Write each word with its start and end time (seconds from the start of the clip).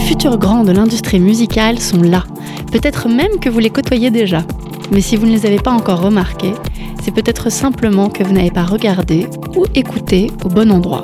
futurs 0.00 0.38
grands 0.38 0.64
de 0.64 0.72
l'industrie 0.72 1.20
musicale 1.20 1.78
sont 1.78 2.02
là. 2.02 2.24
Peut-être 2.72 3.08
même 3.08 3.38
que 3.40 3.48
vous 3.48 3.58
les 3.58 3.70
côtoyez 3.70 4.10
déjà. 4.10 4.42
Mais 4.90 5.00
si 5.00 5.16
vous 5.16 5.26
ne 5.26 5.32
les 5.32 5.46
avez 5.46 5.58
pas 5.58 5.70
encore 5.70 6.00
remarqués, 6.00 6.54
c'est 7.02 7.14
peut-être 7.14 7.50
simplement 7.50 8.08
que 8.08 8.24
vous 8.24 8.32
n'avez 8.32 8.50
pas 8.50 8.64
regardé 8.64 9.26
ou 9.56 9.64
écouté 9.74 10.30
au 10.44 10.48
bon 10.48 10.70
endroit. 10.70 11.02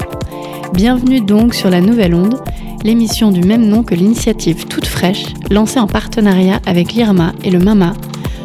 Bienvenue 0.73 1.21
donc 1.21 1.55
sur 1.55 1.71
la 1.71 1.81
Nouvelle 1.81 2.15
Onde, 2.15 2.41
l'émission 2.83 3.31
du 3.31 3.43
même 3.43 3.67
nom 3.67 3.83
que 3.83 3.95
l'initiative 3.95 4.67
toute 4.67 4.87
fraîche, 4.87 5.27
lancée 5.51 5.79
en 5.79 5.87
partenariat 5.87 6.61
avec 6.67 6.93
l'IRMA 6.93 7.33
et 7.45 7.51
le 7.51 7.61
MAMA, 7.61 7.93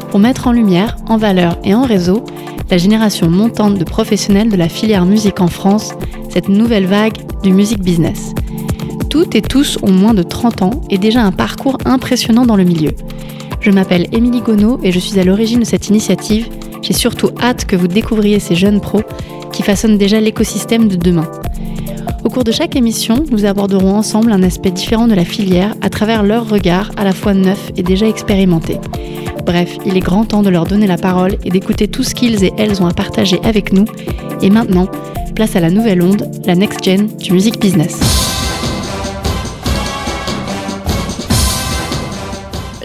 pour 0.10 0.20
mettre 0.20 0.48
en 0.48 0.52
lumière, 0.52 0.98
en 1.08 1.18
valeur 1.18 1.58
et 1.64 1.74
en 1.74 1.84
réseau 1.84 2.24
la 2.70 2.78
génération 2.78 3.30
montante 3.30 3.78
de 3.78 3.84
professionnels 3.84 4.50
de 4.50 4.56
la 4.56 4.70
filière 4.70 5.06
musique 5.06 5.42
en 5.42 5.48
France, 5.48 5.94
cette 6.30 6.48
nouvelle 6.50 6.86
vague 6.86 7.18
du 7.44 7.52
music 7.52 7.82
business. 7.82 8.34
Toutes 9.12 9.36
et 9.36 9.42
tous 9.42 9.78
ont 9.82 9.92
moins 9.92 10.14
de 10.14 10.24
30 10.24 10.62
ans 10.62 10.82
et 10.90 10.98
déjà 10.98 11.22
un 11.22 11.34
parcours 11.34 11.78
impressionnant 11.84 12.46
dans 12.46 12.56
le 12.56 12.64
milieu. 12.64 12.92
Je 13.60 13.70
m'appelle 13.70 14.08
Émilie 14.14 14.40
Gonneau 14.40 14.80
et 14.84 14.94
je 14.94 15.00
suis 15.00 15.20
à 15.20 15.26
l'origine 15.26 15.60
de 15.60 15.66
cette 15.66 15.90
initiative. 15.90 16.48
J'ai 16.82 16.94
surtout 16.94 17.30
hâte 17.42 17.66
que 17.66 17.76
vous 17.76 17.90
découvriez 17.90 18.40
ces 18.40 18.56
jeunes 18.56 18.80
pros 18.80 19.02
qui 19.52 19.64
façonnent 19.64 19.98
déjà 19.98 20.22
l'écosystème 20.22 20.88
de 20.88 20.96
demain. 20.96 21.30
Au 22.24 22.30
cours 22.30 22.46
de 22.46 22.54
chaque 22.54 22.78
émission, 22.78 23.26
nous 23.32 23.44
aborderons 23.44 23.96
ensemble 23.96 24.32
un 24.32 24.44
aspect 24.44 24.72
différent 24.72 25.10
de 25.10 25.14
la 25.14 25.26
filière 25.26 25.76
à 25.82 25.90
travers 25.90 26.24
leur 26.24 26.48
regard 26.48 26.90
à 26.96 27.04
la 27.04 27.12
fois 27.12 27.34
neuf 27.34 27.70
et 27.76 27.84
déjà 27.84 28.08
expérimenté. 28.08 28.78
Bref, 29.46 29.76
il 29.86 29.98
est 29.98 30.00
grand 30.00 30.24
temps 30.24 30.42
de 30.42 30.50
leur 30.50 30.66
donner 30.66 30.88
la 30.88 30.98
parole 30.98 31.36
et 31.44 31.50
d'écouter 31.50 31.90
tout 31.90 32.04
ce 32.04 32.16
qu'ils 32.16 32.46
et 32.46 32.54
elles 32.58 32.82
ont 32.82 32.88
à 32.88 32.94
partager 32.94 33.42
avec 33.44 33.74
nous. 33.74 33.86
Et 34.42 34.50
maintenant, 34.50 34.88
place 35.36 35.58
à 35.58 35.60
la 35.60 35.70
nouvelle 35.70 36.02
onde, 36.02 36.32
la 36.46 36.56
next 36.56 36.82
gen 36.82 37.08
du 37.18 37.34
music 37.34 37.60
business. 37.60 38.21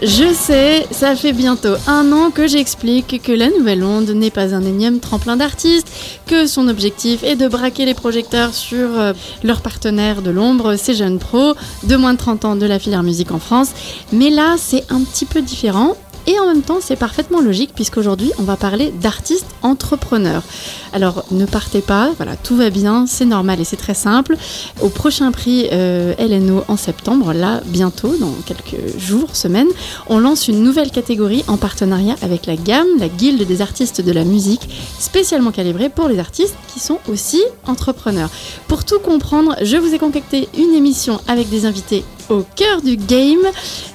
Je 0.03 0.31
sais, 0.31 0.85
ça 0.91 1.15
fait 1.15 1.33
bientôt 1.33 1.73
un 1.87 2.11
an 2.11 2.29
que 2.29 2.45
j'explique 2.45 3.19
que 3.23 3.31
la 3.31 3.49
nouvelle 3.49 3.83
onde 3.83 4.09
n'est 4.11 4.29
pas 4.29 4.53
un 4.53 4.63
énième 4.63 4.99
tremplin 4.99 5.37
d'artistes, 5.37 5.87
que 6.27 6.45
son 6.45 6.67
objectif 6.67 7.23
est 7.23 7.35
de 7.35 7.47
braquer 7.47 7.85
les 7.85 7.95
projecteurs 7.95 8.53
sur 8.53 8.99
euh, 8.99 9.13
leurs 9.43 9.61
partenaires 9.61 10.21
de 10.21 10.29
l'ombre, 10.29 10.75
ces 10.75 10.93
jeunes 10.93 11.17
pros 11.17 11.55
de 11.83 11.95
moins 11.95 12.13
de 12.13 12.19
30 12.19 12.45
ans 12.45 12.55
de 12.55 12.67
la 12.67 12.77
filière 12.77 13.01
musique 13.01 13.31
en 13.31 13.39
France. 13.39 13.69
Mais 14.11 14.29
là, 14.29 14.55
c'est 14.59 14.83
un 14.91 15.01
petit 15.01 15.25
peu 15.25 15.41
différent 15.41 15.97
et 16.27 16.37
en 16.39 16.45
même 16.45 16.61
temps, 16.61 16.79
c'est 16.81 16.97
parfaitement 16.97 17.39
logique 17.39 17.71
puisqu'aujourd'hui, 17.73 18.31
on 18.37 18.43
va 18.43 18.57
parler 18.57 18.93
d'artistes 19.01 19.47
entrepreneurs. 19.61 20.43
Alors, 20.91 21.23
ne 21.31 21.45
partez 21.45 21.81
pas, 21.81 22.11
voilà, 22.17 22.35
tout 22.35 22.57
va 22.57 22.69
bien, 22.69 23.05
c'est 23.07 23.25
normal 23.25 23.61
et 23.61 23.63
c'est 23.63 23.77
très 23.77 23.93
simple. 23.93 24.35
Au 24.81 24.89
prochain 24.89 25.31
prix 25.31 25.67
euh, 25.71 26.13
LNO 26.19 26.65
en 26.67 26.75
septembre, 26.75 27.33
là, 27.33 27.61
bientôt, 27.65 28.15
dans 28.19 28.33
quelques 28.45 28.97
jours, 28.97 29.35
semaines, 29.35 29.67
on 30.07 30.19
lance 30.19 30.47
une 30.47 30.63
nouvelle 30.63 30.91
catégorie 30.91 31.45
en 31.47 31.57
partenariat 31.57 32.15
avec 32.21 32.45
la 32.45 32.57
GAM, 32.57 32.85
la 32.99 33.07
Guilde 33.07 33.47
des 33.47 33.61
artistes 33.61 34.01
de 34.01 34.11
la 34.11 34.25
musique, 34.25 34.69
spécialement 34.99 35.51
calibrée 35.51 35.89
pour 35.89 36.09
les 36.09 36.19
artistes 36.19 36.55
qui 36.73 36.79
sont 36.79 36.99
aussi 37.07 37.41
entrepreneurs. 37.65 38.29
Pour 38.67 38.83
tout 38.83 38.99
comprendre, 38.99 39.55
je 39.61 39.77
vous 39.77 39.93
ai 39.93 39.99
concocté 39.99 40.49
une 40.57 40.73
émission 40.73 41.21
avec 41.27 41.49
des 41.49 41.65
invités 41.65 42.03
au 42.29 42.43
cœur 42.55 42.81
du 42.81 42.97
game, 42.97 43.39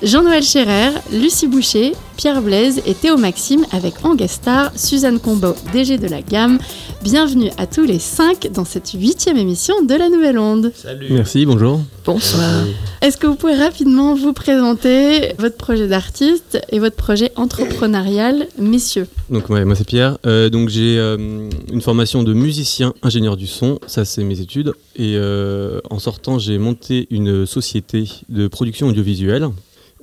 Jean-Noël 0.03 0.43
Scherer, 0.43 0.91
Lucie 1.13 1.47
Boucher, 1.47 1.93
Pierre 2.17 2.43
Blaise 2.43 2.81
et 2.87 2.95
Théo 2.95 3.17
Maxime 3.17 3.65
avec 3.73 4.05
en 4.05 4.15
guest 4.15 4.35
star 4.35 4.71
Suzanne 4.77 5.19
Combo, 5.19 5.55
DG 5.73 5.99
de 5.99 6.09
la 6.09 6.23
gamme. 6.23 6.59
Bienvenue 7.03 7.51
à 7.59 7.67
tous 7.67 7.85
les 7.85 7.99
cinq 7.99 8.49
dans 8.53 8.65
cette 8.65 8.91
huitième 8.93 9.37
émission 9.37 9.83
de 9.83 9.95
la 9.95 10.09
Nouvelle 10.09 10.39
Onde. 10.39 10.73
Salut. 10.75 11.09
Merci, 11.11 11.45
bonjour. 11.47 11.81
Bonsoir. 12.05 12.65
Est-ce 13.01 13.17
que 13.17 13.27
vous 13.27 13.35
pouvez 13.35 13.57
rapidement 13.57 14.15
vous 14.15 14.33
présenter 14.33 15.33
votre 15.39 15.57
projet 15.57 15.89
d'artiste 15.89 16.61
et 16.71 16.79
votre 16.79 16.97
projet 16.97 17.33
entrepreneurial, 17.37 18.47
messieurs? 18.59 19.09
Donc 19.31 19.49
moi 19.49 19.75
c'est 19.75 19.87
Pierre. 19.87 20.19
Euh, 20.27 20.49
donc 20.49 20.69
j'ai 20.69 20.99
euh, 20.99 21.49
une 21.73 21.81
formation 21.81 22.23
de 22.23 22.33
musicien, 22.33 22.95
ingénieur 23.03 23.37
du 23.37 23.47
son, 23.47 23.79
ça 23.87 24.05
c'est 24.05 24.23
mes 24.23 24.41
études. 24.41 24.73
Et 24.97 25.15
euh, 25.17 25.81
en 25.91 25.99
sortant 25.99 26.39
j'ai 26.39 26.59
monté 26.59 27.07
une 27.11 27.47
société 27.47 28.09
de 28.29 28.49
production 28.49 28.89
audiovisuelle, 28.89 29.49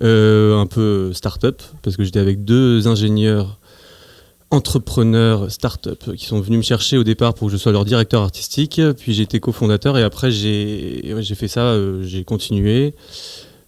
un 0.01 0.67
peu 0.69 1.11
start-up, 1.13 1.61
parce 1.81 1.97
que 1.97 2.03
j'étais 2.03 2.19
avec 2.19 2.45
deux 2.45 2.87
ingénieurs 2.87 3.57
entrepreneurs 4.51 5.51
start-up 5.51 6.15
qui 6.15 6.25
sont 6.25 6.39
venus 6.39 6.57
me 6.57 6.63
chercher 6.63 6.97
au 6.97 7.03
départ 7.03 7.35
pour 7.35 7.47
que 7.47 7.51
je 7.51 7.57
sois 7.57 7.71
leur 7.71 7.85
directeur 7.85 8.23
artistique. 8.23 8.81
Puis 8.97 9.13
j'ai 9.13 9.23
été 9.23 9.39
cofondateur 9.39 9.97
et 9.97 10.03
après 10.03 10.31
j'ai 10.31 11.35
fait 11.35 11.47
ça, 11.47 11.75
j'ai 12.01 12.23
continué 12.23 12.95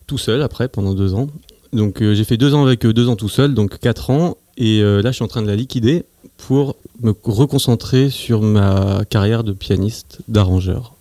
tout 0.08 0.18
seul 0.18 0.42
après 0.42 0.68
pendant 0.68 0.94
deux 0.94 1.14
ans. 1.14 1.28
Donc 1.74 2.02
euh, 2.02 2.14
j'ai 2.14 2.24
fait 2.24 2.38
deux 2.38 2.54
ans 2.54 2.64
avec 2.66 2.86
eux, 2.86 2.94
deux 2.94 3.08
ans 3.08 3.16
tout 3.16 3.30
seul, 3.30 3.54
donc 3.54 3.80
quatre 3.80 4.10
ans. 4.10 4.38
Et 4.58 4.82
euh, 4.82 5.02
là, 5.02 5.12
je 5.12 5.16
suis 5.16 5.24
en 5.24 5.30
train 5.30 5.42
de 5.42 5.48
la 5.48 5.56
liquider 5.56 6.04
pour 6.38 6.76
me 7.02 7.14
reconcentrer 7.24 8.10
sur 8.10 8.42
ma 8.42 9.04
carrière 9.10 9.44
de 9.44 9.54
pianiste, 9.54 10.20
d'arrangeur 10.28 10.96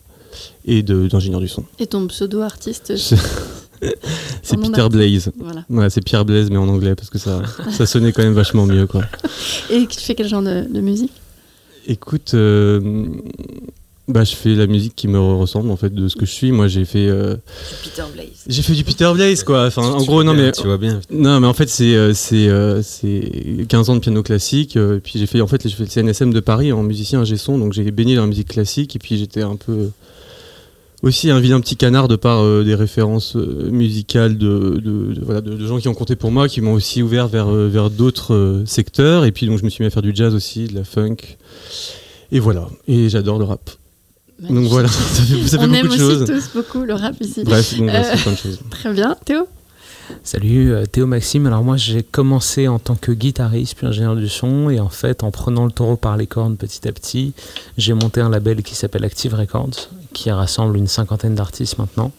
et 0.64 0.82
d'ingénieur 0.82 1.40
du 1.40 1.48
son. 1.48 1.64
Et 1.78 1.86
ton 1.86 2.06
pseudo 2.06 2.42
artiste 2.42 2.96
C'est 2.96 4.56
Peter 4.60 4.88
Blaze. 4.90 5.32
Voilà. 5.38 5.90
c'est 5.90 6.04
Pierre 6.04 6.24
Blaze, 6.24 6.50
mais 6.50 6.58
en 6.58 6.68
anglais, 6.68 6.94
parce 6.94 7.10
que 7.10 7.18
ça, 7.18 7.42
ça 7.70 7.86
sonnait 7.86 8.12
quand 8.12 8.22
même 8.22 8.34
vachement 8.34 8.66
mieux. 8.66 8.86
Quoi. 8.86 9.02
Et 9.70 9.86
tu 9.86 10.00
fais 10.00 10.14
quel 10.14 10.28
genre 10.28 10.42
de, 10.42 10.80
musique? 10.80 11.12
Écoute, 11.86 12.32
euh, 12.34 13.06
bah, 14.10 14.24
je 14.24 14.34
fais 14.34 14.54
la 14.54 14.66
musique 14.66 14.94
qui 14.96 15.08
me 15.08 15.18
ressemble 15.18 15.70
en 15.70 15.76
fait 15.76 15.94
de 15.94 16.08
ce 16.08 16.16
que 16.16 16.26
je 16.26 16.32
suis. 16.32 16.52
Moi, 16.52 16.68
j'ai 16.68 16.84
fait. 16.84 17.06
Euh, 17.06 17.36
Peter 17.82 18.02
Blaze. 18.12 18.44
J'ai 18.46 18.62
fait 18.62 18.72
du 18.74 18.84
Peter 18.84 19.10
Blaze, 19.14 19.44
quoi. 19.44 19.66
Enfin, 19.66 19.82
en 19.82 20.02
gros, 20.02 20.24
non, 20.24 20.34
mais 20.34 20.52
tu 20.52 20.64
vois 20.64 20.78
bien. 20.78 21.00
Non, 21.10 21.40
mais 21.40 21.46
en 21.46 21.54
fait, 21.54 21.68
c'est 21.68 21.94
euh, 21.94 22.12
c'est 22.12 22.48
euh, 22.48 22.82
c'est 22.82 23.66
15 23.68 23.90
ans 23.90 23.94
de 23.94 24.00
piano 24.00 24.22
classique. 24.22 24.76
et 24.76 25.00
puis 25.02 25.14
j'ai 25.16 25.26
fait 25.26 25.40
en 25.40 25.46
fait 25.46 25.66
j'ai 25.66 25.74
fait 25.74 25.84
le 25.84 26.12
CNSM 26.12 26.32
de 26.32 26.40
Paris 26.40 26.72
en 26.72 26.82
musicien 26.82 27.20
ingé 27.20 27.36
son, 27.36 27.58
donc 27.58 27.72
j'ai 27.72 27.90
baigné 27.90 28.16
dans 28.16 28.22
la 28.22 28.28
musique 28.28 28.48
classique. 28.48 28.96
Et 28.96 28.98
puis 28.98 29.16
j'étais 29.16 29.42
un 29.42 29.56
peu 29.56 29.90
aussi 31.02 31.30
un 31.30 31.40
vilain 31.40 31.60
petit 31.60 31.76
canard 31.76 32.08
de 32.08 32.16
par 32.16 32.44
des 32.64 32.74
références 32.74 33.34
musicales 33.36 34.36
de, 34.36 34.80
de, 34.82 35.14
de, 35.14 35.20
voilà, 35.24 35.40
de, 35.40 35.66
gens 35.66 35.78
qui 35.78 35.88
ont 35.88 35.94
compté 35.94 36.16
pour 36.16 36.30
moi, 36.30 36.48
qui 36.48 36.60
m'ont 36.60 36.74
aussi 36.74 37.02
ouvert 37.02 37.28
vers, 37.28 37.48
vers 37.48 37.90
d'autres 37.90 38.62
secteurs. 38.66 39.24
Et 39.24 39.32
puis 39.32 39.46
donc 39.46 39.58
je 39.58 39.64
me 39.64 39.70
suis 39.70 39.82
mis 39.82 39.86
à 39.86 39.90
faire 39.90 40.02
du 40.02 40.12
jazz 40.14 40.34
aussi, 40.34 40.66
de 40.66 40.74
la 40.74 40.84
funk. 40.84 41.16
Et 42.32 42.38
voilà. 42.40 42.68
Et 42.86 43.08
j'adore 43.08 43.38
le 43.38 43.44
rap. 43.44 43.70
Donc 44.48 44.64
voilà, 44.68 44.88
ça 44.88 45.22
fait, 45.22 45.46
ça 45.46 45.58
fait 45.58 45.64
On 45.64 45.72
aime 45.72 45.88
aussi 45.88 45.98
choses. 45.98 46.24
tous 46.24 46.50
beaucoup 46.54 46.84
le 46.84 46.94
rap 46.94 47.14
ici. 47.20 47.44
Bref, 47.44 47.76
donc, 47.76 47.90
Euh, 47.90 48.16
plein 48.16 48.32
de 48.32 48.36
choses. 48.36 48.58
Très 48.70 48.92
bien. 48.92 49.16
Théo? 49.24 49.46
Salut, 50.22 50.72
euh, 50.72 50.86
Théo 50.86 51.06
Maxime. 51.06 51.46
Alors 51.46 51.64
moi 51.64 51.76
j'ai 51.76 52.02
commencé 52.02 52.68
en 52.68 52.78
tant 52.78 52.94
que 52.94 53.12
guitariste 53.12 53.76
puis 53.76 53.86
ingénieur 53.86 54.16
du 54.16 54.28
son 54.28 54.70
et 54.70 54.80
en 54.80 54.88
fait 54.88 55.24
en 55.24 55.30
prenant 55.30 55.64
le 55.64 55.72
taureau 55.72 55.96
par 55.96 56.16
les 56.16 56.26
cornes 56.26 56.56
petit 56.56 56.86
à 56.86 56.92
petit, 56.92 57.32
j'ai 57.78 57.94
monté 57.94 58.20
un 58.20 58.28
label 58.28 58.62
qui 58.62 58.74
s'appelle 58.74 59.04
Active 59.04 59.34
Records 59.34 59.88
qui 60.12 60.30
rassemble 60.30 60.76
une 60.76 60.86
cinquantaine 60.86 61.34
d'artistes 61.34 61.78
maintenant. 61.78 62.12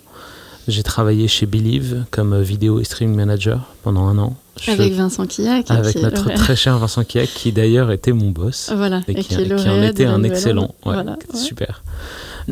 J'ai 0.67 0.83
travaillé 0.83 1.27
chez 1.27 1.45
Believe 1.45 2.05
comme 2.11 2.39
vidéo 2.41 2.79
et 2.79 2.83
streaming 2.83 3.15
manager 3.15 3.73
pendant 3.83 4.07
un 4.07 4.17
an. 4.17 4.35
Je- 4.61 4.71
Avec 4.71 4.93
Vincent 4.93 5.25
Quillac. 5.25 5.69
avec 5.71 5.95
qui 5.95 6.01
notre 6.03 6.31
très 6.35 6.55
cher 6.55 6.77
Vincent 6.77 7.03
Kiak 7.03 7.27
qui 7.33 7.51
d'ailleurs 7.51 7.91
était 7.91 8.11
mon 8.11 8.29
boss 8.31 8.71
Voilà. 8.75 9.01
et 9.07 9.15
qui, 9.15 9.23
qui 9.23 9.33
est 9.41 9.55
qui 9.55 9.69
en 9.69 9.81
était 9.81 10.05
un 10.05 10.21
excellent. 10.23 10.73
Onde. 10.83 10.95
Ouais, 10.95 11.03
Voilà, 11.03 11.11
ouais. 11.33 11.39
Super. 11.39 11.81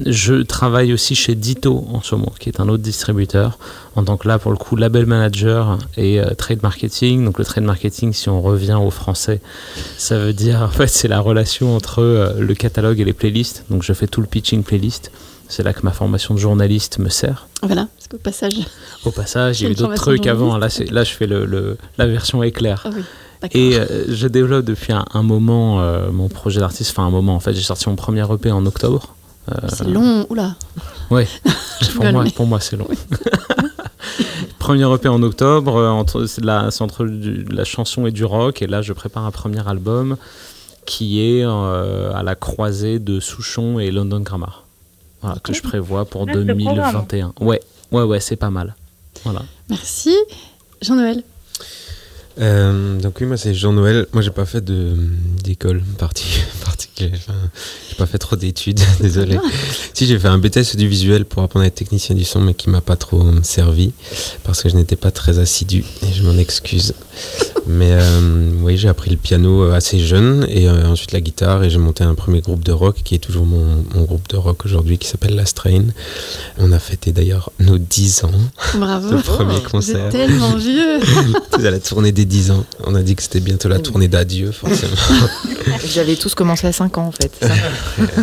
Je 0.05 0.35
travaille 0.43 0.93
aussi 0.93 1.15
chez 1.15 1.35
Ditto 1.35 1.85
en 1.91 2.01
ce 2.01 2.13
moment, 2.15 2.31
qui 2.39 2.49
est 2.49 2.59
un 2.59 2.69
autre 2.69 2.83
distributeur, 2.83 3.57
en 3.95 4.03
tant 4.03 4.17
que 4.17 4.27
là, 4.27 4.37
pour 4.37 4.51
le 4.51 4.57
coup, 4.57 4.75
label 4.75 5.05
manager 5.07 5.77
et 5.97 6.19
euh, 6.19 6.33
trade 6.35 6.61
marketing. 6.63 7.25
Donc 7.25 7.39
le 7.39 7.45
trade 7.45 7.63
marketing, 7.63 8.13
si 8.13 8.29
on 8.29 8.41
revient 8.41 8.77
au 8.81 8.91
français, 8.91 9.41
ça 9.97 10.17
veut 10.19 10.33
dire, 10.33 10.61
en 10.61 10.67
fait, 10.69 10.87
c'est 10.87 11.07
la 11.07 11.19
relation 11.19 11.75
entre 11.75 11.99
euh, 12.01 12.33
le 12.39 12.53
catalogue 12.53 12.99
et 12.99 13.05
les 13.05 13.13
playlists. 13.13 13.65
Donc 13.69 13.81
je 13.83 13.93
fais 13.93 14.07
tout 14.07 14.21
le 14.21 14.27
pitching 14.27 14.63
playlist. 14.63 15.11
C'est 15.51 15.63
là 15.63 15.73
que 15.73 15.79
ma 15.81 15.89
formation 15.91 16.35
de 16.35 16.39
journaliste 16.39 16.99
me 16.99 17.09
sert. 17.09 17.47
Voilà. 17.63 17.87
Parce 17.97 18.07
qu'au 18.07 18.17
passage. 18.19 18.53
Au 19.03 19.09
passage, 19.09 19.59
il 19.59 19.63
y 19.63 19.67
a 19.67 19.71
eu 19.71 19.75
d'autres 19.75 19.95
trucs 19.95 20.27
avant. 20.27 20.59
Là, 20.59 20.67
là, 20.91 21.03
je 21.03 21.09
fais 21.11 21.25
le, 21.25 21.45
le- 21.45 21.75
la 21.99 22.07
version 22.07 22.41
éclair. 22.43 22.81
Ah 22.85 22.89
oui. 22.95 23.03
Et 23.53 23.75
euh, 23.77 24.03
je 24.09 24.27
développe 24.27 24.65
depuis 24.65 24.91
un, 24.91 25.05
un 25.13 25.23
moment 25.23 25.79
euh, 25.79 26.11
mon 26.11 26.27
projet 26.27 26.59
d'artiste. 26.59 26.91
Enfin, 26.91 27.05
un 27.07 27.09
moment, 27.09 27.35
en 27.35 27.39
fait, 27.39 27.53
j'ai 27.53 27.61
sorti 27.61 27.87
mon 27.87 27.95
premier 27.95 28.25
EP 28.33 28.51
en 28.51 28.65
octobre. 28.65 29.15
Euh, 29.51 29.55
C'est 29.69 29.85
long. 29.87 30.25
Oula. 30.29 30.55
Ouais, 31.09 31.27
Je 31.81 31.91
pour 31.91 32.05
moi, 32.11 32.23
pour 32.35 32.45
moi 32.45 32.59
c'est 32.59 32.75
long. 32.75 32.87
premier 34.59 34.91
EP 34.93 35.07
en 35.07 35.23
octobre, 35.23 35.75
euh, 35.77 35.89
entre, 35.89 36.25
c'est, 36.25 36.41
de 36.41 36.45
la, 36.47 36.69
c'est 36.71 36.83
entre 36.83 37.05
du- 37.05 37.43
de 37.43 37.55
la 37.55 37.63
chanson 37.63 38.05
et 38.05 38.11
du 38.11 38.25
rock, 38.25 38.61
et 38.61 38.67
là 38.67 38.81
je 38.81 38.93
prépare 38.93 39.25
un 39.25 39.31
premier 39.31 39.67
album 39.67 40.17
qui 40.85 41.21
est 41.21 41.43
euh, 41.45 42.11
à 42.13 42.23
la 42.23 42.35
croisée 42.35 42.99
de 42.99 43.19
Souchon 43.19 43.79
et 43.79 43.91
London 43.91 44.19
Grammar, 44.19 44.65
voilà, 45.21 45.37
que 45.43 45.53
je 45.53 45.61
prévois 45.61 46.05
pour 46.05 46.23
Ah, 46.27 46.33
c'est 46.33 46.45
programme. 46.45 46.57
2021. 46.57 47.33
Ouais, 47.41 47.59
ouais, 47.91 48.03
ouais, 48.03 48.19
c'est 48.19 48.35
pas 48.35 48.49
mal. 48.49 48.75
Voilà. 49.23 49.41
Merci. 49.69 50.15
Jean-Noël. 50.81 51.23
Euh, 52.39 52.99
donc 52.99 53.15
oui, 53.19 53.27
moi 53.27 53.37
c'est 53.37 53.53
Jean-Noël. 53.53 54.05
Moi 54.13 54.21
j'ai 54.21 54.29
pas 54.31 54.45
fait 54.45 54.63
de 54.63 54.93
d'école 55.43 55.81
parti 55.97 56.39
particulier. 56.65 57.11
Enfin, 57.15 57.33
j'ai 57.89 57.95
pas 57.95 58.05
fait 58.05 58.17
trop 58.17 58.35
d'études, 58.35 58.79
désolé. 59.01 59.37
Si 59.93 60.05
j'ai 60.05 60.17
fait 60.19 60.27
un 60.27 60.37
BTS 60.37 60.75
du 60.77 60.87
visuel 60.87 61.25
pour 61.25 61.43
apprendre 61.43 61.63
à 61.63 61.67
être 61.67 61.75
technicien 61.75 62.15
du 62.15 62.23
son, 62.23 62.39
mais 62.41 62.53
qui 62.53 62.69
m'a 62.69 62.81
pas 62.81 62.95
trop 62.95 63.23
servi 63.43 63.91
parce 64.43 64.61
que 64.63 64.69
je 64.69 64.75
n'étais 64.75 64.95
pas 64.95 65.11
très 65.11 65.39
assidu 65.39 65.83
et 66.03 66.13
je 66.13 66.23
m'en 66.23 66.37
excuse. 66.37 66.93
Mais 67.67 67.91
euh, 67.91 68.49
oui, 68.61 68.77
j'ai 68.77 68.87
appris 68.87 69.11
le 69.11 69.17
piano 69.17 69.63
euh, 69.63 69.73
assez 69.73 69.99
jeune 69.99 70.45
et 70.49 70.67
euh, 70.67 70.87
ensuite 70.87 71.11
la 71.11 71.21
guitare 71.21 71.63
et 71.63 71.69
j'ai 71.69 71.77
monté 71.77 72.03
un 72.03 72.15
premier 72.15 72.41
groupe 72.41 72.63
de 72.63 72.71
rock 72.71 73.01
qui 73.03 73.15
est 73.15 73.19
toujours 73.19 73.45
mon, 73.45 73.83
mon 73.93 74.03
groupe 74.05 74.27
de 74.29 74.37
rock 74.37 74.65
aujourd'hui 74.65 74.97
qui 74.97 75.07
s'appelle 75.07 75.35
La 75.35 75.45
Strain. 75.45 75.83
On 76.57 76.71
a 76.71 76.79
fêté 76.79 77.11
d'ailleurs 77.11 77.51
nos 77.59 77.77
10 77.77 78.23
ans. 78.23 78.31
Bravo. 78.75 79.11
Le 79.11 79.21
premier 79.21 79.57
Vous 79.57 79.69
concert. 79.69 80.05
êtes 80.07 80.11
tellement 80.11 80.55
vieux. 80.57 80.99
C'est 81.51 81.69
la 81.69 81.79
tournée 81.79 82.11
des 82.11 82.25
10 82.29 82.51
ans. 82.51 82.65
On 82.85 82.93
a 82.95 83.01
dit 83.01 83.15
que 83.15 83.23
c'était 83.23 83.39
bientôt 83.39 83.67
la 83.67 83.79
tournée 83.79 84.07
d'adieu, 84.07 84.51
forcément. 84.51 84.95
Vous 85.83 85.97
avez 85.97 86.15
tous 86.15 86.35
commencé 86.35 86.67
à 86.67 86.71
5 86.71 86.97
ans 86.97 87.07
en 87.07 87.11
fait. 87.11 87.31
ça 87.41 87.47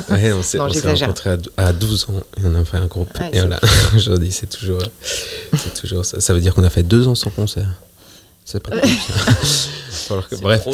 Ouais, 0.15 0.33
on 0.33 0.43
s'est 0.43 0.59
rencontrés 0.59 1.31
à, 1.57 1.67
à 1.67 1.73
12 1.73 2.07
ans 2.11 2.23
et 2.39 2.41
on 2.47 2.55
a 2.55 2.65
fait 2.65 2.77
un 2.77 2.87
groupe. 2.87 3.11
Ouais, 3.19 3.31
et 3.33 3.41
voilà, 3.41 3.61
aujourd'hui, 3.97 4.31
c'est 4.31 4.47
toujours, 4.49 4.81
c'est 5.53 5.75
toujours 5.81 6.05
ça. 6.05 6.21
Ça 6.21 6.33
veut 6.35 6.41
dire 6.41 6.55
qu'on 6.55 6.65
a 6.65 6.71
fait 6.71 6.83
deux 6.85 7.09
ans 7.09 7.15
sans 7.17 7.31
concert. 7.31 7.69
C'est 8.45 8.63
pas 8.63 8.79
cool, 8.79 8.89
ça. 8.89 10.15
Alors 10.15 10.29
que- 10.29 10.37
bref, 10.37 10.65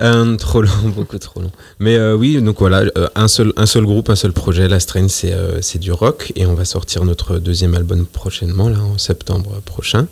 Euh, 0.00 0.36
trop 0.36 0.60
long, 0.60 0.72
beaucoup 0.86 1.18
trop 1.18 1.40
long. 1.40 1.52
Mais 1.78 1.94
euh, 1.96 2.16
oui, 2.16 2.42
donc 2.42 2.58
voilà, 2.58 2.82
euh, 2.98 3.06
un, 3.14 3.28
seul, 3.28 3.52
un 3.56 3.66
seul 3.66 3.84
groupe, 3.84 4.10
un 4.10 4.16
seul 4.16 4.32
projet. 4.32 4.66
La 4.66 4.80
Strain, 4.80 5.06
c'est 5.06 5.32
euh, 5.32 5.60
c'est 5.62 5.78
du 5.78 5.92
rock 5.92 6.32
et 6.34 6.46
on 6.46 6.54
va 6.54 6.64
sortir 6.64 7.04
notre 7.04 7.38
deuxième 7.38 7.74
album 7.76 8.06
prochainement, 8.06 8.68
là, 8.68 8.80
en 8.80 8.98
septembre 8.98 9.60
prochain. 9.64 10.08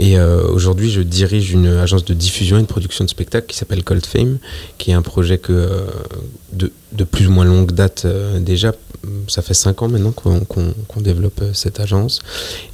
Et 0.00 0.16
euh, 0.16 0.46
aujourd'hui, 0.48 0.90
je 0.90 1.00
dirige 1.02 1.50
une 1.50 1.66
agence 1.66 2.04
de 2.04 2.14
diffusion 2.14 2.56
et 2.58 2.62
de 2.62 2.66
production 2.66 3.04
de 3.04 3.10
spectacles 3.10 3.48
qui 3.48 3.56
s'appelle 3.56 3.82
Cold 3.82 4.06
Fame, 4.06 4.38
qui 4.78 4.92
est 4.92 4.94
un 4.94 5.02
projet 5.02 5.38
que, 5.38 5.52
euh, 5.52 5.80
de, 6.52 6.70
de 6.92 7.04
plus 7.04 7.26
ou 7.26 7.32
moins 7.32 7.44
longue 7.44 7.72
date 7.72 8.02
euh, 8.04 8.38
déjà. 8.38 8.72
Ça 9.26 9.42
fait 9.42 9.54
cinq 9.54 9.82
ans 9.82 9.88
maintenant 9.88 10.12
qu'on 10.12 10.40
qu'on- 10.40 10.72
qu'on 10.86 11.00
développe 11.00 11.40
euh, 11.42 11.50
cette 11.52 11.80
agence. 11.80 12.20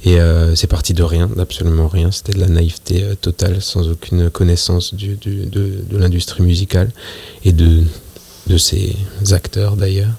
Et 0.03 0.19
euh, 0.19 0.55
c'est 0.55 0.67
parti 0.67 0.93
de 0.93 1.01
rien, 1.03 1.27
d'absolument 1.35 1.87
rien. 1.87 2.11
C'était 2.11 2.33
de 2.33 2.39
la 2.39 2.47
naïveté 2.47 3.03
totale, 3.21 3.59
sans 3.61 3.89
aucune 3.89 4.29
connaissance 4.29 4.93
du, 4.93 5.15
du- 5.15 5.45
de, 5.47 5.83
de 5.89 5.97
l'industrie 5.97 6.43
musicale 6.43 6.91
et 7.43 7.51
de, 7.53 7.81
de 8.47 8.57
ses 8.57 8.95
acteurs 9.31 9.75
d'ailleurs. 9.75 10.11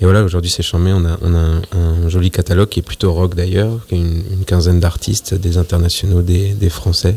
Et 0.00 0.04
voilà, 0.04 0.22
aujourd'hui 0.22 0.50
c'est 0.50 0.62
chambé, 0.62 0.92
on 0.92 1.04
a, 1.06 1.16
on 1.22 1.34
a 1.34 1.38
un, 1.38 1.62
un 2.04 2.08
joli 2.08 2.30
catalogue 2.30 2.68
qui 2.68 2.80
est 2.80 2.82
plutôt 2.82 3.12
rock 3.12 3.34
d'ailleurs, 3.34 3.86
qui 3.88 3.94
est 3.94 3.98
une, 3.98 4.22
une 4.30 4.44
quinzaine 4.44 4.78
d'artistes, 4.80 5.34
des 5.34 5.56
internationaux, 5.56 6.20
des, 6.22 6.52
des 6.52 6.68
français. 6.68 7.16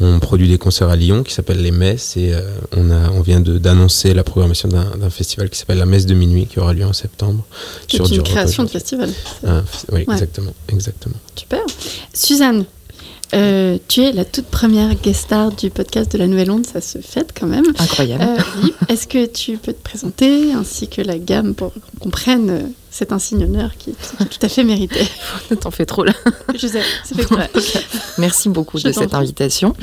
On 0.00 0.18
produit 0.20 0.48
des 0.48 0.58
concerts 0.58 0.88
à 0.88 0.96
Lyon 0.96 1.22
qui 1.24 1.32
s'appellent 1.34 1.62
les 1.62 1.70
Messes 1.72 2.16
et 2.16 2.32
euh, 2.34 2.40
on, 2.76 2.90
a, 2.90 3.10
on 3.10 3.20
vient 3.20 3.40
d'annoncer 3.40 4.14
la 4.14 4.24
programmation 4.24 4.68
d'un 4.68 5.10
festival 5.10 5.50
qui 5.50 5.58
s'appelle 5.58 5.78
la 5.78 5.86
Messe 5.86 6.06
de 6.06 6.14
minuit 6.14 6.46
qui 6.46 6.58
aura 6.60 6.72
lieu 6.72 6.84
en 6.86 6.92
septembre. 6.92 7.44
C'est 7.88 8.00
du 8.02 8.12
une 8.14 8.18
rock 8.20 8.26
création 8.28 8.64
de 8.64 8.68
festival. 8.70 9.10
Ah, 9.46 9.62
oui, 9.92 10.04
Ouais. 10.06 10.14
exactement, 10.14 10.54
exactement. 10.68 11.16
Super. 11.36 11.60
Suzanne, 12.12 12.64
euh, 13.34 13.78
tu 13.88 14.02
es 14.02 14.12
la 14.12 14.24
toute 14.24 14.46
première 14.46 14.94
guest 14.94 15.22
star 15.22 15.52
du 15.52 15.70
podcast 15.70 16.12
de 16.12 16.18
la 16.18 16.26
Nouvelle 16.26 16.50
Onde, 16.50 16.66
ça 16.66 16.80
se 16.80 16.98
fête 16.98 17.32
quand 17.38 17.46
même. 17.46 17.64
Incroyable. 17.78 18.24
Euh. 18.24 18.68
Est-ce 18.88 19.06
que 19.06 19.26
tu 19.26 19.56
peux 19.58 19.72
te 19.72 19.82
présenter 19.82 20.52
ainsi 20.52 20.88
que 20.88 21.02
la 21.02 21.18
gamme 21.18 21.54
pour 21.54 21.72
qu'on 21.72 21.98
comprenne 22.00 22.72
euh, 22.94 23.04
cet 23.04 23.12
insigne 23.12 23.44
honneur 23.44 23.76
qui 23.78 23.90
est 24.20 24.24
tout 24.24 24.38
à 24.42 24.48
fait 24.48 24.64
mérité 24.64 25.00
T'en 25.60 25.70
fais 25.70 25.86
trop 25.86 26.04
là. 26.04 26.12
Je 26.54 26.66
sais, 26.66 26.82
c'est 27.04 27.20
fait. 27.20 27.84
Merci 28.18 28.48
beaucoup 28.48 28.78
Je 28.78 28.88
de 28.88 28.92
cette 28.92 29.10
prie. 29.10 29.18
invitation. 29.18 29.74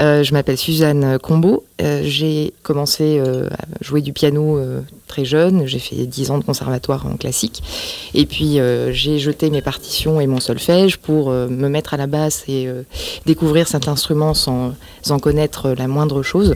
Euh, 0.00 0.22
je 0.22 0.32
m'appelle 0.32 0.58
Suzanne 0.58 1.18
Combeau. 1.18 1.64
Euh, 1.82 2.02
j'ai 2.04 2.54
commencé 2.62 3.18
euh, 3.18 3.48
à 3.50 3.64
jouer 3.80 4.00
du 4.00 4.12
piano 4.12 4.58
euh, 4.58 4.80
très 5.08 5.24
jeune. 5.24 5.66
J'ai 5.66 5.80
fait 5.80 6.06
10 6.06 6.30
ans 6.30 6.38
de 6.38 6.44
conservatoire 6.44 7.04
en 7.06 7.16
classique. 7.16 7.62
Et 8.14 8.26
puis 8.26 8.58
j'ai 8.90 9.18
jeté 9.18 9.50
mes 9.50 9.62
partitions 9.62 10.20
et 10.20 10.26
mon 10.26 10.40
solfège 10.40 10.98
pour 10.98 11.30
me 11.30 11.68
mettre 11.68 11.94
à 11.94 11.96
la 11.96 12.06
basse 12.06 12.44
et 12.48 12.68
découvrir 13.26 13.66
cet 13.68 13.88
instrument 13.88 14.34
sans 14.34 14.74
en 15.10 15.18
connaître 15.18 15.70
la 15.70 15.88
moindre 15.88 16.22
chose. 16.22 16.54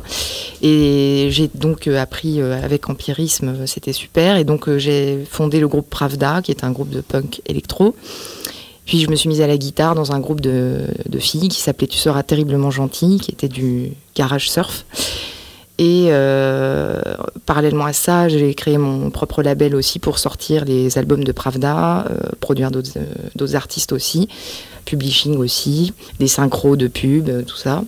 Et 0.62 1.28
j'ai 1.30 1.50
donc 1.54 1.88
appris 1.88 2.40
avec 2.40 2.88
empirisme, 2.88 3.66
c'était 3.66 3.92
super. 3.92 4.36
Et 4.36 4.44
donc 4.44 4.68
j'ai 4.76 5.24
fondé 5.28 5.60
le 5.60 5.68
groupe 5.68 5.87
Pravda, 5.88 6.42
qui 6.42 6.50
est 6.50 6.64
un 6.64 6.70
groupe 6.70 6.90
de 6.90 7.00
punk 7.00 7.42
électro. 7.46 7.94
Puis 8.88 9.00
je 9.00 9.10
me 9.10 9.16
suis 9.16 9.28
mise 9.28 9.42
à 9.42 9.46
la 9.46 9.58
guitare 9.58 9.94
dans 9.94 10.12
un 10.12 10.18
groupe 10.18 10.40
de, 10.40 10.86
filles 11.18 11.48
qui 11.48 11.60
s'appelait 11.60 11.86
Tu 11.86 11.98
seras 11.98 12.22
terriblement 12.22 12.70
gentil, 12.70 13.20
qui 13.20 13.30
était 13.30 13.48
du 13.48 13.92
garage 14.16 14.50
surf. 14.50 14.86
Et 15.76 16.06
euh, 16.08 17.00
parallèlement 17.44 17.84
à 17.84 17.92
ça, 17.92 18.28
j'ai 18.28 18.54
créé 18.54 18.78
mon 18.78 19.10
propre 19.10 19.42
label 19.42 19.76
aussi 19.76 19.98
pour 19.98 20.18
sortir 20.18 20.64
les 20.64 20.96
albums 20.96 21.22
de 21.22 21.32
Pravda, 21.32 22.06
euh, 22.10 22.30
produire 22.40 22.70
d'autres 22.70 22.96
euh, 22.96 23.04
d'autres 23.36 23.56
artistes 23.56 23.92
aussi, 23.92 24.26
publishing 24.86 25.36
aussi, 25.36 25.92
des 26.18 26.26
synchros 26.26 26.76
de 26.76 26.88
pub, 26.88 27.44
tout 27.44 27.56
ça. 27.56 27.84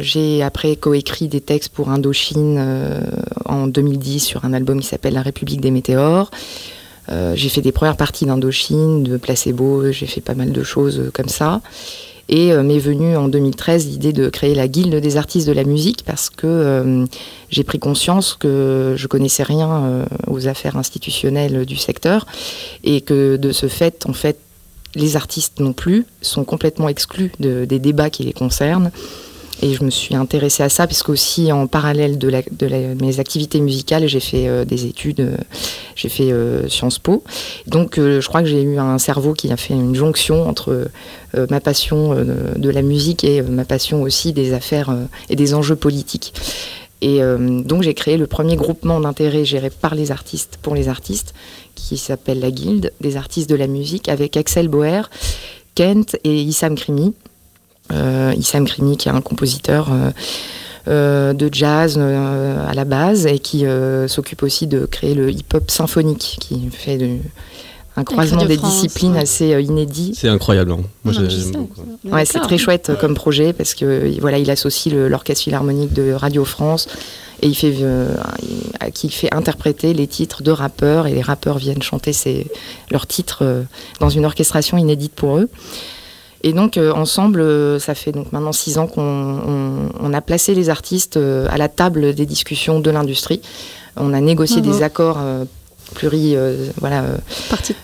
J'ai 0.00 0.42
après 0.42 0.76
coécrit 0.76 1.28
des 1.28 1.40
textes 1.40 1.72
pour 1.72 1.90
Indochine 1.90 2.58
en 3.44 3.66
2010 3.66 4.20
sur 4.20 4.44
un 4.44 4.52
album 4.52 4.80
qui 4.80 4.86
s'appelle 4.86 5.14
La 5.14 5.22
République 5.22 5.60
des 5.60 5.70
Météores. 5.70 6.30
Euh, 7.10 7.34
j'ai 7.36 7.48
fait 7.48 7.60
des 7.62 7.72
premières 7.72 7.96
parties 7.96 8.26
d'Indochine, 8.26 9.02
de 9.02 9.16
Placebo, 9.16 9.90
j'ai 9.92 10.06
fait 10.06 10.20
pas 10.20 10.34
mal 10.34 10.52
de 10.52 10.62
choses 10.62 10.98
euh, 10.98 11.10
comme 11.12 11.28
ça. 11.28 11.60
Et 12.28 12.52
euh, 12.52 12.64
m'est 12.64 12.80
venue 12.80 13.16
en 13.16 13.28
2013 13.28 13.86
l'idée 13.86 14.12
de 14.12 14.28
créer 14.28 14.54
la 14.56 14.66
Guilde 14.66 14.96
des 14.96 15.16
artistes 15.16 15.46
de 15.46 15.52
la 15.52 15.62
musique 15.62 16.02
parce 16.04 16.28
que 16.28 17.06
j'ai 17.50 17.62
pris 17.62 17.78
conscience 17.78 18.34
que 18.34 18.94
je 18.96 19.06
connaissais 19.06 19.44
rien 19.44 20.04
aux 20.26 20.48
affaires 20.48 20.76
institutionnelles 20.76 21.64
du 21.64 21.76
secteur 21.76 22.26
et 22.82 23.00
que 23.00 23.36
de 23.36 23.52
ce 23.52 23.68
fait, 23.68 24.04
en 24.08 24.12
fait, 24.12 24.38
les 24.96 25.14
artistes 25.14 25.60
non 25.60 25.72
plus 25.72 26.04
sont 26.20 26.42
complètement 26.42 26.88
exclus 26.88 27.30
de- 27.38 27.64
des 27.64 27.78
débats 27.78 28.10
qui 28.10 28.24
les 28.24 28.32
concernent. 28.32 28.90
Et 29.62 29.72
je 29.72 29.82
me 29.84 29.90
suis 29.90 30.14
intéressée 30.14 30.62
à 30.62 30.68
ça, 30.68 30.86
puisque 30.86 31.08
aussi 31.08 31.50
en 31.50 31.66
parallèle 31.66 32.18
de, 32.18 32.30
mes 33.00 33.20
activités 33.20 33.60
musicales, 33.60 34.06
j'ai 34.06 34.20
fait 34.20 34.48
euh, 34.48 34.64
des 34.64 34.84
études, 34.84 35.20
euh, 35.20 35.36
j'ai 35.94 36.10
fait 36.10 36.30
euh, 36.30 36.68
Sciences 36.68 36.98
Po. 36.98 37.24
Donc 37.66 37.96
je 37.96 38.26
crois 38.26 38.42
que 38.42 38.48
j'ai 38.48 38.62
eu 38.62 38.78
un 38.78 38.98
cerveau 38.98 39.32
qui 39.32 39.50
a 39.50 39.56
fait 39.56 39.74
une 39.74 39.94
jonction 39.94 40.46
entre 40.48 40.88
ma 41.50 41.60
passion 41.60 42.14
de 42.14 42.70
la 42.70 42.82
musique 42.82 43.24
et 43.24 43.42
ma 43.42 43.64
passion 43.64 44.02
aussi 44.02 44.32
des 44.32 44.52
affaires 44.52 44.94
et 45.28 45.36
des 45.36 45.54
enjeux 45.54 45.76
politiques. 45.76 46.32
Et 47.02 47.20
donc 47.20 47.82
j'ai 47.82 47.94
créé 47.94 48.16
le 48.16 48.26
premier 48.26 48.56
groupement 48.56 49.00
d'intérêt 49.00 49.44
géré 49.44 49.70
par 49.70 49.94
les 49.94 50.10
artistes 50.10 50.58
pour 50.62 50.74
les 50.74 50.88
artistes, 50.88 51.34
qui 51.74 51.96
s'appelle 51.96 52.40
la 52.40 52.50
Guilde 52.50 52.92
des 53.00 53.16
artistes 53.16 53.50
de 53.50 53.56
la 53.56 53.66
musique, 53.66 54.08
avec 54.08 54.36
Axel 54.36 54.68
Boer, 54.68 55.10
Kent 55.74 56.16
et 56.24 56.40
Issam 56.42 56.74
Krimi. 56.74 57.14
Euh, 57.92 58.34
Issam 58.36 58.66
Krimi 58.66 58.96
qui 58.96 59.08
est 59.08 59.12
un 59.12 59.20
compositeur 59.20 59.88
euh, 59.92 60.10
euh, 60.88 61.32
de 61.32 61.48
jazz 61.52 61.96
euh, 61.98 62.68
à 62.68 62.74
la 62.74 62.84
base 62.84 63.26
et 63.26 63.38
qui 63.38 63.64
euh, 63.66 64.08
s'occupe 64.08 64.42
aussi 64.42 64.66
de 64.66 64.86
créer 64.86 65.14
le 65.14 65.30
hip-hop 65.30 65.70
symphonique, 65.70 66.36
qui 66.40 66.68
fait 66.70 66.96
de- 66.98 67.18
un 67.98 68.04
croisement 68.04 68.44
des 68.44 68.58
France, 68.58 68.72
disciplines 68.82 69.12
ouais. 69.14 69.20
assez 69.20 69.54
euh, 69.54 69.60
inédit. 69.60 70.12
C'est 70.16 70.28
incroyable. 70.28 70.72
hein. 70.72 70.80
Moi, 71.04 71.14
Non, 71.14 71.68
Ouais, 72.12 72.24
c'est 72.24 72.40
très 72.40 72.58
chouette 72.58 72.90
euh, 72.90 72.94
comme 72.96 73.14
projet 73.14 73.52
parce 73.52 73.74
que 73.74 73.84
euh, 73.84 74.14
voilà, 74.20 74.38
il 74.38 74.50
associe 74.50 74.94
le- 74.94 75.08
l'orchestre 75.08 75.44
philharmonique 75.44 75.92
de 75.92 76.12
Radio 76.12 76.44
France 76.44 76.88
et 77.42 77.46
il 77.48 77.54
fait, 77.54 77.72
euh, 77.80 78.14
il- 78.42 78.92
qui 78.92 79.08
fait 79.10 79.32
interpréter 79.34 79.94
les 79.94 80.06
titres 80.06 80.42
de 80.42 80.50
rappeurs 80.50 81.06
et 81.06 81.14
les 81.14 81.22
rappeurs 81.22 81.56
viennent 81.58 81.82
chanter 81.82 82.12
leurs 82.90 83.06
titres 83.06 83.38
euh, 83.42 83.62
dans 84.00 84.10
une 84.10 84.24
orchestration 84.26 84.76
inédite 84.76 85.12
pour 85.14 85.38
eux. 85.38 85.48
Et 86.48 86.52
donc 86.52 86.76
euh, 86.76 86.92
ensemble, 86.92 87.40
euh, 87.40 87.80
ça 87.80 87.94
fait 87.96 88.12
donc 88.12 88.30
maintenant 88.32 88.52
six 88.52 88.78
ans 88.78 88.86
qu'on 88.86 89.02
on- 89.02 89.88
on 90.00 90.12
a 90.14 90.20
placé 90.20 90.54
les 90.54 90.68
artistes 90.70 91.16
euh, 91.16 91.46
à 91.50 91.56
la 91.58 91.68
table 91.68 92.14
des 92.14 92.24
discussions 92.24 92.78
de 92.78 92.88
l'industrie. 92.90 93.40
On 93.96 94.12
a 94.14 94.20
négocié 94.20 94.60
Bravo. 94.60 94.76
des 94.78 94.82
accords 94.84 95.18
pluri, 95.94 96.36
voilà, 96.80 97.02
Partie. 97.50 97.74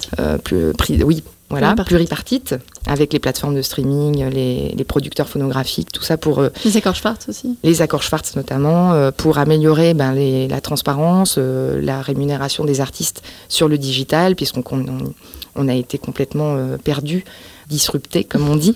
plus, 0.44 0.70
pri- 0.72 1.02
oui, 1.02 1.22
voilà, 1.50 1.74
Pluripartite. 1.74 2.54
avec 2.86 3.12
les 3.12 3.18
plateformes 3.18 3.54
de 3.56 3.62
streaming, 3.62 4.28
les, 4.30 4.74
les 4.76 4.84
producteurs 4.84 5.28
phonographiques, 5.28 5.90
tout 5.92 6.02
ça 6.02 6.16
pour 6.16 6.38
euh, 6.40 6.50
Les 6.64 6.76
accords 6.76 6.94
Schwartz 6.96 7.28
aussi. 7.28 7.56
les 7.64 7.80
accords 7.82 8.02
Schwartz 8.02 8.36
notamment, 8.36 8.92
euh, 8.92 9.10
pour 9.10 9.38
améliorer 9.38 9.94
ben, 9.94 10.12
les- 10.12 10.46
la 10.48 10.60
transparence, 10.60 11.36
euh, 11.38 11.80
la 11.82 12.00
rémunération 12.02 12.64
des 12.64 12.80
artistes 12.80 13.22
sur 13.48 13.66
le 13.68 13.76
digital, 13.78 14.36
puisqu'on 14.36 14.62
on, 14.70 15.12
on 15.56 15.68
a 15.68 15.74
été 15.74 15.96
complètement 15.98 16.56
perdu, 16.84 17.24
disrupté, 17.72 18.24
comme 18.24 18.48
on 18.48 18.56
dit. 18.56 18.74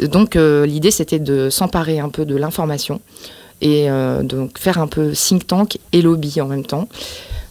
Donc 0.00 0.36
euh, 0.36 0.66
l'idée, 0.66 0.90
c'était 0.90 1.18
de 1.18 1.50
s'emparer 1.50 1.98
un 1.98 2.08
peu 2.08 2.24
de 2.24 2.36
l'information 2.36 3.00
et 3.60 3.90
euh, 3.90 4.22
donc 4.22 4.58
faire 4.58 4.78
un 4.78 4.86
peu 4.86 5.12
think 5.12 5.46
tank 5.46 5.78
et 5.92 6.02
lobby 6.02 6.40
en 6.40 6.46
même 6.46 6.66
temps 6.66 6.88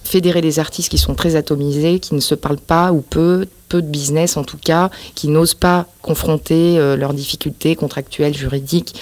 fédérer 0.03 0.41
des 0.41 0.59
artistes 0.59 0.89
qui 0.89 0.99
sont 0.99 1.15
très 1.15 1.35
atomisés, 1.35 1.99
qui 1.99 2.13
ne 2.13 2.19
se 2.19 2.35
parlent 2.35 2.59
pas 2.59 2.93
ou 2.93 3.01
peu, 3.01 3.47
peu 3.69 3.81
de 3.81 3.87
business 3.87 4.37
en 4.37 4.43
tout 4.43 4.59
cas, 4.63 4.91
qui 5.15 5.27
n'osent 5.29 5.55
pas 5.55 5.87
confronter 6.03 6.77
euh, 6.77 6.95
leurs 6.95 7.13
difficultés 7.13 7.75
contractuelles, 7.75 8.37
juridiques, 8.37 8.93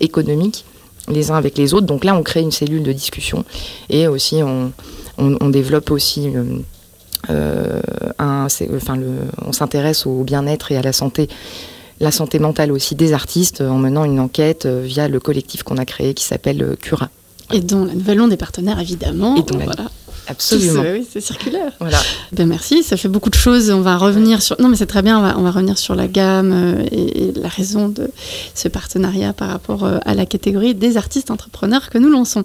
économiques, 0.00 0.66
les 1.08 1.30
uns 1.30 1.36
avec 1.36 1.56
les 1.56 1.72
autres. 1.72 1.86
Donc 1.86 2.04
là, 2.04 2.14
on 2.14 2.22
crée 2.22 2.42
une 2.42 2.52
cellule 2.52 2.82
de 2.82 2.92
discussion 2.92 3.44
et 3.88 4.06
aussi 4.06 4.42
on, 4.42 4.70
développe 5.50 5.90
aussi 5.90 6.30
un, 7.28 8.46
enfin 8.76 8.96
le, 8.96 9.08
on 9.44 9.52
s'intéresse 9.52 10.06
au 10.06 10.22
bien-être 10.22 10.72
et 10.72 10.76
à 10.76 10.82
la 10.82 10.92
santé 10.92 11.28
la 12.00 12.10
santé 12.10 12.38
mentale 12.38 12.72
aussi 12.72 12.94
des 12.94 13.12
artistes 13.12 13.60
en 13.60 13.76
menant 13.76 14.04
une 14.04 14.20
enquête 14.20 14.66
via 14.66 15.06
le 15.06 15.20
collectif 15.20 15.62
qu'on 15.62 15.76
a 15.76 15.84
créé 15.84 16.14
qui 16.14 16.24
s'appelle 16.24 16.76
Cura. 16.80 17.10
Et 17.52 17.60
dont 17.60 17.84
la 17.84 17.92
nouvelle 17.94 18.20
onde 18.22 18.32
est 18.32 18.38
partenaire 18.38 18.80
évidemment. 18.80 19.36
Et 19.36 19.42
dont 19.42 19.58
voilà. 19.58 19.90
Absolument. 20.30 20.84
oui, 20.92 21.04
c'est 21.10 21.20
circulaire. 21.20 21.72
Voilà. 21.80 21.98
Ben 22.32 22.48
merci, 22.48 22.84
ça 22.84 22.96
fait 22.96 23.08
beaucoup 23.08 23.30
de 23.30 23.34
choses. 23.34 23.70
On 23.70 23.80
va 23.80 23.96
revenir 23.96 24.42
sur. 24.42 24.60
Non, 24.60 24.68
mais 24.68 24.76
c'est 24.76 24.86
très 24.86 25.02
bien. 25.02 25.18
On 25.18 25.22
va, 25.22 25.38
on 25.38 25.42
va, 25.42 25.50
revenir 25.50 25.76
sur 25.76 25.96
la 25.96 26.06
gamme 26.06 26.52
euh, 26.52 26.84
et, 26.92 27.32
la 27.34 27.48
raison 27.48 27.88
de 27.88 28.08
ce 28.54 28.68
partenariat 28.68 29.32
par 29.32 29.48
rapport 29.48 29.84
euh, 29.84 29.98
à 30.04 30.14
la 30.14 30.26
catégorie 30.26 30.74
des 30.74 30.96
artistes 30.96 31.32
entrepreneurs 31.32 31.90
que 31.90 31.98
nous 31.98 32.08
lançons. 32.08 32.44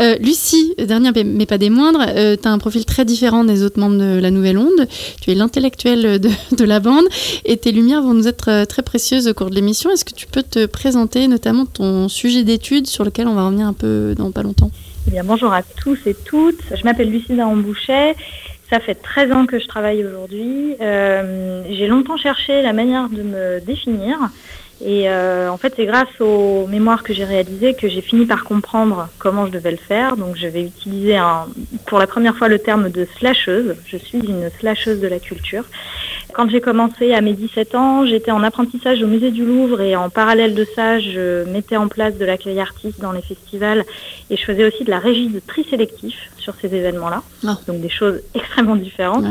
Euh, 0.00 0.16
Lucie, 0.18 0.74
dernière 0.78 1.12
mais 1.24 1.46
pas 1.46 1.58
des 1.58 1.70
moindres, 1.70 2.04
tu 2.06 2.48
as 2.48 2.50
un 2.50 2.58
profil 2.58 2.84
très 2.84 3.04
différent 3.04 3.44
des 3.44 3.62
autres 3.62 3.78
membres 3.78 3.98
de 3.98 4.18
la 4.18 4.30
Nouvelle 4.30 4.58
Onde. 4.58 4.88
Tu 5.20 5.30
es 5.30 5.34
l'intellectuel 5.34 6.20
de, 6.20 6.30
de, 6.56 6.64
la 6.64 6.80
bande 6.80 7.04
et 7.44 7.56
tes 7.56 7.72
lumières 7.72 8.02
vont 8.02 8.14
nous 8.14 8.28
être 8.28 8.64
très 8.64 8.82
précieuses 8.82 9.28
au 9.28 9.34
cours 9.34 9.50
de 9.50 9.54
l'émission. 9.54 9.90
Est-ce 9.90 10.04
que 10.04 10.14
tu 10.14 10.26
peux 10.26 10.42
te 10.42 10.66
présenter 10.66 11.28
notamment 11.28 11.66
ton 11.66 12.08
sujet 12.08 12.44
d'étude 12.44 12.86
sur 12.86 13.04
lequel 13.04 13.28
on 13.28 13.34
va 13.34 13.46
revenir 13.46 13.66
un 13.66 13.72
peu 13.72 14.14
dans 14.16 14.30
pas 14.30 14.42
longtemps? 14.42 14.70
Eh 15.14 15.22
bonjour 15.22 15.52
à 15.52 15.62
tous 15.62 15.98
et 16.06 16.14
toutes. 16.14 16.60
Je 16.74 16.82
m'appelle 16.84 17.10
Lucida 17.10 17.46
Ambouchet. 17.46 18.16
Ça 18.70 18.80
fait 18.80 18.96
13 18.96 19.32
ans 19.32 19.46
que 19.46 19.58
je 19.58 19.66
travaille 19.66 20.04
aujourd'hui. 20.04 20.74
Euh, 20.80 21.62
j'ai 21.70 21.86
longtemps 21.86 22.16
cherché 22.16 22.62
la 22.62 22.72
manière 22.72 23.08
de 23.08 23.22
me 23.22 23.60
définir. 23.60 24.18
Et 24.84 25.08
euh, 25.08 25.50
en 25.50 25.56
fait, 25.56 25.72
c'est 25.76 25.86
grâce 25.86 26.20
aux 26.20 26.66
mémoires 26.66 27.02
que 27.02 27.14
j'ai 27.14 27.24
réalisées 27.24 27.74
que 27.74 27.88
j'ai 27.88 28.02
fini 28.02 28.26
par 28.26 28.44
comprendre 28.44 29.08
comment 29.18 29.46
je 29.46 29.52
devais 29.52 29.70
le 29.70 29.78
faire. 29.78 30.16
Donc, 30.16 30.36
je 30.36 30.46
vais 30.46 30.62
utiliser 30.62 31.16
un, 31.16 31.46
pour 31.86 31.98
la 31.98 32.06
première 32.06 32.36
fois 32.36 32.48
le 32.48 32.58
terme 32.58 32.90
de 32.90 33.06
slasheuse. 33.18 33.74
Je 33.86 33.96
suis 33.96 34.18
une 34.18 34.50
slasheuse 34.60 35.00
de 35.00 35.08
la 35.08 35.18
culture. 35.18 35.64
Quand 36.34 36.50
j'ai 36.50 36.60
commencé 36.60 37.14
à 37.14 37.22
mes 37.22 37.32
17 37.32 37.74
ans, 37.74 38.04
j'étais 38.04 38.30
en 38.30 38.42
apprentissage 38.42 39.02
au 39.02 39.06
musée 39.06 39.30
du 39.30 39.46
Louvre 39.46 39.80
et 39.80 39.96
en 39.96 40.10
parallèle 40.10 40.54
de 40.54 40.66
ça, 40.74 41.00
je 41.00 41.44
mettais 41.44 41.78
en 41.78 41.88
place 41.88 42.18
de 42.18 42.26
l'accueil 42.26 42.60
artiste 42.60 43.00
dans 43.00 43.12
les 43.12 43.22
festivals 43.22 43.84
et 44.28 44.36
je 44.36 44.44
faisais 44.44 44.66
aussi 44.66 44.84
de 44.84 44.90
la 44.90 44.98
régie 44.98 45.28
de 45.28 45.40
tri 45.40 45.64
sélectif 45.70 46.30
sur 46.36 46.54
ces 46.60 46.74
événements-là. 46.74 47.22
Ah. 47.46 47.56
Donc 47.66 47.80
des 47.80 47.88
choses 47.88 48.20
extrêmement 48.34 48.76
différentes. 48.76 49.24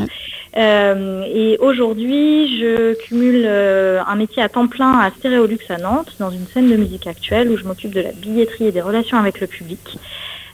Euh, 0.58 1.24
et 1.28 1.58
aujourd'hui, 1.60 2.58
je 2.58 2.94
cumule 2.94 3.44
euh, 3.46 4.02
un 4.08 4.16
métier 4.16 4.42
à 4.42 4.48
temps 4.48 4.68
plein 4.68 5.00
à 5.00 5.12
Stéréolux 5.12 5.60
à 5.70 5.78
Nantes, 5.78 6.16
dans 6.20 6.32
une 6.32 6.48
scène 6.48 6.70
de 6.70 6.78
musique 6.78 7.08
actuelle 7.08 7.50
où 7.50 7.58
je 7.58 7.66
m'occupe 7.66 7.94
de 7.94 8.02
la 8.02 8.14
billetterie 8.14 8.68
et 8.68 8.72
des 8.72 8.82
relations 8.82 9.18
avec 9.18 9.42
le 9.42 9.48
public, 9.48 9.98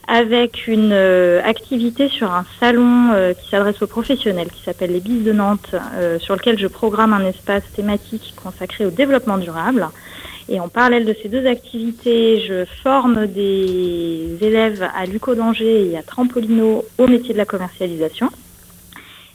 avec 0.08 0.66
une 0.68 0.92
euh, 0.92 1.40
activité 1.44 2.10
sur 2.10 2.32
un 2.32 2.46
salon 2.60 3.34
qui 3.40 3.50
s'adresse 3.50 3.82
aux 3.82 3.88
professionnels, 3.88 4.50
qui 4.50 4.64
s'appelle 4.64 4.92
les 4.92 5.02
Bises 5.02 5.24
de 5.24 5.34
Nantes, 5.34 5.76
sur 6.20 6.36
lequel 6.36 6.58
je 6.58 6.68
programme 6.68 7.14
un 7.14 7.26
espace 7.26 7.64
thématique 7.76 8.34
consacré 8.42 8.86
au 8.86 8.90
développement 8.90 9.38
durable. 9.38 9.88
Et 10.50 10.60
en 10.60 10.68
parallèle 10.68 11.06
de 11.06 11.16
ces 11.22 11.30
deux 11.30 11.46
activités, 11.46 12.44
je 12.48 12.66
forme 12.84 13.28
des 13.28 14.38
élèves 14.42 14.86
à 14.96 15.06
Luco 15.06 15.36
d'Angers 15.36 15.92
et 15.92 15.98
à 15.98 16.02
Trampolino 16.02 16.84
au 16.98 17.08
métier 17.08 17.34
de 17.34 17.38
la 17.38 17.46
commercialisation. 17.46 18.30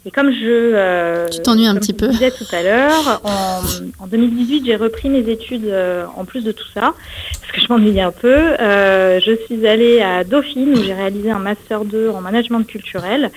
Et 0.06 0.12
comme 0.12 0.30
je, 0.30 0.38
euh, 0.46 1.28
tu 1.28 1.40
t'ennuies 1.40 1.66
un 1.66 1.74
petit 1.74 1.92
peu. 1.92 2.06
disais 2.06 2.30
tout 2.30 2.46
à 2.52 2.62
l'heure, 2.62 3.20
en, 3.24 4.06
2018, 4.06 4.64
j'ai 4.64 4.76
repris 4.76 5.08
mes 5.08 5.28
études 5.28 5.66
euh, 5.66 6.06
en 6.16 6.24
plus 6.24 6.44
de 6.44 6.52
tout 6.52 6.68
ça, 6.72 6.94
parce 7.40 7.52
que 7.52 7.60
je 7.60 7.66
m'ennuyais 7.68 8.02
un 8.02 8.12
peu. 8.12 8.32
Euh, 8.32 9.18
je 9.18 9.32
suis 9.46 9.66
allée 9.66 10.00
à 10.00 10.22
Dauphine 10.22 10.74
où 10.74 10.82
j'ai 10.84 10.94
réalisé 10.94 11.32
un 11.32 11.40
master 11.40 11.84
2 11.84 12.10
en 12.10 12.20
management 12.20 12.62
culturel. 12.62 13.32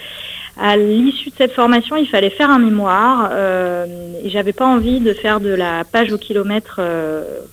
À 0.61 0.77
l'issue 0.77 1.31
de 1.31 1.35
cette 1.38 1.53
formation, 1.53 1.95
il 1.95 2.07
fallait 2.07 2.29
faire 2.29 2.51
un 2.51 2.59
mémoire 2.59 3.29
euh, 3.31 3.88
et 4.23 4.29
j'avais 4.29 4.53
pas 4.53 4.67
envie 4.67 4.99
de 4.99 5.13
faire 5.13 5.39
de 5.39 5.49
la 5.49 5.83
page 5.85 6.11
au 6.11 6.19
kilomètre 6.19 6.81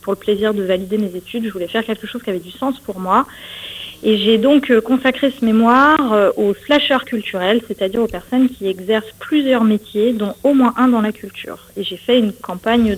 pour 0.02 0.12
le 0.12 0.18
plaisir 0.18 0.52
de 0.52 0.62
valider 0.62 0.98
mes 0.98 1.16
études. 1.16 1.46
Je 1.46 1.50
voulais 1.50 1.68
faire 1.68 1.86
quelque 1.86 2.06
chose 2.06 2.22
qui 2.22 2.28
avait 2.28 2.38
du 2.38 2.50
sens 2.50 2.78
pour 2.80 3.00
moi. 3.00 3.24
Et 4.08 4.18
j'ai 4.18 4.38
donc 4.38 4.70
euh, 4.70 4.80
consacré 4.80 5.32
ce 5.36 5.44
mémoire 5.44 6.12
euh, 6.12 6.30
aux 6.36 6.54
slasheurs 6.54 7.04
culturels, 7.04 7.60
c'est-à-dire 7.66 8.00
aux 8.00 8.06
personnes 8.06 8.48
qui 8.48 8.68
exercent 8.68 9.12
plusieurs 9.18 9.64
métiers, 9.64 10.12
dont 10.12 10.32
au 10.44 10.54
moins 10.54 10.74
un 10.76 10.86
dans 10.86 11.00
la 11.00 11.10
culture. 11.10 11.58
Et 11.76 11.82
j'ai 11.82 11.96
fait 11.96 12.16
une 12.20 12.32
campagne 12.32 12.96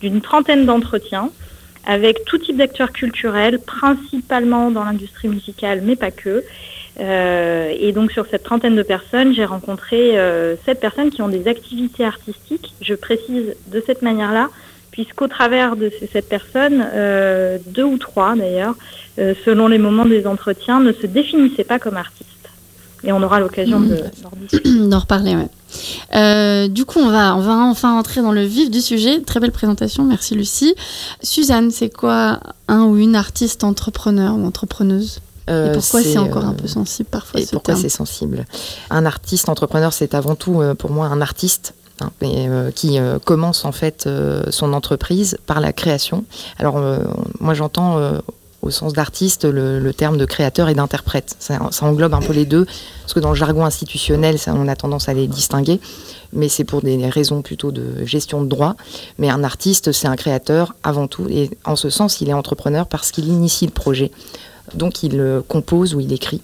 d'une 0.00 0.20
trentaine 0.20 0.64
d'entretiens 0.64 1.32
avec 1.84 2.24
tout 2.26 2.38
type 2.38 2.58
d'acteurs 2.58 2.92
culturels, 2.92 3.58
principalement 3.58 4.70
dans 4.70 4.84
l'industrie 4.84 5.26
musicale, 5.26 5.80
mais 5.82 5.96
pas 5.96 6.12
que. 6.12 6.44
Euh, 7.00 7.72
et 7.76 7.90
donc 7.90 8.12
sur 8.12 8.26
cette 8.30 8.44
trentaine 8.44 8.76
de 8.76 8.84
personnes, 8.84 9.34
j'ai 9.34 9.44
rencontré 9.44 10.16
sept 10.64 10.78
personnes 10.78 11.10
qui 11.10 11.22
ont 11.22 11.28
des 11.28 11.48
activités 11.48 12.04
artistiques. 12.04 12.72
Je 12.80 12.94
précise 12.94 13.56
de 13.66 13.82
cette 13.84 14.02
manière-là, 14.02 14.50
puisqu'au 14.96 15.28
travers 15.28 15.76
de 15.76 15.92
ces 16.00 16.06
sept 16.06 16.26
personnes, 16.26 16.82
deux 17.66 17.84
ou 17.84 17.98
trois 17.98 18.34
d'ailleurs, 18.34 18.74
euh, 19.18 19.34
selon 19.44 19.66
les 19.66 19.78
moments 19.78 20.04
des 20.04 20.26
entretiens, 20.26 20.80
ne 20.80 20.92
se 20.92 21.06
définissait 21.06 21.64
pas 21.64 21.78
comme 21.78 21.96
artiste. 21.96 22.26
Et 23.02 23.12
on 23.12 23.22
aura 23.22 23.40
l'occasion 23.40 23.80
mmh. 23.80 24.88
d'en 24.88 24.98
reparler. 24.98 25.36
Ouais. 25.36 25.48
Euh, 26.14 26.68
du 26.68 26.84
coup, 26.84 26.98
on 26.98 27.08
va, 27.08 27.36
on 27.36 27.40
va 27.40 27.52
enfin 27.52 27.96
entrer 27.98 28.20
dans 28.20 28.32
le 28.32 28.42
vif 28.42 28.70
du 28.70 28.80
sujet. 28.80 29.20
Très 29.20 29.40
belle 29.40 29.52
présentation, 29.52 30.04
merci 30.04 30.34
Lucie. 30.34 30.74
Suzanne, 31.22 31.70
c'est 31.70 31.88
quoi 31.88 32.40
un 32.68 32.84
ou 32.84 32.96
une 32.96 33.16
artiste 33.16 33.64
entrepreneur 33.64 34.34
ou 34.34 34.44
entrepreneuse? 34.44 35.20
Et 35.48 35.70
pourquoi 35.74 36.02
c'est 36.02 36.18
encore 36.18 36.44
un 36.44 36.54
peu 36.54 36.66
sensible 36.66 37.08
parfois 37.08 37.40
Et 37.40 37.46
pourquoi 37.46 37.76
c'est 37.76 37.88
sensible? 37.88 38.44
Un 38.90 39.06
artiste 39.06 39.48
entrepreneur, 39.48 39.92
c'est 39.92 40.14
avant 40.14 40.34
tout 40.34 40.60
pour 40.76 40.90
moi 40.90 41.06
un 41.06 41.20
artiste 41.20 41.72
Hein, 42.00 42.10
qui 42.74 42.98
commence 43.24 43.64
en 43.64 43.72
fait 43.72 44.08
son 44.50 44.72
entreprise 44.74 45.38
par 45.46 45.60
la 45.60 45.72
création. 45.72 46.24
Alors 46.58 46.78
moi 47.40 47.54
j'entends 47.54 48.20
au 48.66 48.70
sens 48.70 48.92
d'artiste, 48.92 49.44
le, 49.44 49.92
terme 49.92 50.18
de 50.18 50.24
créateur 50.24 50.68
et 50.68 50.74
d'interprète. 50.74 51.36
Ça, 51.38 51.58
englobe 51.82 52.14
un 52.14 52.20
peu 52.20 52.32
les 52.32 52.44
deux, 52.44 52.66
parce 53.02 53.14
que 53.14 53.20
dans 53.20 53.30
le 53.30 53.34
jargon 53.34 53.64
institutionnel, 53.64 54.38
ça, 54.38 54.52
on 54.54 54.68
a 54.68 54.76
tendance 54.76 55.08
à 55.08 55.14
les 55.14 55.26
distinguer, 55.26 55.80
mais 56.32 56.48
c'est 56.48 56.64
pour 56.64 56.82
des 56.82 57.08
raisons 57.08 57.42
plutôt 57.42 57.70
de 57.70 58.04
gestion 58.04 58.42
de 58.42 58.48
droit. 58.48 58.76
Mais 59.18 59.30
un 59.30 59.44
artiste, 59.44 59.92
c'est 59.92 60.08
un 60.08 60.16
créateur 60.16 60.74
avant 60.82 61.06
tout, 61.06 61.26
et 61.30 61.50
en 61.64 61.76
ce 61.76 61.88
sens, 61.90 62.20
il 62.20 62.28
est 62.28 62.34
entrepreneur 62.34 62.86
parce 62.86 63.10
qu'il 63.10 63.28
initie 63.28 63.66
le 63.66 63.72
projet. 63.72 64.10
Donc 64.74 65.02
il 65.02 65.42
compose 65.48 65.94
ou 65.94 66.00
il 66.00 66.12
écrit. 66.12 66.42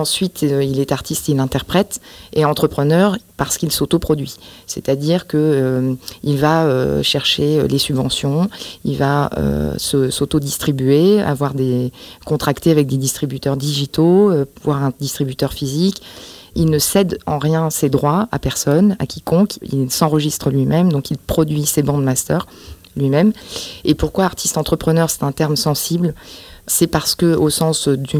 Ensuite, 0.00 0.44
euh, 0.44 0.64
il 0.64 0.80
est 0.80 0.92
artiste, 0.92 1.28
il 1.28 1.40
interprète, 1.40 2.00
et 2.32 2.46
entrepreneur 2.46 3.18
parce 3.36 3.58
qu'il 3.58 3.70
s'autoproduit. 3.70 4.36
C'est-à-dire 4.66 5.26
qu'il 5.26 5.38
euh, 5.40 5.94
va 6.24 6.64
euh, 6.64 7.02
chercher 7.02 7.68
les 7.68 7.76
subventions, 7.76 8.48
il 8.84 8.96
va 8.96 9.28
s'auto-distribuer, 9.76 11.20
avoir 11.20 11.52
des 11.52 11.92
contractés 12.24 12.70
avec 12.70 12.86
des 12.86 12.96
distributeurs 12.96 13.58
digitaux, 13.58 14.32
voire 14.64 14.82
un 14.82 14.92
distributeur 15.00 15.52
physique. 15.52 16.02
Il 16.54 16.70
ne 16.70 16.78
cède 16.78 17.18
en 17.26 17.38
rien 17.38 17.68
ses 17.68 17.90
droits 17.90 18.26
à 18.32 18.38
personne, 18.38 18.96
à 18.98 19.06
quiconque. 19.06 19.58
Il 19.62 19.90
s'enregistre 19.90 20.50
lui-même, 20.50 20.90
donc 20.90 21.10
il 21.10 21.18
produit 21.18 21.66
ses 21.66 21.82
bandes 21.82 22.02
master 22.02 22.46
lui-même. 22.96 23.32
Et 23.84 23.94
pourquoi 23.94 24.24
artiste 24.24 24.56
entrepreneur, 24.56 25.10
c'est 25.10 25.24
un 25.24 25.32
terme 25.32 25.56
sensible? 25.56 26.14
C'est 26.66 26.86
parce 26.86 27.14
que, 27.14 27.34
au 27.34 27.50
sens 27.50 27.88
du 27.88 28.18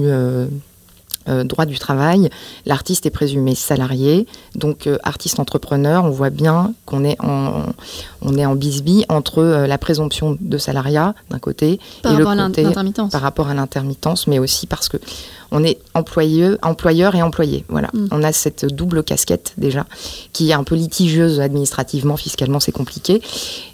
euh, 1.28 1.44
droit 1.44 1.66
du 1.66 1.78
travail, 1.78 2.30
l'artiste 2.64 3.04
est 3.04 3.10
présumé 3.10 3.54
salarié, 3.54 4.26
donc 4.54 4.86
euh, 4.86 4.96
artiste 5.02 5.38
entrepreneur, 5.38 6.04
on 6.06 6.10
voit 6.10 6.30
bien 6.30 6.72
qu'on 6.86 7.04
est 7.04 7.20
en, 7.20 7.64
on 8.22 8.38
est 8.38 8.46
en 8.46 8.54
bisbille 8.54 9.04
entre 9.10 9.40
euh, 9.40 9.66
la 9.66 9.76
présomption 9.76 10.38
de 10.40 10.56
salariat 10.58 11.14
d'un 11.28 11.38
côté 11.38 11.78
et 12.04 12.16
le 12.16 12.24
côté 12.24 12.64
par 13.10 13.20
rapport 13.20 13.48
à 13.48 13.54
l'intermittence, 13.54 14.26
mais 14.26 14.38
aussi 14.38 14.66
parce 14.66 14.88
que 14.88 14.96
on 15.52 15.64
est 15.64 15.78
employeur, 15.94 16.58
employeur 16.62 17.14
et 17.14 17.22
employé. 17.22 17.64
Voilà, 17.68 17.88
mm. 17.92 18.08
on 18.10 18.22
a 18.22 18.32
cette 18.32 18.66
double 18.66 19.02
casquette 19.02 19.54
déjà 19.56 19.86
qui 20.32 20.50
est 20.50 20.54
un 20.54 20.64
peu 20.64 20.74
litigieuse 20.74 21.40
administrativement, 21.40 22.16
fiscalement, 22.16 22.60
c'est 22.60 22.72
compliqué. 22.72 23.20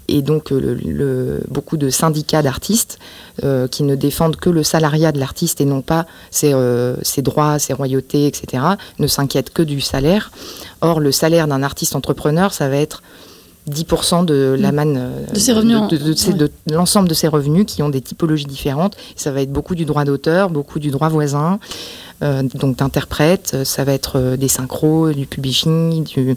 Et 0.07 0.21
donc 0.21 0.51
le, 0.51 1.41
beaucoup 1.49 1.77
de 1.77 1.89
syndicats 1.89 2.41
d'artistes 2.41 2.97
euh, 3.43 3.67
qui 3.67 3.83
ne 3.83 3.95
défendent 3.95 4.37
que 4.37 4.49
le 4.49 4.63
salariat 4.63 5.11
de 5.11 5.19
l'artiste 5.19 5.59
et 5.59 5.65
non 5.65 5.81
pas 5.81 6.05
ses, 6.31 6.53
euh, 6.53 6.95
ses, 7.01 7.21
droits, 7.21 7.59
ses 7.59 7.73
royautés, 7.73 8.25
etc., 8.25 8.63
ne 8.99 9.07
s'inquiètent 9.07 9.51
que 9.51 9.63
du 9.63 9.81
salaire. 9.81 10.31
Or, 10.81 10.99
le 10.99 11.11
salaire 11.11 11.47
d'un 11.47 11.61
artiste 11.61 11.95
entrepreneur, 11.95 12.53
ça 12.53 12.69
va 12.69 12.77
être 12.77 13.01
10% 13.69 14.25
de 14.25 14.55
la 14.57 14.71
manne 14.71 14.95
euh, 14.97 15.33
de, 15.33 15.39
ses 15.39 15.53
revenus 15.53 15.81
de, 15.89 16.51
l'ensemble 16.71 17.09
de 17.09 17.13
ses 17.13 17.27
revenus 17.27 17.65
qui 17.65 17.83
ont 17.83 17.89
des 17.89 18.01
typologies 18.01 18.45
différentes. 18.45 18.95
Ça 19.15 19.31
va 19.31 19.41
être 19.41 19.51
beaucoup 19.51 19.75
du 19.75 19.85
droit 19.85 20.05
d'auteur, 20.05 20.49
beaucoup 20.49 20.79
du 20.79 20.89
droit 20.89 21.09
voisin, 21.09 21.59
euh, 22.23 22.43
donc 22.55 22.77
d'interprète, 22.77 23.63
ça 23.63 23.83
va 23.83 23.93
être 23.93 24.17
euh, 24.17 24.37
des 24.37 24.47
synchros, 24.47 25.11
du 25.11 25.25
publishing, 25.25 26.03
du, 26.03 26.35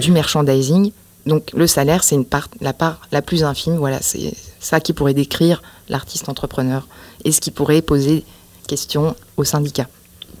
du 0.00 0.10
merchandising 0.12 0.92
donc 1.26 1.50
le 1.54 1.66
salaire, 1.66 2.04
c'est 2.04 2.16
une 2.16 2.24
part, 2.24 2.48
la 2.60 2.72
part 2.72 3.00
la 3.10 3.22
plus 3.22 3.44
infime. 3.44 3.76
Voilà, 3.76 4.00
c'est 4.02 4.34
ça 4.60 4.80
qui 4.80 4.92
pourrait 4.92 5.14
décrire 5.14 5.62
l'artiste 5.88 6.28
entrepreneur 6.28 6.86
et 7.24 7.32
ce 7.32 7.40
qui 7.40 7.50
pourrait 7.50 7.82
poser 7.82 8.24
question 8.66 9.14
au 9.36 9.44
syndicat. 9.44 9.88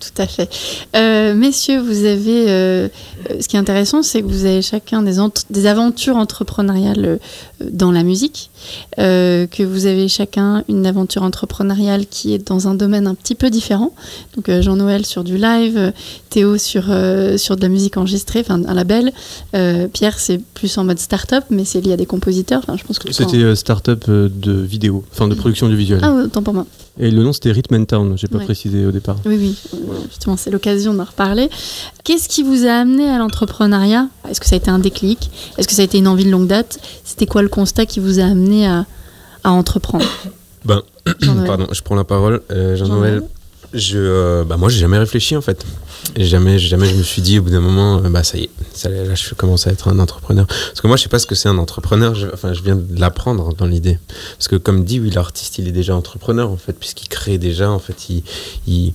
Tout 0.04 0.22
à 0.22 0.26
fait. 0.26 0.50
Euh, 0.94 1.34
messieurs, 1.34 1.80
vous 1.80 2.04
avez. 2.04 2.50
Euh, 2.50 2.88
euh, 3.30 3.40
ce 3.40 3.48
qui 3.48 3.56
est 3.56 3.58
intéressant, 3.58 4.02
c'est 4.02 4.20
que 4.20 4.26
vous 4.26 4.44
avez 4.44 4.60
chacun 4.60 5.02
des, 5.02 5.16
des 5.48 5.66
aventures 5.66 6.16
entrepreneuriales 6.16 7.18
dans 7.60 7.90
la 7.90 8.02
musique, 8.02 8.50
que 8.98 9.62
vous 9.62 9.86
avez 9.86 10.08
chacun 10.08 10.64
une 10.68 10.86
aventure 10.86 11.22
entrepreneuriale 11.22 12.06
qui 12.06 12.34
est 12.34 12.46
dans 12.46 12.68
un 12.68 12.74
domaine 12.74 13.06
un 13.06 13.14
petit 13.14 13.34
peu 13.34 13.48
différent. 13.48 13.94
Donc 14.36 14.50
Jean-Noël 14.60 15.06
sur 15.06 15.24
du 15.24 15.38
live, 15.38 15.92
Théo 16.28 16.58
sur, 16.58 16.84
sur 17.36 17.56
de 17.56 17.62
la 17.62 17.68
musique 17.68 17.96
enregistrée, 17.96 18.40
enfin 18.40 18.62
un 18.66 18.74
label. 18.74 19.12
Pierre, 19.92 20.18
c'est 20.18 20.38
plus 20.38 20.76
en 20.76 20.84
mode 20.84 20.98
start-up, 20.98 21.44
mais 21.48 21.64
c'est 21.64 21.80
lié 21.80 21.94
à 21.94 21.96
des 21.96 22.06
compositeurs. 22.06 22.60
Enfin, 22.62 22.76
je 22.76 22.84
pense 22.84 22.98
que 22.98 23.10
C'était 23.12 23.54
start-up 23.54 24.10
de 24.10 24.52
vidéo, 24.52 25.04
enfin 25.12 25.28
de 25.28 25.34
production 25.34 25.68
du 25.68 25.76
visuel. 25.76 26.00
Ah, 26.02 26.12
autant 26.12 26.42
pour 26.42 26.54
moi. 26.54 26.66
Et 26.98 27.10
le 27.10 27.24
nom 27.24 27.32
c'était 27.32 27.50
Rhythm 27.50 27.86
Town, 27.86 28.16
j'ai 28.16 28.28
pas 28.28 28.38
précisé 28.38 28.86
au 28.86 28.92
départ. 28.92 29.16
Oui, 29.26 29.36
oui, 29.36 29.58
justement, 30.08 30.36
c'est 30.36 30.50
l'occasion 30.50 30.94
d'en 30.94 31.04
reparler. 31.04 31.50
Qu'est-ce 32.04 32.28
qui 32.28 32.44
vous 32.44 32.66
a 32.66 32.72
amené 32.72 33.08
à 33.08 33.18
l'entrepreneuriat? 33.18 34.08
Est-ce 34.30 34.40
que 34.40 34.46
ça 34.46 34.54
a 34.54 34.58
été 34.58 34.70
un 34.70 34.78
déclic? 34.78 35.30
Est-ce 35.58 35.66
que 35.66 35.74
ça 35.74 35.82
a 35.82 35.84
été 35.84 35.98
une 35.98 36.06
envie 36.06 36.24
de 36.24 36.30
longue 36.30 36.46
date? 36.46 36.78
C'était 37.04 37.26
quoi 37.26 37.42
le 37.42 37.48
constat 37.48 37.86
qui 37.86 37.98
vous 37.98 38.20
a 38.20 38.24
amené 38.24 38.68
à, 38.68 38.86
à 39.42 39.50
entreprendre? 39.50 40.06
Ben, 40.64 40.82
pardon, 41.46 41.66
je 41.72 41.82
prends 41.82 41.96
la 41.96 42.04
parole. 42.04 42.42
Euh, 42.52 42.76
Jean-Noël, 42.76 43.22
je, 43.72 43.98
euh, 43.98 44.44
bah 44.44 44.56
moi, 44.56 44.68
j'ai 44.68 44.78
jamais 44.78 44.98
réfléchi 44.98 45.36
en 45.36 45.42
fait. 45.42 45.66
Jamais, 46.16 46.58
jamais 46.58 46.86
je 46.86 46.94
me 46.94 47.02
suis 47.02 47.22
dit 47.22 47.38
au 47.38 47.42
bout 47.42 47.50
d'un 47.50 47.60
moment, 47.60 47.98
euh, 47.98 48.08
bah 48.08 48.22
ça 48.22 48.38
y 48.38 48.44
est, 48.44 48.88
là 48.88 49.14
je 49.14 49.34
commence 49.34 49.66
à 49.66 49.70
être 49.70 49.88
un 49.88 49.98
entrepreneur. 49.98 50.46
Parce 50.46 50.80
que 50.80 50.86
moi, 50.86 50.96
je 50.96 51.02
sais 51.02 51.08
pas 51.08 51.18
ce 51.18 51.26
que 51.26 51.34
c'est 51.34 51.48
un 51.48 51.58
entrepreneur. 51.58 52.14
Je, 52.14 52.28
enfin, 52.32 52.52
je 52.52 52.62
viens 52.62 52.76
de 52.76 53.00
l'apprendre 53.00 53.54
dans 53.54 53.66
l'idée. 53.66 53.98
Parce 54.38 54.48
que 54.48 54.56
comme 54.56 54.84
dit, 54.84 55.00
oui, 55.00 55.10
l'artiste, 55.10 55.58
il 55.58 55.68
est 55.68 55.72
déjà 55.72 55.94
entrepreneur 55.94 56.50
en 56.50 56.56
fait, 56.56 56.74
puisqu'il 56.74 57.08
crée 57.08 57.38
déjà. 57.38 57.70
En 57.70 57.78
fait, 57.78 58.08
il, 58.66 58.92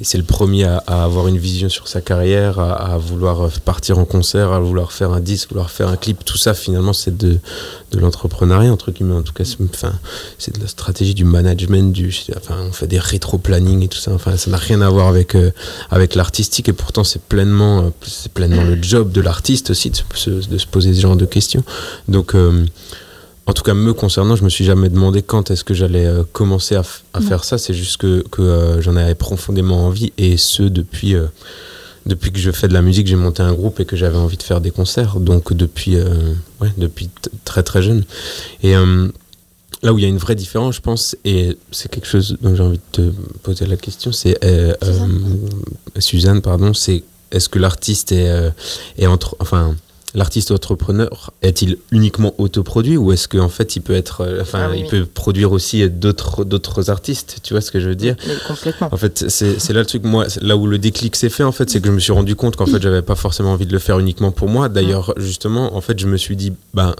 c'est 0.00 0.18
le 0.18 0.24
premier 0.24 0.64
à, 0.64 0.78
avoir 0.86 1.28
une 1.28 1.38
vision 1.38 1.68
sur 1.68 1.88
sa 1.88 2.00
carrière, 2.00 2.58
à, 2.58 2.96
vouloir 2.98 3.50
partir 3.64 3.98
en 3.98 4.04
concert, 4.04 4.52
à 4.52 4.60
vouloir 4.60 4.92
faire 4.92 5.12
un 5.12 5.20
disque, 5.20 5.50
vouloir 5.50 5.70
faire 5.70 5.88
un 5.88 5.96
clip. 5.96 6.24
Tout 6.24 6.38
ça, 6.38 6.54
finalement, 6.54 6.92
c'est 6.92 7.16
de, 7.16 7.38
de 7.92 7.98
l'entrepreneuriat, 7.98 8.72
entre 8.72 8.90
guillemets. 8.90 9.14
En 9.14 9.22
tout 9.22 9.32
cas, 9.32 9.44
c'est, 9.44 9.58
enfin, 9.62 9.92
c'est 10.38 10.54
de 10.56 10.60
la 10.60 10.68
stratégie 10.68 11.14
du 11.14 11.24
management, 11.24 11.92
du, 11.92 12.14
enfin, 12.36 12.56
on 12.68 12.72
fait 12.72 12.86
des 12.86 12.98
rétro-planning 12.98 13.82
et 13.82 13.88
tout 13.88 13.98
ça. 13.98 14.12
Enfin, 14.12 14.36
ça 14.36 14.50
n'a 14.50 14.56
rien 14.56 14.80
à 14.80 14.88
voir 14.88 15.08
avec, 15.08 15.34
euh, 15.34 15.50
avec 15.90 16.14
et 16.66 16.72
pourtant, 16.72 17.04
c'est 17.04 17.22
pleinement, 17.22 17.80
euh, 17.80 17.90
c'est 18.06 18.32
pleinement 18.32 18.64
le 18.64 18.80
job 18.82 19.12
de 19.12 19.20
l'artiste 19.20 19.70
aussi 19.70 19.90
de 19.90 19.96
se, 20.14 20.30
de 20.30 20.58
se 20.58 20.66
poser 20.66 20.94
ce 20.94 21.00
genre 21.00 21.16
de 21.16 21.26
questions. 21.26 21.64
Donc, 22.08 22.34
euh, 22.34 22.64
en 23.46 23.52
tout 23.52 23.62
cas, 23.62 23.74
me 23.74 23.92
concernant, 23.92 24.36
je 24.36 24.44
me 24.44 24.48
suis 24.48 24.64
jamais 24.64 24.88
demandé 24.88 25.22
quand 25.22 25.50
est-ce 25.50 25.64
que 25.64 25.74
j'allais 25.74 26.06
euh, 26.06 26.22
commencer 26.32 26.76
à, 26.76 26.82
faire 27.20 27.44
ça. 27.44 27.58
C'est 27.58 27.74
juste 27.74 27.98
que, 27.98 28.24
que 28.30 28.42
euh, 28.42 28.80
j'en 28.80 28.96
avais 28.96 29.14
profondément 29.14 29.86
envie, 29.86 30.12
et 30.18 30.36
ce 30.36 30.62
depuis 30.62 31.16
depuis 32.06 32.30
que 32.30 32.38
je 32.38 32.50
fais 32.50 32.68
de 32.68 32.74
la 32.74 32.82
musique, 32.82 33.06
j'ai 33.06 33.16
monté 33.16 33.42
un 33.42 33.54
groupe 33.54 33.80
et 33.80 33.86
que 33.86 33.96
j'avais 33.96 34.18
envie 34.18 34.36
de 34.36 34.42
faire 34.42 34.60
des 34.60 34.70
concerts. 34.70 35.20
Donc 35.20 35.54
depuis 35.54 35.96
ouais, 36.60 36.70
depuis 36.76 37.08
très 37.44 37.62
très 37.62 37.82
jeune. 37.82 38.04
Et 38.62 38.74
là 39.84 39.92
où 39.92 39.98
il 39.98 40.02
y 40.02 40.04
a 40.06 40.08
une 40.08 40.18
vraie 40.18 40.34
différence, 40.34 40.74
je 40.74 40.80
pense, 40.80 41.16
et 41.24 41.56
c'est 41.70 41.88
quelque 41.88 42.08
chose 42.08 42.36
dont 42.40 42.56
j'ai 42.56 42.62
envie 42.62 42.80
de 42.92 43.02
te 43.02 43.12
poser 43.42 43.66
la 43.66 43.76
question, 43.76 44.10
c'est 44.10 44.36
Suzanne. 44.82 45.38
Suzanne. 45.98 46.42
pardon, 46.42 46.74
c'est 46.74 47.04
est-ce 47.30 47.48
que 47.48 47.60
l'artiste 47.60 48.10
est, 48.10 48.52
est 48.98 49.06
entre, 49.06 49.36
enfin 49.38 49.76
l'artiste 50.14 50.50
entrepreneur 50.52 51.32
est-il 51.42 51.76
uniquement 51.90 52.34
autoproduit 52.38 52.96
ou 52.96 53.12
est-ce 53.12 53.28
qu'en 53.28 53.48
fait 53.48 53.76
il 53.76 53.80
peut 53.80 53.94
être 53.94 54.22
euh, 54.22 54.40
enfin 54.40 54.68
ah 54.70 54.76
il 54.76 54.86
peut 54.86 55.04
produire 55.04 55.52
aussi 55.52 55.88
d'autres 55.90 56.44
d'autres 56.44 56.88
artistes 56.90 57.40
tu 57.42 57.52
vois 57.52 57.60
ce 57.60 57.70
que 57.70 57.80
je 57.80 57.88
veux 57.88 57.96
dire? 57.96 58.16
Complètement 58.46 58.88
en 58.92 58.96
fait 58.96 59.28
c'est 59.28 59.72
là 59.72 59.80
le 59.80 59.86
truc 59.86 60.04
moi 60.04 60.26
là 60.40 60.56
où 60.56 60.66
le 60.66 60.78
déclic 60.78 61.16
s'est 61.16 61.28
fait 61.28 61.42
en 61.42 61.52
fait 61.52 61.68
c'est 61.68 61.80
que 61.80 61.88
je 61.88 61.92
me 61.92 62.00
suis 62.00 62.12
rendu 62.12 62.36
compte 62.36 62.56
qu'en 62.56 62.66
fait 62.66 62.80
j'avais 62.80 63.02
pas 63.02 63.16
forcément 63.16 63.52
envie 63.52 63.66
de 63.66 63.72
le 63.72 63.78
faire 63.78 63.98
uniquement 63.98 64.30
pour 64.30 64.48
moi 64.48 64.68
d'ailleurs 64.68 65.12
justement 65.16 65.76
en 65.76 65.80
fait 65.80 65.98
je 65.98 66.06
me 66.06 66.16
suis 66.16 66.36
dit 66.36 66.52
ben 66.72 66.94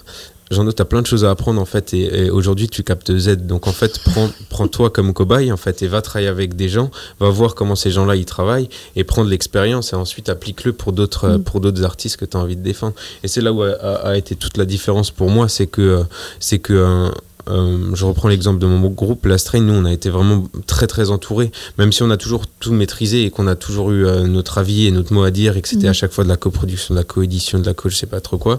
Jean-Do, 0.51 0.73
tu 0.73 0.83
as 0.83 0.85
plein 0.85 1.03
de 1.03 1.07
choses 1.07 1.25
à 1.25 1.31
apprendre 1.31 1.61
en 1.61 1.65
fait, 1.65 1.95
et, 1.95 2.31
aujourd'hui 2.31 2.69
tu 2.69 2.83
captes 2.83 3.17
Z. 3.17 3.47
Donc 3.47 3.67
en 3.67 3.73
fait, 3.73 3.99
prends, 4.05 4.31
prends-toi 4.51 4.91
comme 4.91 5.13
cobaye 5.13 5.51
en 5.53 5.57
fait, 5.57 5.83
et 5.83 5.87
va 5.87 6.03
travailler 6.03 6.29
avec 6.29 6.55
des 6.55 6.69
gens, 6.69 6.91
va 7.21 7.31
voir 7.31 7.55
comment 7.55 7.77
ces 7.77 7.91
gens-là 7.91 8.17
ils 8.17 8.25
travaillent, 8.25 8.69
et 8.97 9.05
prendre 9.05 9.31
l'expérience, 9.31 9.93
et 9.93 9.97
ensuite 9.97 10.29
applique-le 10.29 10.73
pour 10.73 10.93
d'autres, 10.93 11.39
mm. 11.39 11.45
pour 11.45 11.61
d'autres 11.61 11.85
artistes 11.85 12.17
que 12.17 12.25
tu 12.25 12.37
as 12.37 12.41
envie 12.41 12.57
de 12.57 12.63
défendre. 12.63 12.95
Et 13.23 13.29
c'est 13.29 13.41
là 13.41 13.53
où 13.53 13.63
a, 13.63 13.73
a, 13.73 14.17
été 14.17 14.37
toute 14.37 14.57
la 14.57 14.65
différence 14.65 15.11
pour 15.11 15.31
moi, 15.31 15.49
c'est 15.49 15.67
que, 15.67 16.05
c'est 16.41 16.59
que 16.59 17.11
euh, 17.49 17.95
je 17.95 18.05
reprends 18.05 18.29
l'exemple 18.29 18.59
de 18.59 18.67
mon 18.67 18.89
groupe, 18.89 19.27
La 19.27 19.39
Strain, 19.39 19.61
nous 19.61 19.75
on 19.75 19.85
a 19.85 19.93
été 19.93 20.11
vraiment 20.11 20.45
très 20.67 20.87
très 20.87 21.11
entourés, 21.11 21.51
même 21.79 21.93
si 21.93 22.03
on 22.03 22.11
a 22.11 22.17
toujours 22.17 22.47
tout 22.47 22.73
maîtrisé 22.73 23.25
et 23.25 23.31
qu'on 23.31 23.47
a 23.47 23.57
toujours 23.57 23.91
eu 23.91 24.07
euh, 24.07 24.27
notre 24.27 24.59
avis 24.59 24.87
et 24.87 24.91
notre 24.91 25.13
mot 25.13 25.23
à 25.23 25.31
dire 25.31 25.57
et 25.57 25.63
que 25.63 25.69
c'était 25.69 25.87
à 25.87 25.91
mhm. 25.91 25.95
chaque 25.95 26.13
fois 26.13 26.25
de 26.25 26.29
la 26.29 26.37
coproduction, 26.37 26.95
de 26.95 26.99
la 26.99 27.05
coédition, 27.05 27.59
de 27.59 27.67
la 27.67 27.75
co, 27.75 27.89
je 27.89 27.97
sais 27.97 28.07
pas 28.07 28.21
trop 28.21 28.39
quoi, 28.39 28.55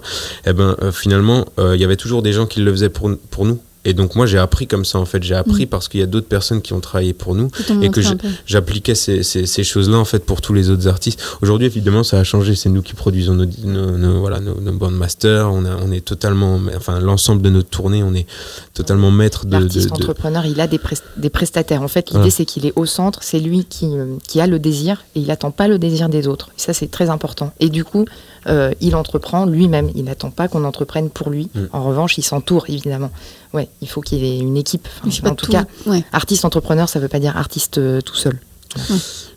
et 0.45 0.49
eh 0.49 0.53
ben 0.53 0.75
euh, 0.81 0.91
finalement 0.91 1.45
il 1.57 1.79
y 1.79 1.83
avait 1.83 1.95
toujours 1.95 2.21
des 2.21 2.33
gens 2.33 2.45
qui 2.45 2.59
le 2.59 2.71
faisaient 2.71 2.89
pour, 2.89 3.09
pour 3.31 3.45
nous 3.45 3.59
et 3.85 3.93
donc 3.93 4.15
moi 4.15 4.25
j'ai 4.25 4.39
appris 4.39 4.67
comme 4.67 4.83
ça 4.83 4.99
en 4.99 5.05
fait, 5.05 5.23
j'ai 5.23 5.35
appris 5.35 5.65
mm. 5.65 5.69
parce 5.69 5.87
qu'il 5.87 5.99
y 5.99 6.03
a 6.03 6.07
d'autres 6.07 6.27
personnes 6.27 6.61
qui 6.61 6.73
ont 6.73 6.79
travaillé 6.79 7.13
pour 7.13 7.35
nous 7.35 7.49
et 7.81 7.89
que 7.89 8.01
j'appliquais 8.45 8.95
ces, 8.95 9.23
ces, 9.23 9.63
choses-là 9.63 9.97
en 9.97 10.05
fait 10.05 10.25
pour 10.25 10.41
tous 10.41 10.53
les 10.53 10.69
autres 10.69 10.87
artistes. 10.87 11.21
Aujourd'hui 11.41 11.67
évidemment 11.67 12.03
ça 12.03 12.19
a 12.19 12.23
changé, 12.23 12.55
c'est 12.55 12.69
nous 12.69 12.81
qui 12.81 12.93
produisons 12.93 13.33
nos, 13.33 13.45
nos, 13.63 14.19
voilà, 14.19 14.39
nos, 14.39 14.59
nos 14.59 14.89
masters, 14.89 15.51
on, 15.51 15.65
a, 15.65 15.75
on 15.77 15.91
est 15.91 16.03
totalement, 16.03 16.59
enfin 16.75 16.99
l'ensemble 16.99 17.41
de 17.41 17.49
notre 17.49 17.69
tournée, 17.69 18.03
on 18.03 18.13
est 18.13 18.27
totalement 18.73 19.11
maître 19.11 19.45
de... 19.45 19.51
L'artiste 19.51 19.91
entrepreneur, 19.91 20.45
il 20.45 20.59
a 20.59 20.67
des, 20.67 20.79
des 21.17 21.29
prestataires. 21.29 21.81
En 21.81 21.87
fait 21.87 22.11
l'idée 22.11 22.31
c'est 22.31 22.45
qu'il 22.45 22.65
est 22.65 22.73
au 22.75 22.85
centre, 22.85 23.19
c'est 23.21 23.39
lui 23.39 23.65
qui, 23.65 23.89
qui 24.27 24.41
a 24.41 24.47
le 24.47 24.59
désir 24.59 25.05
et 25.15 25.19
il 25.19 25.27
n'attend 25.27 25.51
pas 25.51 25.67
le 25.67 25.77
désir 25.77 26.09
des 26.09 26.27
autres. 26.27 26.49
Et 26.57 26.61
ça 26.61 26.73
c'est 26.73 26.89
très 26.89 27.09
important. 27.09 27.53
Et 27.59 27.69
du 27.69 27.83
coup 27.83 28.05
euh, 28.47 28.71
il 28.81 28.95
entreprend 28.95 29.45
lui-même, 29.45 29.89
il 29.95 30.03
n'attend 30.03 30.29
pas 30.29 30.47
qu'on 30.47 30.63
entreprenne 30.63 31.09
pour 31.09 31.29
lui. 31.29 31.49
Mm. 31.53 31.61
En 31.73 31.83
revanche 31.83 32.17
il 32.17 32.23
s'entoure 32.23 32.65
évidemment 32.69 33.11
ouais, 33.55 33.69
il 33.81 33.87
faut 33.87 34.01
qu'il 34.01 34.19
y 34.19 34.27
ait 34.27 34.39
une 34.39 34.57
équipe. 34.57 34.87
en 35.23 35.35
tout, 35.35 35.51
cas, 35.51 35.65
artiste 36.11 36.45
entrepreneur, 36.45 36.87
ça 36.87 36.99
ne 36.99 37.03
veut 37.03 37.09
pas 37.09 37.19
dire 37.19 37.35
artiste 37.35 37.77
euh, 37.79 38.01
tout 38.01 38.15
seul. 38.15 38.39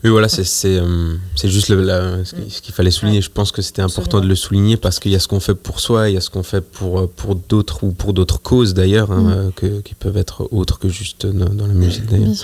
Oui, 0.02 0.10
voilà, 0.10 0.28
c'est 0.28 0.42
euh, 0.64 1.14
juste 1.44 1.68
le, 1.68 2.24
ce 2.24 2.60
qu'il 2.60 2.74
fallait 2.74 2.90
souligner. 2.90 3.22
Je 3.22 3.30
pense 3.30 3.52
que 3.52 3.62
c'était 3.62 3.82
important 3.82 4.20
de 4.20 4.26
le 4.26 4.34
souligner 4.34 4.76
parce 4.76 4.98
qu'il 4.98 5.12
y 5.12 5.14
a 5.14 5.20
ce 5.20 5.28
qu'on 5.28 5.38
fait 5.38 5.54
pour 5.54 5.78
soi, 5.78 6.08
il 6.08 6.14
y 6.14 6.16
a 6.16 6.20
ce 6.20 6.28
qu'on 6.28 6.42
fait 6.42 6.60
pour, 6.60 7.08
pour 7.10 7.36
d'autres 7.36 7.84
ou 7.84 7.92
pour 7.92 8.12
d'autres 8.12 8.40
causes 8.42 8.74
d'ailleurs, 8.74 9.12
hein, 9.12 9.52
mm. 9.62 9.82
qui 9.82 9.94
peuvent 9.94 10.16
être 10.16 10.48
autres 10.50 10.80
que 10.80 10.88
juste 10.88 11.26
dans, 11.26 11.66
la 11.66 11.72
musique 11.72 12.06
d'ailleurs. 12.06 12.34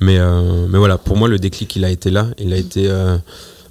Mais, 0.00 0.18
mais 0.68 0.78
voilà, 0.78 0.98
pour 0.98 1.16
moi, 1.16 1.26
le 1.26 1.38
déclic, 1.38 1.74
il 1.76 1.86
a 1.86 1.90
été 1.90 2.10
là. 2.10 2.28
Il 2.38 2.52
a 2.52 2.58
été 2.58 2.90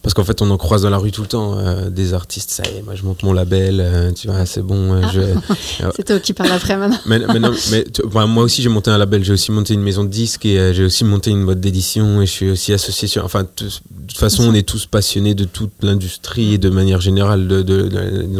parce 0.01 0.13
qu'en 0.13 0.23
fait 0.23 0.41
on 0.41 0.49
en 0.49 0.57
croise 0.57 0.81
dans 0.81 0.89
la 0.89 0.97
rue 0.97 1.11
tout 1.11 1.21
le 1.21 1.27
temps 1.27 1.57
euh, 1.57 1.89
des 1.89 2.13
artistes 2.13 2.49
ça 2.49 2.63
y 2.63 2.77
est 2.77 2.81
moi 2.81 2.95
je 2.95 3.03
monte 3.03 3.23
mon 3.23 3.33
label 3.33 3.79
euh, 3.79 4.11
tu 4.11 4.27
vois 4.27 4.45
c'est 4.45 4.61
bon 4.61 4.93
euh, 4.93 5.35
ah. 5.83 5.89
c'est 5.95 6.05
toi 6.05 6.19
qui 6.19 6.33
parles 6.33 6.51
après 6.51 6.75
maintenant. 6.77 6.97
mais, 7.05 7.19
non, 7.19 7.51
mais 7.71 8.25
moi 8.27 8.43
aussi 8.43 8.61
j'ai 8.61 8.69
monté 8.69 8.89
un 8.89 8.97
label 8.97 9.23
j'ai 9.23 9.33
aussi 9.33 9.51
monté 9.51 9.73
une 9.73 9.81
maison 9.81 10.03
de 10.03 10.09
disques 10.09 10.45
et 10.45 10.73
j'ai 10.73 10.83
aussi 10.83 11.03
monté 11.03 11.31
une 11.31 11.45
boîte 11.45 11.59
d'édition 11.59 12.21
et 12.21 12.25
je 12.25 12.31
suis 12.31 12.49
aussi 12.49 12.73
associé 12.73 13.07
sur 13.07 13.23
enfin 13.25 13.43
de 13.43 13.47
toute 13.47 14.17
façon 14.17 14.43
on 14.49 14.53
est 14.53 14.67
tous 14.67 14.85
passionnés 14.85 15.35
de 15.35 15.43
toute 15.43 15.71
l'industrie 15.81 16.55
et 16.55 16.57
de 16.57 16.69
manière 16.69 17.01
générale 17.01 17.47
de 17.47 17.61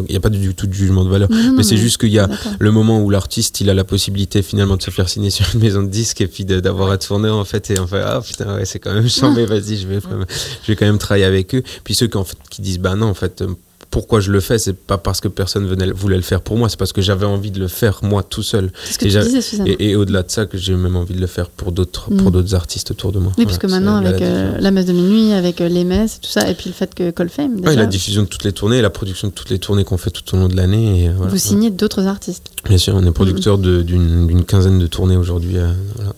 il 0.08 0.12
n'y 0.12 0.16
a 0.16 0.20
pas 0.20 0.30
du 0.30 0.54
tout 0.56 0.68
de 0.68 0.74
jugement 0.74 1.04
de 1.04 1.10
valeur. 1.10 1.30
Mais 1.56 1.64
c'est 1.64 1.78
juste 1.78 1.98
qu'il 1.98 2.12
y 2.12 2.20
a 2.20 2.30
le 2.60 2.72
moment 2.72 3.02
où 3.02 3.10
l'artiste 3.10 3.62
il 3.62 3.70
a 3.70 3.74
la 3.74 3.84
possibilité 3.84 4.42
finalement 4.42 4.78
de 4.78 4.82
se 4.82 4.92
faire 4.92 5.10
signer 5.10 5.30
sur 5.30 5.46
une 5.54 5.62
maison 5.62 5.84
de 5.84 5.88
disques 5.90 6.22
et 6.22 6.28
puis 6.28 6.46
d'avoir 6.46 6.92
à 6.92 6.98
tourner 6.98 7.30
en 7.30 7.46
fait 7.46 7.72
et 7.72 7.80
en 7.80 7.88
fait 7.88 8.02
ah 8.02 8.22
putain 8.22 8.56
ouais 8.56 8.66
c'est 8.66 8.80
quand 8.80 8.94
même 8.94 9.08
mais 9.36 9.46
vas-y 9.46 9.78
je 9.78 9.88
vais 9.88 10.00
je 10.64 10.68
vais 10.68 10.76
quand 10.76 10.86
même 10.86 10.98
travailler 10.98 11.26
avec 11.26 11.51
puis 11.84 11.96
ceux 11.96 12.08
qui, 12.08 12.18
qui 12.50 12.62
disent, 12.62 12.80
bah 12.80 12.96
non, 12.96 13.08
en 13.08 13.14
fait, 13.14 13.44
pourquoi 13.92 14.22
je 14.22 14.32
le 14.32 14.40
fais, 14.40 14.58
c'est 14.58 14.74
pas 14.74 14.98
parce 14.98 15.20
que 15.20 15.28
personne 15.28 15.68
venait, 15.68 15.92
voulait 15.92 16.16
le 16.16 16.22
faire 16.22 16.42
pour 16.42 16.58
moi, 16.58 16.70
c'est 16.70 16.80
parce 16.80 16.94
que 16.94 17.02
j'avais 17.02 17.26
envie 17.26 17.52
de 17.52 17.60
le 17.60 17.68
faire 17.68 18.00
moi 18.02 18.24
tout 18.24 18.42
seul. 18.42 18.72
et, 19.04 19.90
et, 19.90 19.96
au-delà 19.98 20.24
de 20.24 20.32
ça, 20.32 20.46
que 20.46 20.58
j'ai 20.58 20.74
même 20.74 20.96
envie 20.96 21.14
de 21.14 21.20
le 21.20 21.28
faire 21.28 21.50
pour 21.50 21.74
d'autres, 21.74 22.06
pour 22.06 22.30
mm. 22.30 22.32
d'autres 22.32 22.56
artistes 22.56 22.92
autour 22.92 23.12
de 23.12 23.20
moi. 23.20 23.34
Oui, 23.38 23.46
parce 23.46 23.58
que 23.58 23.68
maintenant 23.68 23.98
avec 23.98 24.22
euh, 24.22 24.58
la, 24.60 24.72
messe 24.72 24.86
de 24.86 24.94
minuit, 24.94 25.34
avec 25.34 25.60
euh, 25.60 25.68
les 25.68 25.84
messes, 25.84 26.20
tout 26.22 26.30
ça, 26.30 26.50
et 26.50 26.54
puis 26.54 26.70
le 26.70 26.74
fait 26.74 26.96
que 26.96 27.12
Colfame. 27.12 27.60
Déjà... 27.60 27.76
la 27.76 27.86
diffusion 27.86 28.24
de 28.24 28.28
toutes 28.28 28.46
les 28.46 28.54
tournées, 28.54 28.82
la 28.82 28.90
production 28.90 29.28
de 29.28 29.34
toutes 29.34 29.50
les 29.50 29.60
tournées 29.60 29.84
qu'on 29.84 29.98
fait 29.98 30.10
tout 30.10 30.24
au 30.36 30.40
long 30.40 30.48
de 30.48 30.56
l'année. 30.56 31.10
Euh, 31.10 31.28
Vous 31.28 31.38
signez 31.38 31.70
d'autres 31.70 32.08
artistes. 32.08 32.50
Bien 32.66 32.78
sûr, 32.78 32.96
on 32.96 33.06
est 33.06 33.12
producteur 33.12 33.58
mm. 33.58 33.84
d'une 33.84 34.46
quinzaine 34.46 34.80
de 34.80 34.88
tournées 34.88 35.18
aujourd'hui 35.18 35.58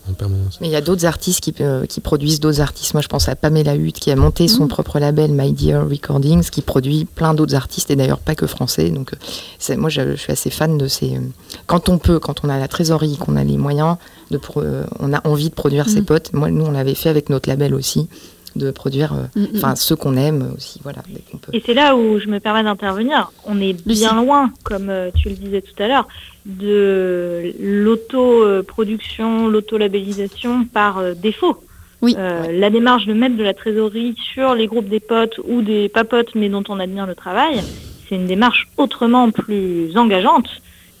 en 0.08 0.12
permanence. 0.12 0.58
Mais 0.60 0.68
il 0.68 0.72
y 0.72 0.76
a 0.76 0.80
d'autres 0.80 1.06
artistes 1.06 1.40
qui, 1.40 1.52
qui 1.88 2.00
produisent 2.00 2.38
d'autres 2.38 2.60
artistes. 2.60 2.94
Moi, 2.94 3.02
je 3.02 3.08
pense 3.08 3.28
à 3.28 3.34
Pamela 3.34 3.74
Hutt 3.74 3.98
qui 3.98 4.12
a 4.12 4.16
monté 4.16 4.46
son 4.46 4.66
mm. 4.66 4.68
propre 4.68 5.00
label 5.00 5.32
My 5.32 5.52
Dear 5.52 5.88
Recordings, 5.88 6.48
qui 6.50 6.62
produit 6.62 7.04
plein 7.04 7.34
d'autres 7.34 7.56
artistes 7.56 7.63
et 7.88 7.96
d'ailleurs 7.96 8.20
pas 8.20 8.34
que 8.34 8.46
français. 8.46 8.90
Donc, 8.90 9.12
euh, 9.12 9.76
moi, 9.76 9.90
je, 9.90 10.16
suis 10.16 10.32
assez 10.32 10.50
fan 10.50 10.78
de 10.78 10.88
ces. 10.88 11.16
Euh, 11.16 11.20
quand 11.66 11.88
on 11.88 11.98
peut, 11.98 12.18
quand 12.18 12.44
on 12.44 12.48
a 12.48 12.58
la 12.58 12.68
trésorerie, 12.68 13.16
qu'on 13.18 13.36
a 13.36 13.44
les 13.44 13.56
moyens, 13.56 13.96
de, 14.30 14.40
euh, 14.56 14.84
on 15.00 15.12
a 15.12 15.26
envie 15.26 15.50
de 15.50 15.54
produire 15.54 15.88
ses 15.88 16.00
mhm. 16.00 16.06
potes. 16.06 16.32
Moi, 16.32 16.50
nous, 16.50 16.64
on 16.64 16.70
l'avait 16.70 16.94
fait 16.94 17.08
avec 17.08 17.30
notre 17.30 17.48
label 17.48 17.74
aussi. 17.74 18.08
de 18.56 18.70
produire 18.70 19.14
Mm, 19.34 19.42
mm. 19.42 19.48
enfin 19.56 19.76
ce 19.76 19.94
qu'on 19.94 20.16
aime 20.16 20.52
aussi, 20.56 20.80
voilà, 20.82 21.02
dès 21.08 21.20
qu'on 21.30 21.38
peut. 21.38 21.50
Et 21.52 21.62
c'est 21.64 21.74
là 21.74 21.96
où 21.96 22.18
je 22.18 22.28
me 22.28 22.38
permets 22.40 22.62
d'intervenir. 22.62 23.32
On 23.44 23.60
est 23.60 23.74
bien 23.86 24.14
loin, 24.14 24.52
comme 24.62 24.90
euh, 24.90 25.10
tu 25.14 25.28
le 25.28 25.34
disais 25.34 25.60
tout 25.60 25.82
à 25.82 25.88
l'heure, 25.88 26.08
de 26.46 27.54
l'auto-production, 27.60 29.48
l'auto-labellisation 29.48 30.66
par 30.66 30.98
euh, 30.98 31.14
défaut. 31.14 31.58
Oui. 32.04 32.14
Euh, 32.18 32.46
La 32.64 32.70
démarche 32.70 33.06
de 33.06 33.14
mettre 33.14 33.36
de 33.36 33.42
la 33.42 33.54
trésorerie 33.54 34.14
sur 34.32 34.54
les 34.54 34.66
groupes 34.66 34.88
des 34.88 35.00
potes 35.00 35.38
ou 35.48 35.62
des 35.62 35.88
pas 35.88 36.04
potes 36.04 36.34
mais 36.34 36.48
dont 36.48 36.62
on 36.68 36.78
admire 36.78 37.06
le 37.06 37.14
travail, 37.14 37.60
c'est 38.08 38.14
une 38.16 38.26
démarche 38.26 38.68
autrement 38.76 39.30
plus 39.30 39.96
engageante 39.96 40.48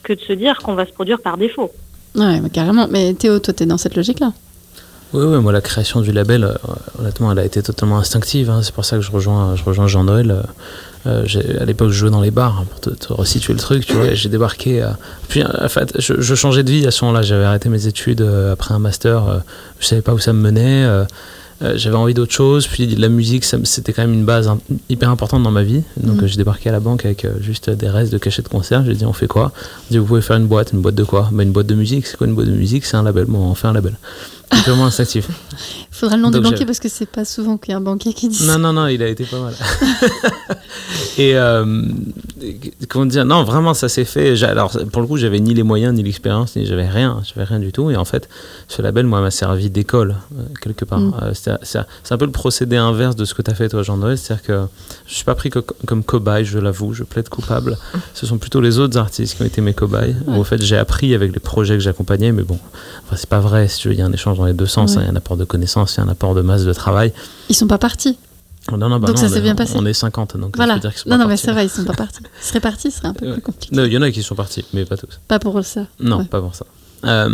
que 0.02 0.12
de 0.14 0.20
se 0.20 0.32
dire 0.32 0.58
qu'on 0.62 0.74
va 0.74 0.84
se 0.86 0.92
produire 0.92 1.20
par 1.20 1.36
défaut. 1.36 1.70
Ouais, 2.14 2.40
mais 2.40 2.50
carrément. 2.50 2.86
Mais 2.90 3.12
Théo, 3.14 3.38
toi, 3.38 3.52
t'es 3.54 3.66
dans 3.66 3.78
cette 3.78 3.96
logique-là. 3.96 4.32
Oui, 5.12 5.24
oui, 5.26 5.40
moi 5.40 5.52
la 5.52 5.60
création 5.60 6.00
du 6.00 6.10
label, 6.12 6.42
euh, 6.44 6.54
honnêtement, 6.98 7.30
elle 7.32 7.38
a 7.38 7.44
été 7.44 7.62
totalement 7.62 7.98
instinctive. 7.98 8.50
hein. 8.50 8.60
C'est 8.62 8.74
pour 8.74 8.84
ça 8.84 8.96
que 8.96 9.02
je 9.02 9.12
rejoins, 9.12 9.54
je 9.56 9.62
rejoins 9.64 9.86
Jean-Noël. 9.86 10.42
Euh, 11.06 11.24
à 11.60 11.64
l'époque, 11.64 11.90
je 11.90 11.94
jouais 11.98 12.10
dans 12.10 12.20
les 12.22 12.30
bars, 12.30 12.60
hein, 12.60 12.66
pour 12.70 12.80
te, 12.80 12.90
te 12.90 13.12
resituer 13.12 13.52
le 13.52 13.58
truc, 13.58 13.84
tu 13.86 13.92
vois. 13.94 14.14
J'ai 14.14 14.28
débarqué. 14.28 14.82
puis, 15.28 15.42
en 15.44 15.68
fait, 15.68 15.94
je, 15.98 16.14
je 16.20 16.34
changeais 16.34 16.62
de 16.62 16.70
vie 16.70 16.86
à 16.86 16.90
ce 16.90 17.04
moment-là. 17.04 17.22
J'avais 17.22 17.44
arrêté 17.44 17.68
mes 17.68 17.86
études 17.86 18.22
euh, 18.22 18.52
après 18.52 18.72
un 18.74 18.78
master. 18.78 19.28
euh, 19.28 19.38
je 19.80 19.86
savais 19.86 20.02
pas 20.02 20.14
où 20.14 20.18
ça 20.18 20.32
me 20.32 20.40
menait. 20.40 20.84
euh, 20.84 21.04
j'avais 21.76 21.96
envie 21.96 22.14
d'autre 22.14 22.32
chose. 22.32 22.66
Puis 22.66 22.86
la 22.96 23.08
musique, 23.08 23.44
c'était 23.44 23.92
quand 23.92 24.02
même 24.02 24.12
une 24.14 24.24
base 24.24 24.50
hyper 24.88 25.08
importante 25.10 25.42
dans 25.42 25.50
ma 25.50 25.62
vie. 25.62 25.82
Donc 25.98 26.22
euh, 26.22 26.26
j'ai 26.26 26.36
débarqué 26.36 26.68
à 26.68 26.72
la 26.72 26.80
banque 26.80 27.04
avec 27.04 27.26
juste 27.40 27.70
des 27.70 27.88
restes 27.88 28.12
de 28.12 28.18
cachets 28.18 28.42
de 28.42 28.48
concert. 28.48 28.82
J'ai 28.84 28.94
dit, 28.94 29.04
on 29.06 29.12
fait 29.12 29.26
quoi? 29.28 29.52
On 29.54 29.92
dit, 29.92 29.98
vous 29.98 30.04
pouvez 30.06 30.20
faire 30.22 30.36
une 30.36 30.46
boîte. 30.46 30.72
Une 30.72 30.80
boîte 30.80 30.94
de 30.96 31.04
quoi? 31.04 31.28
Bah, 31.32 31.42
Une 31.42 31.52
boîte 31.52 31.66
de 31.66 31.74
musique. 31.74 32.06
C'est 32.06 32.16
quoi 32.16 32.26
une 32.26 32.34
boîte 32.34 32.48
de 32.48 32.52
musique? 32.54 32.84
C'est 32.86 32.96
un 32.96 33.02
label. 33.02 33.26
Bon, 33.26 33.38
on 33.38 33.54
fait 33.54 33.68
un 33.68 33.72
label. 33.72 33.94
C'est 34.54 34.62
purement 34.64 34.86
instinctif. 34.86 35.28
Faudra 35.90 36.16
le 36.16 36.22
nom 36.22 36.30
du 36.30 36.40
banquier 36.40 36.66
parce 36.66 36.80
que 36.80 36.88
c'est 36.88 37.08
pas 37.08 37.24
souvent 37.24 37.56
qu'il 37.56 37.70
y 37.70 37.74
a 37.74 37.76
un 37.78 37.80
banquier 37.80 38.12
qui 38.14 38.28
dit 38.28 38.36
ça. 38.36 38.58
Non, 38.58 38.72
non, 38.72 38.72
non, 38.80 38.88
il 38.88 39.00
a 39.02 39.08
été 39.08 39.24
pas 39.24 39.38
mal. 39.38 39.54
et 41.18 41.36
euh, 41.36 41.82
comment 42.88 43.06
dire 43.06 43.24
Non, 43.24 43.44
vraiment, 43.44 43.74
ça 43.74 43.88
s'est 43.88 44.04
fait. 44.04 44.42
Alors, 44.42 44.76
pour 44.92 45.02
le 45.02 45.08
coup, 45.08 45.16
j'avais 45.16 45.38
ni 45.38 45.54
les 45.54 45.62
moyens, 45.62 45.94
ni 45.94 46.02
l'expérience, 46.02 46.56
ni 46.56 46.66
j'avais 46.66 46.88
rien, 46.88 47.22
j'avais 47.24 47.44
rien 47.44 47.60
du 47.60 47.70
tout. 47.70 47.90
Et 47.90 47.96
en 47.96 48.04
fait, 48.04 48.28
ce 48.66 48.82
label, 48.82 49.06
moi, 49.06 49.20
m'a 49.20 49.30
servi 49.30 49.70
d'école 49.70 50.16
euh, 50.36 50.42
quelque 50.60 50.84
part. 50.84 50.98
Mm. 50.98 51.14
Euh, 51.22 51.56
c'est 51.62 52.12
un 52.12 52.18
peu 52.18 52.26
le 52.26 52.32
procédé 52.32 52.76
inverse 52.76 53.14
de 53.14 53.24
ce 53.24 53.34
que 53.34 53.42
tu 53.42 53.50
as 53.50 53.54
fait 53.54 53.68
toi, 53.68 53.82
Jean-Noël. 53.84 54.18
C'est-à-dire 54.18 54.44
que 54.44 54.60
je 55.06 55.14
suis 55.14 55.24
pas 55.24 55.36
pris 55.36 55.50
co- 55.50 55.62
comme 55.86 56.02
cobaye, 56.02 56.44
je 56.44 56.58
l'avoue, 56.58 56.92
je 56.92 57.04
plaide 57.04 57.28
coupable. 57.28 57.78
Ce 58.14 58.26
sont 58.26 58.38
plutôt 58.38 58.60
les 58.60 58.78
autres 58.80 58.98
artistes 58.98 59.36
qui 59.36 59.42
ont 59.42 59.46
été 59.46 59.60
mes 59.60 59.74
cobayes. 59.74 60.16
Ouais. 60.26 60.38
Au 60.38 60.44
fait, 60.44 60.60
j'ai 60.62 60.76
appris 60.76 61.14
avec 61.14 61.32
les 61.32 61.40
projets 61.40 61.74
que 61.74 61.80
j'accompagnais, 61.80 62.32
mais 62.32 62.42
bon, 62.42 62.58
enfin, 63.06 63.16
c'est 63.16 63.28
pas 63.28 63.40
vrai. 63.40 63.68
Si 63.68 63.78
tu 63.78 63.88
veux, 63.88 63.94
il 63.94 63.98
y 63.98 64.02
a 64.02 64.06
un 64.06 64.12
échange 64.12 64.40
dans 64.44 64.48
les 64.48 64.54
deux 64.54 64.66
sens. 64.66 64.92
Ouais. 64.92 64.98
hein. 64.98 65.02
Il 65.02 65.06
y 65.06 65.08
a 65.08 65.12
un 65.12 65.16
apport 65.16 65.36
de 65.36 65.44
connaissances, 65.44 65.94
il 65.94 65.98
y 65.98 66.00
a 66.00 66.04
un 66.04 66.08
apport 66.08 66.34
de 66.34 66.42
masse 66.42 66.64
de 66.64 66.72
travail. 66.72 67.12
Ils 67.48 67.54
sont 67.56 67.66
pas 67.66 67.78
partis. 67.78 68.18
Non, 68.70 68.78
non, 68.88 68.98
bah 68.98 69.08
Donc 69.08 69.16
non, 69.16 69.22
ça 69.22 69.28
s'est 69.28 69.38
est- 69.38 69.42
bien 69.42 69.54
passé. 69.54 69.74
On 69.76 69.84
est 69.84 69.92
50, 69.92 70.36
donc 70.38 70.56
Voilà. 70.56 70.78
dire 70.78 70.96
sont 70.96 71.08
Non, 71.10 71.18
non, 71.18 71.26
mais 71.26 71.36
c'est 71.36 71.52
vrai, 71.52 71.66
ils 71.66 71.70
sont 71.70 71.84
pas 71.84 71.92
partis. 71.92 72.20
Ils 72.40 72.46
seraient 72.46 72.60
partis, 72.60 72.90
ce 72.90 72.98
serait 72.98 73.08
un 73.08 73.14
peu 73.14 73.26
Ouais. 73.26 73.32
plus 73.34 73.42
compliqué. 73.42 73.74
Non, 73.76 73.84
il 73.84 73.92
y 73.92 73.98
en 73.98 74.02
a 74.02 74.10
qui 74.10 74.22
sont 74.22 74.34
partis, 74.34 74.64
mais 74.72 74.84
pas 74.86 74.96
tous. 74.96 75.20
Pas 75.28 75.38
pour 75.38 75.62
ça. 75.64 75.86
Non, 76.00 76.18
Ouais. 76.20 76.24
pas 76.24 76.40
pour 76.40 76.54
ça. 76.54 76.64
Euh, 77.04 77.28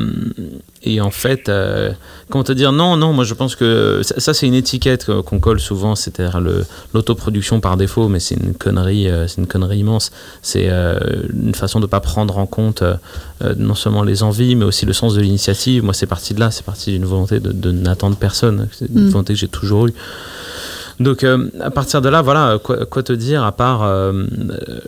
et 0.82 1.00
en 1.00 1.10
fait, 1.10 1.48
euh, 1.48 1.92
comment 2.28 2.42
te 2.42 2.52
dire 2.52 2.72
Non, 2.72 2.96
non, 2.96 3.12
moi 3.12 3.22
je 3.24 3.34
pense 3.34 3.54
que 3.54 4.00
ça, 4.02 4.18
ça, 4.18 4.34
c'est 4.34 4.46
une 4.46 4.54
étiquette 4.54 5.04
que- 5.04 5.20
qu'on 5.20 5.38
colle 5.38 5.60
souvent, 5.60 5.94
c'est-à-dire 5.94 6.40
l'autoproduction 6.94 7.60
par 7.60 7.76
défaut, 7.76 8.08
mais 8.08 8.18
c'est 8.18 8.34
une 8.34 8.54
connerie, 8.54 9.08
euh, 9.08 9.28
c'est 9.28 9.38
une 9.40 9.46
connerie 9.46 9.78
immense. 9.78 10.10
C'est 10.42 10.68
une 10.68 11.54
façon 11.54 11.78
de 11.80 11.86
pas 11.86 12.00
prendre 12.00 12.38
en 12.38 12.46
compte 12.46 12.82
non 13.56 13.74
seulement 13.74 14.02
les 14.02 14.22
envies, 14.22 14.56
mais 14.56 14.64
aussi 14.64 14.86
le 14.86 14.92
sens 14.92 15.14
de 15.14 15.20
l'initiative. 15.20 15.84
Moi, 15.84 15.94
c'est 15.94 16.06
parti 16.06 16.34
de 16.34 16.40
là, 16.40 16.50
c'est 16.50 16.64
parti 16.64 16.90
d'une 16.92 17.04
volonté 17.04 17.38
de, 17.40 17.52
de 17.52 17.70
n'attendre 17.70 18.16
personne, 18.16 18.68
c'est 18.72 18.88
une 18.88 19.04
Mm. 19.06 19.08
volonté 19.10 19.32
que 19.34 19.38
j'ai 19.38 19.48
toujours 19.48 19.86
eue. 19.86 19.94
Donc 21.00 21.24
euh, 21.24 21.48
à 21.60 21.70
partir 21.70 22.02
de 22.02 22.08
là, 22.10 22.20
voilà, 22.20 22.58
quoi, 22.62 22.84
quoi 22.84 23.02
te 23.02 23.12
dire 23.14 23.42
à 23.42 23.52
part 23.52 23.82
euh, 23.84 24.26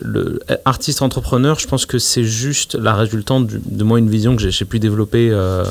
le 0.03 0.41
artiste 0.67 1.01
entrepreneur, 1.01 1.59
je 1.59 1.67
pense 1.67 1.87
que 1.87 1.99
c'est 1.99 2.23
juste 2.25 2.75
la 2.75 2.95
résultante 2.95 3.47
du- 3.47 3.61
de 3.65 3.83
moi 3.83 3.99
une 3.99 4.11
vision 4.11 4.37
que 4.37 4.43
j'ai- 4.49 4.65
pu 4.67 4.79
développer 4.79 5.31
euh, 5.33 5.65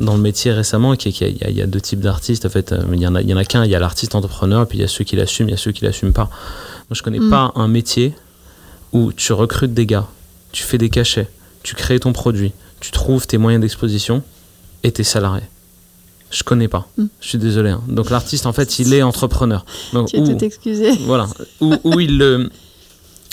dans 0.00 0.14
le 0.14 0.20
métier 0.22 0.52
récemment, 0.52 0.94
qui 0.94 1.08
est 1.08 1.12
qu'il 1.12 1.36
y, 1.50 1.52
y 1.54 1.62
a- 1.62 1.66
deux 1.66 1.80
types 1.80 1.98
d'artistes 2.00 2.46
en 2.46 2.48
fait. 2.48 2.70
Euh, 2.72 2.82
Il 2.92 3.00
y 3.00 3.06
en 3.08 3.14
a, 3.16 3.22
il 3.22 3.28
y 3.28 3.34
en 3.34 3.36
a 3.36 3.44
qu'un, 3.44 3.64
il 3.64 3.70
y 3.72 3.74
a 3.74 3.80
l'artiste 3.80 4.14
entrepreneur, 4.14 4.66
puis 4.68 4.78
il 4.78 4.80
y 4.82 4.84
a 4.84 4.88
ceux 4.88 5.02
qui 5.04 5.16
l'assument, 5.16 5.48
il 5.48 5.52
y 5.52 5.54
a 5.54 5.58
ceux 5.58 5.72
qui 5.72 5.84
l'assument 5.84 6.12
pas. 6.12 6.30
Moi, 6.88 6.94
je 6.94 7.02
connais 7.02 7.18
Mm. 7.18 7.30
pas 7.30 7.52
un 7.56 7.66
métier 7.68 8.14
où 8.92 9.12
tu 9.12 9.32
recrutes 9.32 9.74
des 9.74 9.84
gars, 9.86 10.06
tu 10.52 10.62
fais 10.62 10.78
des 10.78 10.90
cachets, 10.90 11.28
tu 11.64 11.74
crées 11.74 11.98
ton 11.98 12.12
produit, 12.12 12.52
tu 12.80 12.92
trouves 12.92 13.26
tes 13.26 13.36
moyens 13.36 13.60
d'exposition 13.60 14.22
et 14.84 14.92
tes 14.92 15.02
salariés. 15.04 15.42
Je 16.30 16.42
connais 16.42 16.68
pas. 16.68 16.86
Mm. 16.98 17.04
Je 17.20 17.28
suis 17.28 17.38
désolé. 17.38 17.70
hein. 17.70 17.80
Donc 17.88 18.10
l'artiste, 18.10 18.46
en 18.46 18.52
fait, 18.52 18.78
il 18.78 18.92
est 18.92 19.02
entrepreneur. 19.02 19.64
Donc, 19.92 20.08
Tu 20.08 20.16
es 20.16 20.20
ou- 20.20 20.26
tout 20.36 20.44
excusé. 20.44 20.90
voilà. 21.06 21.26
Où, 21.60 21.74
où 21.84 22.00
il 22.00 22.18
le, 22.18 22.50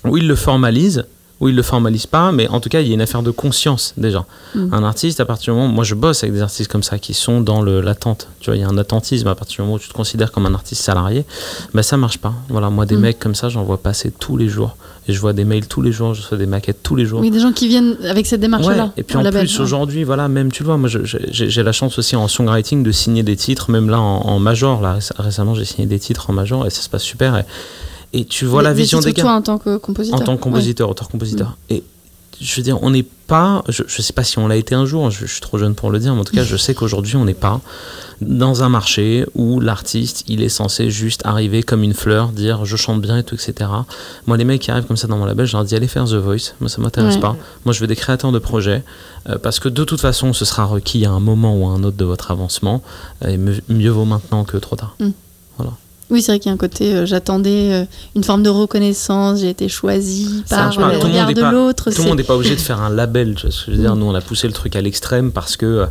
où 0.06 0.18
il 0.18 0.28
le 0.28 0.36
formalise, 0.36 1.06
où 1.42 1.50
il 1.50 1.56
le 1.56 1.62
formalise 1.64 2.06
pas, 2.06 2.32
mais 2.32 2.48
en 2.48 2.62
tout 2.62 2.70
cas, 2.70 2.80
il 2.80 2.88
y 2.88 2.92
a 2.92 2.94
une 2.94 3.02
affaire 3.02 3.22
de 3.22 3.32
conscience 3.32 3.94
déjà. 3.98 4.26
Mm. 4.56 4.74
Un 4.74 4.84
artiste, 4.84 5.20
à 5.20 5.26
partir 5.26 5.54
du 5.54 5.60
moment, 5.60 5.72
moi 5.74 5.84
je 5.84 5.94
bosse 5.96 6.24
avec 6.24 6.34
des 6.34 6.42
artistes 6.42 6.72
comme 6.72 6.84
ça 6.84 6.98
qui 6.98 7.14
sont 7.14 7.42
dans 7.42 7.62
le 7.62 7.82
l'attente. 7.82 8.30
Tu 8.40 8.50
vois, 8.50 8.56
il 8.56 8.62
y 8.62 8.64
a 8.64 8.68
un 8.70 8.78
attentisme 8.78 9.28
à 9.28 9.36
partir 9.36 9.58
du 9.58 9.62
moment 9.64 9.76
où 9.76 9.80
tu 9.80 9.90
te 9.90 9.94
considères 9.94 10.32
comme 10.32 10.46
un 10.46 10.54
artiste 10.54 10.82
salarié, 10.82 11.26
ben 11.74 11.82
ça 11.84 11.98
marche 11.98 12.20
pas. 12.20 12.34
Voilà, 12.48 12.70
moi 12.70 12.86
des 12.86 12.96
Mm. 12.96 13.00
mecs 13.02 13.20
comme 13.20 13.36
ça, 13.36 13.50
j'en 13.50 13.64
vois 13.66 13.78
passer 13.78 14.12
tous 14.12 14.38
les 14.38 14.48
jours. 14.48 14.78
Et 15.08 15.14
je 15.14 15.20
vois 15.20 15.34
des 15.34 15.46
mails 15.46 15.68
tous 15.68 15.82
les 15.84 15.92
jours, 15.92 16.14
je 16.16 16.22
reçois 16.24 16.38
des 16.38 16.48
maquettes 16.48 16.82
tous 16.82 16.96
les 16.96 17.06
jours. 17.06 17.20
Oui, 17.20 17.30
des 17.30 17.40
gens 17.40 17.52
qui 17.52 17.68
viennent 17.68 17.96
avec 18.10 18.26
cette 18.26 18.40
démarche-là. 18.42 18.86
Ouais, 18.86 18.90
et 18.98 19.04
puis 19.04 19.18
en 19.18 19.22
label, 19.22 19.46
plus 19.46 19.56
ouais. 19.58 19.64
aujourd'hui, 19.64 20.04
voilà, 20.04 20.28
même 20.28 20.52
tu 20.52 20.64
le 20.64 20.68
vois, 20.68 20.78
moi 20.78 20.90
j'ai 20.90 21.64
la 21.64 21.72
chance 21.72 22.00
aussi 22.00 22.16
en 22.16 22.28
songwriting 22.28 22.82
de 22.82 22.92
signer 22.92 23.22
des 23.22 23.36
titres, 23.36 23.70
même 23.70 23.90
là 23.90 24.00
en, 24.00 24.22
en 24.22 24.40
major. 24.40 24.82
Là 24.82 24.98
réc- 24.98 25.12
récemment, 25.18 25.54
j'ai 25.54 25.66
signé 25.66 25.86
des 25.86 26.00
titres 26.00 26.30
en 26.30 26.34
major 26.34 26.66
et 26.66 26.70
ça 26.72 26.82
se 26.82 26.90
passe 26.90 27.04
super. 27.04 27.38
Et, 27.38 28.20
et 28.20 28.26
tu 28.26 28.46
vois 28.46 28.62
Des- 28.62 28.70
la 28.70 28.74
des 28.74 28.82
vision 28.82 29.00
des 29.00 29.06
titres, 29.14 29.18
gars 29.18 29.24
Toi, 29.24 29.32
en 29.34 29.42
tant 29.44 29.58
que 29.60 29.78
compositeur. 29.78 30.20
en 30.20 30.24
tant 30.24 30.38
que 30.38 30.42
compositeur, 30.42 30.90
auteur-compositeur. 30.90 31.56
Et 31.70 31.84
je 32.42 32.56
veux 32.56 32.62
dire, 32.64 32.82
on 32.84 32.90
n'est 32.92 33.06
pas, 33.28 33.64
je, 33.70 33.84
je 33.88 34.02
sais 34.02 34.14
pas 34.14 34.24
si 34.24 34.38
on 34.40 34.48
l'a 34.48 34.56
été 34.56 34.76
un 34.76 34.86
jour, 34.86 35.10
je, 35.10 35.26
je 35.26 35.32
suis 35.32 35.42
trop 35.42 35.58
jeune 35.58 35.74
pour 35.76 35.90
le 35.92 36.00
dire, 36.00 36.14
mais 36.14 36.22
en 36.22 36.24
tout 36.24 36.36
cas, 36.36 36.44
je 36.44 36.58
sais 36.58 36.74
qu'aujourd'hui, 36.76 37.16
on 37.16 37.26
n'est 37.26 37.34
pas 37.34 37.62
dans 38.22 38.64
un 38.64 38.70
marché 38.70 39.26
où 39.36 39.60
l'artiste, 39.60 40.24
il 40.28 40.42
est 40.42 40.50
censé 40.50 40.90
juste 40.90 41.22
arriver 41.26 41.64
comme 41.64 41.84
une 41.84 41.94
fleur, 41.94 42.30
dire 42.30 42.64
je 42.66 42.76
chante 42.78 43.02
bien 43.02 43.18
et 43.18 43.24
tout, 43.24 43.36
etc. 43.36 43.70
Moi, 44.28 44.38
les 44.38 44.46
mecs 44.46 44.62
qui 44.62 44.72
arrivent 44.72 44.86
comme 44.86 44.96
ça 44.98 45.08
dans 45.08 45.18
mon 45.18 45.26
label, 45.26 45.46
je 45.46 45.54
leur 45.54 45.66
dis 45.66 45.76
allez 45.76 45.88
faire 45.88 46.06
The 46.06 46.14
Voice. 46.14 46.54
Moi, 46.62 46.70
ça 46.70 46.82
m'intéresse 46.82 47.16
Ouais. 47.16 47.22
pas. 47.22 47.36
Moi, 47.66 47.74
je 47.74 47.80
veux 47.82 47.88
des 47.88 47.96
créateurs 47.96 48.32
de 48.32 48.40
projets 48.40 48.84
euh, 49.30 49.38
parce 49.38 49.60
que 49.60 49.68
de 49.70 49.84
toute 49.84 50.00
façon, 50.02 50.32
ce 50.34 50.46
sera 50.46 50.66
requis 50.66 51.06
à 51.06 51.12
un 51.12 51.20
moment 51.20 51.58
ou 51.58 51.66
à 51.68 51.72
un 51.72 51.84
autre 51.84 51.98
de 51.98 52.06
votre 52.06 52.32
avancement. 52.32 52.82
Et 53.28 53.38
mieux 53.38 53.90
vaut 53.92 54.06
maintenant 54.06 54.44
que 54.46 54.58
trop 54.58 54.76
tard. 54.76 54.96
Oui, 56.12 56.22
c'est 56.22 56.32
vrai 56.32 56.40
qu'il 56.40 56.50
y 56.50 56.52
a 56.52 56.54
un 56.54 56.58
côté, 56.58 56.94
euh, 56.94 57.06
j'attendais 57.06 57.74
euh, 57.74 57.86
une 58.16 58.24
forme 58.24 58.44
de 58.44 58.50
reconnaissance, 58.50 59.40
j'ai 59.40 59.50
été 59.50 59.68
choisi 59.70 60.44
Ça 60.46 60.58
par 60.58 60.76
pas. 60.76 60.92
le 60.94 60.98
regard 61.00 61.34
de 61.34 61.42
l'autre. 61.42 61.90
Tout 61.92 62.02
le 62.04 62.08
monde 62.10 62.18
n'est 62.18 62.24
pas 62.24 62.36
obligé 62.36 62.56
de 62.56 62.62
faire 62.62 62.80
un 62.82 62.90
label. 62.90 63.34
Tu 63.36 63.44
vois 63.44 63.52
ce 63.52 63.66
que 63.66 63.72
je 63.72 63.78
veux 63.78 63.82
dire 63.82 63.96
Mm. 63.96 64.00
Nous, 64.00 64.06
on 64.06 64.14
a 64.16 64.22
poussé 64.22 64.46
le 64.48 64.54
truc 64.54 64.76
à 64.76 64.82
l'extrême 64.82 65.32
parce 65.32 65.58
que 65.58 65.66
euh, 65.66 65.86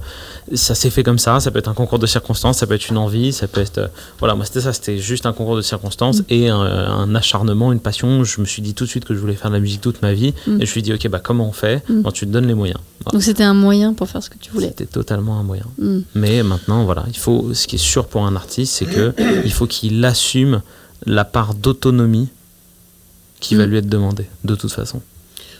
ça 0.54 0.74
s'est 0.74 0.90
fait 0.90 1.02
comme 1.02 1.18
ça. 1.18 1.40
Ça 1.40 1.50
peut 1.50 1.58
être 1.58 1.68
un 1.68 1.74
concours 1.74 1.98
de 1.98 2.06
circonstances, 2.06 2.58
ça 2.58 2.66
peut 2.66 2.74
être 2.74 2.88
une 2.88 2.96
envie, 2.98 3.32
ça 3.32 3.48
peut 3.48 3.60
être. 3.60 3.78
euh, 3.78 3.86
voilà, 4.20 4.34
moi, 4.34 4.44
c'était 4.44 4.60
ça. 4.60 4.72
C'était 4.72 4.98
juste 4.98 5.26
un 5.26 5.32
concours 5.32 5.56
de 5.56 5.62
circonstances 5.62 6.20
Mm. 6.20 6.24
et 6.30 6.48
un, 6.48 6.60
un 6.60 7.14
acharnement, 7.14 7.72
une 7.72 7.80
passion. 7.80 8.22
Je 8.24 8.40
me 8.40 8.46
suis 8.46 8.62
dit 8.62 8.74
tout 8.74 8.84
de 8.84 8.90
suite 8.90 9.04
que 9.04 9.14
je 9.14 9.18
voulais 9.18 9.34
faire 9.34 9.50
de 9.50 9.54
la 9.56 9.60
musique 9.60 9.80
toute 9.80 10.00
ma 10.02 10.12
vie. 10.12 10.32
Mm. 10.46 10.50
Et 10.52 10.54
je 10.54 10.60
me 10.60 10.64
suis 10.66 10.82
dit, 10.82 10.92
OK, 10.92 11.08
bah, 11.08 11.20
comment 11.22 11.48
on 11.48 11.52
fait 11.52 11.82
Mm. 11.88 12.02
Tu 12.12 12.26
te 12.26 12.30
donnes 12.30 12.46
les 12.46 12.54
moyens? 12.54 12.78
Voilà. 13.04 13.14
Donc 13.18 13.22
c'était 13.24 13.42
un 13.42 13.54
moyen 13.54 13.92
pour 13.94 14.08
faire 14.08 14.22
ce 14.22 14.30
que 14.30 14.38
tu 14.40 14.50
voulais? 14.52 14.68
C'était 14.68 14.86
totalement 14.86 15.38
un 15.38 15.42
moyen. 15.42 15.64
Mais 16.14 16.42
maintenant, 16.44 16.84
voilà, 16.84 17.04
il 17.08 17.18
faut. 17.18 17.52
Ce 17.52 17.66
qui 17.66 17.76
est 17.76 17.78
sûr 17.78 18.06
pour 18.06 18.24
un 18.26 18.36
artiste, 18.36 18.72
c'est 18.74 18.84
que 18.86 19.12
il 19.44 19.52
faut 19.52 19.66
qu'il 19.66 20.03
assume 20.04 20.62
la 21.06 21.24
part 21.24 21.54
d'autonomie 21.54 22.28
qui 23.40 23.54
va 23.56 23.66
Mm. 23.66 23.70
lui 23.70 23.78
être 23.78 23.88
demandée, 23.88 24.26
de 24.44 24.54
toute 24.54 24.72
façon. 24.72 25.00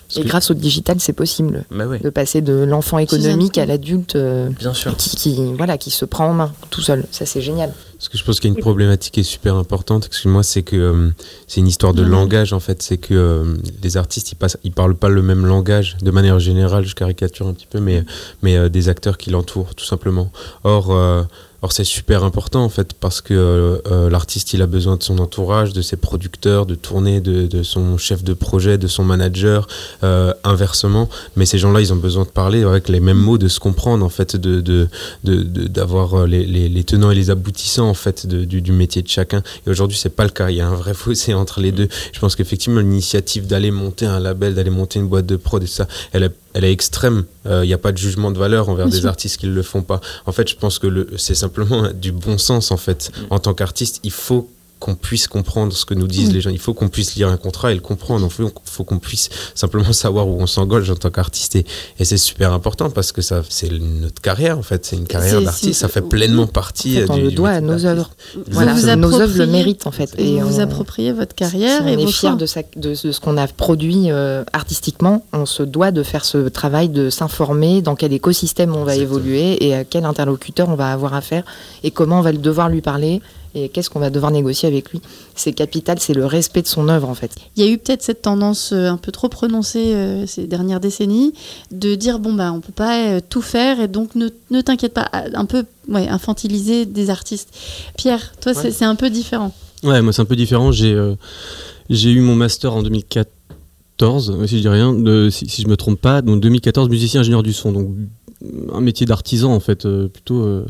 Parce 0.06 0.18
Et 0.18 0.22
que- 0.22 0.28
grâce 0.28 0.50
au 0.50 0.54
digital, 0.54 0.98
c'est 1.00 1.14
possible 1.14 1.64
Mais 1.70 1.84
oui, 1.84 1.98
de 1.98 2.10
passer 2.10 2.42
de 2.42 2.52
l'enfant 2.52 2.98
économique 2.98 3.56
à 3.56 3.64
l'adulte 3.64 4.16
euh, 4.16 4.50
qui, 4.98 5.16
qui- 5.16 5.52
voilà, 5.54 5.78
qui 5.78 5.90
se 5.90 6.04
prend 6.04 6.26
en 6.28 6.34
main 6.34 6.52
tout 6.70 6.82
seul. 6.82 7.04
Ça, 7.10 7.24
c'est 7.24 7.40
génial. 7.40 7.72
Parce 7.96 8.10
que 8.10 8.18
je 8.18 8.22
pense 8.24 8.38
qu'il 8.38 8.50
y 8.50 8.52
a 8.52 8.56
une 8.56 8.60
problématique 8.60 9.14
qui 9.14 9.20
est 9.20 9.22
super 9.22 9.54
importante, 9.56 10.04
excuse-moi, 10.06 10.42
c'est 10.42 10.62
que 10.62 10.76
euh, 10.76 11.10
c'est 11.46 11.60
une 11.60 11.66
histoire 11.68 11.94
de 11.94 12.02
langage 12.02 12.52
en 12.52 12.60
fait. 12.60 12.82
C'est 12.82 12.98
que 12.98 13.14
euh, 13.14 13.56
les 13.82 13.96
artistes 13.96 14.30
ils, 14.32 14.36
passent, 14.36 14.58
ils 14.62 14.72
parlent 14.72 14.94
pas 14.96 15.08
le 15.08 15.22
même 15.22 15.46
langage 15.46 15.96
de 16.02 16.10
manière 16.10 16.38
générale, 16.38 16.84
je 16.84 16.94
caricature 16.94 17.46
un 17.48 17.54
petit 17.54 17.66
peu, 17.68 17.80
mais, 17.80 18.04
mais 18.42 18.56
euh, 18.58 18.68
des 18.68 18.90
acteurs 18.90 19.16
qui 19.16 19.30
l'entourent 19.30 19.74
tout 19.74 19.86
simplement. 19.86 20.30
Or, 20.64 20.90
euh, 20.92 21.22
or 21.64 21.72
c'est 21.72 21.84
super 21.84 22.24
important 22.24 22.62
en 22.62 22.68
fait 22.68 22.92
parce 22.92 23.22
que 23.22 23.32
euh, 23.32 23.78
euh, 23.90 24.10
l'artiste 24.10 24.52
il 24.52 24.60
a 24.60 24.66
besoin 24.66 24.96
de 24.96 25.02
son 25.02 25.18
entourage, 25.18 25.72
de 25.72 25.80
ses 25.80 25.96
producteurs, 25.96 26.66
de 26.66 26.74
tourner, 26.74 27.22
de, 27.22 27.62
son 27.62 27.96
chef 27.96 28.22
de 28.22 28.34
projet, 28.34 28.76
de 28.76 28.86
son 28.86 29.02
manager, 29.02 29.66
euh, 30.02 30.34
inversement. 30.44 31.08
Mais 31.36 31.46
ces 31.46 31.58
gens-là 31.58 31.80
ils 31.80 31.92
ont 31.92 31.96
besoin 31.96 32.24
de 32.24 32.28
parler 32.28 32.64
avec 32.64 32.90
les 32.90 33.00
mêmes 33.00 33.18
mots, 33.18 33.38
de 33.38 33.48
se 33.48 33.60
comprendre 33.60 34.04
en 34.04 34.10
fait, 34.10 34.36
de, 34.36 34.88
d'avoir 35.24 36.26
les, 36.26 36.84
tenants 36.84 37.10
et 37.10 37.14
les 37.14 37.30
aboutissants 37.30 37.88
en 37.88 37.94
fait 37.94 38.26
du 38.26 38.72
métier 38.72 39.00
de 39.00 39.08
chacun. 39.08 39.42
Et 39.66 39.70
aujourd'hui, 39.70 39.96
c'est 39.96 40.14
pas 40.14 40.24
le 40.24 40.30
cas. 40.30 40.50
Il 40.50 40.56
y 40.56 40.60
a 40.60 40.68
un 40.68 40.74
vrai 40.74 40.92
fossé 40.92 41.32
entre 41.42 41.60
les 41.60 41.72
deux. 41.72 41.88
Je 42.12 42.20
pense 42.20 42.36
qu'effectivement, 42.36 42.80
l'initiative 42.80 43.46
d'aller 43.46 43.70
monter 43.70 44.04
un 44.04 44.20
label, 44.20 44.54
d'aller 44.54 44.70
monter 44.70 44.98
une 44.98 45.08
boîte 45.08 45.26
de 45.26 45.36
prod 45.36 45.62
et 45.62 45.66
ça, 45.66 45.88
elle 46.12 46.24
est, 46.24 46.34
elle 46.54 46.64
est 46.64 46.72
extrême. 46.72 47.24
Euh, 47.46 47.64
Il 47.64 47.68
n'y 47.68 47.74
a 47.74 47.78
pas 47.78 47.92
de 47.92 47.98
jugement 47.98 48.30
de 48.30 48.38
valeur 48.38 48.68
envers 48.68 48.88
des 48.88 49.06
artistes 49.06 49.38
qui 49.38 49.46
ne 49.46 49.52
le 49.52 49.62
font 49.62 49.82
pas. 49.82 50.00
En 50.24 50.32
fait, 50.32 50.48
je 50.48 50.56
pense 50.56 50.78
que 50.78 51.08
c'est 51.16 51.34
simplement 51.34 51.88
du 51.94 52.12
bon 52.12 52.38
sens. 52.38 52.70
En 52.70 52.76
fait, 52.76 53.10
en 53.30 53.38
tant 53.40 53.54
qu'artiste, 53.54 54.00
il 54.04 54.12
faut 54.12 54.48
qu'on 54.80 54.94
puisse 54.96 55.28
comprendre 55.28 55.72
ce 55.72 55.86
que 55.86 55.94
nous 55.94 56.06
disent 56.06 56.28
Oui. 56.28 56.34
les 56.34 56.40
gens. 56.42 56.50
Il 56.50 56.58
faut 56.58 56.74
qu'on 56.74 56.88
puisse 56.88 57.14
lire 57.14 57.28
un 57.28 57.38
contrat 57.38 57.72
et 57.72 57.74
le 57.74 57.80
comprendre. 57.80 58.26
Il 58.26 58.30
faut, 58.30 58.52
faut 58.64 58.84
qu'on 58.84 58.98
puisse 58.98 59.30
simplement 59.54 59.92
savoir 59.92 60.28
où 60.28 60.36
on 60.40 60.46
s'engage 60.46 60.90
en 60.90 60.96
tant 60.96 61.10
qu'artiste. 61.10 61.56
Et, 61.56 61.64
et 61.98 62.04
c'est 62.04 62.18
super 62.18 62.52
important 62.52 62.90
parce 62.90 63.10
que 63.12 63.22
ça, 63.22 63.42
c'est 63.48 63.70
notre 63.72 64.20
carrière 64.20 64.58
en 64.58 64.62
fait. 64.62 64.84
C'est 64.84 64.96
une 64.96 65.06
carrière 65.06 65.40
d'artiste. 65.40 65.80
Ça 65.80 65.88
fait 65.88 66.02
pleinement 66.02 66.46
partie. 66.46 66.92
En 66.98 67.00
fait, 67.00 67.00
euh, 67.02 67.06
on 67.10 67.16
du- 67.16 67.22
le 67.22 67.30
doit 67.30 67.50
à 67.50 67.60
nos 67.62 67.86
œuvres. 67.86 68.10
Vous 68.34 68.42
Voilà, 68.50 68.74
vous 68.74 68.94
nos 68.96 69.20
œuvres 69.20 69.38
le 69.38 69.46
méritent 69.46 69.86
en 69.86 69.90
fait. 69.90 70.14
Et 70.18 70.38
vous 70.40 70.46
on- 70.46 70.50
vous 70.50 70.60
appropriez 70.60 71.12
votre 71.12 71.34
carrière 71.34 71.80
si 71.82 71.88
et 71.88 71.96
on 71.96 71.98
est 72.00 72.04
vos 72.04 72.10
fier 72.10 72.30
choix. 72.30 72.34
de, 72.34 72.46
sa- 72.46 72.62
de- 72.76 72.90
de 72.90 72.94
ce 73.12 73.20
qu'on 73.20 73.36
a 73.38 73.46
produit 73.46 74.10
euh, 74.10 74.44
artistiquement, 74.52 75.24
on 75.32 75.46
se 75.46 75.62
doit 75.62 75.92
de 75.92 76.02
faire 76.02 76.24
ce 76.26 76.48
travail 76.48 76.90
de 76.90 77.08
s'informer 77.10 77.80
dans 77.80 77.94
quel 77.94 78.12
écosystème 78.12 78.74
on 78.76 78.84
va 78.84 78.94
Exactement. 78.96 79.18
évoluer 79.18 79.64
et 79.66 79.74
à 79.74 79.84
quel 79.84 80.04
interlocuteur 80.04 80.68
on 80.68 80.74
va 80.74 80.92
avoir 80.92 81.14
affaire 81.14 81.44
et 81.82 81.90
comment 81.90 82.18
on 82.18 82.22
va 82.22 82.32
devoir 82.32 82.68
lui 82.68 82.80
parler 82.82 83.22
et 83.54 83.68
qu'est-ce 83.68 83.88
qu'on 83.90 84.00
va 84.00 84.10
devoir 84.10 84.30
négocier 84.32 84.66
avec 84.68 84.90
lui? 84.90 85.00
C'est 85.34 85.52
capital, 85.52 85.98
c'est 86.00 86.14
le 86.14 86.26
respect 86.26 86.62
de 86.62 86.66
son 86.66 86.88
œuvre 86.88 87.08
en 87.08 87.14
fait. 87.14 87.30
Il 87.56 87.64
y 87.64 87.68
a 87.68 87.70
eu 87.70 87.78
peut-être 87.78 88.02
cette 88.02 88.22
tendance 88.22 88.72
euh, 88.72 88.88
un 88.88 88.96
peu 88.96 89.12
trop 89.12 89.28
prononcée 89.28 89.94
euh, 89.94 90.26
ces 90.26 90.46
dernières 90.46 90.80
décennies 90.80 91.32
de 91.70 91.94
dire 91.94 92.18
bon 92.18 92.32
bah 92.32 92.52
on 92.52 92.60
peut 92.60 92.72
pas 92.72 93.06
euh, 93.08 93.20
tout 93.28 93.42
faire 93.42 93.80
et 93.80 93.88
donc 93.88 94.14
ne, 94.14 94.28
ne 94.50 94.60
t'inquiète 94.60 94.92
pas 94.94 95.02
à- 95.12 95.24
un 95.38 95.44
peu 95.44 95.64
ouais, 95.88 96.08
infantiliser 96.08 96.84
des 96.86 97.10
artistes. 97.10 97.48
Pierre, 97.96 98.32
toi 98.40 98.54
c'est- 98.54 98.64
Ouais. 98.64 98.70
c'est 98.72 98.84
un 98.84 98.96
peu 98.96 99.10
différent. 99.10 99.52
Ouais, 99.82 100.00
moi 100.02 100.12
c'est 100.12 100.22
un 100.22 100.26
peu 100.26 100.36
différent. 100.36 100.72
J'ai 100.72 100.92
euh, 100.92 101.14
j'ai 101.90 102.10
eu 102.10 102.20
mon 102.20 102.34
master 102.34 102.74
en 102.74 102.82
2014, 102.82 104.30
euh, 104.30 104.46
si 104.46 104.56
je 104.56 104.62
dis 104.62 104.68
rien, 104.68 104.92
de, 104.94 105.28
si, 105.30 105.48
si 105.48 105.62
je 105.62 105.68
me 105.68 105.76
trompe 105.76 106.00
pas, 106.00 106.22
donc 106.22 106.40
2014 106.40 106.88
musicien 106.88 107.20
ingénieur 107.20 107.42
du 107.42 107.52
son, 107.52 107.72
donc 107.72 107.88
un 108.72 108.80
métier 108.80 109.06
d'artisan 109.06 109.52
en 109.54 109.60
fait, 109.60 109.86
euh, 109.86 110.08
plutôt 110.08 110.42
euh, 110.42 110.64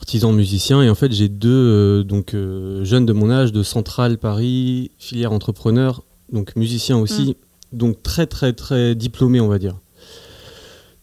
artisan 0.00 0.32
musicien. 0.32 0.82
Et 0.82 0.90
en 0.90 0.94
fait 0.94 1.12
j'ai 1.12 1.28
deux 1.28 1.48
euh, 1.50 2.02
donc 2.04 2.34
euh, 2.34 2.84
jeunes 2.84 3.06
de 3.06 3.12
mon 3.12 3.30
âge 3.30 3.52
de 3.52 3.62
Centrale 3.62 4.18
Paris, 4.18 4.90
filière 4.98 5.32
entrepreneur, 5.32 6.02
donc 6.32 6.54
musicien 6.56 6.96
aussi, 6.98 7.36
donc 7.72 8.02
très 8.02 8.26
très 8.26 8.52
très 8.52 8.94
diplômé 8.94 9.40
on 9.40 9.48
va 9.48 9.58
dire. 9.58 9.76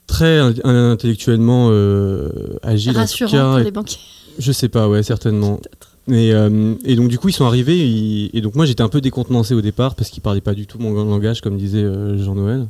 Très 0.08 0.38
in- 0.40 0.92
intellectuellement 0.92 1.70
euh, 1.72 2.30
agile 2.62 2.92
en 2.92 2.94
tout 2.94 3.00
Rassurant 3.00 3.32
cas, 3.32 3.50
pour 3.56 3.58
les 3.60 3.72
banquiers. 3.72 4.00
je 4.38 4.52
sais 4.52 4.70
pas, 4.70 4.88
ouais, 4.88 5.02
certainement. 5.02 5.60
Et, 6.08 6.32
euh, 6.34 6.76
et 6.86 6.96
donc 6.96 7.08
du 7.08 7.18
coup 7.18 7.30
ils 7.30 7.34
sont 7.34 7.46
arrivés 7.46 7.80
ils- 7.80 8.30
et 8.34 8.42
donc 8.42 8.54
moi 8.54 8.66
j'étais 8.68 8.84
un 8.84 8.90
peu 8.90 9.02
décontenancé 9.02 9.56
au 9.56 9.62
départ 9.62 9.96
parce 9.96 10.12
qu'ils 10.12 10.22
parlaient 10.22 10.42
pas 10.42 10.54
du 10.54 10.68
tout 10.68 10.78
mon 10.78 10.92
langage 10.94 11.42
comme 11.42 11.58
disait 11.58 11.82
euh, 11.84 12.24
Jean-Noël. 12.24 12.68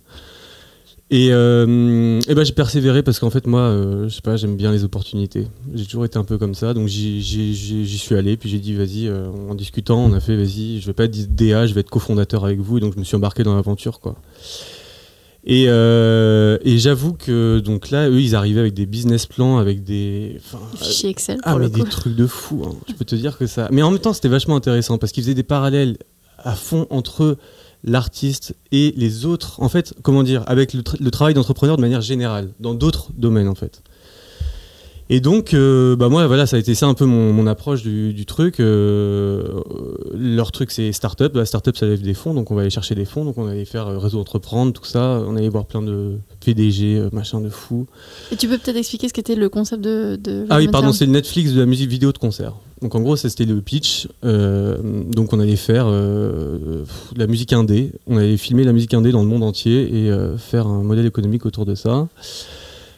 Et, 1.12 1.28
euh, 1.32 2.20
et 2.28 2.34
ben 2.34 2.44
j'ai 2.44 2.54
persévéré 2.54 3.04
parce 3.04 3.20
qu'en 3.20 3.30
fait 3.30 3.46
moi 3.46 3.60
euh, 3.60 4.10
je 4.10 4.16
sais 4.16 4.22
pas 4.22 4.38
j'aime 4.38 4.56
bien 4.58 4.72
les 4.72 4.84
opportunités. 4.84 5.48
J'ai 5.76 5.86
toujours 5.86 6.06
été 6.06 6.18
un 6.18 6.24
peu 6.24 6.40
comme 6.40 6.56
ça 6.56 6.74
donc 6.74 6.88
j'y 6.88 7.98
suis 8.00 8.16
allé 8.16 8.38
puis 8.38 8.50
j'ai 8.50 8.58
dit 8.58 8.74
vas-y 8.74 9.08
euh, 9.08 9.28
en 9.50 9.54
discutant 9.54 10.00
on 10.00 10.14
a 10.14 10.20
fait 10.20 10.36
vas-y 10.36 10.80
je 10.82 10.88
vais 10.88 10.94
pas 10.94 11.04
être 11.04 11.36
DA 11.36 11.68
je 11.68 11.76
vais 11.76 11.82
être 11.82 11.92
cofondateur 11.92 12.44
avec 12.44 12.60
vous 12.60 12.78
et 12.78 12.82
donc 12.82 12.96
je 12.96 13.00
me 13.00 13.04
suis 13.04 13.16
embarqué 13.16 13.44
dans 13.44 13.56
l'aventure 13.56 14.00
quoi. 14.00 14.16
Et, 15.48 15.66
et 15.66 16.78
j'avoue 16.80 17.14
que 17.14 17.60
donc 17.60 17.92
là 17.92 18.10
eux 18.10 18.20
ils 18.20 18.34
arrivaient 18.36 18.62
avec 18.62 18.74
des 18.74 18.88
business 18.88 19.28
plans 19.28 19.60
avec 19.60 19.84
des 19.84 20.38
enfin, 20.38 20.58
Fichier 20.76 21.12
Excel 21.12 21.38
pour 21.38 21.52
ah, 21.52 21.58
le 21.60 21.70
mais 21.70 21.84
des 21.84 21.84
trucs 21.84 22.16
de 22.16 22.26
fou. 22.26 22.64
hein. 22.66 22.74
Je 22.90 22.94
peux 22.94 23.06
te 23.06 23.14
dire 23.26 23.38
que 23.38 23.46
ça. 23.46 23.70
Mais 23.72 23.84
en 23.84 23.92
même 23.92 24.00
temps, 24.00 24.14
c'était 24.14 24.28
vachement 24.28 24.56
intéressant 24.56 24.98
parce 24.98 25.12
qu'ils 25.12 25.22
faisaient 25.22 25.36
des 25.36 25.44
parallèles 25.44 25.98
à 26.40 26.56
fond 26.56 26.88
entre 26.90 27.38
l'artiste 27.86 28.56
et 28.72 28.94
les 28.98 29.26
autres. 29.26 29.62
En 29.62 29.70
fait, 29.70 29.94
comment 30.02 30.24
dire, 30.24 30.44
avec 30.48 30.74
le, 30.74 30.82
tra- 30.82 30.98
le 31.00 31.12
travail 31.12 31.34
d'entrepreneur 31.34 31.78
de 31.78 31.82
manière 31.82 32.02
générale, 32.02 32.50
dans 32.60 32.74
d'autres 32.74 33.12
domaines 33.18 33.48
en 33.48 33.56
fait. 33.56 33.82
Et 35.10 35.20
donc, 35.20 35.54
euh, 35.54 35.96
bah 35.96 36.10
moi, 36.10 36.26
voilà, 36.26 36.48
ça 36.48 36.56
a 36.56 36.60
été 36.60 36.74
ça 36.74 36.88
un 36.88 36.96
peu 36.96 37.06
mon, 37.06 37.32
mon 37.32 37.46
approche 37.46 37.84
du, 37.84 38.12
du 38.14 38.26
truc. 38.26 38.60
Euh, 38.60 39.62
leur 40.14 40.52
truc, 40.52 40.72
c'est 40.72 40.92
start-up. 40.92 41.36
La 41.36 41.46
start-up, 41.46 41.78
ça 41.78 41.86
lève 41.86 42.02
des 42.02 42.16
fonds, 42.16 42.34
donc 42.34 42.50
on 42.50 42.56
va 42.56 42.62
aller 42.62 42.72
chercher 42.72 42.96
des 42.96 43.06
fonds. 43.06 43.24
Donc 43.24 43.38
on 43.38 43.48
allait 43.48 43.66
faire 43.66 43.88
euh, 43.88 44.00
réseau 44.00 44.20
entreprendre, 44.20 44.74
tout 44.74 44.86
ça. 44.86 45.22
On 45.28 45.36
allait 45.36 45.50
voir 45.50 45.66
plein 45.66 45.84
de 45.84 46.18
PDG, 46.44 46.98
euh, 46.98 47.10
machin 47.12 47.40
de 47.40 47.50
fou. 47.50 47.86
Et 48.32 48.36
tu 48.36 48.48
peux 48.48 48.58
peut-être 48.58 48.78
expliquer 48.78 49.08
ce 49.08 49.14
qu'était 49.14 49.36
le 49.36 49.48
concept 49.48 49.84
de. 49.84 50.16
de 50.16 50.48
Ah 50.50 50.58
oui, 50.58 50.68
pardon, 50.70 50.92
c'est 50.92 51.06
le 51.06 51.12
Netflix 51.12 51.54
de 51.54 51.60
la 51.60 51.68
musique 51.68 51.90
vidéo 51.90 52.12
de 52.12 52.18
concert. 52.18 52.54
Donc 52.82 52.96
en 52.96 53.02
gros, 53.02 53.16
ça 53.16 53.30
c'était 53.30 53.46
le 53.46 53.62
pitch. 53.62 54.08
Euh, 54.24 54.78
donc 54.84 55.34
on 55.34 55.40
allait 55.40 55.56
faire 55.56 55.86
de 55.88 56.84
la 57.16 57.28
musique 57.28 57.54
indé. 57.54 57.92
On 58.08 58.18
allait 58.18 58.38
filmer 58.38 58.64
la 58.64 58.74
musique 58.74 58.96
indé 58.96 59.12
dans 59.12 59.22
le 59.22 59.28
monde 59.28 59.44
entier 59.44 60.08
et 60.08 60.12
faire 60.38 60.66
un 60.66 60.82
modèle 60.82 61.06
économique 61.06 61.46
autour 61.46 61.66
de 61.66 61.76
ça. 61.76 62.08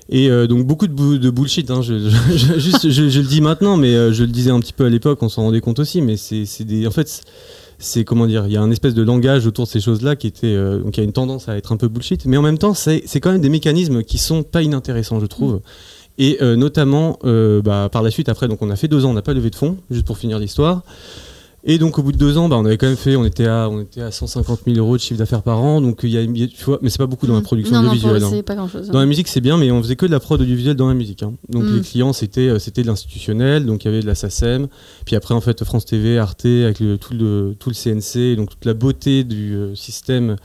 Et 0.10 0.30
euh, 0.30 0.48
donc 0.48 0.65
beaucoup 0.65 0.88
de, 0.88 1.30
bullshit. 1.30 1.70
hein, 1.70 1.82
je, 1.82 2.00
je- 2.00 2.38
je- 2.38 2.60
juste, 2.60 2.89
je, 2.89 3.10
je 3.10 3.20
le 3.20 3.28
dis 3.28 3.41
maintenant, 3.41 3.76
mais 3.78 3.93
euh, 3.93 4.13
je 4.13 4.24
le 4.24 4.30
disais 4.32 4.52
un 4.52 4.60
petit 4.60 4.74
peu 4.74 4.86
à 4.86 4.89
l'époque, 4.89 5.22
on 5.22 5.30
s'en 5.30 5.43
rendait 5.43 5.62
compte 5.62 5.80
aussi. 5.80 6.02
Mais 6.02 6.15
c'est 6.17 6.63
des, 6.63 6.88
en 6.88 6.91
fait, 6.91 7.22
c'est 7.80 8.04
comment 8.06 8.26
dire, 8.26 8.46
il 8.48 8.54
y 8.54 8.58
a 8.58 8.62
un 8.62 8.72
espèce 8.72 8.93
de 8.93 9.02
langage 9.04 9.46
autour 9.48 9.65
de 9.65 9.70
ces 9.70 9.82
choses-là 9.82 10.15
qui 10.15 10.28
était, 10.28 10.48
euh, 10.48 10.80
donc 10.80 10.96
il 10.98 11.02
y 11.02 11.04
a 11.04 11.04
une 11.04 11.13
tendance 11.13 11.50
à 11.50 11.58
être 11.58 11.72
un 11.74 11.78
peu 11.78 11.88
bullshit. 11.89 12.26
Mais 12.26 12.38
en 12.38 12.41
même 12.41 12.58
temps, 12.58 12.74
c'est 12.74 13.04
c'est 13.06 13.20
quand 13.20 13.32
même 13.32 13.41
des 13.41 13.50
mécanismes 13.50 14.04
qui 14.04 14.17
sont 14.17 14.43
pas 14.43 14.62
inintéressants, 14.63 15.20
je 15.20 15.26
trouve. 15.26 15.60
Et 16.20 16.38
euh, 16.41 16.56
notamment, 16.56 17.20
bah, 17.63 17.89
par 17.91 18.02
la 18.02 18.10
suite, 18.10 18.30
après, 18.30 18.48
donc 18.48 18.62
on 18.62 18.70
a 18.72 18.76
fait 18.76 18.88
deux 18.88 19.06
ans, 19.06 19.12
on 19.12 19.13
n'a 19.13 19.22
pas 19.22 19.34
levé 19.36 19.50
de 19.52 19.56
fonds, 19.56 19.78
juste 19.91 20.06
pour 20.06 20.17
finir 20.17 20.39
l'histoire. 20.39 20.82
Et 21.69 21.77
donc 21.80 21.99
au 21.99 22.01
bout 22.03 22.13
de 22.13 22.17
deux 22.17 22.38
ans, 22.38 22.47
bah, 22.47 22.56
on 22.58 22.65
avait 22.65 22.77
quand 22.77 22.88
même 22.88 22.95
fait, 22.95 23.17
on 23.17 23.25
était 23.25 23.45
à, 23.45 23.67
on 23.69 23.82
était 23.82 24.01
à 24.01 24.10
150 24.10 24.62
000 24.65 24.77
euros 24.77 24.95
de 24.95 25.01
chiffre 25.01 25.19
d'affaires 25.19 25.43
par 25.43 25.62
an. 25.62 25.82
Donc 25.82 25.99
il 26.03 26.10
y 26.12 26.17
a, 26.17 26.25
tu 26.25 26.63
vois, 26.63 26.80
mais 26.82 26.89
c'est 26.89 26.97
pas 26.97 27.08
beaucoup 27.08 27.27
dans 27.27 27.36
la 27.36 27.41
production 27.41 27.75
non, 27.75 27.82
non, 27.82 27.88
audiovisuelle. 27.89 28.23
hein. 28.23 28.30
Dans 28.93 28.99
la 28.99 29.06
musique, 29.06 29.27
c'est 29.27 29.41
bien, 29.41 29.58
mais 29.58 29.69
on 29.69 29.82
faisait 29.84 29.97
que 29.97 30.06
de 30.06 30.12
la 30.12 30.21
prod 30.21 30.39
audiovisuelle 30.41 30.75
dans 30.77 30.88
la 30.88 30.93
musique. 30.93 31.23
hein. 31.23 31.34
Donc 31.49 31.65
Mm. 31.65 31.75
les 31.75 31.82
clients, 31.82 32.13
c'était 32.13 32.47
euh, 32.47 32.58
c'était 32.60 32.84
de 32.84 32.88
l'institutionnel, 32.88 33.65
donc 33.65 33.84
il 33.84 33.88
y 33.88 33.91
avait 33.91 33.99
de 34.01 34.08
la 34.08 34.15
SACEM. 34.15 34.67
Puis 35.06 35.17
après, 35.17 35.34
en 35.34 35.41
fait, 35.41 35.62
France 35.65 35.84
TV, 35.86 36.17
Arte, 36.17 36.45
avec 36.45 36.80
le- 36.80 36.97
tout, 36.97 37.13
le, 37.13 37.53
tout 37.60 37.69
le 37.69 37.75
CNC, 37.75 38.38
donc 38.38 38.49
toute 38.51 38.63
la 38.65 38.73
beauté 38.73 39.25
du 39.25 39.53
euh, 39.53 39.75
système 39.75 40.38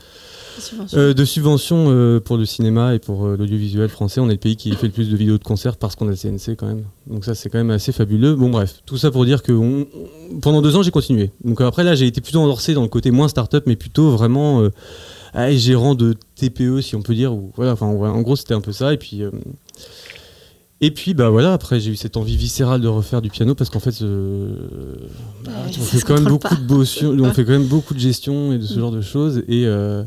Euh, 0.93 1.13
de 1.13 1.25
subventions 1.25 1.85
euh, 1.89 2.19
pour 2.19 2.37
le 2.37 2.45
cinéma 2.45 2.93
et 2.95 2.99
pour 2.99 3.25
euh, 3.25 3.35
l'audiovisuel 3.37 3.89
français. 3.89 4.19
On 4.19 4.27
est 4.29 4.33
le 4.33 4.37
pays 4.37 4.55
qui 4.55 4.71
fait 4.75 4.87
le 4.87 4.93
plus 4.93 5.09
de 5.09 5.15
vidéos 5.17 5.37
de 5.37 5.43
concerts 5.43 5.77
parce 5.77 5.95
qu'on 5.95 6.07
a 6.07 6.11
le 6.11 6.15
CNC 6.15 6.55
quand 6.57 6.67
même. 6.67 6.83
Donc 7.07 7.25
ça, 7.25 7.35
c'est 7.35 7.49
quand 7.49 7.57
même 7.57 7.71
assez 7.71 7.91
fabuleux. 7.91 8.35
Bon, 8.35 8.49
bref, 8.49 8.81
tout 8.85 8.97
ça 8.97 9.11
pour 9.11 9.25
dire 9.25 9.41
que 9.43 9.51
on- 9.51 9.87
pendant 10.41 10.61
deux 10.61 10.75
ans, 10.75 10.83
j'ai 10.83 10.91
continué. 10.91 11.31
Donc 11.43 11.61
après, 11.61 11.83
là, 11.83 11.95
j'ai 11.95 12.07
été 12.07 12.21
plutôt 12.21 12.39
endorsé 12.39 12.73
dans 12.73 12.83
le 12.83 12.87
côté 12.89 13.11
moins 13.11 13.27
start-up, 13.27 13.63
mais 13.67 13.75
plutôt 13.75 14.11
vraiment 14.11 14.63
gérant 15.51 15.95
de 15.95 16.15
TPE, 16.35 16.81
si 16.81 16.95
on 16.95 17.01
peut 17.01 17.15
dire. 17.15 17.33
Ou, 17.33 17.51
voilà, 17.55 17.73
enfin, 17.73 17.87
en 17.87 18.21
gros, 18.21 18.35
c'était 18.35 18.53
un 18.53 18.61
peu 18.61 18.71
ça. 18.71 18.93
Et 18.93 18.97
puis. 18.97 19.21
et 20.81 20.91
puis 20.91 21.13
bah 21.13 21.29
voilà, 21.29 21.53
après 21.53 21.79
j'ai 21.79 21.91
eu 21.91 21.95
cette 21.95 22.17
envie 22.17 22.35
viscérale 22.35 22.81
de 22.81 22.89
refaire 22.89 23.21
du 23.21 23.29
piano 23.29 23.55
parce 23.55 23.69
qu'en 23.69 23.79
fait 23.79 24.01
euh, 24.01 24.53
bah, 25.45 25.51
Ouais, 25.65 25.71
on 25.79 25.81
fait 25.81 26.01
quand 26.01 26.15
même 26.15 26.25
beaucoup 26.25 26.49
pas. 26.49 26.55
de 26.55 26.67
bossio- 26.67 27.17
on 27.23 27.31
fait 27.33 27.45
quand 27.45 27.53
même 27.53 27.67
beaucoup 27.67 27.93
de 27.93 27.99
gestion 27.99 28.51
et 28.51 28.57
de 28.57 28.65
ce 28.65 28.77
genre 28.79 28.91
de 28.91 28.99
choses 28.99 29.43
et 29.47 29.65
euh, 29.65 30.03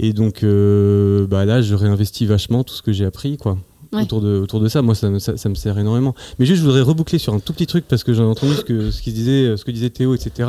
et 0.00 0.12
donc 0.12 0.42
euh, 0.42 1.26
bah 1.28 1.44
là 1.44 1.62
je 1.62 1.74
réinvestis 1.76 2.26
vachement 2.26 2.64
tout 2.64 2.74
ce 2.74 2.82
que 2.82 2.92
j'ai 2.92 3.04
appris 3.04 3.36
quoi 3.36 3.56
Ouais. 3.92 4.02
autour 4.02 4.20
de 4.20 4.38
autour 4.38 4.60
de 4.60 4.68
ça. 4.68 4.82
Moi 4.82 4.94
ça, 4.94 5.10
me- 5.10 5.18
ça, 5.18 5.36
ça 5.36 5.48
me 5.48 5.56
sert 5.56 5.76
énormément. 5.76 6.14
Mais 6.38 6.46
juste 6.46 6.60
je 6.60 6.64
voudrais 6.64 6.80
reboucler 6.80 7.18
sur 7.18 7.34
un 7.34 7.40
tout 7.40 7.52
petit 7.52 7.66
truc 7.66 7.86
parce 7.88 8.04
que 8.04 8.12
j'ai 8.12 8.22
entendu 8.22 8.54
ce 8.54 8.60
que 8.60 8.90
ce 8.92 9.02
disait 9.10 9.56
ce 9.56 9.64
que 9.64 9.72
disait 9.72 9.90
Théo 9.90 10.14
etc 10.14 10.48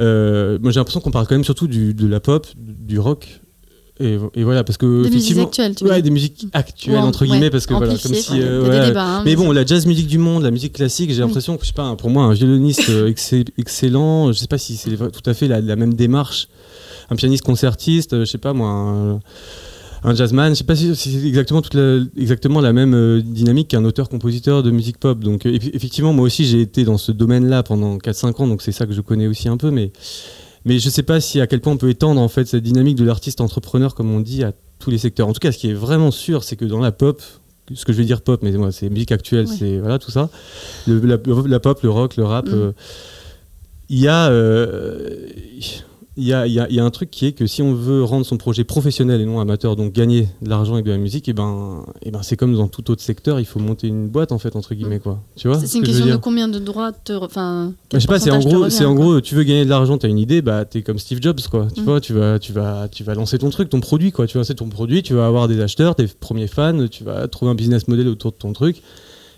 Euh, 0.00 0.58
moi 0.60 0.72
j'ai 0.72 0.80
l'impression 0.80 1.00
qu'on 1.00 1.10
parle 1.10 1.26
quand 1.26 1.34
même 1.34 1.44
surtout 1.44 1.68
du, 1.68 1.94
de 1.94 2.06
la 2.06 2.18
pop 2.20 2.46
du 2.56 2.98
rock. 2.98 3.40
Et, 4.00 4.16
et 4.34 4.42
voilà 4.42 4.64
parce 4.64 4.78
que 4.78 5.04
Des 5.04 5.10
musiques 5.10 5.38
actuelles, 5.38 5.74
tu 5.76 5.84
ouais, 5.84 6.00
des 6.02 6.10
musiques 6.10 6.46
actuelles 6.54 6.96
entre 6.98 7.26
guillemets 7.26 7.50
parce 7.50 7.66
que 7.66 7.74
voilà 7.74 7.94
comme 7.94 8.14
si 8.14 8.40
euh, 8.40 8.86
débats, 8.88 9.18
hein, 9.18 9.22
mais 9.24 9.36
bon 9.36 9.52
la 9.52 9.64
jazz 9.66 9.86
musique 9.86 10.06
du 10.08 10.16
monde 10.18 10.42
la 10.42 10.50
musique 10.50 10.72
classique 10.72 11.10
j'ai 11.10 11.16
Oui. 11.22 11.28
l'impression 11.28 11.56
que 11.58 11.62
je 11.62 11.68
sais 11.68 11.74
pas 11.74 11.94
pour 11.94 12.08
moi 12.10 12.24
un 12.24 12.32
violoniste 12.32 12.88
excell- 12.88 13.50
excellent 13.58 14.32
je 14.32 14.38
sais 14.38 14.46
pas 14.48 14.56
si 14.58 14.76
c'est 14.76 14.96
tout 14.96 15.30
à 15.30 15.34
fait 15.34 15.46
la, 15.46 15.60
la 15.60 15.76
même 15.76 15.92
démarche 15.94 16.48
un 17.12 17.16
pianiste 17.16 17.44
concertiste 17.44 18.12
euh, 18.14 18.24
je 18.24 18.30
sais 18.30 18.38
pas 18.38 18.52
moi 18.52 18.68
un, 18.70 19.20
un 20.04 20.14
jazzman 20.14 20.50
je 20.52 20.58
sais 20.58 20.64
pas 20.64 20.74
si 20.76 20.94
c'est 20.96 21.24
exactement 21.26 21.62
toute 21.62 21.74
la, 21.74 22.00
exactement 22.16 22.60
la 22.60 22.72
même 22.72 22.94
euh, 22.94 23.20
dynamique 23.22 23.68
qu'un 23.68 23.84
auteur 23.84 24.08
compositeur 24.08 24.62
de 24.62 24.70
musique 24.70 24.98
pop 24.98 25.20
donc 25.20 25.46
euh, 25.46 25.50
eff- 25.52 25.70
effectivement 25.74 26.12
moi 26.12 26.24
aussi 26.26 26.44
j'ai 26.44 26.60
été 26.60 26.84
dans 26.84 26.98
ce 26.98 27.12
domaine 27.12 27.46
là 27.48 27.62
pendant 27.62 27.96
4-5 27.98 28.42
ans 28.42 28.46
donc 28.48 28.62
c'est 28.62 28.72
ça 28.72 28.86
que 28.86 28.92
je 28.92 29.00
connais 29.00 29.26
aussi 29.28 29.48
un 29.48 29.56
peu 29.56 29.70
mais 29.70 29.92
mais 30.64 30.78
je 30.78 30.88
sais 30.90 31.02
pas 31.02 31.20
si 31.20 31.40
à 31.40 31.46
quel 31.46 31.60
point 31.60 31.72
on 31.72 31.76
peut 31.76 31.90
étendre 31.90 32.20
en 32.20 32.28
fait 32.28 32.46
cette 32.46 32.62
dynamique 32.62 32.96
de 32.96 33.04
l'artiste 33.04 33.40
entrepreneur 33.40 33.94
comme 33.94 34.10
on 34.12 34.20
dit 34.20 34.44
à 34.44 34.52
tous 34.78 34.90
les 34.90 34.98
secteurs. 34.98 35.28
En 35.28 35.32
tout 35.32 35.38
cas, 35.40 35.52
ce 35.52 35.58
qui 35.58 35.68
est 35.70 35.74
vraiment 35.74 36.10
sûr, 36.10 36.42
c'est 36.44 36.56
que 36.56 36.64
dans 36.64 36.78
la 36.80 36.90
pop, 36.92 37.20
ce 37.74 37.84
que 37.84 37.92
je 37.92 37.98
vais 37.98 38.04
dire 38.04 38.20
pop, 38.20 38.40
mais 38.44 38.50
moi 38.52 38.70
c'est 38.72 38.88
musique 38.90 39.10
actuelle, 39.12 39.46
Ouais. 39.46 39.56
c'est 39.58 39.78
voilà 39.78 39.98
tout 40.00 40.10
ça, 40.12 40.28
le- 40.88 41.00
la, 41.00 41.18
la 41.48 41.60
pop, 41.60 41.82
le 41.82 41.90
rock, 41.90 42.16
le 42.16 42.24
rap, 42.24 42.46
Mm. 42.46 42.52
euh, 42.54 42.72
il 43.88 43.98
y 44.00 44.06
a 44.08 44.28
euh, 44.30 45.26
il 46.16 46.24
y 46.24 46.34
a, 46.34 46.46
y, 46.46 46.60
a, 46.60 46.70
y 46.70 46.78
a, 46.78 46.84
un 46.84 46.90
truc 46.90 47.10
qui 47.10 47.26
est 47.26 47.32
que 47.32 47.46
si 47.46 47.62
on 47.62 47.74
veut 47.74 48.04
rendre 48.04 48.26
son 48.26 48.36
projet 48.36 48.64
professionnel 48.64 49.20
et 49.20 49.24
non 49.24 49.40
amateur, 49.40 49.76
donc 49.76 49.92
gagner 49.92 50.28
de 50.42 50.50
l'argent 50.50 50.74
avec 50.74 50.84
de 50.84 50.90
la 50.90 50.98
musique, 50.98 51.28
et 51.28 51.32
ben, 51.32 51.86
et 52.02 52.10
ben 52.10 52.22
c'est 52.22 52.36
comme 52.36 52.54
dans 52.54 52.68
tout 52.68 52.90
autre 52.90 53.00
secteur, 53.00 53.40
il 53.40 53.46
faut 53.46 53.60
monter 53.60 53.86
une 53.86 54.08
boîte 54.08 54.30
en 54.30 54.38
fait 54.38 54.54
entre 54.54 54.74
guillemets 54.74 54.98
quoi. 54.98 55.20
Tu 55.36 55.48
vois 55.48 55.58
C'est 55.58 55.78
une 55.78 55.84
question 55.84 56.06
de 56.06 56.16
combien 56.16 56.48
de 56.48 56.58
droits 56.58 56.92
te, 56.92 57.12
enfin. 57.14 57.72
Je 57.92 57.98
sais 57.98 58.06
pas, 58.06 58.18
c'est 58.18 58.30
en 58.30 58.40
gros, 58.40 58.68
c'est 58.68 58.84
en 58.84 58.94
gros, 58.94 59.20
tu 59.22 59.34
veux 59.34 59.42
gagner 59.42 59.64
de 59.64 59.70
l'argent, 59.70 59.96
tu 59.96 60.04
as 60.04 60.10
une 60.10 60.18
idée, 60.18 60.42
bah 60.42 60.66
t'es 60.66 60.82
comme 60.82 60.98
Steve 60.98 61.22
Jobs 61.22 61.40
quoi. 61.50 61.68
Tu 61.74 61.80
mm. 61.80 61.84
vois, 61.84 62.00
tu 62.00 62.12
vas, 62.12 62.38
tu 62.38 62.52
vas, 62.52 62.88
tu 62.88 63.04
vas 63.04 63.14
lancer 63.14 63.38
ton 63.38 63.48
truc, 63.48 63.70
ton 63.70 63.80
produit 63.80 64.12
quoi. 64.12 64.26
Tu 64.26 64.34
vas 64.34 64.40
lancer 64.40 64.54
ton 64.54 64.68
produit, 64.68 65.02
tu 65.02 65.14
vas 65.14 65.26
avoir 65.26 65.48
des 65.48 65.60
acheteurs, 65.60 65.94
tes 65.94 66.06
premiers 66.06 66.46
fans, 66.46 66.88
tu 66.88 67.04
vas 67.04 67.26
trouver 67.28 67.50
un 67.50 67.54
business 67.54 67.88
model 67.88 68.08
autour 68.08 68.32
de 68.32 68.36
ton 68.36 68.52
truc 68.52 68.82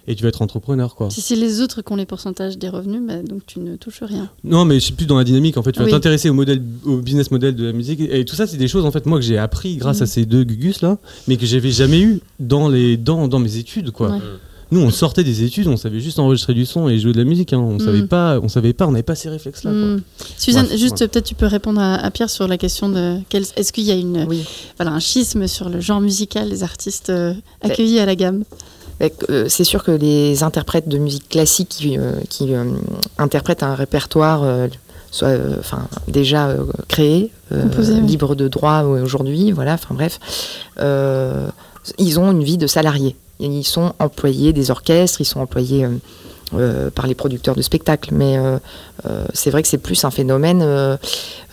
et 0.06 0.14
tu 0.14 0.22
vas 0.22 0.28
être 0.28 0.42
entrepreneur. 0.42 0.94
Quoi. 0.94 1.10
Si 1.10 1.20
c'est 1.20 1.36
les 1.36 1.60
autres 1.60 1.82
qui 1.82 1.92
ont 1.92 1.96
les 1.96 2.06
pourcentages 2.06 2.58
des 2.58 2.68
revenus, 2.68 3.02
bah, 3.06 3.22
donc 3.22 3.46
tu 3.46 3.60
ne 3.60 3.76
touches 3.76 4.02
rien. 4.02 4.28
Non, 4.42 4.64
mais 4.64 4.74
je 4.76 4.86
suis 4.86 4.94
plus 4.94 5.06
dans 5.06 5.16
la 5.16 5.24
dynamique. 5.24 5.56
En 5.56 5.62
fait, 5.62 5.72
tu 5.72 5.80
vas 5.80 5.90
t'intéresser 5.90 6.28
au, 6.28 6.34
modèle, 6.34 6.62
au 6.84 6.98
business 6.98 7.30
model 7.30 7.54
de 7.54 7.64
la 7.64 7.72
musique. 7.72 8.00
Et 8.00 8.24
tout 8.24 8.36
ça, 8.36 8.46
c'est 8.46 8.56
des 8.56 8.68
choses 8.68 8.84
en 8.84 8.90
fait, 8.90 9.06
moi, 9.06 9.18
que 9.18 9.24
j'ai 9.24 9.38
appris 9.38 9.76
grâce 9.76 10.02
à 10.02 10.04
mm. 10.04 10.08
ces 10.08 10.26
deux 10.26 10.44
gugus 10.44 10.82
là, 10.82 10.98
mais 11.28 11.36
que 11.36 11.46
j'avais 11.46 11.70
jamais 11.70 12.00
eu 12.00 12.20
dans, 12.40 12.68
les, 12.68 12.96
dans, 12.96 13.28
dans 13.28 13.38
mes 13.38 13.56
études. 13.56 13.90
quoi. 13.90 14.18
Nous, 14.70 14.80
on 14.80 14.90
sortait 14.90 15.24
des 15.24 15.44
études, 15.44 15.68
on 15.68 15.76
savait 15.76 16.00
juste 16.00 16.18
enregistrer 16.18 16.52
du 16.52 16.66
son 16.66 16.88
et 16.88 16.98
jouer 16.98 17.12
de 17.12 17.18
la 17.18 17.24
musique. 17.24 17.52
Hein. 17.52 17.58
On 17.58 17.74
ne 17.74 17.82
mm. 17.82 17.86
savait 17.86 18.06
pas, 18.06 18.40
on 18.42 18.48
savait 18.48 18.72
pas, 18.72 18.86
on 18.86 18.90
n'avait 18.90 19.02
pas 19.02 19.14
ces 19.14 19.28
réflexes-là. 19.28 19.70
Mm. 19.70 20.02
Suzanne, 20.36 20.66
juste 20.76 20.98
peut-être 20.98 21.24
tu 21.24 21.34
peux 21.34 21.46
répondre 21.46 21.80
à, 21.80 22.10
Pierre 22.10 22.30
sur 22.30 22.48
la 22.48 22.58
question 22.58 22.88
de 22.88 23.18
est-ce 23.56 23.72
qu'il 23.72 23.84
y 23.84 23.90
a 23.90 23.94
une, 23.94 24.26
voilà, 24.76 24.92
un 24.92 25.00
schisme 25.00 25.46
sur 25.46 25.68
le 25.68 25.80
genre 25.80 26.00
musical 26.00 26.50
des 26.50 26.62
artistes 26.62 27.10
euh, 27.10 27.34
accueillis 27.62 27.98
à 27.98 28.06
la 28.06 28.16
gamme? 28.16 28.44
C'est 29.48 29.64
sûr 29.64 29.84
que 29.84 29.90
les 29.90 30.42
interprètes 30.42 30.88
de 30.88 30.98
musique 30.98 31.28
classique 31.28 31.68
qui, 31.68 31.98
euh, 31.98 32.12
euh, 32.42 32.64
interprètent 33.18 33.62
un 33.62 33.74
répertoire 33.74 34.68
soit 35.10 35.36
enfin 35.60 35.86
déjà 36.08 36.56
créé, 36.88 37.30
libre 37.50 38.34
de 38.34 38.48
droit 38.48 38.82
aujourd'hui, 38.82 39.52
voilà, 39.52 39.74
enfin 39.74 39.94
bref, 39.94 40.18
ils 41.98 42.18
ont 42.18 42.32
une 42.32 42.42
vie 42.42 42.58
de 42.58 42.66
salariés. 42.66 43.16
Ils 43.40 43.64
sont 43.64 43.94
employés 43.98 44.52
des 44.52 44.70
orchestres, 44.70 45.20
ils 45.20 45.24
sont 45.24 45.40
employés 45.40 45.86
par 46.94 47.06
les 47.06 47.14
producteurs 47.14 47.54
de 47.54 47.62
spectacles, 47.62 48.14
mais 48.14 48.38
c'est 49.32 49.50
vrai 49.50 49.62
que 49.62 49.68
c'est 49.68 49.78
plus 49.78 50.04
un 50.04 50.10
phénomène, 50.10 50.98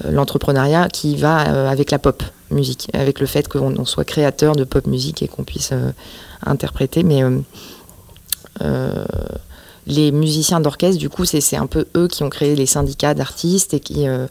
l'entrepreneuriat, 0.08 0.89
qui 0.89 1.15
va 1.15 1.69
avec 1.69 1.91
la 1.91 1.99
pop 1.99 2.23
musique, 2.51 2.89
avec 2.93 3.19
le 3.19 3.25
fait 3.25 3.47
qu'on 3.47 3.86
soit 3.86 4.06
créateur 4.06 4.56
de 4.56 4.63
pop 4.63 4.86
musique 4.88 5.23
et 5.23 5.27
qu'on 5.27 5.43
puisse 5.43 5.73
interpréter. 6.45 7.04
Mais 7.04 7.23
euh, 7.23 7.39
euh, 8.62 9.06
les 9.88 10.12
musiciens 10.12 10.60
d'orchestre, 10.60 10.99
du 10.99 11.10
coup, 11.10 11.25
c'est 11.25 11.56
un 11.56 11.67
peu 11.67 11.86
eux 11.95 12.08
qui 12.08 12.23
ont 12.23 12.30
créé 12.30 12.56
les 12.56 12.65
syndicats 12.65 13.13
d'artistes 13.13 13.73
et 13.73 13.80
qui 13.80 14.08
euh, 14.08 14.27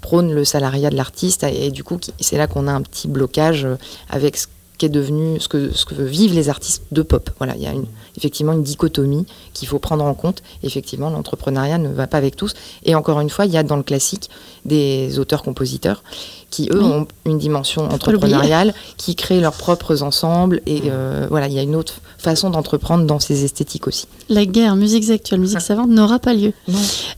prônent 0.00 0.32
le 0.32 0.44
salariat 0.44 0.90
de 0.90 0.96
l'artiste. 0.96 1.44
Et, 1.44 1.70
du 1.70 1.84
coup, 1.84 1.98
c'est 2.20 2.36
là 2.36 2.46
qu'on 2.46 2.68
a 2.68 2.72
un 2.72 2.82
petit 2.82 3.08
blocage 3.08 3.66
avec 4.10 4.36
ce 4.36 4.46
qu'est 4.76 4.88
devenu, 4.88 5.40
ce 5.40 5.48
que, 5.48 6.02
vivent 6.02 6.34
les 6.34 6.48
artistes 6.48 6.82
de 6.92 7.02
pop. 7.02 7.30
Voilà, 7.38 7.56
il 7.56 7.62
y 7.62 7.66
a 7.66 7.72
effectivement 8.18 8.52
une 8.52 8.62
dichotomie 8.62 9.26
qu'il 9.54 9.68
faut 9.68 9.78
prendre 9.78 10.04
en 10.04 10.14
compte. 10.14 10.42
Effectivement, 10.62 11.08
l'entrepreneuriat 11.08 11.78
ne 11.78 11.88
va 11.88 12.06
pas 12.06 12.18
avec 12.18 12.36
tous. 12.36 12.52
Et 12.84 12.94
encore 12.94 13.20
une 13.20 13.30
fois, 13.30 13.46
il 13.46 13.52
y 13.52 13.56
a 13.56 13.62
dans 13.62 13.76
le 13.76 13.82
classique 13.82 14.28
des 14.68 15.18
auteurs-compositeurs 15.18 16.02
qui, 16.50 16.68
eux, 16.72 16.82
ont 16.82 17.06
une 17.26 17.38
dimension 17.38 17.84
entrepreneuriale, 17.84 18.74
qui 18.96 19.14
créent 19.14 19.40
leurs 19.40 19.54
propres 19.54 20.02
ensembles. 20.02 20.62
Et 20.66 20.82
euh, 20.86 21.26
voilà, 21.28 21.46
il 21.46 21.52
y 21.52 21.58
a 21.58 21.62
une 21.62 21.76
autre 21.76 22.00
façon 22.16 22.50
d'entreprendre 22.50 23.04
dans 23.04 23.18
ces 23.18 23.44
esthétiques 23.44 23.86
aussi. 23.86 24.06
La 24.28 24.46
guerre, 24.46 24.74
musique 24.74 25.08
actuelle, 25.10 25.40
musique 25.40 25.60
savante, 25.60 25.90
n'aura 25.90 26.18
pas 26.18 26.34
lieu. 26.34 26.52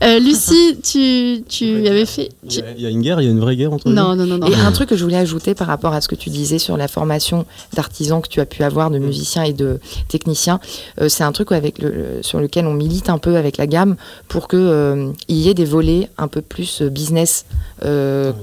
Euh, 0.03 0.19
Lucie, 0.19 0.77
tu, 0.83 1.43
tu 1.47 1.87
avais 1.87 2.05
fait... 2.05 2.29
Il 2.43 2.81
y, 2.81 2.85
a 2.85 2.89
une 2.89 3.01
guerre, 3.01 3.21
il 3.21 3.25
y 3.25 3.27
a 3.27 3.31
une 3.31 3.39
vraie 3.39 3.55
guerre 3.55 3.73
entre 3.73 3.89
non, 3.89 4.15
non, 4.15 4.25
non, 4.25 4.37
non. 4.37 4.47
Et 4.47 4.55
un 4.55 4.71
truc 4.71 4.89
que 4.89 4.97
je 4.97 5.03
voulais 5.03 5.17
ajouter 5.17 5.55
par 5.55 5.67
rapport 5.67 5.93
à 5.93 6.01
ce 6.01 6.07
que 6.07 6.15
tu 6.15 6.29
disais 6.29 6.59
sur 6.59 6.75
la 6.75 6.87
formation 6.87 7.45
d'artisans 7.73 8.21
que 8.21 8.27
tu 8.27 8.41
as 8.41 8.45
pu 8.45 8.63
avoir, 8.63 8.91
de 8.91 8.99
mm. 8.99 9.03
musiciens 9.03 9.43
et 9.43 9.53
de 9.53 9.79
techniciens, 10.07 10.59
euh, 10.99 11.07
c'est 11.07 11.23
un 11.23 11.31
truc 11.31 11.51
avec 11.51 11.79
le, 11.79 12.19
sur 12.21 12.39
lequel 12.39 12.67
on 12.67 12.73
milite 12.73 13.09
un 13.09 13.17
peu 13.17 13.37
avec 13.37 13.57
la 13.57 13.67
gamme 13.67 13.95
pour 14.27 14.47
qu'il 14.47 15.13
il 15.27 15.37
y 15.37 15.49
ait 15.49 15.53
des 15.53 15.65
volets 15.65 16.09
un 16.17 16.27
peu 16.27 16.41
plus 16.41 16.81
business 16.81 17.40
euh, 17.83 18.33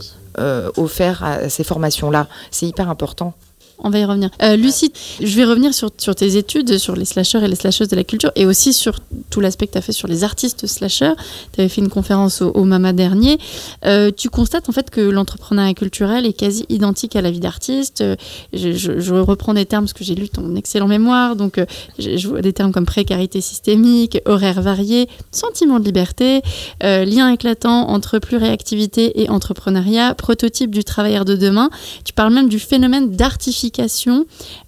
offert 0.76 1.24
à 1.24 1.48
ces 1.48 1.64
formations-là. 1.64 2.28
C'est 2.50 2.66
hyper 2.66 2.88
important 2.88 3.34
on 3.80 3.90
va 3.90 3.98
y 3.98 4.04
revenir. 4.04 4.30
Euh, 4.42 4.56
Lucie, 4.56 4.92
je 5.20 5.36
vais 5.36 5.44
revenir 5.44 5.72
sur, 5.72 5.90
tes 5.90 6.36
études, 6.36 6.78
sur 6.78 6.96
les 6.96 7.04
slasheurs 7.04 7.44
et 7.44 7.48
les 7.48 7.54
slasheuses 7.54 7.88
de 7.88 7.96
la 7.96 8.04
culture, 8.04 8.32
et 8.34 8.44
aussi 8.44 8.72
sur 8.72 8.98
tout 9.30 9.40
l'aspect 9.40 9.66
que 9.66 9.72
tu 9.72 9.78
as 9.78 9.82
fait 9.82 9.92
sur 9.92 10.08
les 10.08 10.24
artistes 10.24 10.66
slasheurs. 10.66 11.16
Tu 11.52 11.60
avais 11.60 11.68
fait 11.68 11.80
une 11.80 11.88
conférence 11.88 12.42
au, 12.42 12.64
Mama 12.64 12.92
dernier. 12.92 13.38
Euh, 13.86 14.10
tu 14.14 14.28
constates 14.28 14.68
en 14.68 14.72
fait 14.72 14.90
que 14.90 15.00
l'entrepreneuriat 15.00 15.74
culturel 15.74 16.26
est 16.26 16.32
quasi 16.32 16.66
identique 16.68 17.16
à 17.16 17.22
la 17.22 17.30
vie 17.30 17.40
d'artiste. 17.40 18.02
Euh, 18.02 18.16
je, 18.52 19.14
reprends 19.18 19.54
des 19.54 19.64
termes 19.64 19.84
parce 19.84 19.92
que 19.92 20.04
j'ai 20.04 20.14
lu 20.14 20.28
ton 20.28 20.54
excellent 20.54 20.86
mémoire, 20.86 21.34
donc 21.34 21.60
je, 21.98 22.28
vois 22.28 22.40
des 22.40 22.52
termes 22.52 22.72
comme 22.72 22.86
précarité 22.86 23.40
systémique, 23.40 24.18
horaires 24.26 24.60
variés, 24.60 25.08
sentiment 25.30 25.80
de 25.80 25.84
liberté, 25.84 26.42
lien 26.82 27.30
éclatant 27.30 27.88
entre 27.88 28.18
pluriactivité 28.18 29.22
et 29.22 29.30
entrepreneuriat, 29.30 30.14
prototype 30.14 30.70
du 30.70 30.84
travailleur 30.84 31.24
de 31.24 31.36
demain. 31.36 31.70
Tu 32.04 32.12
parles 32.12 32.32
même 32.32 32.48
du 32.48 32.58
phénomène 32.58 33.10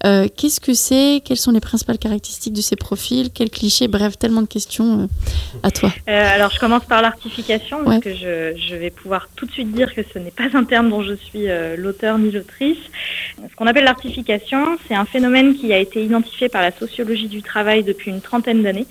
euh, 0.04 0.28
qu'est-ce 0.36 0.60
que 0.60 0.74
c'est? 0.74 1.22
Quelles 1.24 1.36
sont 1.36 1.52
les 1.52 1.60
principales 1.60 1.98
caractéristiques 1.98 2.52
de 2.52 2.60
ces 2.60 2.76
profils? 2.76 3.30
Quels 3.32 3.50
clichés? 3.50 3.88
Bref, 3.88 4.18
tellement 4.18 4.42
de 4.42 4.46
questions 4.46 5.02
euh, 5.02 5.06
à 5.62 5.70
toi. 5.70 5.92
Euh, 6.08 6.34
alors, 6.34 6.50
je 6.50 6.58
commence 6.58 6.84
par 6.84 7.02
l'artification, 7.02 7.84
parce 7.84 8.00
que 8.00 8.14
je, 8.14 8.74
vais 8.74 8.90
pouvoir 8.90 9.28
tout 9.36 9.46
de 9.46 9.52
suite 9.52 9.72
dire 9.72 9.94
que 9.94 10.02
ce 10.12 10.18
n'est 10.18 10.30
pas 10.30 10.48
un 10.54 10.64
terme 10.64 10.90
dont 10.90 11.02
je 11.02 11.14
suis 11.14 11.46
l'auteur 11.76 12.18
ni 12.18 12.30
l'autrice. 12.30 12.78
Ce 13.36 13.54
qu'on 13.56 13.66
appelle 13.66 13.84
l'artification, 13.84 14.78
c'est 14.88 14.94
un 14.94 15.04
phénomène 15.04 15.54
qui 15.54 15.72
a 15.72 15.78
été 15.78 16.04
identifié 16.04 16.48
par 16.48 16.62
la 16.62 16.72
sociologie 16.72 17.28
du 17.28 17.42
travail 17.42 17.82
depuis 17.82 18.10
une 18.10 18.20
trentaine 18.20 18.62
d'années 18.62 18.86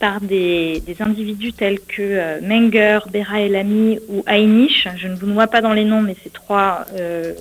par 0.00 0.20
des, 0.20 0.82
individus 1.00 1.52
tels 1.52 1.80
que 1.80 2.40
Menger, 2.42 3.00
Bera 3.10 3.40
Elami 3.40 3.98
ou 4.08 4.22
Heinisch. 4.26 4.88
Je 4.96 5.08
ne 5.08 5.14
vous 5.14 5.26
noie 5.26 5.46
pas 5.46 5.60
dans 5.60 5.72
les 5.72 5.84
noms, 5.84 6.02
mais 6.02 6.16
ces 6.22 6.30
trois 6.30 6.84
euh, 6.98 7.34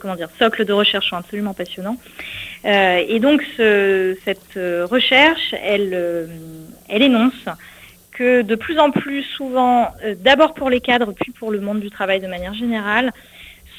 comment 0.00 0.16
dire, 0.16 0.28
socle 0.38 0.64
de 0.64 0.72
recherche 0.72 1.10
sont 1.10 1.16
absolument 1.16 1.54
passionnants. 1.54 1.96
Euh, 2.64 3.04
et 3.06 3.20
donc 3.20 3.42
cette 3.56 4.56
euh, 4.56 4.86
recherche, 4.86 5.54
elle, 5.62 6.28
elle 6.88 7.02
énonce 7.02 7.46
que 8.12 8.42
de 8.42 8.54
plus 8.54 8.78
en 8.78 8.90
plus 8.90 9.22
souvent, 9.22 9.88
d'abord 10.20 10.54
pour 10.54 10.70
les 10.70 10.80
cadres, 10.80 11.12
puis 11.12 11.32
pour 11.32 11.50
le 11.50 11.60
monde 11.60 11.80
du 11.80 11.90
travail 11.90 12.20
de 12.20 12.28
manière 12.28 12.54
générale, 12.54 13.12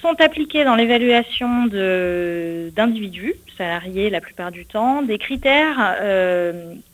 sont 0.01 0.19
appliqués 0.19 0.65
dans 0.65 0.75
l'évaluation 0.75 1.67
d'individus, 1.67 3.33
salariés 3.57 4.09
la 4.09 4.19
plupart 4.19 4.51
du 4.51 4.65
temps, 4.65 5.01
des 5.03 5.17
critères 5.17 5.95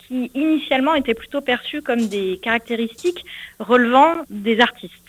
qui 0.08 0.30
initialement 0.36 0.94
étaient 0.94 1.16
plutôt 1.16 1.42
perçus 1.42 1.82
comme 1.82 2.08
des 2.08 2.40
caractéristiques 2.44 3.26
relevant 3.60 4.18
des 4.30 4.60
artistes. 4.60 5.01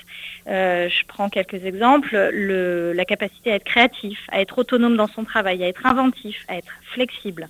Euh, 0.49 0.89
je 0.89 1.07
prends 1.07 1.29
quelques 1.29 1.65
exemples. 1.65 2.15
la 2.15 3.05
capacité 3.05 3.53
à 3.53 3.55
être 3.57 3.65
créatif, 3.65 4.19
à 4.31 4.41
être 4.41 4.59
autonome 4.59 4.97
dans 4.97 5.09
son 5.09 5.25
travail, 5.25 5.63
à 5.63 5.69
être 5.69 5.87
inventif, 5.87 6.45
à 6.49 6.57
être 6.57 6.73
flexible. 6.93 7.49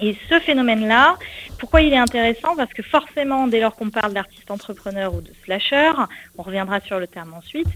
Et 0.00 0.16
ce 0.28 0.40
phénomène-là, 0.40 1.16
pourquoi 1.58 1.80
il 1.82 1.92
est 1.92 1.98
intéressant? 1.98 2.56
Parce 2.56 2.72
que 2.72 2.82
forcément, 2.82 3.46
dès 3.46 3.60
lors 3.60 3.76
qu'on 3.76 3.90
parle 3.90 4.12
d'artiste 4.12 4.50
entrepreneur 4.50 5.14
ou 5.14 5.20
de 5.20 5.30
slasher, 5.44 5.92
on 6.36 6.42
reviendra 6.42 6.80
sur 6.80 6.98
le 6.98 7.06
terme 7.06 7.34
ensuite, 7.34 7.68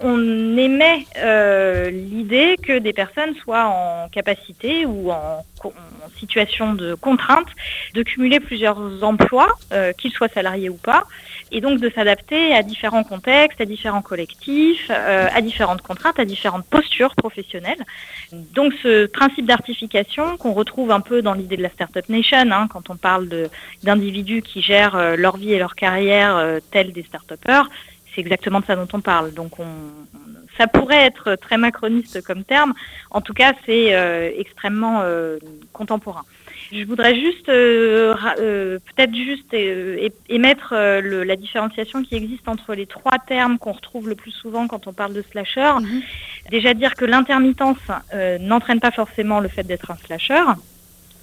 on 0.00 0.56
émet 0.56 1.06
euh, 1.16 1.90
l'idée 1.90 2.56
que 2.62 2.78
des 2.78 2.92
personnes 2.92 3.34
soient 3.42 3.66
en 3.66 4.08
capacité 4.08 4.86
ou 4.86 5.10
en, 5.10 5.44
situation 6.16 6.74
de 6.74 6.94
contrainte 6.94 7.48
de 7.94 8.02
cumuler 8.02 8.38
plusieurs 8.38 9.02
emplois, 9.02 9.48
euh, 9.72 9.92
qu'ils 9.92 10.12
soient 10.12 10.28
salariés 10.28 10.68
ou 10.68 10.76
pas, 10.76 11.04
et 11.50 11.60
donc 11.60 11.80
de 11.80 11.90
s'adapter 11.90 12.54
à 12.54 12.62
différents 12.62 13.02
contextes, 13.02 13.60
à 13.60 13.64
différents 13.64 14.02
collectifs, 14.02 14.88
euh, 14.90 15.26
à 15.32 15.40
différentes 15.40 15.82
contraintes, 15.82 16.18
à 16.18 16.24
différentes 16.24 16.66
postures 16.66 17.14
professionnelles. 17.16 17.84
Donc 18.32 18.72
ce 18.82 19.06
principe 19.06 19.46
d'artification 19.46 20.36
qu'on 20.36 20.52
retrouve 20.52 20.92
un 20.92 21.00
peu 21.00 21.22
dans 21.22 21.34
l'idée 21.34 21.56
de 21.56 21.62
la 21.62 21.70
Startup 21.70 22.08
Nation, 22.08 22.50
hein, 22.50 22.68
quand 22.70 22.90
on 22.90 22.96
parle 22.96 23.28
d'individus 23.82 24.42
qui 24.42 24.62
gèrent 24.62 25.16
leur 25.16 25.36
vie 25.36 25.52
et 25.52 25.58
leur 25.58 25.74
carrière 25.74 26.58
tels 26.70 26.92
des 26.92 27.02
start 27.02 27.32
c'est 28.18 28.22
exactement 28.22 28.58
de 28.58 28.66
ça 28.66 28.74
dont 28.74 28.88
on 28.92 29.00
parle. 29.00 29.32
Donc 29.32 29.60
on, 29.60 29.66
ça 30.56 30.66
pourrait 30.66 31.04
être 31.04 31.36
très 31.36 31.56
macroniste 31.56 32.20
comme 32.22 32.42
terme, 32.42 32.74
en 33.12 33.20
tout 33.20 33.32
cas 33.32 33.52
c'est 33.64 33.92
extrêmement 34.36 35.04
contemporain. 35.72 36.24
Je 36.70 36.84
voudrais 36.84 37.14
juste, 37.14 37.48
euh, 37.48 38.14
euh, 38.38 38.78
peut-être 38.78 39.14
juste 39.14 39.54
euh, 39.54 40.08
émettre 40.28 40.74
la 40.74 41.36
différenciation 41.36 42.02
qui 42.02 42.14
existe 42.14 42.46
entre 42.46 42.74
les 42.74 42.86
trois 42.86 43.18
termes 43.18 43.58
qu'on 43.58 43.72
retrouve 43.72 44.08
le 44.08 44.14
plus 44.14 44.32
souvent 44.32 44.68
quand 44.68 44.86
on 44.86 44.92
parle 44.92 45.14
de 45.14 45.24
slasher. 45.30 45.72
Mhm. 45.80 46.02
Déjà 46.50 46.74
dire 46.74 46.94
que 46.94 47.04
l'intermittence 47.04 47.78
n'entraîne 48.40 48.80
pas 48.80 48.90
forcément 48.90 49.40
le 49.40 49.48
fait 49.48 49.62
d'être 49.62 49.90
un 49.90 49.96
slasher. 49.96 50.44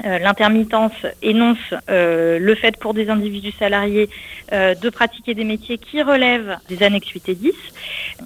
Euh, 0.04 0.20
l'intermittence 0.20 0.92
énonce 1.22 1.58
euh, 1.90 2.38
le 2.38 2.56
fait 2.56 2.76
pour 2.78 2.94
des 2.94 3.10
individus 3.10 3.54
salariés 3.58 4.10
euh, 4.52 4.76
de 4.76 4.90
pratiquer 4.90 5.34
des 5.34 5.46
métiers 5.46 5.78
qui 5.78 6.04
relèvent 6.04 6.58
des 6.68 6.84
annexes 6.84 7.08
8 7.08 7.30
et 7.30 7.36
10. 7.36 7.52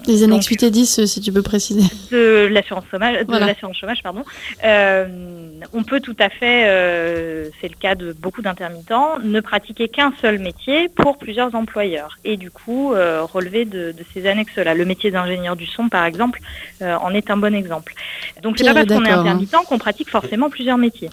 Les 0.08 0.24
annexes 0.24 0.48
8 0.48 0.64
et 0.64 0.72
10, 0.72 1.06
si 1.06 1.22
tu 1.22 1.32
peux 1.32 1.44
préciser. 1.44 1.84
De 2.12 2.48
l'assurance 2.52 2.86
chômage, 2.90 3.26
de 3.26 3.38
l'assurance 3.38 3.78
chômage, 3.78 4.02
pardon. 4.02 4.24
on 4.64 5.84
peut 5.84 6.00
tout 6.00 6.16
à 6.20 6.30
fait, 6.30 7.52
c'est 7.62 7.68
le 7.68 7.76
cas 7.80 7.94
de 7.94 8.14
beaucoup 8.14 8.42
d'intermittents, 8.42 9.20
ne 9.20 9.40
pratiquer 9.40 9.88
qu'un 9.88 10.12
seul 10.22 10.40
métier 10.40 10.90
pour 10.90 11.18
plusieurs 11.18 11.54
employeurs 11.54 12.18
et 12.24 12.38
du 12.38 12.50
coup 12.50 12.90
relever 12.90 13.66
de, 13.66 13.92
de 13.92 14.06
ces 14.14 14.28
annexes-là. 14.28 14.74
Le 14.74 14.86
métier 14.86 15.12
d'ingénieur 15.12 15.56
du 15.56 15.68
son, 15.68 15.90
par 15.90 16.06
exemple, 16.06 16.40
en 16.82 17.14
est 17.14 17.30
un 17.30 17.38
bon 17.38 17.54
exemple. 17.54 17.94
Donc 18.42 18.58
c'est 18.58 18.66
pas 18.66 18.74
parce 18.74 18.88
qu'on 18.88 19.06
est 19.06 19.10
hein. 19.10 19.20
intermittent 19.20 19.56
qu'on 19.68 19.78
pratique 19.78 20.10
forcément 20.10 20.50
plusieurs 20.50 20.78
métiers. 20.78 21.10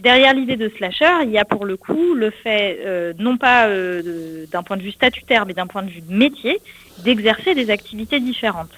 Derrière 0.00 0.32
l'idée 0.32 0.56
de 0.56 0.70
slasher, 0.76 1.24
il 1.24 1.30
y 1.30 1.38
a 1.38 1.44
pour 1.44 1.64
le 1.64 1.76
coup 1.76 2.14
le 2.14 2.30
fait, 2.30 2.78
euh, 2.84 3.12
non 3.18 3.36
pas 3.36 3.66
euh, 3.66 4.46
d'un 4.50 4.62
point 4.62 4.76
de 4.76 4.82
vue 4.82 4.92
statutaire, 4.92 5.44
mais 5.44 5.54
d'un 5.54 5.66
point 5.66 5.82
de 5.82 5.90
vue 5.90 6.02
métier, 6.08 6.60
d'exercer 6.98 7.54
des 7.54 7.70
activités 7.70 8.20
différentes. 8.20 8.70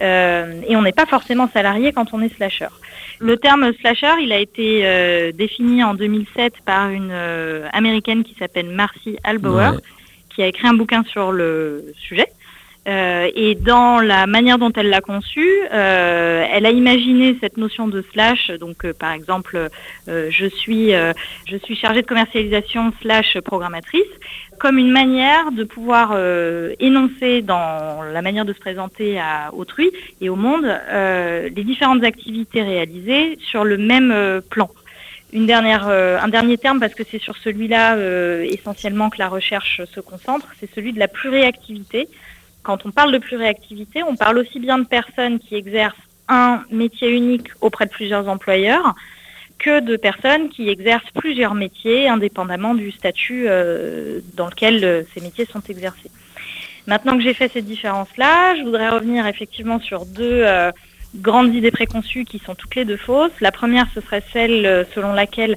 Euh, 0.00 0.60
et 0.66 0.76
on 0.76 0.82
n'est 0.82 0.92
pas 0.92 1.06
forcément 1.06 1.48
salarié 1.52 1.92
quand 1.92 2.14
on 2.14 2.22
est 2.22 2.34
slasher. 2.34 2.68
Le 3.18 3.36
terme 3.36 3.72
slasher, 3.80 4.14
il 4.22 4.32
a 4.32 4.38
été 4.38 5.32
défini 5.32 5.84
en 5.84 5.94
2007 5.94 6.54
par 6.64 6.90
une 6.90 7.12
américaine 7.72 8.24
qui 8.24 8.34
s'appelle 8.34 8.68
Marcy 8.68 9.16
Albauer, 9.22 9.78
qui 10.30 10.42
a 10.42 10.46
écrit 10.46 10.66
un 10.66 10.74
bouquin 10.74 11.04
sur 11.04 11.30
le 11.30 11.92
sujet. 11.96 12.26
Euh, 12.86 13.30
et 13.34 13.54
dans 13.54 14.00
la 14.00 14.26
manière 14.26 14.58
dont 14.58 14.72
elle 14.76 14.90
l'a 14.90 15.00
conçu, 15.00 15.46
euh, 15.72 16.46
elle 16.52 16.66
a 16.66 16.70
imaginé 16.70 17.36
cette 17.40 17.56
notion 17.56 17.88
de 17.88 18.04
slash. 18.12 18.50
Donc, 18.50 18.84
euh, 18.84 18.92
par 18.92 19.12
exemple, 19.12 19.70
je 20.06 20.46
suis 20.46 20.92
je 21.46 21.56
suis 21.62 21.76
chargée 21.76 22.02
de 22.02 22.06
commercialisation 22.06 22.92
slash 23.00 23.38
programmatrice 23.40 24.02
comme 24.58 24.78
une 24.78 24.90
manière 24.90 25.50
de 25.50 25.64
pouvoir 25.64 26.16
énoncer 26.78 27.42
dans 27.42 28.02
la 28.02 28.22
manière 28.22 28.44
de 28.44 28.52
se 28.52 28.60
présenter 28.60 29.18
à 29.18 29.52
autrui 29.52 29.90
et 30.20 30.28
au 30.28 30.36
monde 30.36 30.66
les 30.92 31.64
différentes 31.64 32.04
activités 32.04 32.62
réalisées 32.62 33.38
sur 33.40 33.64
le 33.64 33.78
même 33.78 34.42
plan. 34.50 34.70
Une 35.32 35.46
dernière, 35.46 35.88
un 35.88 36.28
dernier 36.28 36.58
terme 36.58 36.78
parce 36.78 36.94
que 36.94 37.02
c'est 37.10 37.20
sur 37.20 37.36
celui-là 37.38 37.96
essentiellement 38.44 39.10
que 39.10 39.18
la 39.18 39.28
recherche 39.28 39.82
se 39.92 40.00
concentre, 40.00 40.46
c'est 40.60 40.72
celui 40.74 40.92
de 40.92 40.98
la 40.98 41.08
pluriactivité 41.08 42.08
quand 42.64 42.84
on 42.86 42.90
parle 42.90 43.12
de 43.12 43.18
pluriactivité, 43.18 44.02
on 44.02 44.16
parle 44.16 44.38
aussi 44.38 44.58
bien 44.58 44.78
de 44.78 44.86
personnes 44.86 45.38
qui 45.38 45.54
exercent 45.54 45.94
un 46.28 46.62
métier 46.70 47.10
unique 47.10 47.48
auprès 47.60 47.84
de 47.84 47.90
plusieurs 47.90 48.28
employeurs 48.28 48.94
que 49.58 49.80
de 49.80 49.96
personnes 49.96 50.48
qui 50.48 50.68
exercent 50.68 51.10
plusieurs 51.14 51.54
métiers 51.54 52.08
indépendamment 52.08 52.74
du 52.74 52.90
statut 52.90 53.44
euh, 53.46 54.20
dans 54.34 54.46
lequel 54.46 54.84
euh, 54.84 55.02
ces 55.14 55.20
métiers 55.20 55.44
sont 55.44 55.62
exercés. 55.68 56.10
Maintenant 56.86 57.16
que 57.16 57.22
j'ai 57.22 57.34
fait 57.34 57.50
cette 57.52 57.66
différence-là, 57.66 58.56
je 58.56 58.62
voudrais 58.62 58.88
revenir 58.88 59.26
effectivement 59.26 59.78
sur 59.78 60.06
deux 60.06 60.42
euh, 60.42 60.72
grandes 61.16 61.54
idées 61.54 61.70
préconçues 61.70 62.24
qui 62.24 62.38
sont 62.40 62.54
toutes 62.54 62.74
les 62.74 62.84
deux 62.84 62.96
fausses. 62.96 63.40
La 63.40 63.52
première, 63.52 63.86
ce 63.94 64.00
serait 64.00 64.24
celle 64.32 64.86
selon 64.94 65.12
laquelle 65.12 65.56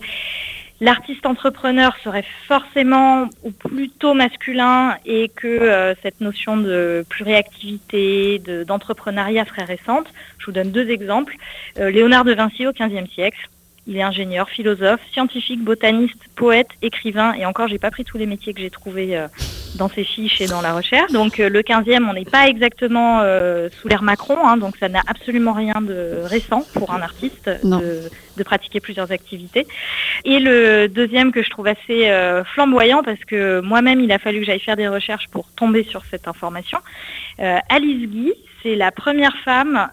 l'artiste 0.80 1.26
entrepreneur 1.26 1.96
serait 2.04 2.26
forcément 2.48 3.30
ou 3.44 3.52
plutôt 3.52 4.14
masculin 4.14 4.98
et 5.06 5.30
que 5.30 5.48
euh, 5.48 5.94
cette 6.04 6.22
notion 6.22 6.58
de 6.58 7.06
pluriactivité, 7.10 8.40
d'entrepreneuriat 8.68 9.46
serait 9.46 9.64
récente. 9.64 10.08
Je 10.40 10.46
vous 10.46 10.52
donne 10.52 10.72
deux 10.72 10.90
exemples. 10.90 11.36
Euh, 11.80 11.90
Léonard 11.90 12.26
de 12.26 12.34
Vinci 12.34 12.68
au 12.68 12.72
XVe 12.72 13.08
siècle, 13.14 13.50
il 13.88 13.96
est 13.96 14.04
ingénieur, 14.04 14.50
philosophe, 14.50 15.00
scientifique, 15.14 15.64
botaniste, 15.64 16.20
poète, 16.36 16.68
écrivain, 16.82 17.34
et 17.34 17.46
encore, 17.46 17.70
j'ai 17.70 17.80
pas 17.80 17.90
pris 17.90 18.04
tous 18.04 18.18
les 18.18 18.26
métiers 18.26 18.54
que 18.54 18.60
j'ai 18.60 18.70
trouvés 18.70 19.18
euh, 19.18 19.28
dans 19.76 19.88
ces 19.88 20.04
fiches 20.04 20.42
et 20.42 20.48
dans 20.48 20.62
la 20.62 20.74
recherche. 20.74 21.12
Donc 21.14 21.40
euh, 21.40 21.50
le 21.50 21.62
15e, 21.62 22.08
on 22.08 22.14
n'est 22.14 22.26
pas 22.26 22.48
exactement 22.48 23.22
euh, 23.22 23.70
sous 23.82 23.88
l'ère 23.88 24.04
Macron, 24.04 24.38
hein, 24.46 24.58
donc 24.58 24.76
ça 24.78 24.90
n'a 24.90 25.02
absolument 25.08 25.54
rien 25.54 25.82
de 25.82 26.20
récent 26.24 26.66
pour 26.74 26.92
un 26.92 27.02
artiste 27.02 27.50
de, 27.64 28.44
pratiquer 28.44 28.82
plusieurs 28.82 29.12
activités. 29.12 29.66
Et 30.26 30.40
le 30.40 30.88
deuxième 30.88 31.32
que 31.32 31.42
je 31.42 31.50
trouve 31.50 31.68
assez 31.68 32.12
flamboyant, 32.54 33.02
parce 33.04 33.20
que 33.26 33.62
moi-même, 33.62 34.00
il 34.00 34.12
a 34.12 34.20
fallu 34.20 34.40
que 34.40 34.46
j'aille 34.46 34.60
faire 34.60 34.76
des 34.76 34.88
recherches 34.88 35.28
pour 35.32 35.50
tomber 35.54 35.84
sur 35.84 36.06
cette 36.06 36.28
information. 36.28 36.78
Alice 37.40 38.08
Guy, 38.08 38.34
c'est 38.62 38.76
la 38.76 38.92
première 38.92 39.36
femme 39.44 39.90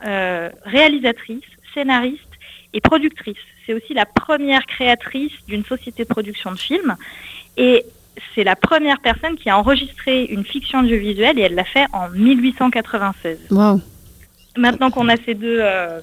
réalisatrice, 0.67 1.43
scénariste 1.73 2.34
et 2.75 2.81
productrice 2.81 3.39
c'est 3.67 3.75
aussi 3.75 3.95
la 3.95 4.07
première 4.07 4.67
créatrice 4.67 5.33
d'une 5.49 5.65
société 5.65 6.05
de 6.05 6.09
production 6.09 6.53
de 6.53 6.59
films. 6.59 6.97
Et 7.57 7.85
c'est 8.35 8.45
la 8.45 8.57
première 8.57 9.01
personne 9.01 9.37
qui 9.37 9.51
a 9.51 9.59
enregistré 9.59 10.25
une 10.25 10.45
fiction 10.45 10.81
audiovisuelle 10.81 11.39
et 11.39 11.43
elle 11.43 11.55
l'a 11.55 11.65
fait 11.65 11.87
en 11.93 12.09
1896. 12.11 13.39
Wow. 13.51 13.81
Maintenant 14.57 14.91
qu'on 14.91 15.09
a 15.09 15.17
ces 15.17 15.35
deux, 15.35 15.59
euh, 15.61 16.01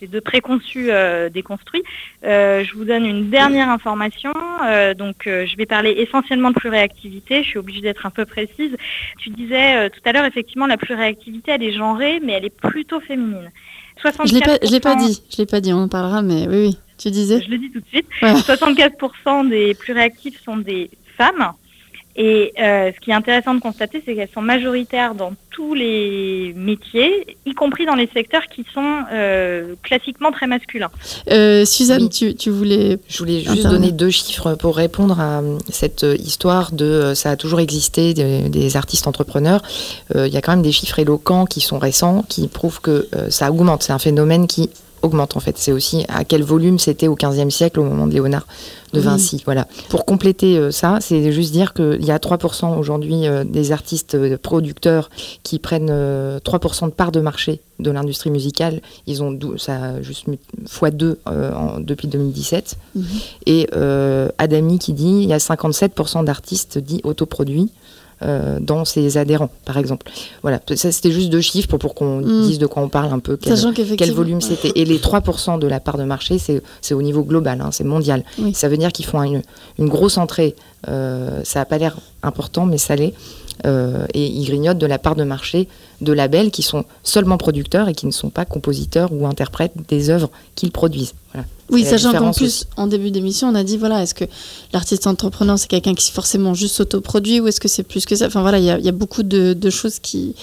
ces 0.00 0.08
deux 0.08 0.20
préconçus 0.20 0.90
euh, 0.90 1.28
déconstruits, 1.28 1.84
euh, 2.24 2.64
je 2.64 2.74
vous 2.74 2.84
donne 2.84 3.06
une 3.06 3.30
dernière 3.30 3.68
information. 3.68 4.32
donc, 4.96 5.16
je 5.26 5.56
vais 5.56 5.66
parler 5.66 5.90
essentiellement 5.90 6.50
de 6.50 6.56
pluriréactivité. 6.56 7.44
Je 7.44 7.48
suis 7.50 7.58
obligée 7.58 7.82
d'être 7.82 8.06
un 8.06 8.10
peu 8.10 8.24
précise. 8.24 8.76
Tu 9.18 9.30
disais 9.30 9.90
tout 9.90 10.00
à 10.04 10.12
l'heure, 10.12 10.24
effectivement, 10.24 10.66
la 10.66 10.76
pluriréactivité, 10.76 11.52
elle 11.52 11.62
est 11.62 11.72
genrée, 11.72 12.18
mais 12.20 12.32
elle 12.32 12.44
est 12.44 12.56
plutôt 12.56 13.00
féminine. 13.00 13.50
Je 14.02 14.34
ne 14.34 14.70
l'ai 14.70 14.80
pas 14.80 14.96
dit, 14.96 15.22
je 15.30 15.38
l'ai 15.38 15.46
pas 15.46 15.60
dit, 15.60 15.72
on 15.72 15.84
en 15.84 15.88
parlera, 15.88 16.22
mais 16.22 16.46
oui, 16.48 16.66
oui. 16.66 16.78
Tu 16.98 17.10
disais 17.10 17.42
Je 17.42 17.50
le 17.50 17.58
dis 17.58 17.70
tout 17.70 17.80
de 17.80 17.86
suite. 17.86 18.06
75% 18.22 19.48
des 19.48 19.74
plus 19.74 19.92
réactifs 19.92 20.42
sont 20.44 20.56
des 20.56 20.90
femmes. 21.16 21.52
Et 22.16 22.52
euh, 22.60 22.92
ce 22.94 23.00
qui 23.00 23.10
est 23.10 23.14
intéressant 23.14 23.54
de 23.54 23.60
constater, 23.60 24.02
c'est 24.04 24.14
qu'elles 24.14 24.28
sont 24.32 24.40
majoritaires 24.40 25.14
dans 25.14 25.32
tous 25.50 25.74
les 25.74 26.52
métiers, 26.56 27.36
y 27.44 27.54
compris 27.54 27.86
dans 27.86 27.94
les 27.94 28.08
secteurs 28.12 28.44
qui 28.46 28.64
sont 28.72 29.02
euh, 29.12 29.74
classiquement 29.82 30.30
très 30.30 30.46
masculins. 30.46 30.90
Euh, 31.30 31.64
Suzanne, 31.64 32.08
tu, 32.08 32.34
tu, 32.34 32.50
voulais... 32.50 32.98
Je 33.08 33.18
voulais 33.18 33.40
juste 33.40 33.66
donner 33.66 33.90
deux 33.90 34.10
chiffres 34.10 34.54
pour 34.54 34.76
répondre 34.76 35.20
à 35.20 35.42
cette 35.68 36.04
histoire 36.18 36.72
de 36.72 37.14
ça 37.14 37.30
a 37.30 37.36
toujours 37.36 37.60
existé 37.60 38.14
des, 38.14 38.76
artistes 38.76 39.06
entrepreneurs. 39.06 39.62
Il 40.14 40.26
y 40.26 40.36
a 40.36 40.40
quand 40.40 40.52
même 40.52 40.62
des 40.62 40.72
chiffres 40.72 40.98
éloquents 40.98 41.46
qui 41.46 41.60
sont 41.60 41.78
récents, 41.78 42.24
qui 42.28 42.48
prouvent 42.48 42.80
que 42.80 43.08
ça 43.28 43.50
augmente. 43.50 43.82
C'est 43.82 43.92
un 43.92 43.98
phénomène 43.98 44.46
qui 44.46 44.70
augmente 45.04 45.36
en 45.36 45.40
fait. 45.40 45.56
C'est 45.58 45.72
aussi 45.72 46.04
à 46.08 46.24
quel 46.24 46.42
volume 46.42 46.78
c'était 46.78 47.08
au 47.08 47.14
XVe 47.14 47.50
siècle 47.50 47.80
au 47.80 47.84
moment 47.84 48.06
de 48.06 48.14
Léonard 48.14 48.46
de 48.92 49.00
Vinci. 49.00 49.42
Voilà. 49.44 49.66
Pour 49.88 50.04
compléter 50.04 50.56
euh, 50.56 50.70
ça, 50.70 50.98
c'est 51.00 51.32
juste 51.32 51.52
dire 51.52 51.74
qu'il 51.74 52.04
y 52.04 52.10
a 52.10 52.18
3% 52.18 52.78
aujourd'hui 52.78 53.26
euh, 53.26 53.44
des 53.44 53.72
artistes 53.72 54.14
euh, 54.14 54.38
producteurs 54.40 55.10
qui 55.42 55.58
prennent 55.58 55.90
3% 55.90 56.86
de 56.86 56.90
part 56.90 57.12
de 57.12 57.20
marché 57.20 57.60
de 57.80 57.90
l'industrie 57.90 58.30
musicale. 58.30 58.80
Ils 59.06 59.22
ont 59.22 59.36
ça 59.58 60.00
juste 60.00 60.26
x2 60.66 61.16
depuis 61.80 62.08
2017. 62.08 62.76
Mhm. 62.94 63.04
Et 63.46 63.68
Adami 64.38 64.78
qui 64.78 64.92
dit 64.92 65.22
il 65.22 65.28
y 65.28 65.32
a 65.32 65.38
57% 65.38 66.24
d'artistes 66.24 66.78
dits 66.78 67.00
autoproduits. 67.04 67.70
Euh, 68.24 68.58
dans 68.58 68.86
ses 68.86 69.18
adhérents, 69.18 69.50
par 69.66 69.76
exemple. 69.76 70.10
Voilà, 70.40 70.58
ça 70.76 70.90
c'était 70.92 71.10
juste 71.10 71.28
deux 71.28 71.42
chiffres 71.42 71.68
pour, 71.68 71.78
pour 71.78 71.94
qu'on 71.94 72.20
mm. 72.20 72.42
dise 72.46 72.58
de 72.58 72.64
quoi 72.66 72.82
on 72.82 72.88
parle 72.88 73.12
un 73.12 73.18
peu, 73.18 73.36
quel, 73.36 73.58
quel 73.98 74.12
volume 74.12 74.40
c'était. 74.40 74.72
Et 74.76 74.86
les 74.86 74.98
3% 74.98 75.58
de 75.58 75.66
la 75.66 75.78
part 75.78 75.98
de 75.98 76.04
marché, 76.04 76.38
c'est 76.38 76.94
au 76.94 77.02
niveau 77.02 77.22
global, 77.22 77.60
hein, 77.60 77.68
c'est 77.70 77.84
mondial. 77.84 78.24
Ça 78.54 78.68
veut 78.68 78.78
dire 78.78 78.92
qu'ils 78.92 79.04
font 79.04 79.22
une, 79.22 79.42
une, 79.78 79.88
grosse 79.88 80.16
entrée, 80.16 80.56
euh, 80.88 81.40
ça 81.44 81.58
n'a 81.58 81.64
pas 81.66 81.76
l'air 81.76 81.96
important, 82.22 82.64
mais 82.64 82.78
ça 82.78 82.96
l'est. 82.96 83.12
Euh, 83.66 84.06
et 84.14 84.24
ils 84.24 84.46
grignotent 84.46 84.78
de 84.78 84.86
la 84.86 84.98
part 84.98 85.16
de 85.16 85.24
marché 85.24 85.68
de 86.00 86.12
labels 86.12 86.50
qui 86.50 86.62
sont 86.62 86.84
seulement 87.02 87.36
producteurs 87.36 87.88
et 87.88 87.94
qui 87.94 88.06
ne 88.06 88.10
sont 88.10 88.30
pas 88.30 88.46
compositeurs 88.46 89.12
ou 89.12 89.26
interprètes 89.26 89.74
des 89.88 90.08
œuvres 90.08 90.30
qu'ils 90.54 90.72
produisent. 90.72 91.14
Oui, 91.70 91.84
sachant 91.84 92.12
qu'en 92.12 92.32
plus, 92.32 92.66
en 92.76 92.86
début 92.86 93.10
d'émission, 93.10 93.48
on 93.48 93.54
a 93.54 93.64
dit 93.64 93.78
voilà, 93.78 94.02
est-ce 94.02 94.14
que 94.14 94.24
l'artiste 94.72 95.06
entrepreneur, 95.06 95.58
c'est 95.58 95.68
quelqu'un 95.68 95.94
qui 95.94 96.12
forcément 96.12 96.54
juste 96.54 96.76
s'autoproduit 96.76 97.40
ou 97.40 97.48
est-ce 97.48 97.60
que 97.60 97.68
c'est 97.68 97.82
plus 97.82 98.04
que 98.04 98.14
ça? 98.14 98.26
Enfin 98.26 98.42
voilà, 98.42 98.58
il 98.58 98.64
y, 98.64 98.88
a 98.88 98.92
beaucoup 98.92 99.22
de, 99.22 99.70
choses 99.70 99.98
qui, 99.98 100.34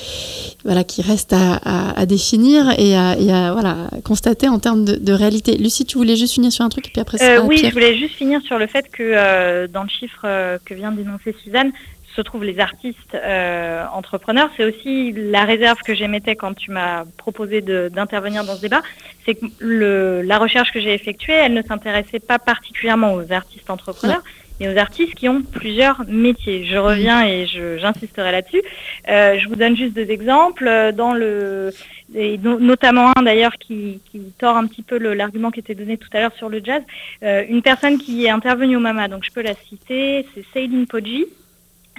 voilà, 0.65 0.83
qui 0.83 1.01
restent 1.01 1.33
à, 1.33 2.05
définir 2.05 2.73
et 2.77 2.95
à, 2.95 3.53
voilà, 3.53 3.89
constater 4.03 4.49
en 4.49 4.59
termes 4.59 4.83
de, 4.83 5.13
réalité. 5.13 5.57
Lucie, 5.57 5.85
tu 5.85 5.97
voulais 5.97 6.15
juste 6.15 6.33
finir 6.33 6.51
sur 6.51 6.65
un 6.65 6.69
truc 6.69 6.87
et 6.87 6.91
puis 6.91 7.01
après 7.01 7.17
euh, 7.21 7.41
Oui, 7.43 7.57
je 7.57 7.71
voulais 7.71 7.97
juste 7.97 8.15
finir 8.15 8.41
sur 8.41 8.57
le 8.57 8.67
fait 8.67 8.89
que 8.91 9.03
euh, 9.03 9.67
dans 9.67 9.83
le 9.83 9.89
chiffre 9.89 10.21
euh, 10.25 10.57
que 10.65 10.73
vient 10.73 10.91
d'énoncer 10.91 11.35
Suzanne, 11.43 11.71
se 12.15 12.21
trouvent 12.21 12.43
les 12.43 12.59
artistes 12.59 13.15
euh, 13.15 13.85
entrepreneurs. 13.93 14.49
C'est 14.57 14.65
aussi 14.65 15.11
la 15.11 15.45
réserve 15.45 15.79
que 15.81 15.93
j'émettais 15.93 16.35
quand 16.35 16.53
tu 16.53 16.71
m'as 16.71 17.05
proposé 17.17 17.61
d'intervenir 17.61 18.43
dans 18.43 18.55
ce 18.55 18.61
débat. 18.61 18.81
C'est 19.25 19.35
que 19.35 19.45
le, 19.59 20.21
la 20.21 20.37
recherche 20.37 20.71
que 20.71 20.79
j'ai 20.79 20.93
effectuée, 20.93 21.33
elle 21.33 21.53
ne 21.53 21.61
s'intéressait 21.61 22.19
pas 22.19 22.39
particulièrement 22.39 23.13
aux 23.13 23.31
artistes 23.31 23.69
entrepreneurs, 23.69 24.23
et 24.59 24.69
aux 24.69 24.77
artistes 24.77 25.15
qui 25.15 25.27
ont 25.27 25.41
plusieurs 25.41 26.03
métiers. 26.07 26.65
Je 26.65 26.77
reviens 26.77 27.25
et 27.25 27.47
j'insisterai 27.47 28.31
là-dessus. 28.31 28.61
Euh, 29.09 29.39
je 29.39 29.47
vous 29.49 29.55
donne 29.55 29.75
juste 29.75 29.95
deux 29.95 30.09
exemples. 30.11 30.91
Dans 30.95 31.13
le, 31.13 31.71
et 32.15 32.37
notamment 32.37 33.11
un 33.15 33.23
d'ailleurs 33.23 33.55
qui, 33.57 34.01
qui, 34.11 34.19
tord 34.37 34.57
un 34.57 34.67
petit 34.67 34.83
peu 34.83 34.97
l'argument 34.97 35.51
qui 35.51 35.61
était 35.61 35.75
donné 35.75 35.97
tout 35.97 36.09
à 36.13 36.19
l'heure 36.19 36.33
sur 36.35 36.49
le 36.49 36.61
jazz. 36.63 36.83
Euh, 37.23 37.43
une 37.49 37.61
personne 37.61 37.97
qui 37.97 38.25
est 38.25 38.29
intervenue 38.29 38.75
au 38.75 38.79
MAMA, 38.79 39.07
donc 39.07 39.23
je 39.23 39.31
peux 39.31 39.41
la 39.41 39.55
citer, 39.55 40.25
c'est 40.33 40.43
Céline 40.53 40.87
Poggi. 40.87 41.25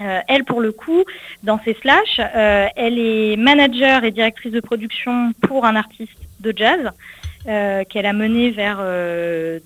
Euh, 0.02 0.20
elle, 0.28 0.44
pour 0.44 0.60
le 0.60 0.72
coup, 0.72 1.04
dans 1.42 1.60
ses 1.64 1.74
slash, 1.80 2.18
euh, 2.18 2.66
elle 2.76 2.98
est 2.98 3.36
manager 3.36 4.04
et 4.04 4.10
directrice 4.10 4.52
de 4.52 4.60
production 4.60 5.32
pour 5.42 5.64
un 5.64 5.76
artiste 5.76 6.18
de 6.40 6.52
jazz. 6.56 6.90
Euh, 7.48 7.82
qu'elle 7.82 8.06
a 8.06 8.12
mené 8.12 8.50
vers 8.50 8.76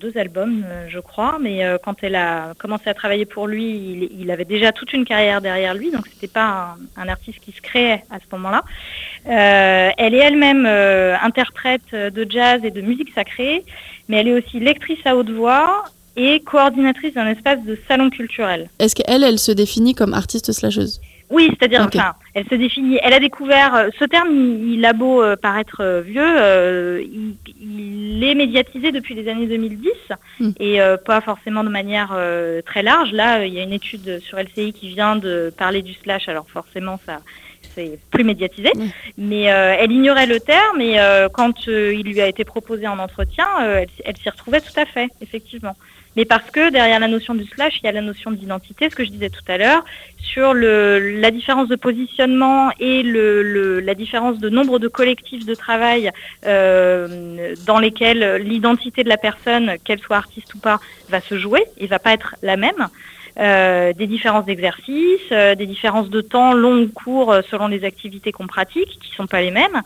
deux 0.01 0.17
albums, 0.17 0.65
je 0.87 0.97
crois. 0.97 1.37
Mais 1.39 1.63
quand 1.83 1.97
elle 2.01 2.15
a 2.15 2.55
commencé 2.57 2.89
à 2.89 2.95
travailler 2.95 3.27
pour 3.27 3.45
lui, 3.45 4.09
il, 4.19 4.31
avait 4.31 4.45
déjà 4.45 4.71
toute 4.71 4.93
une 4.93 5.05
carrière 5.05 5.41
derrière 5.41 5.75
lui, 5.75 5.91
donc 5.91 6.07
c'était 6.07 6.25
pas 6.25 6.75
un, 6.95 7.07
artiste 7.07 7.39
qui 7.39 7.51
se 7.51 7.61
créait 7.61 8.01
à 8.09 8.17
ce 8.17 8.25
moment-là. 8.35 8.63
elle 9.25 10.15
est 10.15 10.17
elle-même 10.17 10.65
interprète 10.65 11.93
de 11.93 12.25
jazz 12.27 12.61
et 12.63 12.71
de 12.71 12.81
musique 12.81 13.13
sacrée, 13.13 13.63
mais 14.09 14.17
elle 14.17 14.29
est 14.29 14.33
aussi 14.33 14.59
lectrice 14.59 15.05
à 15.05 15.15
haute 15.15 15.29
voix 15.29 15.85
et 16.17 16.41
coordinatrice 16.41 17.13
d'un 17.13 17.27
espace 17.27 17.63
de 17.63 17.77
salon 17.87 18.09
culturel. 18.09 18.69
Est-ce 18.79 18.95
qu'elle, 18.95 19.23
elle 19.23 19.39
se 19.39 19.51
définit 19.51 19.93
comme 19.93 20.13
artiste 20.13 20.51
slasheuse? 20.51 20.99
Oui, 21.29 21.49
c'est-à-dire, 21.49 21.81
enfin, 21.81 22.13
elle 22.33 22.45
se 22.45 22.55
définit, 22.55 22.99
elle 23.03 23.13
a 23.13 23.19
découvert, 23.19 23.75
euh, 23.75 23.89
ce 23.99 24.05
terme, 24.05 24.29
il, 24.31 24.85
a 24.85 24.93
beau 24.93 25.21
euh, 25.21 25.35
paraître 25.35 25.81
euh, 25.81 26.01
vieux, 26.01 27.01
il, 27.01 28.23
est 28.23 28.33
médiatisé 28.33 28.93
depuis 28.93 29.13
les 29.13 29.27
années 29.27 29.45
2010 29.45 29.91
hmm. 30.39 30.49
et 30.59 30.79
pas 31.05 31.21
forcément 31.21 31.63
de 31.63 31.69
manière 31.69 32.17
très 32.65 32.81
large. 32.81 33.11
Là, 33.11 33.45
il 33.45 33.53
y 33.53 33.59
a 33.59 33.63
une 33.63 33.73
étude 33.73 34.19
sur 34.21 34.39
LCI 34.39 34.73
qui 34.73 34.89
vient 34.89 35.15
de 35.15 35.53
parler 35.55 35.81
du 35.81 35.93
slash, 35.93 36.27
alors 36.27 36.47
forcément, 36.49 36.99
ça, 37.05 37.19
c'est 37.75 37.99
plus 38.09 38.23
médiatisé, 38.23 38.71
mais 39.17 39.43
elle 39.43 39.91
ignorait 39.91 40.25
le 40.25 40.39
terme 40.39 40.81
et 40.81 40.97
quand 41.31 41.67
il 41.67 42.03
lui 42.03 42.19
a 42.19 42.27
été 42.27 42.43
proposé 42.43 42.87
en 42.87 42.97
entretien, 42.97 43.45
elle 44.03 44.17
s'y 44.17 44.29
retrouvait 44.29 44.61
tout 44.61 44.77
à 44.79 44.85
fait, 44.85 45.09
effectivement 45.21 45.75
mais 46.17 46.25
parce 46.25 46.49
que 46.49 46.71
derrière 46.71 46.99
la 46.99 47.07
notion 47.07 47.35
du 47.35 47.45
slash, 47.45 47.79
il 47.79 47.85
y 47.85 47.89
a 47.89 47.91
la 47.91 48.01
notion 48.01 48.31
d'identité, 48.31 48.89
ce 48.89 48.95
que 48.95 49.05
je 49.05 49.11
disais 49.11 49.29
tout 49.29 49.43
à 49.47 49.59
l'heure, 49.59 49.85
sur 50.19 50.55
la 50.55 51.29
différence 51.29 51.67
de 51.67 51.75
positionnement 51.75 52.71
et 52.79 53.03
la 53.03 53.93
différence 53.93 54.39
de 54.39 54.49
nombre 54.49 54.79
de 54.79 54.87
collectifs 54.87 55.45
de 55.45 55.53
travail 55.53 56.11
euh, 56.45 57.55
dans 57.67 57.77
lesquels 57.77 58.37
l'identité 58.37 59.03
de 59.03 59.09
la 59.09 59.17
personne, 59.17 59.75
qu'elle 59.83 59.99
soit 59.99 60.17
artiste 60.17 60.55
ou 60.55 60.57
pas, 60.57 60.79
va 61.07 61.21
se 61.21 61.37
jouer 61.37 61.63
et 61.77 61.85
va 61.85 61.99
pas 61.99 62.13
être 62.13 62.35
la 62.41 62.57
même. 62.57 62.87
Euh, 63.39 63.93
des 63.93 64.07
différences 64.07 64.45
d'exercice, 64.45 65.21
euh, 65.31 65.53
des 65.53 65.67
différences 65.67 66.09
de 66.09 66.21
temps 66.21 66.53
long 66.53 66.81
ou 66.81 66.87
court 66.87 67.31
euh, 67.31 67.41
selon 67.51 67.67
les 67.67 67.83
activités 67.83 68.31
qu'on 68.31 68.47
pratique, 68.47 68.89
qui 68.99 69.11
ne 69.11 69.15
sont 69.15 69.27
pas 69.27 69.41
les 69.41 69.51
mêmes, 69.51 69.81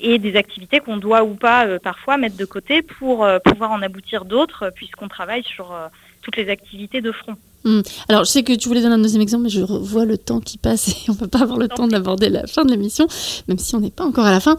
et 0.00 0.18
des 0.18 0.36
activités 0.36 0.80
qu'on 0.80 0.96
doit 0.96 1.22
ou 1.22 1.34
pas 1.34 1.78
parfois 1.78 2.16
mettre 2.16 2.36
de 2.36 2.44
côté 2.44 2.82
pour 2.82 3.24
pouvoir 3.44 3.70
en 3.70 3.80
aboutir 3.82 4.24
d'autres, 4.24 4.72
puisqu'on 4.74 5.06
travaille 5.06 5.44
sur 5.44 5.72
toutes 6.20 6.36
les 6.36 6.48
activités 6.48 7.00
de 7.00 7.12
front. 7.12 7.36
Hmm. 7.62 7.82
Alors, 8.08 8.24
je 8.24 8.30
sais 8.30 8.42
que 8.42 8.52
tu 8.54 8.66
voulais 8.66 8.80
donner 8.80 8.94
un 8.94 8.98
deuxième 8.98 9.22
exemple, 9.22 9.44
mais 9.44 9.50
je 9.50 9.60
vois 9.60 10.04
le 10.04 10.18
temps 10.18 10.40
qui 10.40 10.58
passe 10.58 10.88
et 10.88 11.10
on 11.10 11.12
ne 11.12 11.18
peut 11.18 11.28
pas 11.28 11.42
avoir 11.42 11.58
le 11.58 11.68
temps 11.68 11.86
d'aborder 11.86 12.28
la 12.28 12.48
fin 12.48 12.64
de 12.64 12.72
l'émission, 12.72 13.06
même 13.46 13.58
si 13.58 13.76
on 13.76 13.80
n'est 13.80 13.92
pas 13.92 14.04
encore 14.04 14.26
à 14.26 14.32
la 14.32 14.40
fin. 14.40 14.56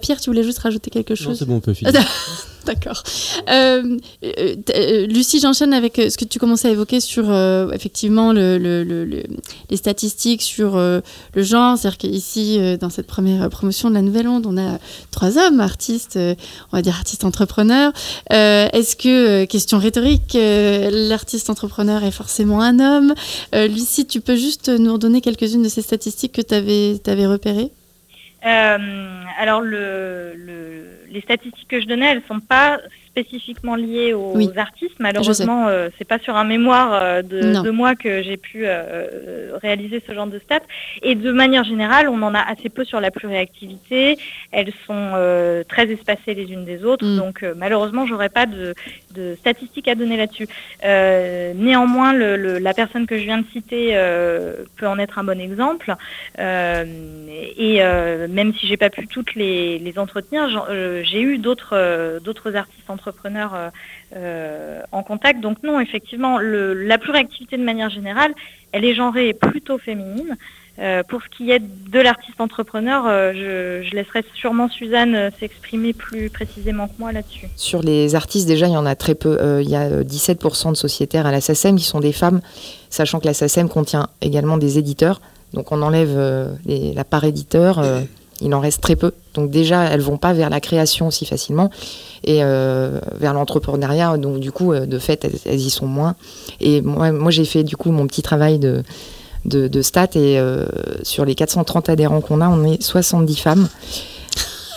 Pierre, 0.00 0.18
tu 0.18 0.30
voulais 0.30 0.44
juste 0.44 0.60
rajouter 0.60 0.90
quelque 0.90 1.14
chose 1.14 1.28
Non, 1.28 1.34
c'est 1.34 1.44
bon, 1.44 1.56
on 1.56 1.60
peut 1.60 1.74
finir. 1.74 1.92
D'accord. 2.66 3.02
Euh, 3.48 3.98
euh, 4.24 4.56
euh, 4.74 5.06
Lucie, 5.06 5.40
j'enchaîne 5.40 5.72
avec 5.72 5.96
ce 5.96 6.16
que 6.16 6.24
tu 6.24 6.38
commençais 6.38 6.68
à 6.68 6.70
évoquer 6.70 7.00
sur 7.00 7.32
effectivement 7.72 8.32
le, 8.32 8.56
les 9.70 9.76
statistiques 9.76 10.42
sur 10.42 10.76
le 10.76 11.02
genre. 11.42 11.76
C'est-à-dire 11.76 11.98
qu'ici, 11.98 12.58
dans 12.80 12.90
cette 12.90 13.06
première 13.06 13.48
promotion 13.50 13.88
de 13.88 13.94
la 13.94 14.02
Nouvelle 14.02 14.28
Onde, 14.28 14.46
on 14.46 14.56
a 14.56 14.78
trois 15.10 15.38
hommes, 15.38 15.60
artistes, 15.60 16.18
on 16.18 16.76
va 16.76 16.82
dire 16.82 16.94
artistes 16.94 17.24
entrepreneurs. 17.24 17.92
Est-ce 18.30 18.96
que, 18.96 19.44
question 19.44 19.78
rhétorique, 19.78 20.36
l'artiste 20.36 21.50
entrepreneur 21.50 22.04
est 22.04 22.10
forcément 22.10 22.60
un 22.60 22.78
homme? 22.78 23.14
Lucie, 23.52 24.06
tu 24.06 24.20
peux 24.20 24.36
juste 24.36 24.68
nous 24.68 24.92
redonner 24.92 25.20
quelques-unes 25.20 25.62
de 25.62 25.68
ces 25.68 25.82
statistiques 25.82 26.32
que 26.32 26.42
tu 26.42 26.54
avais 27.10 27.26
repérées? 27.26 27.72
Alors 28.42 29.60
le, 29.60 30.34
les 31.08 31.20
statistiques 31.20 31.68
que 31.68 31.80
je 31.80 31.86
donnais, 31.86 32.12
elles 32.12 32.22
sont 32.26 32.40
pas 32.40 32.80
spécifiquement 33.12 33.76
liées 33.76 34.14
aux, 34.14 34.36
artistes. 34.56 34.96
Malheureusement, 34.98 35.68
euh, 35.68 35.88
c'est 35.98 36.06
pas 36.06 36.18
sur 36.18 36.36
un 36.36 36.44
mémoire 36.44 36.92
euh, 36.94 37.22
de, 37.22 37.70
moi 37.70 37.94
que 37.94 38.22
j'ai 38.22 38.36
pu 38.36 38.62
euh, 38.64 39.56
réaliser 39.62 40.02
ce 40.06 40.12
genre 40.14 40.26
de 40.26 40.38
stats. 40.38 40.60
Et 41.02 41.14
de 41.14 41.30
manière 41.30 41.64
générale, 41.64 42.08
on 42.08 42.22
en 42.22 42.34
a 42.34 42.40
assez 42.40 42.68
peu 42.68 42.84
sur 42.84 43.00
la 43.00 43.10
pluriactivité. 43.10 44.18
Elles 44.50 44.72
sont 44.86 45.12
très 45.68 45.90
espacées 45.90 46.34
les 46.34 46.50
unes 46.52 46.64
des 46.64 46.84
autres. 46.84 47.04
Mm. 47.04 47.16
Donc 47.16 47.44
malheureusement, 47.56 48.06
j'aurais 48.06 48.28
pas 48.28 48.46
de, 48.46 48.74
statistiques 49.38 49.88
à 49.88 49.94
donner 49.94 50.16
là-dessus. 50.16 50.48
néanmoins, 50.82 52.12
la 52.14 52.74
personne 52.74 53.06
que 53.06 53.18
je 53.18 53.24
viens 53.24 53.38
de 53.38 53.46
citer 53.52 53.94
peut 54.76 54.86
en 54.86 54.98
être 54.98 55.18
un 55.18 55.24
bon 55.24 55.40
exemple. 55.40 55.94
et 56.38 57.80
même 58.38 58.54
si 58.54 58.66
j'ai 58.66 58.76
pas 58.76 58.90
pu 58.90 59.06
toutes 59.06 59.34
les, 59.34 59.78
les 59.78 59.98
entretenir, 59.98 60.48
j'ai 61.04 61.20
eu 61.20 61.38
d'autres 61.38 61.76
euh, 62.02 62.20
d'autres 62.20 62.56
artistes 62.56 62.88
entrepreneurs 63.02 63.54
euh, 63.54 63.70
euh, 64.16 64.82
en 64.92 65.02
contact. 65.02 65.40
Donc 65.40 65.62
non, 65.62 65.80
effectivement, 65.80 66.38
le, 66.38 66.74
la 66.74 66.98
pluriactivité 66.98 67.56
de 67.56 67.64
manière 67.64 67.90
générale, 67.90 68.32
elle 68.72 68.84
est 68.84 68.94
genrée 68.94 69.34
plutôt 69.34 69.78
féminine. 69.78 70.36
pour 71.08 71.20
ce 71.22 71.28
qui 71.28 71.50
est 71.50 71.60
de 71.60 72.00
l'artiste 72.00 72.40
entrepreneur, 72.40 73.04
je, 73.34 73.82
je, 73.86 73.94
laisserai 73.94 74.24
sûrement 74.34 74.68
Suzanne 74.70 75.30
s'exprimer 75.38 75.92
plus 75.92 76.30
précisément 76.30 76.86
que 76.88 76.94
moi 76.98 77.12
là-dessus. 77.12 77.48
Sur 77.56 77.82
les 77.82 78.14
artistes, 78.14 78.48
déjà, 78.48 78.66
il 78.66 78.72
y 78.72 78.76
en 78.76 78.86
a 78.86 78.94
très 78.94 79.14
peu. 79.14 79.60
il 79.60 79.68
y 79.68 79.76
a 79.76 80.02
17% 80.02 80.70
de 80.70 80.76
sociétaires 80.76 81.26
à 81.26 81.30
la 81.30 81.42
SACEM 81.42 81.76
qui 81.76 81.84
sont 81.84 82.00
des 82.00 82.12
femmes, 82.12 82.40
sachant 82.88 83.20
que 83.20 83.26
la 83.26 83.34
SACEM 83.34 83.68
contient 83.68 84.08
également 84.22 84.56
des 84.56 84.78
éditeurs. 84.78 85.20
Donc 85.52 85.72
on 85.72 85.82
enlève 85.82 86.16
la 86.66 87.04
part 87.04 87.24
éditeur 87.24 87.84
il 88.40 88.54
en 88.54 88.60
reste 88.60 88.80
très 88.80 88.96
peu. 88.96 89.12
Donc 89.34 89.50
déjà, 89.50 89.84
elles 89.84 90.00
vont 90.00 90.16
pas 90.16 90.32
vers 90.32 90.50
la 90.50 90.60
création 90.60 91.10
si 91.10 91.26
facilement 91.26 91.70
et 92.24 92.42
euh, 92.42 93.00
vers 93.18 93.34
l'entrepreneuriat. 93.34 94.16
Donc 94.18 94.40
du 94.40 94.52
coup, 94.52 94.72
euh, 94.72 94.86
de 94.86 94.98
fait, 94.98 95.28
elles, 95.44 95.60
y 95.60 95.70
sont 95.70 95.86
moins. 95.86 96.14
Et 96.60 96.80
moi, 96.82 97.12
moi 97.12 97.30
j'ai 97.30 97.44
fait 97.44 97.64
du 97.64 97.76
coup 97.76 97.90
mon 97.90 98.06
petit 98.06 98.22
travail 98.22 98.58
de, 98.58 98.82
de, 99.44 99.82
stats 99.82 100.08
et 100.14 100.38
euh, 100.38 100.66
sur 101.02 101.24
les 101.24 101.34
430 101.34 101.88
adhérents 101.88 102.20
qu'on 102.20 102.40
a, 102.40 102.48
on 102.48 102.64
est 102.64 102.82
70 102.82 103.36
femmes. 103.36 103.68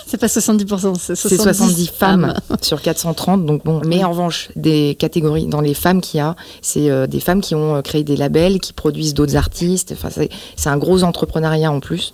C'est 0.08 0.18
pas 0.18 0.28
70%, 0.28 0.96
c'est 1.00 1.16
70, 1.16 1.44
70 1.44 1.88
femmes, 1.88 2.34
sur 2.62 2.80
430. 2.80 3.44
Donc 3.44 3.66
bon, 3.66 3.82
mais 3.86 4.04
en 4.04 4.12
revanche, 4.12 4.50
des 4.56 4.96
catégories 4.98 5.48
dans 5.48 5.62
les 5.62 5.74
femmes 5.74 6.00
qu'il 6.00 6.20
y 6.20 6.22
a, 6.22 6.36
c'est 6.62 7.08
des 7.08 7.20
femmes 7.20 7.42
qui 7.42 7.56
ont 7.56 7.82
créé 7.82 8.04
des 8.04 8.16
labels, 8.16 8.60
qui 8.60 8.72
produisent 8.72 9.16
d'autres 9.16 9.36
artistes. 9.36 9.94
Enfin, 9.94 10.10
c'est 10.56 10.70
un 10.70 10.78
gros 10.78 11.04
entrepreneuriat 11.04 11.72
en 11.72 11.80
plus. 11.80 12.14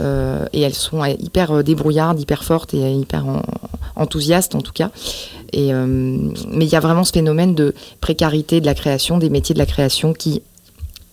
Euh, 0.00 0.46
et 0.52 0.60
elles 0.62 0.74
sont 0.74 1.04
hyper 1.04 1.50
euh, 1.52 1.62
débrouillardes, 1.62 2.18
hyper 2.20 2.44
fortes 2.44 2.74
et 2.74 2.92
hyper 2.92 3.24
enthousiastes 3.96 4.54
en 4.54 4.60
tout 4.60 4.72
cas. 4.72 4.90
Et, 5.52 5.72
euh, 5.72 5.86
mais 5.86 6.64
il 6.64 6.72
y 6.72 6.76
a 6.76 6.80
vraiment 6.80 7.04
ce 7.04 7.12
phénomène 7.12 7.54
de 7.54 7.74
précarité 8.00 8.60
de 8.60 8.66
la 8.66 8.74
création, 8.74 9.18
des 9.18 9.30
métiers 9.30 9.54
de 9.54 9.58
la 9.58 9.66
création 9.66 10.12
qui 10.12 10.42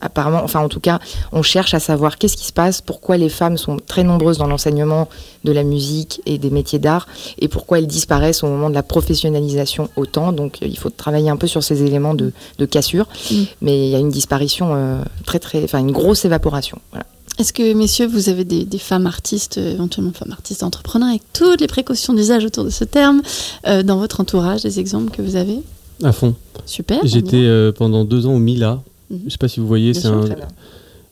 apparemment, 0.01 0.41
enfin 0.41 0.61
en 0.61 0.69
tout 0.69 0.79
cas, 0.79 0.99
on 1.33 1.41
cherche 1.41 1.73
à 1.73 1.81
savoir 1.81 2.17
qu'est-ce 2.17 2.37
qui 2.37 2.45
se 2.45 2.53
passe, 2.53 2.79
pourquoi 2.79 3.17
les 3.17 3.27
femmes 3.27 3.57
sont 3.57 3.75
très 3.85 4.05
nombreuses 4.05 4.37
dans 4.37 4.47
l'enseignement 4.47 5.09
de 5.43 5.51
la 5.51 5.63
musique 5.63 6.21
et 6.25 6.37
des 6.37 6.49
métiers 6.49 6.79
d'art, 6.79 7.05
et 7.37 7.49
pourquoi 7.49 7.79
elles 7.79 7.87
disparaissent 7.87 8.41
au 8.41 8.47
moment 8.47 8.69
de 8.69 8.75
la 8.75 8.83
professionnalisation 8.83 9.89
autant. 9.97 10.31
Donc 10.31 10.59
il 10.61 10.77
faut 10.77 10.89
travailler 10.89 11.29
un 11.29 11.35
peu 11.35 11.47
sur 11.47 11.63
ces 11.63 11.83
éléments 11.83 12.13
de, 12.13 12.31
cassure, 12.65 13.09
mm. 13.29 13.35
mais 13.61 13.87
il 13.87 13.89
y 13.89 13.95
a 13.95 13.99
une 13.99 14.09
disparition 14.09 15.01
très 15.25 15.39
très, 15.39 15.65
enfin 15.65 15.79
une 15.79 15.91
grosse 15.91 16.23
évaporation. 16.23 16.79
Voilà. 16.91 17.05
Est-ce 17.39 17.53
que, 17.53 17.73
messieurs, 17.73 18.05
vous 18.05 18.27
avez 18.27 18.43
des, 18.43 18.77
femmes 18.77 19.07
artistes, 19.07 19.57
euh, 19.57 19.71
éventuellement 19.71 20.11
femmes 20.11 20.33
artistes 20.33 20.61
entrepreneurs, 20.61 21.07
avec 21.07 21.21
toutes 21.31 21.61
les 21.61 21.67
précautions 21.67 22.13
d'usage 22.13 22.43
autour 22.43 22.65
de 22.65 22.69
ce 22.69 22.83
terme, 22.83 23.21
euh, 23.65 23.81
dans 23.81 23.97
votre 23.97 24.19
entourage, 24.19 24.63
des 24.63 24.81
exemples 24.81 25.15
que 25.15 25.21
vous 25.21 25.37
avez? 25.37 25.59
À 26.03 26.11
fond. 26.11 26.35
Super. 26.65 26.99
J'étais 27.05 27.37
euh, 27.37 27.71
pendant 27.71 28.03
deux 28.03 28.25
ans 28.25 28.33
au 28.33 28.39
Mila. 28.39 28.81
Mhm. 29.09 29.19
Je 29.19 29.25
ne 29.25 29.29
sais 29.29 29.37
pas 29.37 29.47
si 29.47 29.61
vous 29.61 29.67
voyez, 29.67 29.93
c'est 29.93 30.07
un. 30.07 30.25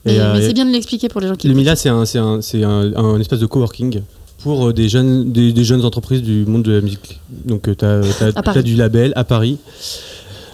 mais 0.06 0.42
c'est 0.42 0.54
bien 0.54 0.66
de 0.66 0.72
l'expliquer 0.72 1.08
pour 1.08 1.22
les 1.22 1.30
gens 1.30 1.36
qui. 1.36 1.48
Le 1.48 1.54
Mila, 1.54 1.78
c'est 1.78 1.88
un, 1.88 2.04
un, 2.04 2.96
un, 2.96 3.20
espace 3.22 3.40
de 3.40 3.46
coworking 3.46 4.02
pour 4.40 4.74
des 4.74 4.90
jeunes, 4.90 5.32
des, 5.32 5.64
jeunes 5.64 5.86
entreprises 5.86 6.22
du 6.22 6.46
monde 6.46 6.64
de 6.64 6.74
la 6.74 6.82
musique. 6.82 7.22
Donc, 7.46 7.70
tu 7.76 7.86
as, 7.86 8.62
du 8.64 8.76
label 8.76 9.14
à 9.16 9.24
Paris. 9.24 9.60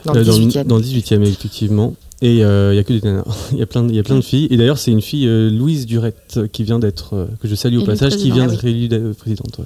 Dans 0.06 0.14
le 0.14 0.24
18e. 0.24 0.66
Dans 0.66 0.78
le 0.78 0.84
18e, 0.84 1.24
effectivement. 1.24 1.96
Et 2.24 2.38
il 2.38 2.44
euh, 2.44 2.72
n'y 2.72 2.80
a 2.80 2.84
que 2.86 2.94
des 2.94 3.02
nanas. 3.02 3.26
Il 3.52 3.58
y 3.60 3.62
a 3.62 3.66
plein, 3.66 3.86
il 3.86 3.96
y 3.96 4.00
a 4.00 4.04
plein 4.04 4.16
de 4.16 4.22
filles. 4.22 4.48
Et 4.50 4.56
d'ailleurs, 4.56 4.78
c'est 4.78 4.92
une 4.92 5.02
fille, 5.02 5.28
euh, 5.28 5.50
Louise 5.50 5.86
Durette, 5.86 6.40
qui 6.54 6.64
vient 6.64 6.80
d'être, 6.80 7.16
euh, 7.16 7.26
que 7.42 7.50
je 7.50 7.54
salue 7.54 7.78
au 7.78 7.84
passage, 7.84 8.16
qui 8.16 8.32
vient 8.32 8.48
d'être 8.48 8.64
élue 8.64 9.14
présidente. 9.14 9.60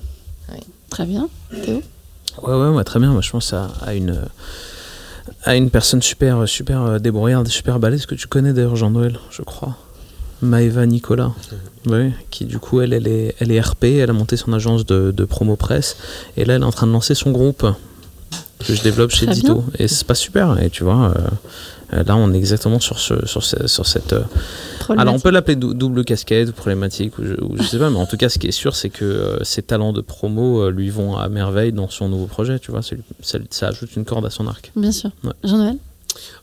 Très 0.90 1.06
bien. 1.06 1.30
Théo? 1.64 1.84
Ouais, 2.42 2.70
ouais, 2.70 2.84
très 2.84 3.00
bien. 3.00 3.12
Moi, 3.12 3.22
je 3.22 3.30
pense 3.30 3.54
à, 3.54 3.70
une 3.94 4.22
à 5.44 5.56
une 5.56 5.70
personne 5.70 6.02
super, 6.02 6.50
super 6.50 7.00
débrouillarde, 7.00 7.48
super 7.48 7.80
balèze 7.80 8.08
que 8.08 8.16
tu 8.16 8.28
connais 8.28 8.54
d'ailleurs, 8.54 8.76
Jean-Noël, 8.76 9.20
je 9.30 9.44
crois. 9.44 9.78
Maëva 10.42 10.86
Nicolas, 10.86 11.34
oui, 11.88 12.12
qui 12.30 12.46
du 12.46 12.60
coup 12.60 12.80
elle, 12.82 12.94
elle, 12.94 13.08
est, 13.08 13.36
elle 13.40 13.52
est 13.52 13.60
RP, 13.60 13.86
elle 13.86 14.12
a 14.12 14.14
monté 14.14 14.38
son 14.38 14.54
agence 14.54 14.86
de, 14.86 15.10
de 15.10 15.26
promo 15.26 15.56
presse 15.56 15.98
et 16.38 16.46
là 16.46 16.54
elle 16.54 16.62
est 16.62 16.66
en 16.66 16.72
train 16.72 16.86
de 16.86 16.92
lancer 16.92 17.16
son 17.16 17.32
groupe 17.32 17.66
que 18.60 18.76
je 18.76 18.84
développe 18.84 19.10
chez 19.10 19.26
Dito 19.26 19.66
et 19.80 19.88
c'est 19.88 20.06
pas 20.06 20.14
super 20.14 20.62
et 20.62 20.70
tu 20.70 20.84
vois 20.84 21.12
euh, 21.18 21.28
là 21.92 22.16
on 22.16 22.34
est 22.34 22.38
exactement 22.38 22.80
sur, 22.80 23.00
ce, 23.00 23.26
sur, 23.26 23.44
sur 23.44 23.86
cette 23.86 24.14
euh, 24.14 24.24
alors 24.90 25.14
on 25.14 25.20
peut 25.20 25.30
l'appeler 25.30 25.56
double 25.56 26.04
casquette 26.04 26.50
ou 26.50 26.52
problématique 26.54 27.18
ou 27.18 27.24
je, 27.58 27.64
sais 27.64 27.80
pas 27.80 27.90
mais 27.90 27.98
en 27.98 28.06
tout 28.06 28.18
cas 28.18 28.30
ce 28.30 28.40
qui 28.40 28.48
est 28.48 28.52
sûr 28.52 28.76
c'est 28.76 28.90
que 28.90 29.06
euh, 29.06 29.44
ses 29.44 29.62
talents 29.62 29.94
de 29.94 30.02
promo 30.02 30.70
lui 30.70 30.90
vont 30.90 31.18
à 31.18 31.30
merveille 31.30 31.72
dans 31.72 31.90
son 31.90 32.10
nouveau 32.10 32.26
projet 32.26 32.60
tu 32.60 32.72
vois 32.72 32.82
ça, 32.82 33.40
ça, 33.50 33.68
ajoute 33.68 33.96
une 33.96 34.06
corde 34.06 34.26
à 34.26 34.30
son 34.30 34.48
arc 34.48 34.72
bien 34.76 34.92
sûr 34.92 35.12
Jean-Noël? 35.44 35.78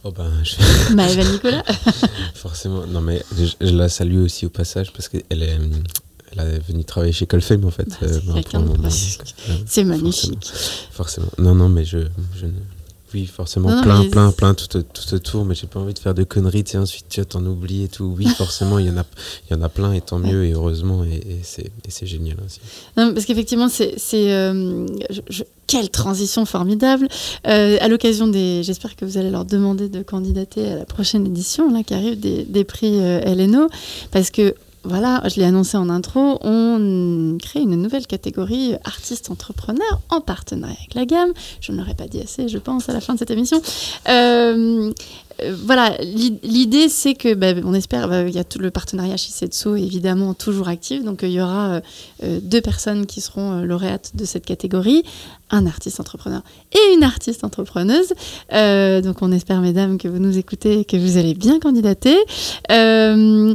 Oh 0.04 0.12
ben, 0.12 0.30
je... 0.44 0.94
Maëva 0.94 1.24
Nicolas 1.24 1.64
Forcément. 2.34 2.86
Non, 2.86 3.00
mais 3.00 3.22
je, 3.36 3.74
la 3.74 3.88
salue 3.88 4.22
aussi 4.22 4.46
au 4.46 4.50
passage 4.50 4.92
parce 4.92 5.08
qu'elle 5.08 5.42
est, 5.42 5.58
elle 6.32 6.40
est 6.40 6.66
venue 6.66 6.84
travailler 6.84 7.12
chez 7.12 7.26
Colfame 7.26 7.64
en 7.64 7.70
fait. 7.70 7.88
Bah, 8.00 8.06
c'est 9.66 9.80
euh, 9.80 9.84
magnifique. 9.84 10.52
Forcément. 10.90 11.28
Non, 11.38 11.54
non, 11.54 11.68
mais 11.68 11.84
je, 11.84 11.98
je 12.36 12.46
oui, 13.14 13.26
forcément, 13.26 13.80
plein, 13.80 14.08
plein, 14.08 14.32
plein 14.32 14.54
tout, 14.54 14.66
tout 14.66 15.14
autour, 15.14 15.44
mais 15.44 15.54
j'ai 15.54 15.68
pas 15.68 15.78
envie 15.78 15.94
de 15.94 15.98
faire 16.00 16.14
de 16.14 16.24
conneries, 16.24 16.64
et 16.74 16.76
ensuite 16.76 17.06
tu 17.08 17.24
t'en 17.24 17.44
oublies 17.46 17.84
et 17.84 17.88
tout. 17.88 18.12
Oui, 18.18 18.26
forcément, 18.26 18.80
il 18.80 18.86
y 18.86 18.90
en 18.90 18.96
a, 18.96 19.04
y 19.50 19.54
en 19.54 19.62
a 19.62 19.68
plein, 19.68 19.92
et 19.92 20.00
tant 20.00 20.18
mieux, 20.18 20.44
et 20.44 20.52
heureusement, 20.52 21.04
et, 21.04 21.40
c'est 21.42 22.06
génial 22.06 22.36
aussi. 22.44 22.60
Non, 22.96 23.14
parce 23.14 23.24
qu'effectivement, 23.24 23.68
c'est, 23.68 23.96
euh, 24.12 24.86
quelle 25.68 25.90
transition 25.90 26.44
formidable. 26.44 27.06
Euh, 27.46 27.78
à 27.80 27.88
l'occasion 27.88 28.26
des, 28.26 28.62
j'espère 28.64 28.96
que 28.96 29.04
vous 29.04 29.16
allez 29.16 29.30
leur 29.30 29.44
demander 29.44 29.88
de 29.88 30.02
candidater 30.02 30.68
à 30.68 30.76
la 30.76 30.84
prochaine 30.84 31.24
édition, 31.26 31.72
là, 31.72 31.84
qui 31.84 31.94
arrive 31.94 32.18
des, 32.18 32.44
des 32.44 32.64
prix 32.64 32.98
euh, 32.98 33.20
LNO, 33.20 33.68
parce 34.10 34.30
que 34.30 34.54
voilà, 34.84 35.22
je 35.28 35.40
l'ai 35.40 35.46
annoncé 35.46 35.76
en 35.76 35.88
intro, 35.88 36.38
on 36.42 37.38
crée 37.42 37.60
une 37.60 37.80
nouvelle 37.80 38.06
catégorie 38.06 38.74
artiste-entrepreneur 38.84 40.00
en 40.10 40.20
partenariat 40.20 40.76
avec 40.78 40.94
la 40.94 41.06
gamme. 41.06 41.32
Je 41.60 41.72
ne 41.72 41.78
l'aurais 41.78 41.94
pas 41.94 42.06
dit 42.06 42.20
assez, 42.20 42.48
je 42.48 42.58
pense, 42.58 42.88
à 42.88 42.92
la 42.92 43.00
fin 43.00 43.14
de 43.14 43.18
cette 43.18 43.30
émission. 43.30 43.60
Euh, 44.08 44.92
voilà, 45.64 45.96
l'idée 46.42 46.88
c'est 46.88 47.14
que, 47.14 47.34
bah, 47.34 47.52
on 47.64 47.74
espère, 47.74 48.08
bah, 48.08 48.22
il 48.22 48.34
y 48.34 48.38
a 48.38 48.44
tout 48.44 48.58
le 48.58 48.70
partenariat 48.70 49.16
Shisetsu 49.16 49.76
évidemment 49.78 50.34
toujours 50.34 50.68
actif, 50.68 51.04
donc 51.04 51.22
euh, 51.22 51.28
il 51.28 51.34
y 51.34 51.40
aura 51.40 51.80
deux 52.22 52.60
personnes 52.60 53.06
qui 53.06 53.20
seront 53.20 53.62
lauréates 53.62 54.12
de 54.14 54.24
cette 54.24 54.46
catégorie, 54.46 55.02
un 55.50 55.66
artiste 55.66 56.00
entrepreneur 56.00 56.42
et 56.72 56.94
une 56.94 57.04
artiste 57.04 57.44
entrepreneuse. 57.44 58.12
Euh, 58.52 59.00
donc 59.00 59.22
on 59.22 59.30
espère, 59.32 59.60
mesdames, 59.60 59.98
que 59.98 60.08
vous 60.08 60.18
nous 60.18 60.38
écoutez 60.38 60.80
et 60.80 60.84
que 60.84 60.96
vous 60.96 61.16
allez 61.16 61.34
bien 61.34 61.60
candidater. 61.60 62.16
Euh, 62.72 63.52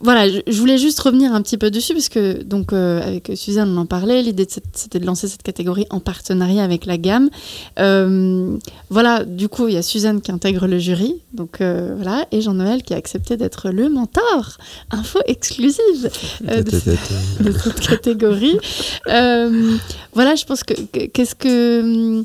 voilà, 0.00 0.28
je, 0.28 0.58
voulais 0.58 0.78
juste 0.78 1.00
revenir 1.00 1.32
un 1.32 1.42
petit 1.42 1.56
peu 1.56 1.70
dessus 1.70 1.94
parce 1.94 2.08
que 2.08 2.42
donc 2.42 2.72
euh, 2.72 3.00
avec 3.02 3.32
Suzanne 3.34 3.70
on 3.76 3.80
en 3.80 3.86
parlait. 3.86 4.22
L'idée 4.22 4.46
c'était 4.72 4.98
de 4.98 5.06
lancer 5.06 5.28
cette 5.28 5.42
catégorie 5.42 5.86
en 5.90 6.00
partenariat 6.00 6.64
avec 6.64 6.86
la 6.86 6.98
gamme. 6.98 7.30
voilà, 7.76 9.24
du 9.24 9.48
coup 9.48 9.68
il 9.68 9.74
y 9.74 9.78
a 9.78 9.82
Suzanne 9.82 10.20
qui 10.20 10.32
intègre 10.32 10.66
le 10.66 10.78
jury, 10.86 11.20
donc 11.32 11.58
voilà, 11.60 12.26
et 12.32 12.40
Jean-Noël 12.40 12.82
qui 12.82 12.94
a 12.94 12.96
accepté 12.96 13.36
d'être 13.36 13.70
le 13.70 13.88
mentor. 13.88 14.56
Info 14.90 15.18
exclusive 15.26 16.10
de, 16.40 17.50
cette 17.50 17.80
catégorie. 17.80 18.58
voilà, 19.06 20.34
je 20.34 20.44
pense 20.44 20.62
que 20.62 20.74
qu'est-ce 21.06 21.34
que, 21.34 22.22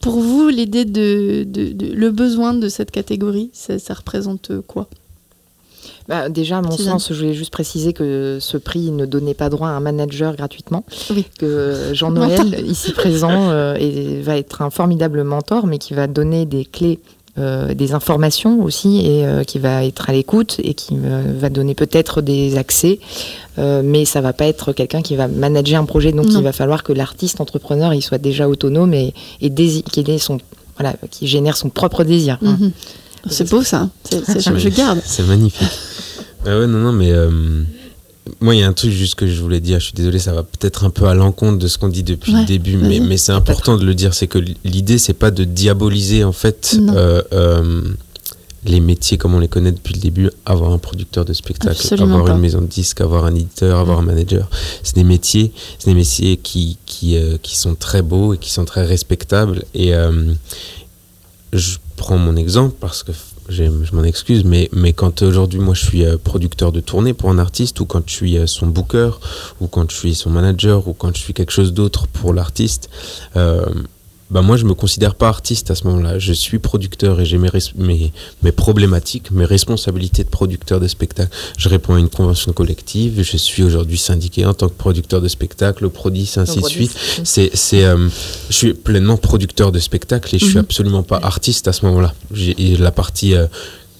pour 0.00 0.18
vous, 0.18 0.48
l'idée 0.48 0.84
de, 0.84 1.46
le 1.94 2.10
besoin 2.10 2.54
de 2.54 2.68
cette 2.68 2.90
catégorie, 2.90 3.50
ça, 3.52 3.94
représente 3.94 4.50
quoi? 4.66 4.88
Bah, 6.08 6.28
déjà, 6.28 6.58
à 6.58 6.62
mon 6.62 6.76
sens, 6.76 7.12
je 7.12 7.18
voulais 7.18 7.34
juste 7.34 7.52
préciser 7.52 7.92
que 7.92 8.38
ce 8.40 8.56
prix 8.56 8.90
ne 8.90 9.06
donnait 9.06 9.34
pas 9.34 9.48
droit 9.48 9.68
à 9.68 9.72
un 9.72 9.80
manager 9.80 10.34
gratuitement. 10.34 10.84
Oui. 11.10 11.24
Que 11.38 11.90
Jean-Noël, 11.92 12.66
ici 12.66 12.92
présent, 12.92 13.50
euh, 13.50 14.20
va 14.22 14.36
être 14.36 14.62
un 14.62 14.70
formidable 14.70 15.22
mentor, 15.22 15.66
mais 15.66 15.78
qui 15.78 15.94
va 15.94 16.08
donner 16.08 16.44
des 16.44 16.64
clés 16.64 16.98
euh, 17.38 17.72
des 17.72 17.94
informations 17.94 18.62
aussi 18.62 19.06
et 19.06 19.24
euh, 19.24 19.42
qui 19.42 19.58
va 19.58 19.86
être 19.86 20.10
à 20.10 20.12
l'écoute 20.12 20.60
et 20.62 20.74
qui 20.74 20.98
va 20.98 21.48
donner 21.48 21.74
peut-être 21.74 22.20
des 22.20 22.58
accès, 22.58 23.00
euh, 23.58 23.80
mais 23.82 24.04
ça 24.04 24.20
va 24.20 24.34
pas 24.34 24.44
être 24.44 24.74
quelqu'un 24.74 25.00
qui 25.00 25.16
va 25.16 25.28
manager 25.28 25.80
un 25.80 25.86
projet. 25.86 26.12
Donc 26.12 26.26
il 26.28 26.42
va 26.42 26.52
falloir 26.52 26.82
que 26.82 26.92
l'artiste 26.92 27.40
entrepreneur 27.40 27.94
il 27.94 28.02
soit 28.02 28.18
déjà 28.18 28.50
autonome 28.50 28.92
et, 28.92 29.14
et 29.40 29.50
qui 29.50 30.18
son 30.18 30.40
voilà 30.76 30.94
qui 31.10 31.26
génère 31.26 31.56
son 31.56 31.70
propre 31.70 32.04
désir. 32.04 32.38
Hein. 32.44 32.58
Mhm. 32.60 32.72
C'est 33.30 33.48
beau 33.48 33.62
ça. 33.62 33.88
je, 34.10 34.68
garde. 34.68 35.00
C'est 35.02 35.26
magnifique. 35.26 35.68
Ah 36.44 36.58
ouais 36.58 36.66
non 36.66 36.78
non 36.78 36.92
mais 36.92 37.12
moi, 38.40 38.54
il 38.54 38.60
y 38.60 38.62
a 38.62 38.68
un 38.68 38.72
truc 38.72 38.92
juste 38.92 39.16
que 39.16 39.26
je 39.26 39.40
voulais 39.40 39.60
dire. 39.60 39.80
Je 39.80 39.86
suis 39.86 39.94
désolé, 39.94 40.18
ça 40.18 40.32
va 40.32 40.44
peut-être 40.44 40.84
un 40.84 40.90
peu 40.90 41.06
à 41.06 41.14
l'encontre 41.14 41.58
de 41.58 41.66
ce 41.66 41.78
qu'on 41.78 41.88
dit 41.88 42.04
depuis 42.04 42.32
le 42.32 42.44
début, 42.44 42.76
mais, 42.76 43.00
mais 43.00 43.16
c'est 43.16 43.32
important 43.32 43.76
de 43.76 43.84
le 43.84 43.94
dire. 43.94 44.14
C'est 44.14 44.28
que 44.28 44.38
l'idée, 44.64 44.98
c'est 44.98 45.12
pas 45.12 45.30
de 45.30 45.44
diaboliser 45.44 46.22
en 46.22 46.32
fait 46.32 46.76
euh, 46.78 47.22
euh, 47.32 47.82
les 48.64 48.78
métiers 48.78 49.18
comme 49.18 49.34
on 49.34 49.40
les 49.40 49.48
connaît 49.48 49.72
depuis 49.72 49.94
le 49.94 50.00
début. 50.00 50.30
Avoir 50.46 50.72
un 50.72 50.78
producteur 50.78 51.24
de 51.24 51.32
spectacle, 51.32 52.00
avoir 52.00 52.28
une 52.28 52.38
maison 52.38 52.60
de 52.60 52.66
disques, 52.66 53.00
avoir 53.00 53.24
un 53.24 53.34
éditeur, 53.34 53.80
avoir 53.80 53.98
un 53.98 54.02
manager. 54.02 54.48
C'est 54.84 54.94
des 54.94 55.04
métiers, 55.04 55.52
c'est 55.80 55.90
des 55.90 55.96
métiers 55.96 56.36
qui 56.36 56.78
qui, 56.86 57.16
euh, 57.16 57.38
qui 57.42 57.56
sont 57.56 57.74
très 57.74 58.02
beaux 58.02 58.34
et 58.34 58.38
qui 58.38 58.50
sont 58.52 58.64
très 58.64 58.84
respectables. 58.84 59.64
Et 59.74 59.92
je 61.52 61.76
prends 61.96 62.18
mon 62.18 62.36
exemple 62.36 62.76
parce 62.80 63.02
que 63.02 63.12
je 63.48 63.94
m'en 63.94 64.04
excuse, 64.04 64.44
mais, 64.44 64.68
mais 64.72 64.92
quand 64.92 65.22
aujourd'hui 65.22 65.60
moi 65.60 65.74
je 65.74 65.84
suis 65.84 66.04
euh, 66.04 66.16
producteur 66.16 66.72
de 66.72 66.80
tournée 66.80 67.12
pour 67.14 67.30
un 67.30 67.38
artiste, 67.38 67.80
ou 67.80 67.86
quand 67.86 68.02
je 68.06 68.12
suis 68.14 68.38
euh, 68.38 68.46
son 68.46 68.66
booker, 68.66 69.10
ou 69.60 69.66
quand 69.66 69.90
je 69.90 69.96
suis 69.96 70.14
son 70.14 70.30
manager, 70.30 70.88
ou 70.88 70.92
quand 70.92 71.14
je 71.14 71.20
suis 71.20 71.34
quelque 71.34 71.52
chose 71.52 71.72
d'autre 71.72 72.06
pour 72.08 72.32
l'artiste, 72.32 72.88
euh, 73.36 73.66
bah 74.32 74.40
moi 74.40 74.56
je 74.56 74.64
me 74.64 74.72
considère 74.72 75.14
pas 75.14 75.28
artiste 75.28 75.70
à 75.70 75.74
ce 75.74 75.86
moment-là. 75.88 76.18
Je 76.18 76.32
suis 76.32 76.58
producteur 76.58 77.20
et 77.20 77.26
j'ai 77.26 77.36
mes, 77.36 77.50
mes, 77.76 78.12
mes, 78.42 78.52
problématiques, 78.52 79.30
mes 79.30 79.44
responsabilités 79.44 80.24
de 80.24 80.30
producteur 80.30 80.80
de 80.80 80.88
spectacle. 80.88 81.30
Je 81.58 81.68
réponds 81.68 81.94
à 81.94 81.98
une 81.98 82.08
convention 82.08 82.52
collective. 82.54 83.22
Je 83.22 83.36
suis 83.36 83.62
aujourd'hui 83.62 83.98
syndiqué 83.98 84.46
en 84.46 84.54
tant 84.54 84.68
que 84.68 84.74
producteur 84.74 85.20
de 85.20 85.28
spectacle, 85.28 85.84
au 85.84 85.90
Prodis, 85.90 86.32
ainsi 86.36 86.60
de 86.60 86.66
suite. 86.66 86.96
C'est, 87.24 87.50
c'est, 87.52 87.84
euh, 87.84 88.08
je 88.48 88.54
suis 88.54 88.72
pleinement 88.72 89.18
producteur 89.18 89.70
de 89.70 89.78
spectacle 89.78 90.34
et 90.34 90.38
je 90.38 90.46
suis 90.46 90.54
mhm. 90.54 90.60
absolument 90.60 91.02
pas 91.02 91.20
artiste 91.22 91.68
à 91.68 91.74
ce 91.74 91.84
moment-là. 91.84 92.14
J'ai 92.32 92.54
la 92.78 92.90
partie 92.90 93.34
euh, 93.34 93.46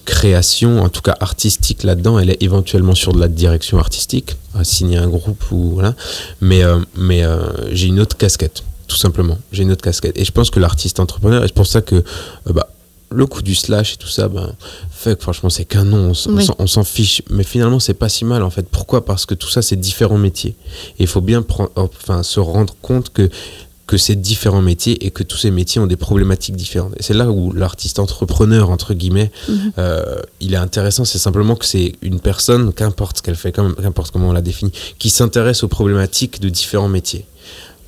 création, 0.05 0.81
en 0.81 0.89
tout 0.89 1.01
cas 1.01 1.15
artistique 1.19 1.83
là-dedans, 1.83 2.17
elle 2.17 2.31
est 2.31 2.41
éventuellement 2.41 2.95
sur 2.95 3.13
de 3.13 3.19
la 3.19 3.27
direction 3.27 3.77
artistique, 3.77 4.35
à 4.55 4.63
signer 4.63 4.97
un 4.97 5.07
groupe 5.07 5.43
ou 5.51 5.75
voilà. 5.75 5.93
Mais, 6.41 6.63
euh, 6.63 6.79
mais 6.97 7.23
j'ai 7.71 7.85
une 7.87 7.99
autre 7.99 8.17
casquette 8.17 8.63
tout 8.93 8.99
simplement. 8.99 9.39
J'ai 9.51 9.63
une 9.63 9.71
autre 9.71 9.81
casquette. 9.81 10.17
Et 10.17 10.23
je 10.23 10.31
pense 10.31 10.51
que 10.51 10.59
l'artiste 10.59 10.99
entrepreneur, 10.99 11.43
et 11.43 11.47
c'est 11.47 11.55
pour 11.55 11.65
ça 11.65 11.81
que 11.81 11.95
euh, 11.95 12.53
bah, 12.53 12.69
le 13.09 13.25
coup 13.25 13.41
du 13.41 13.55
slash 13.55 13.93
et 13.93 13.97
tout 13.97 14.07
ça, 14.07 14.27
ben, 14.27 14.53
franchement, 15.19 15.49
c'est 15.49 15.65
qu'un 15.65 15.83
nom, 15.83 16.13
on, 16.59 16.67
s'en 16.67 16.83
fiche. 16.83 17.23
Mais 17.29 17.43
finalement, 17.43 17.79
c'est 17.79 17.95
pas 17.95 18.09
si 18.09 18.23
mal 18.23 18.43
en 18.43 18.49
fait. 18.51 18.67
Pourquoi? 18.69 19.05
Parce 19.05 19.25
que 19.25 19.33
tout 19.33 19.49
ça, 19.49 19.61
c'est 19.63 19.75
différents 19.75 20.17
métiers. 20.17 20.55
Et 20.99 21.03
il 21.03 21.07
faut 21.07 21.21
bien 21.21 21.41
prendre, 21.41 21.71
enfin, 21.75 22.21
se 22.23 22.39
rendre 22.39 22.75
compte 22.81 23.11
que 23.11 23.29
que 23.85 23.97
c'est 23.97 24.15
différents 24.15 24.61
métiers 24.61 25.05
et 25.05 25.11
que 25.11 25.23
tous 25.23 25.37
ces 25.37 25.51
métiers 25.51 25.81
ont 25.81 25.87
des 25.87 25.97
problématiques 25.97 26.55
différentes. 26.55 26.93
Et 26.97 27.03
c'est 27.03 27.13
là 27.13 27.29
où 27.29 27.51
l'artiste 27.51 27.99
entrepreneur, 27.99 28.69
entre 28.69 28.93
guillemets, 28.93 29.29
mhm. 29.49 29.73
euh, 29.77 30.15
il 30.39 30.53
est 30.53 30.57
intéressant. 30.57 31.03
C'est 31.03 31.19
simplement 31.19 31.55
que 31.55 31.65
c'est 31.65 31.91
une 32.01 32.21
personne, 32.21 32.71
qu'importe 32.71 33.17
ce 33.17 33.21
qu'elle 33.21 33.35
fait, 33.35 33.51
qu'importe 33.51 34.11
comment 34.11 34.29
on 34.29 34.33
la 34.33 34.41
définit, 34.41 34.71
qui 34.99 35.09
s'intéresse 35.09 35.63
aux 35.63 35.67
problématiques 35.67 36.39
de 36.39 36.47
différents 36.47 36.87
métiers. 36.87 37.25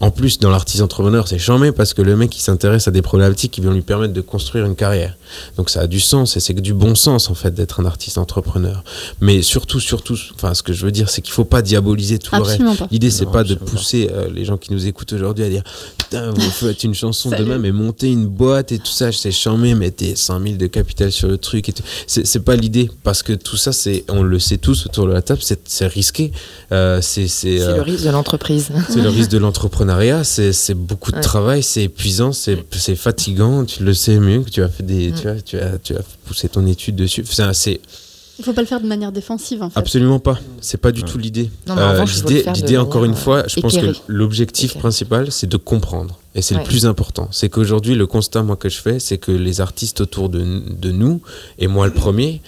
En 0.06 0.12
plus, 0.12 0.38
dans 0.38 0.52
l'artiste 0.52 0.84
entrepreneur, 0.84 1.28
c'est 1.28 1.40
charmé 1.40 1.72
parce 1.72 1.96
que 1.96 2.04
le 2.04 2.16
mec, 2.16 2.38
il 2.38 2.40
s'intéresse 2.40 2.88
à 2.88 2.92
des 2.92 3.02
problématiques 3.02 3.54
qui 3.54 3.62
vont 3.62 3.72
lui 3.72 3.82
permettre 3.82 4.14
de 4.14 4.22
construire 4.22 4.64
une 4.68 4.76
carrière. 4.76 5.18
Donc 5.58 5.72
ça 5.72 5.82
a 5.82 5.88
du 5.88 6.00
sens 6.00 6.38
et 6.38 6.40
c'est 6.40 6.54
que 6.54 6.60
du 6.60 6.76
bon 6.76 6.94
sens, 6.94 7.32
en 7.32 7.34
fait, 7.34 7.56
d'être 7.56 7.80
un 7.80 7.86
artiste 7.86 8.20
entrepreneur. 8.20 8.84
Mais 9.20 9.42
surtout, 9.42 9.80
surtout, 9.80 10.16
enfin, 10.36 10.54
ce 10.54 10.62
que 10.62 10.74
je 10.74 10.86
veux 10.86 10.92
dire, 10.92 11.10
c'est 11.10 11.24
qu'il 11.24 11.34
faut 11.34 11.44
pas 11.44 11.64
diaboliser 11.64 12.20
tout 12.20 12.36
le 12.36 12.44
reste. 12.44 12.62
L'idée, 12.92 13.10
c'est 13.10 13.26
pas 13.26 13.44
de 13.44 13.56
pousser 13.56 14.12
euh, 14.12 14.30
les 14.32 14.46
gens 14.46 14.58
qui 14.58 14.74
nous 14.74 14.86
écoutent 14.86 15.12
aujourd'hui 15.14 15.44
à 15.44 15.50
dire, 15.50 15.64
putain, 15.98 16.30
vous 16.30 16.40
faites 16.52 16.84
une 16.84 16.94
chanson 16.94 17.32
demain, 17.32 17.58
mais 17.58 17.72
montez 17.72 18.12
une 18.12 18.28
boîte 18.28 18.72
et 18.74 18.78
tout 18.78 18.92
ça, 18.92 19.12
c'est 19.12 19.32
charmé, 19.32 19.74
mettez 19.74 20.16
100 20.16 20.40
000 20.40 20.56
de 20.58 20.68
capital 20.68 21.12
sur 21.12 21.30
le 21.30 21.40
truc 21.40 21.68
et 21.68 21.74
tout. 21.74 21.84
C'est 22.06 22.46
pas 22.46 22.56
l'idée 22.56 22.92
parce 23.02 23.24
que 23.24 23.34
tout 23.34 23.58
ça, 23.58 23.72
c'est, 23.72 24.06
on 24.08 24.22
le 24.22 24.38
sait 24.38 24.60
tous 24.60 24.86
autour 24.86 25.08
de 25.08 25.14
la 25.14 25.24
table, 25.24 25.42
c'est 25.42 25.88
risqué. 25.88 26.32
Euh, 26.72 27.00
c'est 27.02 27.26
le 27.44 27.62
euh, 27.62 27.82
risque 27.82 28.06
de 28.06 28.12
l'entreprise. 28.12 28.70
C'est 28.90 29.02
le 29.02 29.10
risque 29.10 29.32
de 29.32 29.40
l'entreprise 29.96 30.52
c'est 30.52 30.74
beaucoup 30.74 31.12
de 31.12 31.22
travail, 31.22 31.64
c'est 31.64 31.84
épuisant, 31.84 32.32
c'est 32.32 32.96
fatigant. 32.96 33.66
Tu 33.66 33.84
le 33.84 33.94
sais 33.94 34.20
mieux 34.20 34.42
que 34.42 34.50
tu 34.50 34.62
as 34.64 34.70
fait 34.70 34.84
des, 34.84 35.12
tu, 35.12 35.28
as, 35.28 35.42
tu, 35.42 35.58
as, 35.58 35.78
tu 35.78 35.96
as 35.96 36.02
poussé 36.26 36.50
ton 36.50 36.66
étude 36.68 36.96
dessus. 36.96 37.24
c'est 37.54 37.80
Il 38.40 38.44
faut 38.46 38.54
pas 38.54 38.62
le 38.62 38.68
faire 38.68 38.82
de 38.82 38.88
manière 38.88 39.12
défensive 39.12 39.62
en 39.64 39.70
fait. 39.70 39.80
Absolument 39.80 40.20
pas. 40.20 40.38
C'est 40.62 40.78
pas 40.80 40.92
du 40.92 41.04
tout 41.04 41.18
l'idée. 41.18 41.50
Le 41.68 42.54
L'idée, 42.54 42.78
encore 42.78 43.06
une 43.06 43.16
fois, 43.16 43.44
je 43.48 43.60
pense 43.60 43.78
que 43.78 43.94
l'objectif 44.08 44.78
principal, 44.78 45.32
c'est 45.32 45.48
de 45.48 45.58
comprendre. 45.58 46.20
Et 46.38 46.42
c'est 46.42 46.56
Ouais. 46.56 46.62
le 46.64 46.68
plus 46.68 46.86
important. 46.86 47.30
C'est 47.32 47.48
qu'aujourd'hui, 47.48 47.96
le 47.96 48.08
constat 48.08 48.44
moi 48.44 48.58
que 48.58 48.68
je 48.68 48.80
fais, 48.82 49.00
c'est 49.00 49.18
que 49.18 49.32
les 49.32 49.62
artistes 49.62 50.02
autour 50.02 50.28
de, 50.28 50.44
de 50.70 50.92
nous, 50.92 51.22
et 51.60 51.68
moi 51.68 51.88
le 51.88 51.94
premier, 51.94 52.42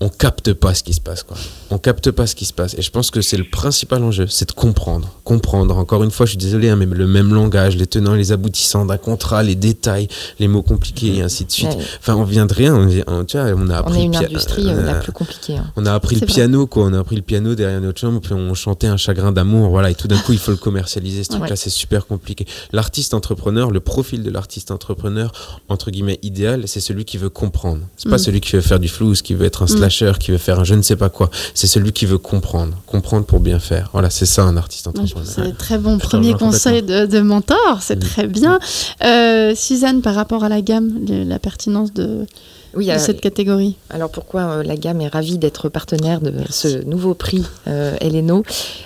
on 0.00 0.08
capte 0.08 0.52
pas 0.52 0.74
ce 0.74 0.82
qui 0.84 0.92
se 0.94 1.00
passe. 1.00 1.24
Quoi. 1.24 1.36
On 1.70 1.78
capte 1.78 2.10
pas 2.12 2.26
ce 2.28 2.34
qui 2.36 2.44
se 2.44 2.52
passe. 2.52 2.74
Et 2.78 2.82
je 2.82 2.90
pense 2.90 3.10
que 3.10 3.20
c'est 3.20 3.36
le 3.36 3.42
principal 3.48 4.02
enjeu, 4.04 4.26
c'est 4.28 4.46
de 4.48 4.52
comprendre. 4.54 5.08
Comprendre. 5.24 5.76
Encore 5.76 6.04
une 6.04 6.10
fois, 6.12 6.24
je 6.24 6.30
suis 6.30 6.38
désolé, 6.38 6.68
hein, 6.68 6.76
mais 6.76 6.86
le 6.86 7.06
même 7.08 7.34
langage, 7.34 7.76
les 7.76 7.86
tenants 7.88 8.14
et 8.14 8.18
les 8.18 8.30
aboutissants 8.30 8.84
d'un 8.86 8.96
contrat, 8.96 9.42
les 9.42 9.56
détails, 9.56 10.06
les 10.38 10.46
mots 10.46 10.62
compliqués 10.62 11.16
et 11.16 11.22
ainsi 11.22 11.44
de 11.44 11.50
suite. 11.50 11.68
Ouais. 11.70 11.84
Enfin, 11.98 12.14
on 12.14 12.22
vient 12.24 12.46
de 12.46 12.54
rien. 12.54 12.74
On, 12.76 12.88
est- 12.88 13.02
on- 13.08 13.24
tu 13.24 13.36
vois, 13.38 13.46
on 13.56 13.68
a 13.70 13.74
On 13.82 13.86
appris 13.86 14.00
est 14.00 14.04
une 14.04 14.12
le 14.12 14.18
pia- 14.18 14.26
industrie 14.28 14.68
euh, 14.68 14.74
on 14.76 14.78
a- 14.78 14.92
la 14.92 14.94
plus 15.00 15.12
compliquée. 15.12 15.56
hein. 15.56 15.66
on 15.76 15.84
a 15.84 15.92
appris 15.92 16.14
le 16.14 16.20
vrai. 16.20 16.26
piano, 16.26 16.66
quoi. 16.68 16.84
On 16.84 16.92
a 16.92 16.98
appris 17.00 17.16
le 17.16 17.22
piano 17.22 17.54
derrière 17.56 17.80
notre 17.80 17.98
chambre, 18.00 18.20
puis 18.20 18.34
on 18.34 18.54
chantait 18.54 18.86
un 18.86 18.96
chagrin 18.96 19.32
d'amour, 19.32 19.68
voilà. 19.70 19.90
Et 19.90 19.94
tout 19.96 20.06
d'un 20.08 20.18
coup, 20.18 20.32
il 20.32 20.38
faut 20.38 20.52
le 20.52 20.56
commercialiser. 20.58 21.24
Ce 21.24 21.30
truc-là, 21.30 21.50
Ouais. 21.50 21.56
c'est 21.56 21.70
super 21.70 22.06
compliqué. 22.06 22.46
L'artiste 22.72 23.14
entrepreneur, 23.14 23.70
le 23.72 23.80
profil 23.80 24.22
de 24.22 24.30
l'artiste 24.30 24.70
entrepreneur, 24.70 25.32
entre 25.68 25.90
guillemets, 25.90 26.20
idéal, 26.22 26.62
c'est 26.66 26.80
celui 26.80 27.04
qui 27.04 27.18
veut 27.18 27.30
comprendre. 27.30 27.80
C'est 27.96 28.08
pas 28.08 28.14
Mm. 28.16 28.18
celui 28.18 28.40
qui 28.40 28.52
veut 28.52 28.62
faire 28.62 28.78
du 28.78 28.88
flouze, 28.88 29.22
qui 29.22 29.34
veut 29.34 29.44
être 29.44 29.62
un 29.62 29.66
Mm. 29.66 29.68
Slasher, 29.90 30.18
qui 30.18 30.30
veut 30.30 30.38
faire 30.38 30.60
un 30.60 30.64
je 30.64 30.74
ne 30.74 30.82
sais 30.82 30.96
pas 30.96 31.08
quoi. 31.08 31.30
C'est 31.54 31.66
celui 31.66 31.92
qui 31.92 32.06
veut 32.06 32.18
comprendre. 32.18 32.74
Comprendre 32.86 33.24
pour 33.26 33.40
bien 33.40 33.58
faire. 33.58 33.88
Voilà, 33.92 34.10
c'est 34.10 34.26
ça 34.26 34.42
un 34.42 34.56
artiste 34.56 34.86
entrepreneur. 34.86 35.26
c'est 35.26 35.40
un 35.42 35.50
très 35.52 35.78
bon 35.78 35.98
Je 35.98 36.04
premier 36.04 36.34
conseil 36.34 36.82
de, 36.82 37.06
de 37.06 37.20
mentor, 37.20 37.78
c'est 37.80 37.96
Mm. 37.96 38.08
très 38.08 38.26
bien. 38.26 38.58
Euh, 39.04 39.54
Suzanne, 39.54 40.02
par 40.02 40.14
rapport 40.14 40.44
à 40.44 40.48
la 40.48 40.60
gamme, 40.62 40.92
la 41.08 41.38
pertinence 41.38 41.92
de, 41.92 42.26
Oui, 42.74 42.86
de 42.86 42.90
euh, 42.92 42.98
cette 42.98 43.20
catégorie 43.20 43.76
Alors 43.90 44.10
pourquoi 44.10 44.42
euh, 44.42 44.62
la 44.62 44.76
gamme 44.76 45.00
est 45.00 45.08
ravie 45.08 45.38
d'être 45.38 45.68
partenaire 45.68 46.20
de 46.20 46.32
ce 46.50 46.84
nouveau 46.84 47.14
prix 47.14 47.44
euh, 47.66 47.96
Eleno 48.00 48.42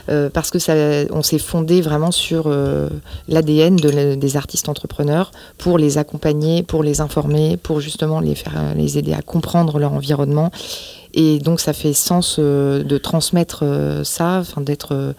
Euh, 0.08 0.30
Parce 0.30 0.50
que 0.50 0.58
ça, 0.58 0.74
on 1.10 1.22
s'est 1.22 1.38
fondé 1.38 1.80
vraiment 1.80 2.10
sur 2.10 2.44
euh, 2.46 2.88
l'ADN 3.28 3.76
de 3.76 3.88
la- 3.88 4.16
des 4.16 4.36
artistes 4.36 4.68
entrepreneurs 4.68 5.30
pour 5.58 5.78
les 5.78 5.98
accompagner, 5.98 6.62
pour 6.62 6.82
les 6.82 7.00
informer, 7.00 7.56
pour 7.56 7.80
justement 7.80 8.20
les 8.20 8.34
faire, 8.34 8.74
les 8.76 8.98
aider 8.98 9.12
à 9.14 9.22
comprendre 9.22 9.78
leur 9.78 9.92
environnement. 9.92 10.50
Et 11.14 11.38
donc 11.40 11.60
ça 11.60 11.72
fait 11.72 11.92
sens 11.92 12.38
de 12.38 12.98
transmettre 12.98 13.64
ça, 14.02 14.42
d'être 14.58 15.14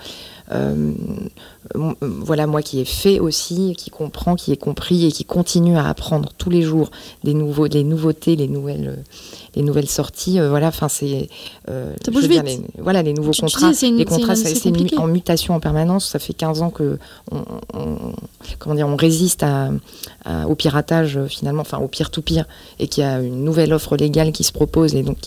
voilà 2.01 2.47
moi 2.47 2.61
qui 2.61 2.79
ai 2.79 2.85
fait 2.85 3.19
aussi, 3.19 3.73
qui 3.77 3.89
comprend, 3.89 4.35
qui 4.35 4.51
est 4.51 4.57
compris 4.57 5.05
et 5.05 5.11
qui 5.11 5.25
continue 5.25 5.77
à 5.77 5.87
apprendre 5.87 6.29
tous 6.37 6.49
les 6.49 6.61
jours 6.61 6.91
des 7.23 7.33
nouveaux, 7.33 7.65
les 7.67 7.83
nouveautés, 7.83 8.35
les 8.35 8.47
nouvelles, 8.47 8.95
euh, 8.97 9.01
les 9.55 9.63
nouvelles 9.63 9.89
sorties. 9.89 10.39
euh, 10.39 10.49
voilà, 10.49 10.67
enfin 10.67 10.87
c'est, 10.89 11.29
euh, 11.69 11.93
Ça 12.05 12.11
bouge 12.11 12.27
dire, 12.27 12.43
les, 12.43 12.59
voilà 12.77 13.01
les 13.03 13.13
nouveaux 13.13 13.31
Tu- 13.31 13.41
contrats. 13.41 13.71
une- 13.81 13.97
les 13.97 14.05
contrats, 14.05 14.35
c'est 14.35 14.97
en 14.97 15.07
mutation 15.07 15.55
en 15.55 15.59
permanence. 15.59 16.05
Ça 16.09 16.19
fait 16.19 16.33
15 16.33 16.61
ans 16.61 16.69
que 16.69 16.97
on, 17.31 17.43
on- 17.73 18.13
comment 18.59 18.75
dire, 18.75 18.87
on 18.87 18.95
résiste 18.95 19.43
à, 19.43 19.71
à- 20.25 20.47
au 20.47 20.55
piratage 20.55 21.17
euh, 21.17 21.27
finalement, 21.27 21.61
enfin 21.61 21.79
au 21.79 21.87
pire 21.87 22.11
tout 22.11 22.21
pire, 22.21 22.45
et 22.79 22.87
qu'il 22.87 23.03
y 23.03 23.07
a 23.07 23.19
une 23.21 23.43
nouvelle 23.43 23.73
offre 23.73 23.95
légale 23.97 24.31
qui 24.31 24.43
se 24.43 24.51
propose. 24.51 24.93
Et 24.95 25.03
donc 25.03 25.17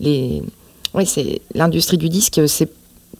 les, 0.00 0.42
ouais, 0.94 1.04
c'est 1.06 1.40
l'industrie 1.54 1.98
du 1.98 2.08
disque, 2.08 2.40
c'est 2.48 2.68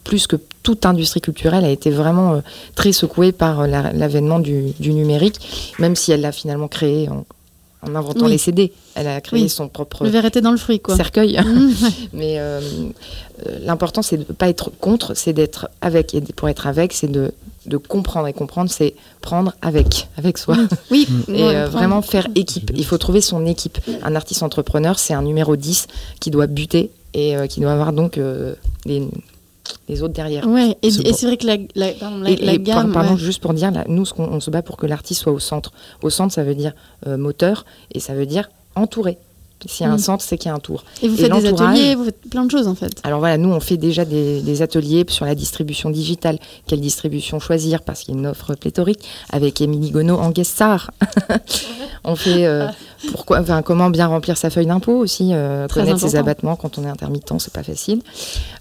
plus 0.05 0.27
que 0.27 0.37
toute 0.63 0.87
industrie 0.87 1.21
culturelle 1.21 1.65
a 1.65 1.71
été 1.71 1.91
vraiment 1.91 2.35
euh, 2.35 2.41
très 2.75 2.93
secouée 2.93 3.33
par 3.33 3.61
euh, 3.63 3.67
la- 3.67 3.93
l'avènement 3.93 4.39
du, 4.39 4.73
du 4.79 4.93
numérique, 4.93 5.75
même 5.79 5.97
si 5.97 6.13
elle 6.13 6.21
l'a 6.21 6.33
finalement 6.33 6.69
créé 6.69 7.09
en, 7.09 7.25
en 7.87 7.95
inventant 7.95 8.27
Oui. 8.27 8.33
les 8.33 8.39
CD. 8.39 8.73
Elle 8.95 9.09
a 9.09 9.21
créé 9.21 9.43
Oui. 9.43 9.49
son 9.49 9.69
propre 9.69 10.05
Le 10.05 10.11
verre 10.11 10.25
était 10.25 10.41
dans 10.41 10.51
le 10.53 10.57
fruit, 10.57 10.81
quoi. 10.81 10.97
cercueil. 10.97 11.39
Mmh, 11.39 11.69
ouais. 11.85 11.91
Mais 12.13 12.35
euh, 12.39 12.61
euh, 13.47 13.59
l'important, 13.65 14.03
c'est 14.03 14.17
de 14.17 14.25
ne 14.29 14.33
pas 14.35 14.49
être 14.49 14.71
contre, 14.81 15.15
c'est 15.15 15.33
d'être 15.33 15.69
avec. 15.81 16.15
Et 16.15 16.21
pour 16.21 16.49
être 16.49 16.67
avec, 16.67 16.93
c'est 16.93 17.11
de, 17.11 17.33
de 17.67 17.77
comprendre. 17.77 18.27
Et 18.29 18.33
comprendre, 18.33 18.71
c'est 18.71 18.95
prendre 19.21 19.53
avec, 19.63 20.09
avec 20.17 20.39
soi. 20.39 20.57
Oui, 20.91 21.07
Et 21.29 21.33
ouais, 21.33 21.57
euh, 21.57 21.69
vraiment 21.69 22.01
faire 22.03 22.29
équipe. 22.35 22.71
Il 22.75 22.85
faut 22.87 22.99
trouver 22.99 23.21
son 23.21 23.45
équipe. 23.47 23.79
Un 24.03 24.15
artiste 24.17 24.43
entrepreneur, 24.43 24.99
c'est 24.99 25.15
un 25.15 25.23
numéro 25.23 25.57
10 25.57 25.87
qui 26.21 26.31
doit 26.31 26.47
buter 26.47 26.91
et 27.15 27.37
euh, 27.37 27.47
qui 27.47 27.61
doit 27.61 27.73
avoir 27.73 27.93
donc 27.93 28.17
euh, 28.19 28.55
les, 29.89 30.03
autres 30.03 30.15
derrière. 30.15 30.47
Ouais, 30.47 30.77
et, 30.83 30.91
C'est 30.91 31.27
vrai 31.27 31.37
que 31.37 31.47
la, 31.47 31.57
la, 31.75 31.93
pardon, 31.93 32.19
la, 32.19 32.31
Et, 32.31 32.37
la 32.37 32.53
et 32.55 32.59
par- 32.59 32.65
gamme. 32.85 32.93
pardon, 32.93 33.13
ouais. 33.15 33.19
juste 33.19 33.41
pour 33.43 33.55
dire, 33.55 33.71
là, 33.71 33.85
nous, 33.89 34.05
ce 34.05 34.13
qu'on- 34.15 34.25
on 34.29 34.41
se 34.41 34.51
bat 34.51 34.63
pour 34.63 34.77
que 34.77 34.87
l'artiste 34.87 35.23
soit 35.23 35.33
au 35.33 35.39
centre. 35.39 35.73
Au 36.03 36.11
centre, 36.11 36.33
ça 36.35 36.45
veut 36.45 36.55
dire 36.55 36.73
euh, 37.07 37.17
moteur 37.17 37.65
et 37.93 38.01
ça 38.01 38.15
veut 38.15 38.27
dire 38.27 38.51
entouré. 38.77 39.19
S'il 39.67 39.87
y 39.87 39.89
a 39.89 39.93
un 39.93 39.97
Mm. 39.97 39.99
centre, 39.99 40.25
c'est 40.25 40.37
qu'il 40.39 40.49
y 40.49 40.53
a 40.53 40.55
un 40.55 40.59
tour. 40.61 40.85
Et 41.03 41.09
vous 41.09 41.15
et 41.15 41.29
faites 41.29 41.33
des 41.33 41.47
ateliers, 41.47 41.95
vous 41.95 42.05
faites 42.05 42.21
plein 42.31 42.45
de 42.45 42.51
choses 42.51 42.69
en 42.69 42.75
fait. 42.75 42.93
Alors 43.05 43.19
voilà, 43.21 43.39
nous, 43.39 43.51
on 43.51 43.61
fait 43.61 43.77
déjà 43.77 44.05
des, 44.05 44.41
des 44.43 44.63
ateliers 44.63 45.05
sur 45.09 45.25
la 45.25 45.35
distribution 45.35 45.91
digitale. 45.91 46.39
Quelle 46.67 46.81
distribution 46.81 47.39
choisir? 47.41 47.83
Parce 47.83 48.01
qu'il 48.01 48.15
y 48.15 48.17
a 48.17 48.21
une 48.21 48.27
offre 48.27 48.55
pléthorique 48.55 49.01
avec 49.31 49.61
Émilie 49.61 49.91
Gonod 49.91 50.19
en 50.21 50.31
guest 50.31 50.53
star. 50.53 50.91
on 52.05 52.17
fait 52.17 52.47
euh, 52.47 52.67
pourquoi, 53.13 53.41
enfin, 53.41 53.63
comment 53.63 53.91
bien 53.91 54.07
remplir 54.07 54.37
sa 54.37 54.51
feuille 54.51 54.67
d'impôt 54.67 54.97
aussi, 54.97 55.31
euh, 55.33 55.67
Très 55.69 55.81
connaître 55.81 56.01
ses 56.01 56.17
abattements 56.17 56.57
quand 56.57 56.79
on 56.79 56.85
est 56.85 56.89
intermittent, 56.89 57.33
c'est 57.39 57.53
pas 57.53 57.63
facile. 57.63 58.01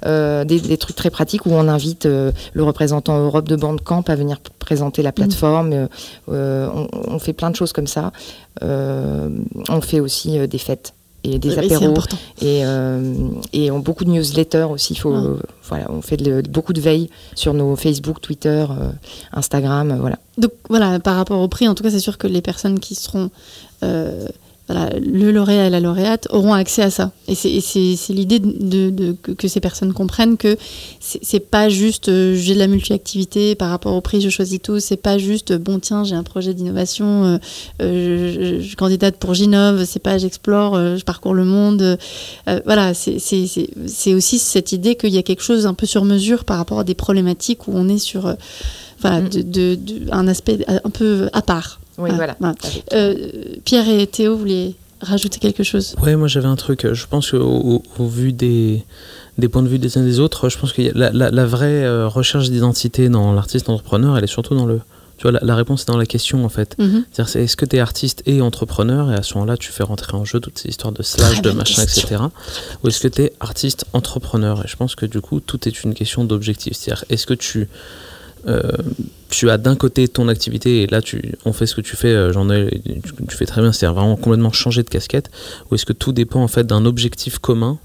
Euh, 0.05 0.43
des, 0.45 0.59
des 0.59 0.77
trucs 0.77 0.95
très 0.95 1.09
pratiques 1.09 1.45
où 1.45 1.51
on 1.51 1.67
invite 1.67 2.05
euh, 2.05 2.31
le 2.53 2.63
représentant 2.63 3.17
Europe 3.19 3.47
de 3.47 3.55
Bandcamp 3.55 4.03
à 4.07 4.15
venir 4.15 4.37
présenter 4.59 5.01
la 5.01 5.11
plateforme. 5.11 5.73
Euh, 5.73 5.87
euh, 6.29 6.69
on, 6.73 6.87
on 7.15 7.19
fait 7.19 7.33
plein 7.33 7.49
de 7.51 7.55
choses 7.55 7.73
comme 7.73 7.87
ça. 7.87 8.11
On 8.61 9.81
fait 9.81 9.99
aussi 9.99 10.47
des 10.47 10.57
fêtes 10.57 10.92
et 11.23 11.39
des 11.39 11.51
c'est 11.51 11.57
apéros 11.59 11.93
et, 12.41 12.65
euh, 12.65 13.13
et 13.53 13.71
on, 13.71 13.79
beaucoup 13.79 14.03
de 14.05 14.09
newsletters 14.09 14.67
aussi. 14.69 14.95
Faut, 14.95 15.13
voilà, 15.69 15.85
on 15.89 16.01
fait 16.01 16.17
de- 16.17 16.41
beaucoup 16.49 16.73
de 16.73 16.81
veille 16.81 17.09
sur 17.35 17.53
nos 17.53 17.75
Facebook, 17.75 18.19
Twitter, 18.21 18.65
euh, 18.69 18.91
Instagram. 19.31 19.91
euh, 19.91 19.95
voilà. 19.95 20.17
Donc 20.37 20.51
voilà, 20.69 20.99
par 20.99 21.15
rapport 21.15 21.39
au 21.39 21.47
prix, 21.47 21.67
en 21.67 21.75
tout 21.75 21.83
cas, 21.83 21.91
c'est 21.91 21.99
sûr 21.99 22.17
que 22.17 22.27
les 22.27 22.41
personnes 22.41 22.79
qui 22.79 22.95
seront. 22.95 23.29
euh, 23.83 24.27
voilà, 24.69 24.89
le 24.97 25.31
lauréat 25.31 25.67
et 25.67 25.69
la 25.69 25.81
lauréate 25.81 26.27
auront 26.31 26.53
accès 26.53 26.83
à 26.83 26.89
ça. 26.89 27.11
Et 27.27 27.35
c'est- 27.35 28.13
l'idée 28.13 28.39
de, 28.39 28.89
de- 28.89 29.11
que, 29.21 29.33
que 29.33 29.47
ces 29.49 29.59
personnes 29.59 29.91
comprennent 29.91 30.37
que 30.37 30.55
c'est 31.01 31.41
pas 31.41 31.67
juste 31.67 32.07
euh, 32.07 32.33
j'ai 32.35 32.53
de 32.53 32.59
la 32.59 32.67
multi-activité 32.67 33.55
par 33.55 33.69
rapport 33.69 33.93
au 33.93 33.99
prix, 33.99 34.21
je 34.21 34.29
choisis 34.29 34.61
tout. 34.61 34.79
C'est 34.79 34.95
pas 34.95 35.17
juste 35.17 35.51
euh, 35.51 35.57
bon, 35.57 35.79
tiens, 35.79 36.05
j'ai 36.05 36.15
un 36.15 36.23
projet 36.23 36.53
d'innovation, 36.53 37.25
euh, 37.25 37.37
euh, 37.81 38.61
je, 38.61 38.75
candidate 38.75 39.17
pour 39.17 39.33
Ginov, 39.33 39.83
c'est 39.85 39.99
pas 40.01 40.17
j'explore, 40.17 40.75
je 40.77 41.03
parcours 41.03 41.33
le 41.33 41.43
monde. 41.45 41.97
Voilà, 42.65 42.93
c'est- 42.93 43.19
aussi 44.13 44.39
cette 44.39 44.71
idée 44.71 44.95
qu'il 44.95 45.09
y 45.13 45.17
a 45.17 45.23
quelque 45.23 45.43
chose 45.43 45.65
un 45.65 45.73
peu 45.73 45.85
sur 45.85 46.05
mesure 46.05 46.45
par 46.45 46.57
rapport 46.57 46.79
à 46.79 46.83
des 46.83 46.95
problématiques 46.95 47.67
où 47.67 47.71
on 47.75 47.89
est 47.89 47.97
sur. 47.97 48.33
voilà, 49.01 49.19
Mm. 49.21 49.29
de- 49.29 49.77
un 50.11 50.27
aspect 50.29 50.59
un 50.67 50.89
peu 50.89 51.29
à 51.33 51.41
part. 51.41 51.81
Oui, 51.97 52.09
Ah, 52.11 52.15
voilà. 52.15 52.37
Euh, 52.93 53.15
Pierre 53.65 53.87
et 53.89 54.07
Théo 54.07 54.35
voulaient 54.35 54.73
rajouter 55.01 55.39
quelque 55.39 55.63
chose? 55.63 55.95
Ouais, 56.01 56.15
moi 56.15 56.27
j'avais 56.27 56.47
un 56.47 56.55
truc. 56.55 56.87
Je 56.91 57.05
pense 57.07 57.31
qu'au 57.31 57.37
au, 57.37 57.83
au 57.99 58.07
vu 58.07 58.31
des, 58.33 58.83
des 59.37 59.49
points 59.49 59.61
de 59.63 59.67
vue 59.67 59.79
des 59.79 59.97
uns 59.97 60.03
des 60.03 60.19
autres, 60.19 60.49
je 60.49 60.57
pense 60.57 60.73
que 60.73 60.81
la, 60.95 61.11
la, 61.11 61.29
la 61.29 61.45
vraie 61.45 61.83
euh, 61.83 62.07
recherche 62.07 62.49
d'identité 62.49 63.09
dans 63.09 63.33
l'artiste 63.33 63.69
entrepreneur, 63.69 64.17
elle 64.17 64.23
est 64.23 64.27
surtout 64.27 64.55
dans 64.55 64.65
le. 64.65 64.79
Tu 65.17 65.23
vois, 65.23 65.31
la, 65.33 65.39
la 65.43 65.55
réponse 65.55 65.83
est 65.83 65.87
dans 65.87 65.97
la 65.97 66.07
question 66.07 66.43
en 66.43 66.49
fait. 66.49 66.75
Mhm. 66.79 67.05
C'est-à-dire, 67.11 67.29
c'est 67.31 67.43
est-ce 67.43 67.55
que 67.55 67.65
tu 67.65 67.75
es 67.75 67.79
artiste 67.79 68.23
et 68.25 68.41
entrepreneur 68.41 69.11
et 69.11 69.15
à 69.15 69.21
ce 69.21 69.35
moment-là, 69.35 69.57
tu 69.57 69.71
fais 69.71 69.83
rentrer 69.83 70.17
en 70.17 70.25
jeu 70.25 70.39
toutes 70.39 70.57
ces 70.57 70.69
histoires 70.69 70.91
de 70.91 71.03
slash, 71.03 71.33
Très 71.33 71.41
de 71.41 71.51
machin, 71.51 71.83
question. 71.83 72.07
etc. 72.07 72.23
Ou 72.83 72.87
est-ce 72.87 72.99
que 72.99 73.07
tu 73.07 73.21
es 73.21 73.33
artiste 73.39 73.85
entrepreneur? 73.93 74.63
Et 74.65 74.67
je 74.67 74.75
pense 74.75 74.95
que 74.95 75.05
du 75.05 75.21
coup, 75.21 75.39
tout 75.39 75.67
est 75.67 75.83
une 75.83 75.93
question 75.93 76.23
d'objectif. 76.23 76.73
C'est-à-dire, 76.75 77.05
est-ce 77.09 77.27
que 77.27 77.35
tu. 77.35 77.67
Euh, 78.47 78.61
tu 79.29 79.49
as 79.49 79.57
d'un 79.57 79.75
côté 79.75 80.07
ton 80.07 80.27
activité 80.27 80.83
et 80.83 80.87
là 80.87 81.01
tu 81.01 81.33
on 81.45 81.53
fait 81.53 81.65
ce 81.65 81.75
que 81.75 81.81
tu 81.81 81.95
fais 81.95 82.09
euh, 82.09 82.33
j'en 82.33 82.49
ai 82.49 82.81
tu, 83.29 83.35
fais 83.35 83.45
très 83.45 83.61
bien. 83.61 83.71
C'est 83.71 83.85
vraiment 83.87 84.15
complètement 84.15 84.51
changer 84.51 84.83
de 84.83 84.89
casquette. 84.89 85.31
Ou 85.69 85.75
est-ce 85.75 85.85
que 85.85 85.93
tout 85.93 86.11
dépend 86.11 86.41
en 86.41 86.47
fait 86.47 86.65
d'un 86.65 86.85
objectif 86.85 87.39
commun 87.39 87.79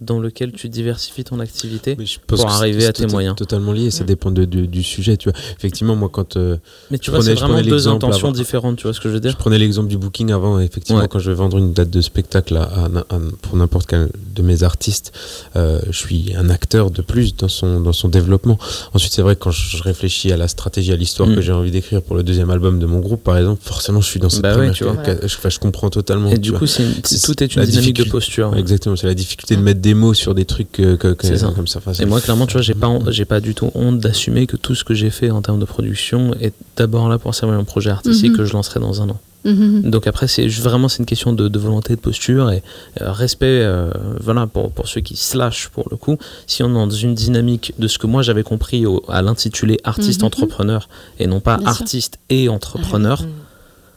dans 0.00 0.18
lequel 0.18 0.52
tu 0.52 0.68
diversifies 0.68 1.24
ton 1.24 1.40
activité 1.40 1.94
Mais 1.98 2.06
je 2.06 2.18
pense 2.26 2.40
pour 2.40 2.50
c'est- 2.50 2.56
arriver 2.56 2.80
c'est 2.82 2.86
à 2.86 2.92
tes 2.92 3.06
moyens. 3.06 3.36
Totalement 3.36 3.72
lié, 3.72 3.90
ça 3.90 4.04
dépend 4.04 4.30
de- 4.30 4.44
de- 4.44 4.66
du 4.66 4.82
sujet. 4.82 5.16
Tu 5.16 5.28
vois. 5.30 5.38
Effectivement, 5.58 5.94
moi, 5.96 6.08
quand 6.10 6.36
euh, 6.36 6.56
mais 6.90 6.98
tu 6.98 7.06
Je 7.06 7.10
vois 7.10 7.20
prenais- 7.20 7.34
c'est 7.34 7.40
je 7.40 7.44
vraiment 7.44 7.62
deux 7.62 7.70
l'exemple 7.70 8.04
intentions 8.06 8.28
avant. 8.28 8.36
différentes 8.36 8.76
tu 8.76 8.84
vois 8.84 8.94
ce 8.94 9.00
que 9.00 9.08
je 9.08 9.14
veux 9.14 9.18
je 9.18 9.22
dire 9.28 9.36
prenais 9.36 9.58
l'exemple 9.58 9.88
du 9.88 9.98
booking 9.98 10.30
avant, 10.32 10.58
effectivement, 10.58 11.00
Ouais. 11.02 11.08
quand 11.08 11.18
je 11.18 11.30
vais 11.30 11.36
vendre 11.36 11.58
une 11.58 11.72
date 11.72 11.90
de 11.90 12.00
spectacle 12.00 12.56
à, 12.56 12.62
à- 12.62 12.86
à- 13.14 13.18
pour 13.42 13.56
n'importe 13.56 13.86
quel 13.88 14.08
de 14.34 14.42
mes 14.42 14.62
artistes, 14.62 15.12
euh, 15.56 15.80
je 15.90 15.96
suis 15.98 16.32
un 16.36 16.48
acteur 16.50 16.90
de 16.90 17.02
plus 17.02 17.36
dans 17.36 17.48
son, 17.48 17.80
dans 17.80 17.92
son 17.92 18.08
développement. 18.08 18.58
Ensuite, 18.94 19.12
c'est 19.12 19.22
vrai 19.22 19.36
que 19.36 19.40
quand 19.40 19.50
je 19.50 19.82
réfléchis 19.82 20.32
à 20.32 20.36
la 20.36 20.48
stratégie, 20.48 20.92
à 20.92 20.96
l'histoire 20.96 21.28
Mm. 21.28 21.34
que 21.34 21.40
j'ai 21.42 21.52
envie 21.52 21.70
d'écrire 21.70 22.00
pour 22.02 22.16
le 22.16 22.22
deuxième 22.22 22.50
album 22.50 22.78
de 22.78 22.86
mon 22.86 23.00
groupe, 23.00 23.22
par 23.22 23.36
exemple, 23.36 23.60
forcément, 23.62 24.00
je 24.00 24.06
suis 24.08 24.20
dans 24.20 24.30
cette 24.30 24.42
Bah 24.42 24.50
ouais, 24.50 24.54
première 24.56 24.72
tu 24.74 24.84
vois. 24.84 24.94
ca- 25.04 25.18
ca- 25.20 25.26
je, 25.26 25.48
je 25.50 25.58
comprends 25.58 25.90
totalement. 25.90 26.30
et 26.30 26.38
du 26.38 26.50
vois. 26.50 26.60
coup 26.60 26.66
c'est 26.66 26.82
une- 26.84 26.94
C'est- 27.04 27.22
tout 27.24 27.42
est 27.42 27.54
une 27.54 27.64
dynamique 27.64 27.96
de 27.96 28.04
posture 28.04 28.50
Ouais, 28.50 28.58
Exactement, 28.60 28.96
c'est 28.96 29.06
la 29.06 29.14
difficulté 29.14 29.56
de 29.56 29.60
mettre 29.60 29.80
des 29.80 29.89
démos 29.90 30.16
sur 30.16 30.34
des 30.34 30.44
trucs 30.44 30.70
que, 30.72 30.96
que- 30.96 31.12
que- 31.14 31.36
ça. 31.36 31.52
comme 31.54 31.66
ça. 31.66 31.78
Enfin, 31.84 31.92
Et 32.02 32.06
moi, 32.06 32.20
clairement, 32.20 32.46
tu 32.46 32.54
vois, 32.54 32.62
j'ai 32.62 32.74
pas, 32.74 32.90
j'ai 33.08 33.24
pas 33.24 33.40
du 33.40 33.54
tout 33.54 33.70
honte 33.74 33.98
d'assumer 33.98 34.46
que 34.46 34.56
tout 34.56 34.74
ce 34.74 34.84
que 34.84 34.94
j'ai 34.94 35.10
fait 35.10 35.30
en 35.30 35.42
termes 35.42 35.58
de 35.60 35.64
production 35.64 36.34
est 36.40 36.54
d'abord 36.76 37.08
là 37.08 37.18
pour 37.18 37.34
servir 37.34 37.58
un 37.58 37.64
projet 37.64 37.90
artistique 37.90 38.32
Mhm. 38.32 38.36
que 38.38 38.44
je 38.44 38.52
lancerai 38.52 38.78
dans 38.80 39.02
un 39.02 39.08
an. 39.10 39.18
Mhm. 39.44 39.90
Donc 39.90 40.06
après, 40.06 40.28
c'est 40.28 40.46
vraiment 40.48 40.88
c'est 40.90 40.98
une 40.98 41.06
question 41.06 41.32
de, 41.32 41.48
de 41.48 41.58
volonté, 41.58 41.94
de 41.96 42.00
posture 42.00 42.50
et 42.50 42.62
euh, 43.00 43.10
respect. 43.10 43.46
euh, 43.62 43.90
voilà 44.20 44.46
pour, 44.46 44.70
pour 44.70 44.86
ceux 44.86 45.00
qui 45.00 45.16
slash 45.16 45.68
pour 45.68 45.86
le 45.90 45.96
coup. 45.96 46.18
Si 46.46 46.62
on 46.62 46.68
est 46.68 46.74
dans 46.74 46.90
une 46.90 47.14
dynamique 47.14 47.72
de 47.78 47.88
ce 47.88 47.96
que 47.98 48.06
moi 48.06 48.20
j'avais 48.22 48.42
compris 48.42 48.84
au- 48.84 49.02
à 49.08 49.22
l'intitulé 49.22 49.78
artiste 49.82 50.20
Mhm. 50.20 50.26
entrepreneur 50.26 50.88
et 51.18 51.26
non 51.26 51.40
pas 51.40 51.56
Bien 51.56 51.72
sûr. 51.72 51.80
artiste 51.82 52.18
et 52.28 52.48
entrepreneur, 52.50 53.22
Mm. 53.22 53.28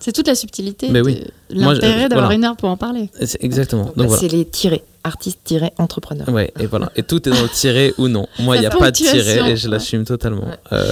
C'est 0.05 0.11
toute 0.11 0.27
la 0.27 0.35
subtilité, 0.35 0.89
Mais 0.89 0.99
oui. 0.99 1.21
L'intérêt 1.49 2.09
d'avoir 2.09 2.25
voilà. 2.27 2.35
une 2.35 2.43
heure 2.43 2.57
pour 2.57 2.67
en 2.67 2.75
parler. 2.75 3.09
c'est 3.23 3.41
exactement. 3.41 3.85
Bah, 3.85 3.91
Donc 3.95 4.07
voilà. 4.07 4.21
C'est 4.21 4.27
les 4.27 4.43
tirés, 4.45 4.83
artiste-entrepreneur. 5.03 6.27
Ouais, 6.29 6.51
et 6.59 6.65
voilà. 6.65 6.91
Et 6.95 7.03
tout 7.03 7.27
est 7.27 7.31
dans 7.31 7.41
le 7.41 7.49
tiré 7.49 7.93
ou 7.97 8.07
non. 8.07 8.27
Moi, 8.39 8.57
il 8.57 8.61
n'y 8.61 8.65
a 8.65 8.69
pas 8.69 8.91
de 8.91 8.95
tiré 8.95 9.51
et 9.51 9.55
je 9.57 9.65
ouais. 9.67 9.71
l'assume 9.71 10.05
totalement. 10.05 10.45
Ouais. 10.47 10.57
Euh, 10.73 10.91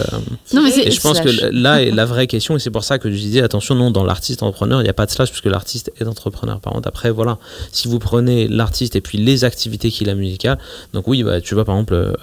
Non, 0.53 0.62
mais 0.64 0.72
c'est- 0.72 0.88
Et 0.88 0.91
je 0.91 1.01
pense 1.01 1.20
que 1.20 1.30
là 1.51 1.82
est 1.82 1.91
la 1.91 2.05
vraie 2.05 2.28
question, 2.28 2.55
et 2.55 2.59
c'est 2.59 2.72
pour 2.72 2.84
ça 2.84 2.99
que 2.99 3.09
je 3.09 3.16
disais 3.16 3.41
attention, 3.41 3.76
non, 3.76 3.91
dans 3.91 4.03
l'artiste 4.03 4.43
entrepreneur, 4.43 4.82
il 4.82 4.84
n'y 4.84 4.89
a 4.89 4.93
pas 4.93 5.05
de 5.05 5.12
slash, 5.12 5.30
puisque 5.30 5.45
l'artiste 5.45 5.91
est 5.99 6.05
entrepreneur. 6.07 6.59
Par 6.59 6.74
contre, 6.74 6.88
après, 6.88 7.12
voilà, 7.12 7.38
si 7.72 7.88
vous 7.88 7.99
prenez 7.99 8.47
l'artiste 8.47 8.95
et 8.95 9.01
puis 9.01 9.18
les 9.18 9.43
activités 9.43 9.89
qu'il 9.91 10.09
a 10.09 10.16
musicales, 10.16 10.57
donc 10.93 11.07
oui, 11.07 11.24
bah, 11.24 11.41
tu 11.41 11.55
vois, 11.55 11.66
par 11.66 11.76
exemple, 11.76 11.93
euh, 11.93 12.14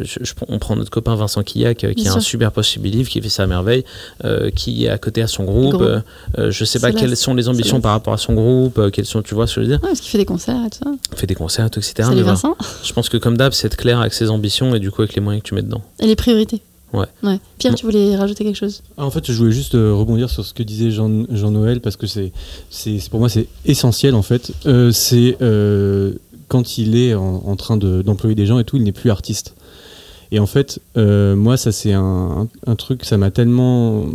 je- 0.00 0.18
je 0.22 0.34
prends- 0.34 0.46
on 0.48 0.58
prend 0.58 0.76
notre 0.76 0.90
copain 0.90 1.14
Vincent 1.14 1.42
Quillac, 1.42 1.84
euh, 1.84 1.92
qui 1.94 2.02
Bien 2.04 2.12
a 2.12 2.16
un 2.16 2.20
super 2.20 2.52
possible 2.52 2.88
livre, 2.88 3.08
qui 3.08 3.20
fait 3.20 3.28
ça 3.28 3.44
à 3.44 3.46
merveille, 3.46 3.84
euh, 4.24 4.50
qui 4.50 4.84
est 4.84 4.88
à 4.88 4.98
côté 4.98 5.22
à 5.22 5.26
son 5.26 5.44
groupe. 5.44 5.70
Groupe. 5.74 5.82
euh, 5.82 6.00
euh, 6.38 6.50
je 6.50 6.64
sais 6.64 6.78
pas 6.80 6.92
quelles 6.92 7.16
sont 7.16 7.34
les 7.34 7.48
ambitions 7.48 7.80
par 7.80 7.92
rapport 7.92 8.12
à 8.14 8.18
son 8.18 8.34
groupe, 8.34 8.78
euh, 8.78 8.90
quelles 8.90 9.06
sont, 9.06 9.22
tu 9.22 9.34
vois 9.34 9.46
ce 9.46 9.54
que 9.56 9.60
je 9.62 9.66
veux 9.66 9.72
dire, 9.72 9.82
Ouais, 9.82 9.88
parce 9.88 10.00
qu'il 10.00 10.10
fait 10.10 10.18
des 10.18 10.24
concerts 10.24 10.64
et 10.66 10.70
tout 10.70 10.78
ça. 10.84 10.90
fait 11.16 11.26
des 11.26 11.34
concerts, 11.34 11.70
tout, 11.70 11.78
etc. 11.80 11.94
Salut 11.98 12.08
Mais 12.16 12.22
voilà. 12.22 12.32
Vincent. 12.32 12.56
Je 12.84 12.92
pense 12.92 13.08
que 13.08 13.16
comme 13.16 13.36
d'hab, 13.36 13.52
c'est 13.52 13.66
être 13.68 13.76
clair 13.76 14.00
avec 14.00 14.12
ses 14.12 14.30
ambitions 14.30 14.74
et 14.74 14.78
du 14.80 14.90
coup 14.90 15.02
avec 15.02 15.14
les 15.14 15.20
moyens 15.20 15.42
que 15.42 15.48
tu 15.48 15.54
mets 15.54 15.62
dedans. 15.62 15.82
Et 16.00 16.06
les 16.06 16.16
priorités. 16.16 16.60
Ouais. 16.92 17.06
Pierre, 17.58 17.72
Bon. 17.72 17.78
tu 17.78 17.86
voulais 17.86 18.16
rajouter 18.16 18.42
quelque 18.44 18.56
chose? 18.56 18.82
Ah, 18.98 19.04
en 19.06 19.10
fait, 19.12 19.30
je 19.30 19.38
voulais 19.38 19.52
juste 19.52 19.76
euh, 19.76 19.94
rebondir 19.94 20.28
sur 20.28 20.44
ce 20.44 20.52
que 20.52 20.64
disait 20.64 20.90
Jean- 20.90 21.24
Jean-Noël 21.30 21.80
parce 21.80 21.94
que 21.96 22.08
c'est, 22.08 22.32
pour 23.10 23.20
moi 23.20 23.28
c'est 23.28 23.46
essentiel 23.64 24.16
en 24.16 24.22
fait. 24.22 24.50
Euh, 24.66 24.90
c'est 24.90 25.36
euh, 25.40 26.14
quand 26.48 26.78
il 26.78 26.96
est 26.96 27.14
en, 27.14 27.42
en 27.46 27.54
train 27.54 27.76
de- 27.76 28.02
d'employer 28.02 28.34
des 28.34 28.44
gens 28.46 28.58
et 28.58 28.64
tout, 28.64 28.76
il 28.76 28.82
n'est 28.82 28.90
plus 28.90 29.10
artiste. 29.12 29.54
Et 30.32 30.38
en 30.38 30.46
fait, 30.46 30.80
euh, 30.96 31.34
moi, 31.34 31.56
ça 31.56 31.72
c'est 31.72 31.92
un, 31.92 32.46
truc, 32.78 33.04
ça 33.04 33.16
m'a 33.18 33.30
tellement, 33.30 34.06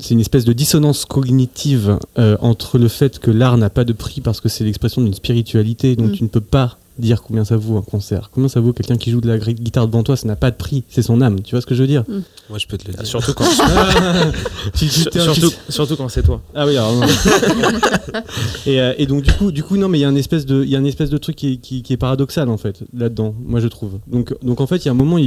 c'est 0.00 0.14
une 0.14 0.20
espèce 0.20 0.44
de 0.44 0.52
dissonance 0.52 1.04
cognitive 1.04 1.98
euh, 2.18 2.36
entre 2.40 2.78
le 2.78 2.88
fait 2.88 3.18
que 3.18 3.30
l'art 3.30 3.58
n'a 3.58 3.68
pas 3.68 3.84
de 3.84 3.92
prix 3.92 4.20
parce 4.20 4.40
que 4.40 4.48
c'est 4.48 4.64
l'expression 4.64 5.02
d'une 5.02 5.14
spiritualité, 5.14 5.94
donc 5.96 6.12
Mm. 6.12 6.12
tu 6.12 6.22
ne 6.24 6.28
peux 6.28 6.40
pas 6.40 6.78
dire 6.98 7.22
combien 7.22 7.44
ça 7.44 7.56
vaut 7.56 7.76
un 7.78 7.82
concert, 7.82 8.30
combien 8.32 8.48
ça 8.48 8.60
vaut 8.60 8.72
quelqu'un 8.72 8.96
qui 8.96 9.10
joue 9.10 9.20
de 9.20 9.28
la 9.28 9.38
guitare 9.38 9.86
devant 9.86 10.02
toi, 10.02 10.16
ça 10.16 10.26
n'a 10.28 10.36
pas 10.36 10.50
de 10.50 10.56
prix, 10.56 10.84
c'est 10.88 11.02
son 11.02 11.20
âme, 11.20 11.40
tu 11.42 11.52
vois 11.54 11.60
ce 11.60 11.66
que 11.66 11.74
je 11.74 11.80
veux 11.82 11.86
dire 11.88 12.04
Moi, 12.50 12.58
je 12.58 12.66
peux 12.66 12.76
te 12.78 12.86
le 12.88 12.94
dire. 12.94 13.06
Surtout 13.06 13.32
quand, 13.34 13.44
Tu- 14.74 14.86
tu- 14.88 15.20
surtout, 15.20 15.50
surtout 15.68 15.96
quand 15.96 16.08
c'est 16.08 16.22
toi. 16.22 16.40
ah 16.54 16.66
oui, 16.66 16.76
alors 16.76 16.94
non. 16.94 17.06
et, 18.66 18.80
euh, 18.80 18.94
et 18.98 19.06
donc 19.06 19.22
du 19.22 19.32
coup, 19.32 19.52
du 19.52 19.62
coup 19.62 19.76
non, 19.76 19.88
mais 19.88 19.98
il 19.98 20.02
y 20.02 20.04
a 20.04 20.08
un 20.08 20.16
espèce 20.16 20.46
de, 20.46 20.62
il 20.62 20.70
y 20.70 20.76
a 20.76 20.78
un 20.78 20.84
espèce 20.84 21.10
de 21.10 21.18
truc 21.18 21.36
qui 21.36 21.54
est, 21.54 21.56
qui, 21.56 21.82
qui 21.82 21.92
est 21.92 21.96
paradoxal 21.96 22.48
en 22.48 22.58
fait 22.58 22.80
là-dedans. 22.96 23.34
Moi, 23.44 23.60
je 23.60 23.68
trouve. 23.68 23.98
Donc, 24.06 24.34
donc 24.42 24.60
en 24.60 24.66
fait, 24.66 24.76
il 24.78 24.86
y 24.86 24.88
a 24.88 24.92
un 24.92 24.94
moment, 24.94 25.18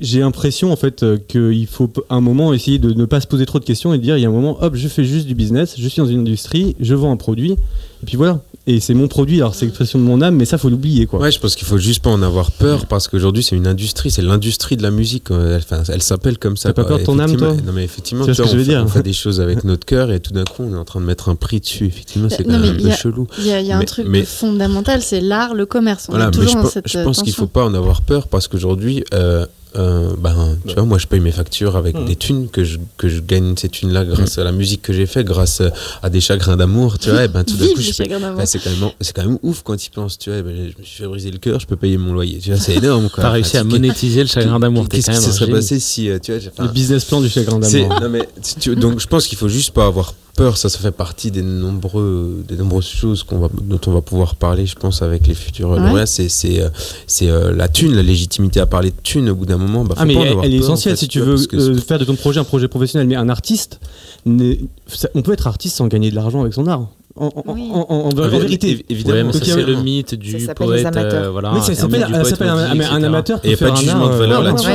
j'ai 0.00 0.20
l'impression 0.20 0.72
en 0.72 0.76
fait 0.76 1.02
euh, 1.02 1.18
qu'il 1.18 1.66
faut 1.66 1.90
un 2.08 2.20
moment 2.20 2.52
essayer 2.52 2.78
de 2.78 2.92
ne 2.92 3.04
pas 3.04 3.20
se 3.20 3.26
poser 3.26 3.46
trop 3.46 3.58
de 3.58 3.64
questions 3.64 3.92
et 3.92 3.98
de 3.98 4.02
dire, 4.02 4.16
il 4.16 4.20
y 4.22 4.26
a 4.26 4.28
un 4.28 4.32
moment, 4.32 4.56
hop, 4.62 4.74
je 4.76 4.88
fais 4.88 5.04
juste 5.04 5.26
du 5.26 5.34
business, 5.34 5.74
je 5.78 5.88
suis 5.88 6.00
dans 6.00 6.08
une 6.08 6.20
industrie, 6.20 6.76
je 6.80 6.94
vends 6.94 7.10
un 7.12 7.16
produit, 7.16 7.56
et 8.02 8.06
puis 8.06 8.16
voilà. 8.16 8.40
Et 8.70 8.80
c'est 8.80 8.92
mon 8.92 9.08
produit, 9.08 9.38
alors 9.38 9.54
c'est 9.54 9.64
l'expression 9.64 9.98
de 9.98 10.04
mon 10.04 10.20
âme, 10.20 10.34
mais 10.36 10.44
ça 10.44 10.58
faut 10.58 10.68
l'oublier 10.68 11.06
quoi. 11.06 11.20
Ouais, 11.20 11.32
je 11.32 11.40
pense 11.40 11.56
qu'il 11.56 11.66
faut 11.66 11.78
juste 11.78 12.02
pas 12.02 12.10
en 12.10 12.20
avoir 12.22 12.50
peur 12.50 12.84
parce 12.84 13.08
qu'aujourd'hui 13.08 13.42
c'est 13.42 13.56
une 13.56 13.66
industrie, 13.66 14.10
c'est 14.10 14.20
l'industrie 14.20 14.76
de 14.76 14.82
la 14.82 14.90
musique. 14.90 15.30
euh, 15.30 15.56
Elle, 15.56 15.62
enfin, 15.62 15.82
elle 15.90 16.02
s'appelle 16.02 16.36
comme 16.38 16.58
ça. 16.58 16.68
T'as 16.68 16.82
pas 16.82 16.84
peur 16.86 16.98
de 16.98 17.04
ton 17.04 17.18
âme, 17.18 17.34
toi 17.36 17.54
Non 17.64 17.72
mais 17.72 17.82
effectivement, 17.84 18.24
Tu 18.26 18.32
vois 18.32 18.34
ce 18.34 18.42
que 18.42 18.48
je 18.48 18.52
on 18.52 18.56
veux 18.58 18.64
fait- 18.64 18.70
dire 18.70 18.82
on 18.84 18.88
fait 18.88 19.02
des 19.02 19.14
choses 19.14 19.40
avec 19.40 19.64
notre 19.64 19.86
cœur 19.86 20.10
et 20.12 20.20
tout 20.20 20.34
d'un 20.34 20.44
coup 20.44 20.64
on 20.64 20.74
est 20.74 20.78
en 20.78 20.84
train 20.84 21.00
de 21.00 21.06
mettre 21.06 21.30
un 21.30 21.34
prix 21.34 21.60
dessus. 21.60 21.86
Effectivement, 21.86 22.28
c'est 22.28 22.46
Non, 22.46 22.54
quand 22.56 22.60
mais 22.60 22.72
même 22.74 22.86
un 22.86 22.90
peu 22.90 22.94
chelou. 22.94 23.26
Il 23.38 23.46
y 23.46 23.52
a, 23.52 23.60
y 23.62 23.72
a 23.72 23.76
un 23.76 23.78
Mais- 23.78 23.84
truc 23.86 24.06
mais- 24.06 24.24
fondamental, 24.24 25.00
c'est 25.00 25.20
l'art, 25.22 25.54
le 25.54 25.64
commerce. 25.64 26.04
On 26.08 26.12
Voilà, 26.12 26.26
est 26.26 26.28
mais 26.28 26.34
toujours 26.44 26.50
je, 26.58 26.62
dans 26.64 26.68
cette 26.70 26.88
je 26.88 26.98
pense 27.02 27.18
qu'il 27.22 27.32
tension. 27.32 27.44
faut 27.44 27.48
pas 27.48 27.64
en 27.64 27.72
avoir 27.72 28.02
peur 28.02 28.28
parce 28.28 28.48
qu'aujourd'hui, 28.48 29.02
euh, 29.14 29.46
euh, 29.76 30.12
ben, 30.18 30.56
tu 30.66 30.74
vois, 30.74 30.84
moi 30.84 30.96
je 30.96 31.06
paye 31.06 31.20
mes 31.20 31.30
factures 31.30 31.76
avec 31.76 31.94
Mm. 31.94 32.04
des 32.06 32.16
thunes 32.16 32.48
que 32.48 32.64
je, 32.64 32.78
que 32.96 33.06
je 33.08 33.20
gagne 33.20 33.54
ces 33.56 33.68
thunes 33.68 33.92
là 33.92 34.02
grâce 34.04 34.38
à 34.38 34.44
la 34.44 34.50
musique 34.50 34.80
que 34.80 34.94
j'ai 34.94 35.04
fait, 35.04 35.24
grâce 35.24 35.60
euh, 35.60 35.68
à 36.02 36.08
des 36.08 36.20
chagrins 36.22 36.56
d'amour, 36.56 36.98
tu 36.98 37.10
vois. 37.10 37.24
Et 37.24 37.28
ben 37.28 37.44
tout 37.44 37.54
d'un 37.56 37.66
coup, 37.66 37.80
je 37.92 38.02
ben, 38.02 38.46
c'est 38.46 38.58
quand 38.58 38.70
même 38.70 38.90
c'est 39.00 39.12
quand 39.14 39.24
même 39.24 39.38
ouf 39.42 39.62
quand 39.64 39.76
tu 39.76 39.90
penses, 39.90 40.18
tu 40.18 40.30
vois. 40.30 40.42
ben, 40.42 40.54
je 40.74 40.78
me 40.80 40.84
suis 40.84 41.02
fait 41.02 41.06
briser 41.08 41.30
le 41.30 41.38
cœur, 41.38 41.58
je 41.60 41.66
peux 41.66 41.76
payer 41.76 41.96
mon 41.98 42.12
loyer, 42.12 42.38
tu 42.38 42.50
vois, 42.50 42.58
c'est 42.58 42.74
énorme. 42.76 43.04
quoi. 43.10 43.22
T'as 43.22 43.28
Enfin, 43.28 43.32
réussi 43.34 43.56
à 43.56 43.64
monétiser 43.64 44.20
le 44.22 44.28
chagrin 44.28 44.58
d'amour. 44.60 44.88
Qu'est-ce 44.88 45.10
qui 45.10 45.16
se 45.16 45.32
serait 45.32 45.50
passé 45.50 45.78
si, 45.80 46.08
euh, 46.08 46.18
tu 46.22 46.32
vois, 46.32 46.40
enfin, 46.52 46.64
Le 46.64 46.70
business 46.72 47.04
plan 47.04 47.20
du 47.20 47.28
chagrin 47.28 47.58
d'amour. 47.58 48.00
non, 48.00 48.08
mais, 48.08 48.28
tu- 48.42 48.60
tu- 48.60 48.76
donc 48.76 49.00
je 49.00 49.06
pense 49.06 49.26
qu'il 49.26 49.38
faut 49.38 49.48
juste 49.48 49.70
pas 49.72 49.86
avoir 49.86 50.14
peur. 50.36 50.56
Ça, 50.56 50.68
ça 50.68 50.78
fait 50.78 50.92
partie 50.92 51.32
des 51.32 51.42
nombreux, 51.42 52.44
des 52.46 52.56
nombreuses 52.56 52.86
choses 52.86 53.24
qu'on 53.24 53.38
va, 53.40 53.48
dont 53.60 53.80
on 53.86 53.90
va 53.90 54.00
pouvoir 54.02 54.36
parler, 54.36 54.66
je 54.66 54.76
pense, 54.76 55.02
avec 55.02 55.26
les 55.26 55.34
futurs 55.34 55.70
Ouais. 55.70 56.06
C'est, 56.06 56.28
c'est, 56.28 56.62
euh, 56.62 56.68
c'est 57.08 57.28
euh, 57.28 57.52
la 57.52 57.66
thune, 57.68 57.92
la 57.94 58.02
légitimité 58.04 58.60
à 58.60 58.66
parler 58.66 58.90
de 58.90 58.96
thune. 59.02 59.28
Au 59.30 59.34
bout 59.34 59.46
d'un 59.46 59.58
moment, 59.58 59.84
bah, 59.84 59.94
faut 59.96 60.02
Ah 60.02 60.04
mais 60.04 60.14
pas 60.14 60.20
elle, 60.20 60.28
avoir 60.28 60.44
elle 60.44 60.54
est 60.54 60.58
en 60.58 60.62
essentielle 60.62 60.94
fait, 60.94 61.00
si 61.00 61.08
tu 61.08 61.18
veux 61.20 61.34
euh, 61.54 61.76
faire 61.78 61.98
de 61.98 62.04
ton 62.04 62.14
projet 62.14 62.38
un 62.38 62.44
projet 62.44 62.68
professionnel. 62.68 63.08
Mais 63.08 63.16
un 63.16 63.28
artiste, 63.28 63.80
on 64.26 65.22
peut 65.22 65.32
être 65.32 65.46
artiste 65.48 65.76
sans 65.76 65.88
gagner 65.88 66.10
de 66.10 66.14
l'argent 66.14 66.40
avec 66.42 66.54
son 66.54 66.66
art. 66.68 66.86
En, 67.20 67.26
en- 67.34 67.52
Oui. 67.52 67.68
en- 67.72 67.86
en- 67.88 67.94
en- 67.94 68.08
en 68.08 68.14
mais 68.14 68.28
vérité. 68.28 68.74
évi- 68.74 68.84
évidemment. 68.88 69.16
Ouais, 69.18 69.24
mais 69.24 69.32
ça, 69.32 69.44
c'est 69.44 69.62
le 69.64 69.76
mythe 69.82 70.14
du 70.14 70.32
Ça 70.32 70.38
s'appelle 70.46 70.66
poète. 70.66 70.86
euh, 70.96 71.30
voilà, 71.30 71.52
Oui, 71.54 71.60
ça 71.62 71.72
un 71.72 71.74
s'appelle 71.74 72.02
un, 72.04 73.02
amateur. 73.02 73.40
Et 73.44 73.48
il 73.48 73.48
n'y 73.48 73.54
a 73.54 73.56
peut 73.58 73.64
pas 73.66 73.70
de 73.72 73.76
jugement 73.76 74.08
de 74.08 74.14
valeur 74.14 74.42
là-dessus. 74.42 74.66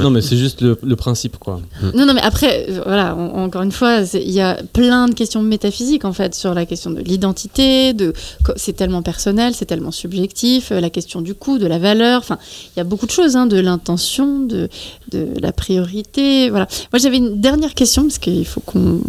Non 0.00 0.10
mais 0.10 0.20
c'est 0.20 0.36
juste 0.36 0.60
le, 0.60 0.78
le 0.82 0.96
principe 0.96 1.38
quoi. 1.38 1.60
Non, 1.94 2.06
non, 2.06 2.14
mais 2.14 2.20
après, 2.22 2.66
euh, 2.68 2.80
voilà, 2.84 3.14
en- 3.14 3.44
encore 3.44 3.62
une 3.62 3.72
fois, 3.72 4.00
il 4.14 4.30
y 4.30 4.40
a 4.40 4.58
plein 4.72 5.08
de 5.08 5.14
questions 5.14 5.42
métaphysiques 5.42 6.04
en 6.04 6.12
fait 6.12 6.34
sur 6.34 6.54
la 6.54 6.66
question 6.66 6.90
de 6.90 7.00
l'identité, 7.00 7.92
de 7.92 8.12
c'est 8.56 8.74
tellement 8.74 9.02
personnel, 9.02 9.54
c'est 9.54 9.64
tellement 9.66 9.90
subjectif, 9.90 10.72
euh, 10.72 10.80
la 10.80 10.90
question 10.90 11.20
du 11.20 11.34
coût, 11.34 11.58
de 11.58 11.66
la 11.66 11.78
valeur, 11.78 12.20
enfin, 12.20 12.38
il 12.74 12.78
y 12.78 12.80
a 12.80 12.84
beaucoup 12.84 13.06
de 13.06 13.10
choses, 13.10 13.36
hein, 13.36 13.46
de 13.46 13.58
l'intention, 13.58 14.40
de, 14.40 14.68
de 15.12 15.26
la 15.40 15.52
priorité, 15.52 16.50
voilà. 16.50 16.66
Moi, 16.92 16.98
j'avais 17.00 17.16
une 17.18 17.40
dernière 17.40 17.74
question 17.74 18.02
parce 18.02 18.18
qu'il 18.18 18.44
faut 18.46 18.60
qu'on 18.60 19.00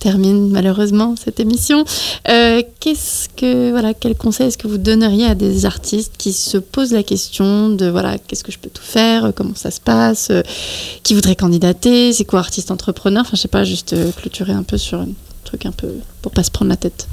termine 0.00 0.50
malheureusement 0.50 1.14
cette 1.22 1.38
émission. 1.38 1.84
Euh, 2.28 2.62
qu'est-ce 2.80 3.28
que 3.28 3.70
voilà, 3.70 3.94
quel 3.94 4.16
conseil 4.16 4.48
est-ce 4.48 4.58
que 4.58 4.66
vous 4.66 4.78
donneriez 4.78 5.26
à 5.26 5.34
des 5.36 5.66
artistes 5.66 6.14
qui 6.18 6.32
se 6.32 6.58
posent 6.58 6.92
la 6.92 7.02
question 7.04 7.68
de 7.68 7.86
voilà, 7.86 8.18
qu'est-ce 8.18 8.42
que 8.42 8.50
je 8.50 8.58
peux 8.58 8.70
tout 8.70 8.82
faire, 8.82 9.26
euh, 9.26 9.30
comment 9.32 9.54
ça 9.54 9.70
se 9.70 9.80
passe, 9.80 10.28
euh, 10.30 10.42
qui 11.04 11.14
voudraient 11.14 11.36
candidater, 11.36 12.12
c'est 12.12 12.24
quoi 12.24 12.40
artiste 12.40 12.70
entrepreneur, 12.70 13.20
enfin 13.22 13.36
je 13.36 13.42
sais 13.42 13.48
pas, 13.48 13.62
juste 13.62 13.94
clôturer 14.16 14.52
un 14.52 14.62
peu 14.64 14.78
sur 14.78 14.98
un 15.00 15.08
truc 15.44 15.66
un 15.66 15.72
peu 15.72 15.88
pour 16.22 16.32
pas 16.32 16.42
se 16.42 16.50
prendre 16.50 16.70
la 16.70 16.76
tête. 16.76 17.06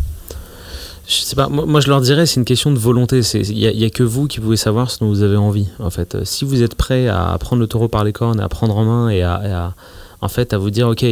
Je 1.07 1.21
sais 1.21 1.37
pas, 1.37 1.47
moi, 1.47 1.79
je 1.79 1.87
leur 1.87 2.01
dirais 2.01 2.25
c'est 2.25 2.35
une 2.35 2.43
question 2.45 2.69
de 2.69 2.77
volonté. 2.77 3.21
Il 3.33 3.55
n'y 3.55 3.85
a, 3.85 3.89
que 3.89 4.03
vous 4.03 4.27
qui 4.27 4.41
pouvez 4.41 4.57
savoir 4.57 4.91
ce 4.91 4.99
dont 4.99 5.07
vous 5.07 5.21
avez 5.21 5.37
envie. 5.37 5.67
En 5.79 5.89
fait, 5.89 6.17
si 6.25 6.43
vous 6.43 6.61
êtes 6.63 6.75
prêt 6.75 7.07
à 7.07 7.37
prendre 7.39 7.61
le 7.61 7.67
taureau 7.67 7.87
par 7.87 8.03
les 8.03 8.11
cornes, 8.11 8.41
à 8.41 8.49
prendre 8.49 8.75
en 8.75 8.83
main 8.83 9.09
et 9.09 9.21
à- 9.23 9.73
en 10.21 10.29
fait 10.29 10.53
à 10.53 10.57
vous 10.57 10.69
dire 10.71 10.87
ok 10.87 11.05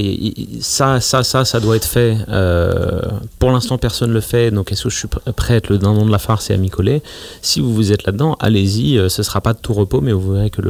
ça 0.61 0.99
ça 0.99 1.23
ça 1.23 1.45
ça 1.45 1.59
doit 1.59 1.75
être 1.75 1.85
fait. 1.85 2.17
Euh, 2.29 3.01
pour 3.39 3.51
l'instant 3.51 3.77
personne 3.77 4.11
le 4.11 4.21
fait, 4.21 4.51
donc 4.51 4.71
est-ce 4.71 4.83
que 4.85 4.89
je 4.89 4.97
suis 4.97 5.07
pr- 5.07 5.31
prêt 5.33 5.55
à 5.55 5.57
être 5.57 5.69
le 5.69 5.77
dindon 5.77 6.05
de 6.05 6.11
la 6.11 6.19
farce 6.19 6.49
et 6.49 6.53
à 6.53 6.57
m'y 6.57 6.69
coller? 6.69 7.01
Si 7.41 7.59
vous 7.59 7.73
vous 7.73 7.91
êtes 7.91 8.05
là-dedans, 8.05 8.35
allez-y. 8.39 8.97
euh, 8.97 9.09
ce 9.09 9.23
sera 9.23 9.41
pas 9.41 9.53
de 9.53 9.59
tout 9.59 9.73
repos, 9.73 10.01
mais 10.01 10.11
vous 10.11 10.33
verrez 10.33 10.49
que 10.49 10.61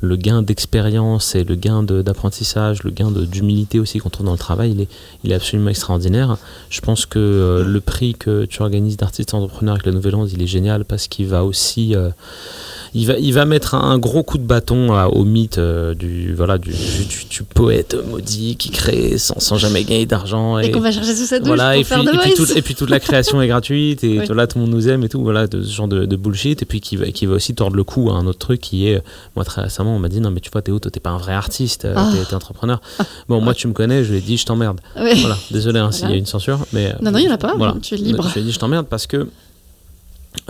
le 0.00 0.16
gain 0.16 0.42
d'expérience 0.42 1.34
et 1.34 1.44
le 1.44 1.54
gain 1.54 1.82
d'apprentissage, 1.82 2.82
le 2.82 2.90
gain 2.90 3.10
d'humilité 3.10 3.78
aussi 3.78 3.98
quand 3.98 4.20
on 4.20 4.24
est 4.24 4.26
dans 4.26 4.32
le 4.32 4.38
travail, 4.38 4.86
il 5.24 5.32
est, 5.32 5.34
absolument 5.34 5.70
extraordinaire. 5.70 6.36
Je 6.68 6.80
pense 6.80 7.06
que 7.06 7.18
euh, 7.18 7.64
le 7.64 7.80
prix 7.80 8.14
que 8.14 8.44
tu 8.44 8.62
organises 8.62 8.96
d'artiste 8.96 9.34
entrepreneur 9.34 9.74
avec 9.74 9.86
la 9.86 9.92
Nouvelle 9.92 10.14
Onde, 10.14 10.30
il 10.32 10.42
est 10.42 10.46
génial 10.46 10.84
parce 10.84 11.08
qu'il 11.08 11.26
va 11.26 11.44
aussi, 11.44 11.94
il 12.94 13.06
va, 13.06 13.14
il 13.18 13.32
va 13.32 13.44
mettre 13.44 13.74
un, 13.74 13.80
un 13.90 13.98
gros 13.98 14.22
coup 14.22 14.38
de 14.38 14.42
bâton 14.44 14.92
à- 14.92 15.06
au 15.06 15.24
mythe 15.24 15.58
euh, 15.58 15.94
du, 15.94 16.34
voilà, 16.34 16.58
du, 16.58 16.70
du, 16.70 17.04
du- 17.04 17.24
du 17.30 17.42
poète 17.44 17.96
maudit 18.10 18.56
qui 18.56 18.70
crée 18.70 19.16
sans, 19.18 19.38
sans 19.38 19.56
jamais 19.56 19.84
gagner 19.84 20.06
d'argent. 20.06 20.58
Et, 20.58 20.70
qu'on 20.70 20.80
va 20.80 20.90
chercher 20.92 21.14
sous 21.14 21.26
sa 21.26 21.38
douche 21.38 21.48
Voilà, 21.48 21.70
pour 21.72 21.80
et 21.80 21.84
faire 21.84 21.98
puis, 21.98 22.06
de 22.06 22.12
et, 22.14 22.18
puis 22.18 22.30
Voice. 22.34 22.46
tout- 22.46 22.58
et 22.58 22.62
puis 22.62 22.74
toute 22.74 22.90
la 22.90 23.00
création 23.00 23.40
est 23.42 23.48
gratuite 23.48 24.02
et 24.04 24.18
Oui. 24.20 24.26
là 24.34 24.46
tout 24.46 24.58
le 24.58 24.64
monde 24.64 24.74
nous 24.74 24.88
aime 24.88 25.02
et 25.04 25.08
tout, 25.08 25.22
voilà, 25.22 25.46
de 25.46 25.62
ce 25.62 25.72
genre 25.72 25.88
de, 25.88 26.04
de 26.06 26.16
bullshit. 26.16 26.62
Et 26.62 26.64
puis 26.64 26.80
qui 26.80 26.96
va, 26.96 27.06
qui 27.12 27.26
va 27.26 27.34
aussi 27.34 27.54
tordre 27.54 27.76
le 27.76 27.84
cou 27.84 28.10
à 28.10 28.14
un 28.14 28.26
autre 28.26 28.38
truc 28.40 28.60
qui 28.60 28.88
est, 28.88 29.02
moi 29.36 29.44
très 29.44 29.62
récemment, 29.62 29.94
on 29.94 29.98
m'a 29.98 30.08
dit 30.08 30.20
non, 30.20 30.30
mais 30.30 30.40
tu 30.40 30.50
vois, 30.50 30.62
Théo, 30.62 30.78
toi 30.78 30.90
t'es 30.90 31.00
pas 31.00 31.10
un 31.10 31.18
vrai 31.18 31.32
artiste, 31.32 31.84
euh, 31.84 31.94
Ah. 31.96 32.10
t'es 32.28 32.34
entrepreneur. 32.34 32.80
Bon, 33.28 33.40
moi 33.40 33.54
tu 33.54 33.68
me 33.68 33.72
connais, 33.72 34.02
je 34.04 34.10
lui 34.10 34.18
ai 34.18 34.20
dit 34.20 34.36
je 34.36 34.46
t'emmerde. 34.46 34.80
Voilà, 34.96 35.36
désolé 35.50 35.78
hein, 35.78 35.92
s'il 35.92 36.10
y 36.10 36.12
a 36.12 36.16
une 36.16 36.26
censure, 36.26 36.66
mais. 36.72 36.94
Non, 37.02 37.10
non, 37.12 37.18
il 37.18 37.26
y 37.26 37.28
en 37.28 37.32
a 37.34 37.38
pas, 37.38 37.54
Voilà. 37.56 37.74
tu 37.80 37.94
es 37.94 37.98
libre. 37.98 38.26
Je 38.28 38.34
lui 38.34 38.40
ai 38.40 38.44
dit 38.44 38.52
je 38.52 38.58
t'emmerde 38.58 38.86
parce 38.88 39.06
que. 39.06 39.28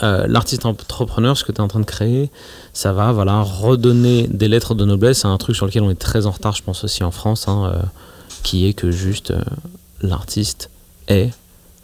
Euh, 0.03 0.27
L'artiste 0.27 0.67
entrepreneur, 0.67 1.37
ce 1.37 1.45
que 1.45 1.53
tu 1.53 1.59
es 1.59 1.61
en 1.61 1.69
train 1.69 1.81
de 1.81 1.85
créer, 1.85 2.31
ça 2.73 2.93
va 2.93 3.13
voilà, 3.13 3.43
redonner 3.43 4.27
des 4.29 4.49
lettres 4.49 4.75
de 4.75 4.85
noblesse 4.85 5.25
à 5.25 5.29
un 5.29 5.39
truc 5.39 5.57
sur 5.57 5.67
lequel 5.67 5.83
on 5.83 5.91
est 5.91 5.99
très 5.99 6.27
en 6.27 6.31
retard, 6.31 6.55
je 6.55 6.63
pense 6.63 6.85
aussi 6.85 7.03
en 7.05 7.11
France, 7.11 7.49
hein, 7.49 7.73
euh, 7.75 7.83
qui 8.43 8.67
est 8.67 8.73
que 8.73 8.91
juste 8.91 9.31
euh, 9.31 9.41
l'artiste 10.03 10.71
est 11.09 11.31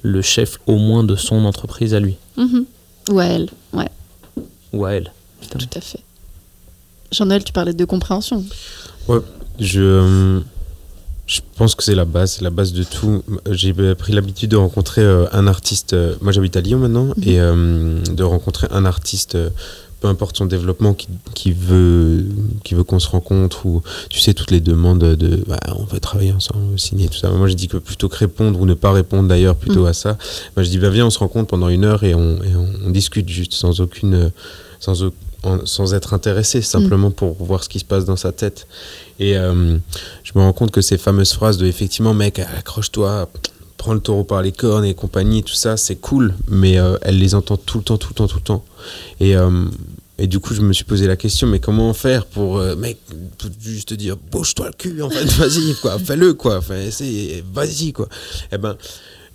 le 0.02 0.22
chef 0.22 0.58
au 0.66 0.76
moins 0.76 1.04
de 1.04 1.16
son 1.16 1.44
entreprise 1.44 1.94
à 1.94 2.00
lui. 2.00 2.16
Mhm. 2.36 2.64
Ou 3.10 3.18
à 3.18 3.24
elle, 3.24 3.50
ouais. 3.72 3.88
Ou 4.72 4.84
à 4.84 4.92
elle. 4.92 5.12
Tout 5.50 5.58
à 5.74 5.80
fait. 5.80 6.00
Jean-Noël, 7.12 7.44
tu 7.44 7.52
parlais 7.52 7.72
de 7.72 7.84
compréhension. 7.84 8.44
Ouais, 9.08 9.20
je, 9.60 9.80
euh, 9.80 10.40
je 11.26 11.40
pense 11.56 11.74
que 11.74 11.82
c'est 11.82 11.94
la 11.96 12.04
base, 12.04 12.32
c'est 12.34 12.42
la 12.44 12.50
base 12.50 12.72
de 12.72 12.84
tout. 12.84 13.22
J'ai 13.50 13.72
pris 13.96 14.12
l'habitude 14.12 14.50
de 14.50 14.56
rencontrer 14.56 15.02
euh, 15.02 15.26
un 15.32 15.46
artiste. 15.46 15.92
euh, 15.92 16.14
moi, 16.20 16.30
j'habite 16.32 16.56
à 16.56 16.60
Lyon 16.60 16.78
maintenant, 16.78 17.06
Mhm. 17.06 17.14
et 17.24 17.40
euh, 17.40 18.00
de 18.04 18.22
rencontrer 18.22 18.68
un 18.70 18.84
artiste. 18.84 19.36
peu 19.98 20.08
importe 20.08 20.36
son 20.36 20.44
développement, 20.44 20.92
qui, 20.92 21.08
qui 21.34 21.52
veut, 21.52 22.26
qui 22.64 22.74
veut 22.74 22.84
qu'on 22.84 22.98
se 22.98 23.08
rencontre, 23.08 23.64
ou 23.64 23.80
tu 24.10 24.20
sais, 24.20 24.34
toutes 24.34 24.50
les 24.50 24.60
demandes 24.60 24.98
de 25.00 25.42
bah, 25.48 25.58
on 25.74 25.84
veut 25.84 26.00
travailler 26.00 26.32
ensemble, 26.32 26.64
on 26.66 26.70
veut 26.72 26.76
signer, 26.78 27.08
tout 27.08 27.16
ça. 27.16 27.30
Moi, 27.30 27.48
je 27.48 27.54
dis 27.54 27.66
que 27.66 27.78
plutôt 27.78 28.10
que 28.10 28.16
répondre, 28.16 28.60
ou 28.60 28.66
ne 28.66 28.74
pas 28.74 28.92
répondre 28.92 29.26
d'ailleurs, 29.26 29.56
plutôt 29.56 29.80
Mhm. 29.84 29.86
à 29.86 29.92
ça, 29.94 30.18
bah, 30.54 30.62
je 30.62 30.68
dis 30.68 30.76
bah, 30.78 30.90
viens, 30.90 31.06
on 31.06 31.10
se 31.10 31.18
rencontre 31.18 31.46
pendant 31.48 31.70
une 31.70 31.84
heure 31.84 32.04
et 32.04 32.14
on, 32.14 32.36
et 32.44 32.54
on, 32.54 32.68
on 32.86 32.90
discute 32.90 33.26
juste 33.30 33.54
sans 33.54 33.80
aucune. 33.80 34.30
sans, 34.80 35.02
sans 35.64 35.94
être 35.94 36.12
intéressé, 36.12 36.60
simplement 36.60 37.10
pour 37.10 37.32
voir 37.42 37.64
ce 37.64 37.68
qui 37.70 37.78
se 37.78 37.84
passe 37.86 38.04
dans 38.04 38.16
sa 38.16 38.32
tête. 38.32 38.66
Et 39.18 39.36
euh, 39.36 39.78
je 40.24 40.32
me 40.34 40.40
rends 40.40 40.52
compte 40.52 40.70
que 40.70 40.80
ces 40.80 40.98
fameuses 40.98 41.32
phrases 41.32 41.58
de 41.58 41.66
effectivement, 41.66 42.14
mec, 42.14 42.38
accroche-toi, 42.38 43.28
prends 43.76 43.94
le 43.94 44.00
taureau 44.00 44.24
par 44.24 44.42
les 44.42 44.52
cornes 44.52 44.84
et 44.84 44.94
compagnie, 44.94 45.42
tout 45.42 45.54
ça, 45.54 45.76
c'est 45.76 45.96
cool, 45.96 46.34
mais 46.48 46.78
euh, 46.78 46.96
elle 47.02 47.18
les 47.18 47.34
entend 47.34 47.56
tout 47.56 47.78
le 47.78 47.84
temps, 47.84 47.98
tout 47.98 48.08
le 48.10 48.14
temps, 48.14 48.26
tout 48.26 48.36
le 48.36 48.42
temps. 48.42 48.64
Et, 49.20 49.36
euh, 49.36 49.64
et 50.18 50.26
du 50.26 50.40
coup, 50.40 50.54
je 50.54 50.62
me 50.62 50.72
suis 50.72 50.84
posé 50.84 51.06
la 51.06 51.16
question, 51.16 51.46
mais 51.46 51.60
comment 51.60 51.92
faire 51.92 52.26
pour, 52.26 52.58
euh, 52.58 52.74
mec, 52.74 52.98
pour 53.38 53.50
juste 53.60 53.92
dire, 53.94 54.16
bouge-toi 54.30 54.66
le 54.66 54.72
cul, 54.72 55.02
en 55.02 55.10
fait, 55.10 55.24
vas-y, 55.38 55.74
quoi, 55.76 55.98
fais-le, 55.98 56.34
quoi, 56.34 56.60
essaye, 56.84 57.44
vas-y, 57.52 57.92
quoi. 57.92 58.08
Eh 58.52 58.58
ben, 58.58 58.76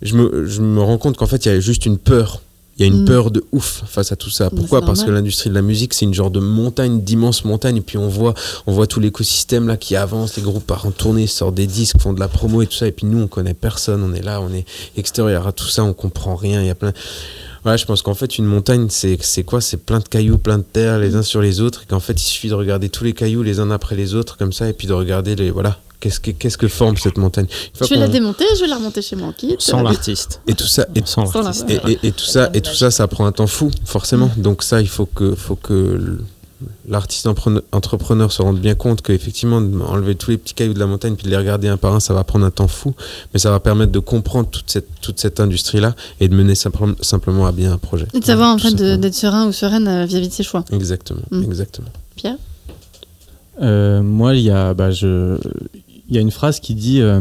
je 0.00 0.14
me, 0.16 0.46
je 0.46 0.60
me 0.60 0.80
rends 0.80 0.98
compte 0.98 1.16
qu'en 1.16 1.26
fait, 1.26 1.44
il 1.46 1.48
y 1.48 1.52
a 1.52 1.60
juste 1.60 1.86
une 1.86 1.98
peur. 1.98 2.42
Il 2.82 2.88
y 2.88 2.90
a 2.90 2.94
une 2.96 3.02
Mm. 3.02 3.06
peur 3.06 3.30
de 3.30 3.44
ouf 3.52 3.84
face 3.86 4.10
à 4.10 4.16
tout 4.16 4.28
ça. 4.28 4.50
Pourquoi? 4.50 4.80
Parce 4.82 5.04
que 5.04 5.10
l'industrie 5.10 5.50
de 5.50 5.54
la 5.54 5.62
musique, 5.62 5.94
c'est 5.94 6.04
une 6.04 6.14
genre 6.14 6.32
de 6.32 6.40
montagne, 6.40 7.00
d'immenses 7.00 7.44
montagnes. 7.44 7.76
Et 7.76 7.80
puis 7.80 7.96
on 7.96 8.08
voit, 8.08 8.34
on 8.66 8.72
voit 8.72 8.88
tout 8.88 8.98
l'écosystème 8.98 9.68
là 9.68 9.76
qui 9.76 9.94
avance, 9.94 10.36
les 10.36 10.42
groupes 10.42 10.66
partent 10.66 10.86
en 10.86 10.90
tournée, 10.90 11.28
sortent 11.28 11.54
des 11.54 11.68
disques, 11.68 12.00
font 12.00 12.12
de 12.12 12.18
la 12.18 12.26
promo 12.26 12.60
et 12.60 12.66
tout 12.66 12.74
ça. 12.74 12.88
Et 12.88 12.92
puis 12.92 13.06
nous, 13.06 13.20
on 13.20 13.28
connaît 13.28 13.54
personne. 13.54 14.02
On 14.02 14.12
est 14.12 14.22
là, 14.22 14.40
on 14.40 14.52
est 14.52 14.64
extérieur 14.96 15.46
à 15.46 15.52
tout 15.52 15.68
ça, 15.68 15.84
on 15.84 15.92
comprend 15.92 16.34
rien. 16.34 16.60
Il 16.60 16.66
y 16.66 16.70
a 16.70 16.74
plein. 16.74 16.92
Voilà, 17.62 17.76
je 17.76 17.84
pense 17.84 18.02
qu'en 18.02 18.14
fait, 18.14 18.38
une 18.38 18.46
montagne, 18.46 18.88
c'est 18.90 19.16
c'est 19.20 19.44
quoi? 19.44 19.60
C'est 19.60 19.76
plein 19.76 20.00
de 20.00 20.08
cailloux, 20.08 20.38
plein 20.38 20.58
de 20.58 20.64
terre, 20.64 20.98
les 20.98 21.14
uns 21.14 21.22
sur 21.22 21.40
les 21.40 21.60
autres. 21.60 21.82
Et 21.84 21.86
qu'en 21.86 22.00
fait, 22.00 22.14
il 22.14 22.24
suffit 22.26 22.48
de 22.48 22.54
regarder 22.54 22.88
tous 22.88 23.04
les 23.04 23.12
cailloux 23.12 23.44
les 23.44 23.60
uns 23.60 23.70
après 23.70 23.94
les 23.94 24.16
autres, 24.16 24.36
comme 24.36 24.52
ça, 24.52 24.68
et 24.68 24.72
puis 24.72 24.88
de 24.88 24.92
regarder 24.92 25.36
les. 25.36 25.52
Voilà. 25.52 25.78
Qu'est-ce 26.02 26.18
que, 26.18 26.32
qu'est-ce 26.32 26.58
que 26.58 26.66
forme 26.66 26.96
cette 26.96 27.16
montagne? 27.16 27.46
Une 27.48 27.76
fois 27.78 27.86
Je 27.86 27.94
vais 27.94 28.00
la 28.00 28.08
démonter, 28.08 28.44
je 28.56 28.62
vais 28.62 28.66
la 28.66 28.74
remonter 28.76 29.02
chez 29.02 29.14
moi 29.14 29.28
en 29.28 29.32
kit. 29.32 29.54
Sans 29.60 29.82
l'artiste. 29.82 30.40
Et 30.48 30.54
tout 30.54 30.66
ça. 30.66 30.84
Et 30.96 31.02
Sans 31.04 31.24
et, 31.68 31.74
et- 31.92 31.98
et 32.08 32.10
tout 32.12 32.24
ça, 32.24 32.50
et 32.54 32.60
tout 32.60 32.74
ça, 32.74 32.90
ça 32.90 33.06
prend 33.06 33.24
un 33.24 33.30
temps 33.32 33.46
fou, 33.46 33.70
forcément. 33.84 34.28
Donc 34.36 34.64
ça, 34.64 34.80
il 34.80 34.88
faut 34.88 35.06
que, 35.06 35.36
faut 35.36 35.54
que 35.54 35.72
l- 35.94 36.18
l'artiste 36.88 37.28
entrepreneur 37.72 38.32
se 38.32 38.42
rende 38.42 38.58
bien 38.58 38.74
compte 38.74 39.00
qu'effectivement, 39.02 39.58
enlever 39.88 40.16
tous 40.16 40.30
les 40.32 40.38
petits 40.38 40.54
cailloux 40.54 40.74
de 40.74 40.78
la 40.80 40.86
montagne 40.86 41.14
puis 41.14 41.24
de 41.24 41.30
les 41.30 41.36
regarder 41.36 41.68
un 41.68 41.76
par 41.76 41.94
un, 41.94 42.00
ça 42.00 42.14
va 42.14 42.24
prendre 42.24 42.44
un 42.46 42.50
temps 42.50 42.66
fou, 42.68 42.94
mais 43.32 43.38
ça 43.38 43.50
va 43.52 43.60
permettre 43.60 43.92
de 43.92 43.98
comprendre 44.00 44.48
toute 44.50 44.70
cette, 44.70 44.88
toute 45.00 45.20
cette 45.20 45.38
industrie-là 45.38 45.94
et 46.18 46.26
de 46.28 46.34
mener 46.34 46.56
simple- 46.56 46.96
simplement 47.00 47.46
à 47.46 47.52
bien 47.52 47.72
un 47.72 47.78
projet. 47.78 48.06
Et 48.12 48.18
de 48.20 48.24
savoir 48.24 48.52
en 48.54 48.58
fait 48.58 48.74
d'être 48.74 49.14
serein 49.14 49.46
ou 49.46 49.52
sereine 49.52 49.86
euh, 49.86 50.04
vis-à-vis 50.04 50.28
de 50.28 50.34
ses 50.34 50.42
choix. 50.42 50.64
Exactement, 50.72 51.22
Mm. 51.30 51.42
exactement. 51.44 51.88
Pierre? 52.16 52.36
Euh, 53.60 54.00
moi, 54.02 54.34
il 54.34 54.42
y 54.42 54.50
a, 54.50 54.72
bah, 54.74 54.90
je, 54.90 55.36
il 56.12 56.16
y 56.16 56.18
a 56.18 56.20
une 56.20 56.30
phrase 56.30 56.60
qui 56.60 56.74
dit 56.74 57.00
euh, 57.00 57.18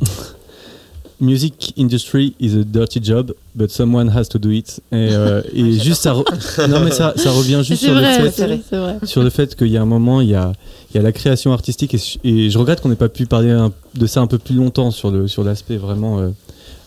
Music 1.20 1.72
industry 1.78 2.34
is 2.40 2.56
a 2.58 2.64
dirty 2.64 2.98
job, 3.00 3.32
but 3.54 3.70
someone 3.70 4.08
has 4.08 4.24
to 4.28 4.38
do 4.40 4.50
it. 4.50 4.80
Et, 4.90 5.10
euh, 5.12 5.42
et 5.54 5.78
juste 5.78 6.02
ça, 6.02 6.14
re- 6.14 6.66
non 6.68 6.80
mais 6.80 6.90
ça, 6.90 7.12
ça 7.16 7.30
revient 7.30 7.60
juste 7.62 7.82
sur 7.84 7.92
vrai, 7.92 8.18
le 8.22 8.30
fait, 8.30 8.44
vrai, 8.46 8.60
vrai. 8.72 8.98
sur 9.04 9.22
le 9.22 9.30
fait 9.30 9.54
qu'il 9.54 9.68
y 9.68 9.76
a 9.76 9.82
un 9.82 9.86
moment, 9.86 10.20
il 10.22 10.30
y 10.30 10.34
a, 10.34 10.52
il 10.90 10.96
y 10.96 10.98
a 10.98 11.02
la 11.02 11.12
création 11.12 11.52
artistique 11.52 11.94
et, 12.24 12.50
je 12.50 12.58
regrette 12.58 12.80
qu'on 12.80 12.88
n'ait 12.88 12.96
pas 12.96 13.10
pu 13.10 13.26
parler 13.26 13.50
un- 13.50 13.70
de 13.94 14.06
ça 14.06 14.20
un 14.20 14.26
peu 14.26 14.38
plus 14.38 14.54
longtemps 14.56 14.90
sur 14.90 15.10
le 15.12 15.28
sur 15.28 15.44
l'aspect 15.44 15.76
vraiment, 15.76 16.18
euh, 16.18 16.30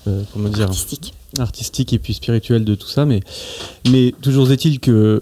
euh, 0.08 0.22
comment 0.34 0.50
dire, 0.50 0.66
Artistique. 0.66 1.14
artistique 1.40 1.94
et 1.94 2.00
puis 2.00 2.14
spirituel 2.16 2.66
de 2.66 2.74
tout 2.76 2.88
ça, 2.90 3.06
mais, 3.06 3.22
mais 3.90 4.14
toujours 4.22 4.52
est-il 4.52 4.80
que 4.82 5.22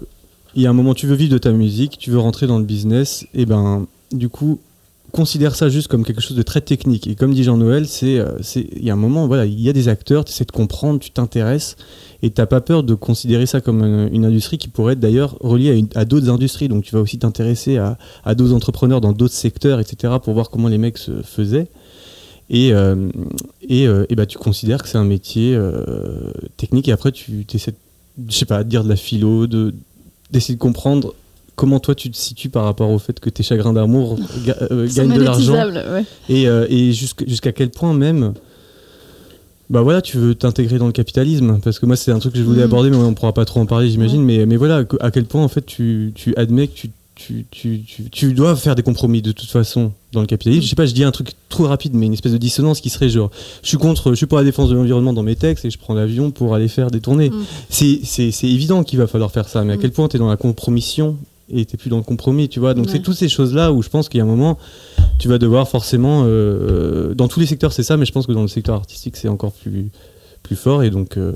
il 0.56 0.62
y 0.62 0.66
a 0.66 0.70
un 0.70 0.74
moment, 0.74 0.94
tu 0.94 1.06
veux 1.06 1.14
vivre 1.16 1.32
de 1.32 1.38
ta 1.38 1.52
musique, 1.52 1.98
tu 1.98 2.10
veux 2.10 2.18
rentrer 2.18 2.46
dans 2.48 2.58
le 2.58 2.64
business, 2.64 3.26
et 3.34 3.44
ben 3.46 3.86
du 4.12 4.28
coup, 4.28 4.58
considère 5.14 5.54
ça 5.54 5.68
juste 5.68 5.88
comme 5.88 6.04
quelque 6.04 6.20
chose 6.20 6.36
de 6.36 6.42
très 6.42 6.60
technique. 6.60 7.06
Et 7.06 7.14
comme 7.14 7.32
dit 7.32 7.44
Jean-Noël, 7.44 7.86
c'est, 7.86 8.18
euh, 8.18 8.36
il 8.54 8.84
y 8.84 8.90
a 8.90 8.92
un 8.92 8.96
moment, 8.96 9.26
voilà, 9.28 9.46
il 9.46 9.60
y 9.60 9.68
a 9.68 9.72
des 9.72 9.88
acteurs, 9.88 10.24
tu 10.24 10.32
essaies 10.32 10.44
de 10.44 10.50
comprendre, 10.50 10.98
tu 10.98 11.10
t'intéresses, 11.10 11.76
et 12.22 12.30
t'as 12.30 12.46
pas 12.46 12.60
peur 12.60 12.82
de 12.82 12.94
considérer 12.94 13.46
ça 13.46 13.60
comme 13.60 13.82
une, 13.84 14.24
industrie 14.24 14.58
qui 14.58 14.68
pourrait 14.68 14.94
être 14.94 15.00
d'ailleurs 15.00 15.36
reliée 15.40 15.86
à, 15.94 16.04
d'autres 16.04 16.28
industries. 16.28 16.68
Donc 16.68 16.82
tu 16.82 16.94
vas 16.94 17.00
aussi 17.00 17.18
t'intéresser 17.18 17.78
à, 17.78 18.34
d'autres 18.34 18.52
entrepreneurs 18.52 19.00
dans 19.00 19.12
d'autres 19.12 19.34
secteurs, 19.34 19.78
etc., 19.78 20.14
pour 20.22 20.34
voir 20.34 20.50
comment 20.50 20.68
les 20.68 20.78
mecs 20.78 20.98
se 20.98 21.22
faisaient. 21.22 21.68
Et, 22.50 22.72
euh, 22.72 23.08
euh, 23.70 24.06
et 24.08 24.16
bah, 24.16 24.26
tu 24.26 24.36
considères 24.36 24.82
que 24.82 24.88
c'est 24.88 24.98
un 24.98 25.04
métier 25.04 25.56
technique 26.56 26.88
et 26.88 26.92
après 26.92 27.12
tu 27.12 27.46
essaies, 27.54 27.74
je 28.28 28.34
sais 28.34 28.46
pas, 28.46 28.64
de 28.64 28.68
dire 28.68 28.82
de 28.82 28.88
la 28.88 28.96
philo, 28.96 29.46
de, 29.46 29.74
d'essayer 30.32 30.54
de 30.54 30.60
comprendre 30.60 31.14
comment 31.56 31.78
toi 31.80 31.94
tu 31.94 32.10
te 32.10 32.16
situes 32.16 32.48
par 32.48 32.64
rapport 32.64 32.90
au 32.90 32.98
fait 32.98 33.20
que 33.20 33.30
tes 33.30 33.42
chagrins 33.42 33.72
d'amour 33.72 34.18
ga- 34.44 34.56
euh, 34.70 34.88
gagnent 34.94 35.14
de 35.14 35.20
l'argent 35.22 35.52
ouais. 35.54 36.04
et, 36.28 36.48
euh, 36.48 36.66
et 36.68 36.92
jusqu'- 36.92 37.28
jusqu'à 37.28 37.52
quel 37.52 37.70
point 37.70 37.94
même 37.94 38.34
bah 39.70 39.80
voilà 39.80 40.02
tu 40.02 40.18
veux 40.18 40.34
t'intégrer 40.34 40.78
dans 40.78 40.86
le 40.86 40.92
capitalisme. 40.92 41.58
Parce 41.64 41.78
que 41.78 41.86
moi 41.86 41.96
c'est 41.96 42.12
un 42.12 42.18
truc 42.18 42.34
que 42.34 42.38
je 42.38 42.44
voulais 42.44 42.58
Mhm. 42.58 42.64
aborder 42.64 42.90
mais 42.90 42.96
on 42.96 43.14
pourra 43.14 43.32
pas 43.32 43.44
trop 43.46 43.60
en 43.60 43.66
parler 43.66 43.88
j'imagine. 43.88 44.22
Mais, 44.22 44.44
mais 44.46 44.56
voilà 44.56 44.84
à 45.00 45.10
quel 45.10 45.24
point 45.24 45.42
en 45.42 45.48
fait 45.48 45.64
tu, 45.64 46.12
tu 46.14 46.34
admets 46.36 46.68
que 46.68 46.74
tu, 46.74 46.90
tu, 47.14 47.46
tu, 47.50 47.80
tu, 47.86 48.10
tu 48.10 48.34
dois 48.34 48.56
faire 48.56 48.74
des 48.74 48.82
compromis 48.82 49.22
de 49.22 49.32
toute 49.32 49.48
façon 49.48 49.92
dans 50.12 50.20
le 50.20 50.26
capitalisme. 50.26 50.62
Je 50.62 50.68
sais 50.68 50.76
pas 50.76 50.84
je 50.84 50.92
dis 50.92 51.02
un 51.02 51.12
truc 51.12 51.30
trop 51.48 51.64
rapide 51.64 51.94
mais 51.94 52.04
une 52.06 52.12
espèce 52.12 52.32
de 52.32 52.36
dissonance 52.38 52.80
qui 52.82 52.90
serait 52.90 53.08
genre 53.08 53.30
je 53.62 53.68
suis 53.68 53.78
contre 53.78 54.10
je 54.10 54.16
suis 54.16 54.26
pour 54.26 54.36
la 54.38 54.44
défense 54.44 54.68
de 54.68 54.74
l'environnement 54.74 55.14
dans 55.14 55.22
mes 55.22 55.34
textes 55.36 55.64
et 55.64 55.70
je 55.70 55.78
prends 55.78 55.94
l'avion 55.94 56.30
pour 56.30 56.54
aller 56.54 56.68
faire 56.68 56.90
des 56.90 57.00
tournées. 57.00 57.30
Mhm. 57.30 57.44
c'est 57.70 58.44
évident 58.44 58.84
qu'il 58.84 58.98
va 58.98 59.06
falloir 59.06 59.30
faire 59.30 59.48
ça 59.48 59.64
mais 59.64 59.72
à 59.72 59.76
quel 59.78 59.92
point 59.92 60.08
tu 60.08 60.16
es 60.16 60.18
dans 60.18 60.28
la 60.28 60.36
compromission 60.36 61.16
et 61.54 61.64
t'es 61.64 61.76
plus 61.76 61.90
dans 61.90 61.96
le 61.98 62.02
compromis 62.02 62.48
tu 62.48 62.60
vois 62.60 62.74
donc 62.74 62.86
Ouais. 62.86 62.92
c'est 62.92 63.00
toutes 63.02 63.16
ces 63.16 63.28
choses 63.28 63.54
là 63.54 63.72
où 63.72 63.82
je 63.82 63.88
pense 63.88 64.08
qu'il 64.08 64.18
y 64.18 64.20
a 64.20 64.24
un 64.24 64.28
moment 64.28 64.58
tu 65.18 65.28
vas 65.28 65.38
devoir 65.38 65.68
forcément 65.68 66.24
euh, 66.26 67.14
dans 67.14 67.28
tous 67.28 67.40
les 67.40 67.46
secteurs 67.46 67.72
c'est 67.72 67.82
ça 67.82 67.96
mais 67.96 68.04
je 68.06 68.12
pense 68.12 68.26
que 68.26 68.32
dans 68.32 68.42
le 68.42 68.48
secteur 68.48 68.74
artistique 68.76 69.16
c'est 69.16 69.28
encore 69.28 69.52
plus 69.52 69.90
plus 70.42 70.56
fort 70.56 70.82
et 70.82 70.90
donc 70.90 71.16
euh, 71.16 71.32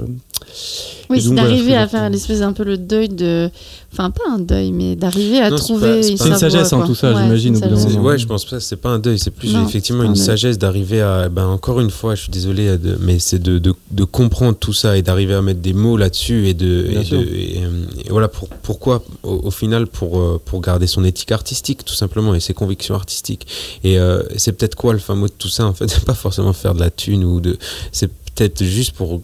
Oui, 1.11 1.23
c'est 1.23 1.35
d'arriver 1.35 1.75
à 1.75 1.89
faire 1.89 2.11
l'espèce 2.11 2.43
un 2.43 2.53
peu 2.53 2.65
le 2.65 2.77
deuil 2.77 3.09
de. 3.09 3.51
Enfin, 3.91 4.11
pas 4.11 4.25
un 4.31 4.39
deuil, 4.39 4.73
mais 4.73 4.95
d'arriver 4.97 5.39
à 5.41 5.49
Non, 5.49 5.57
trouver 5.57 6.03
c'est 6.03 6.11
une 6.11 6.19
pas- 6.19 6.25
C'est 6.25 6.31
une 6.31 6.37
sagesse, 6.37 6.73
hein, 6.75 6.77
quoi. 6.79 6.87
tout 6.87 6.95
ça, 6.95 7.15
Ouais, 7.15 7.23
j'imagine. 7.23 7.57
Ouais, 8.03 8.19
je 8.19 8.27
pense 8.27 8.45
pas, 8.45 8.61
c'est 8.61 8.77
pas 8.77 8.91
un 8.91 8.99
deuil, 8.99 9.19
c'est 9.19 9.31
plus 9.31 9.55
Non, 9.55 9.67
effectivement 9.67 10.03
une 10.03 10.13
deuil. 10.13 10.23
sagesse 10.23 10.59
d'arriver 10.59 11.01
à, 11.01 11.31
ben 11.31 11.47
encore 11.47 11.81
une 11.81 11.89
fois, 11.91 12.15
je 12.15 12.23
suis 12.23 12.31
désolé, 12.31 12.77
mais 13.01 13.19
c'est 13.19 13.39
de, 13.39 13.59
de, 13.59 13.73
de 13.91 14.05
comprendre 14.05 14.59
tout 14.59 14.75
ça 14.75 14.99
et 14.99 15.03
d'arriver 15.03 15.33
à 15.33 15.41
mettre 15.41 15.61
des 15.61 15.73
mots 15.73 15.97
là-dessus 15.97 16.49
et 16.49 16.53
de, 16.53 16.83
Bien 16.91 17.01
et 17.01 17.05
sûr. 17.05 17.19
de- 17.21 17.25
et, 17.25 17.63
euh, 17.65 18.05
et 18.05 18.11
voilà 18.11 18.29
pour, 18.29 18.49
pourquoi 18.49 19.03
au, 19.23 19.41
au 19.45 19.51
final 19.51 19.87
pour, 19.87 20.19
euh, 20.19 20.39
pour 20.45 20.61
garder 20.61 20.87
son 20.87 21.03
éthique 21.05 21.33
artistique 21.33 21.83
tout 21.87 21.95
simplement 21.95 22.35
et 22.35 22.41
ses 22.41 22.53
convictions 22.53 22.95
artistiques 22.95 23.47
et 23.85 23.99
euh, 23.99 24.23
c'est 24.37 24.53
peut-être 24.53 24.75
quoi 24.75 24.93
le 24.93 24.99
fin 24.99 25.15
mot 25.15 25.29
de 25.29 25.33
tout 25.39 25.49
ça 25.49 25.65
en 25.65 25.73
fait, 25.73 25.89
c'est 25.89 26.05
pas 26.05 26.15
forcément 26.15 26.53
faire 26.53 26.75
de 26.75 26.81
la 26.81 26.91
thune 26.91 27.25
ou 27.25 27.41
de, 27.41 27.57
c'est 27.93 28.09
peut-être 28.35 28.63
juste 28.63 28.93
pour 28.93 29.23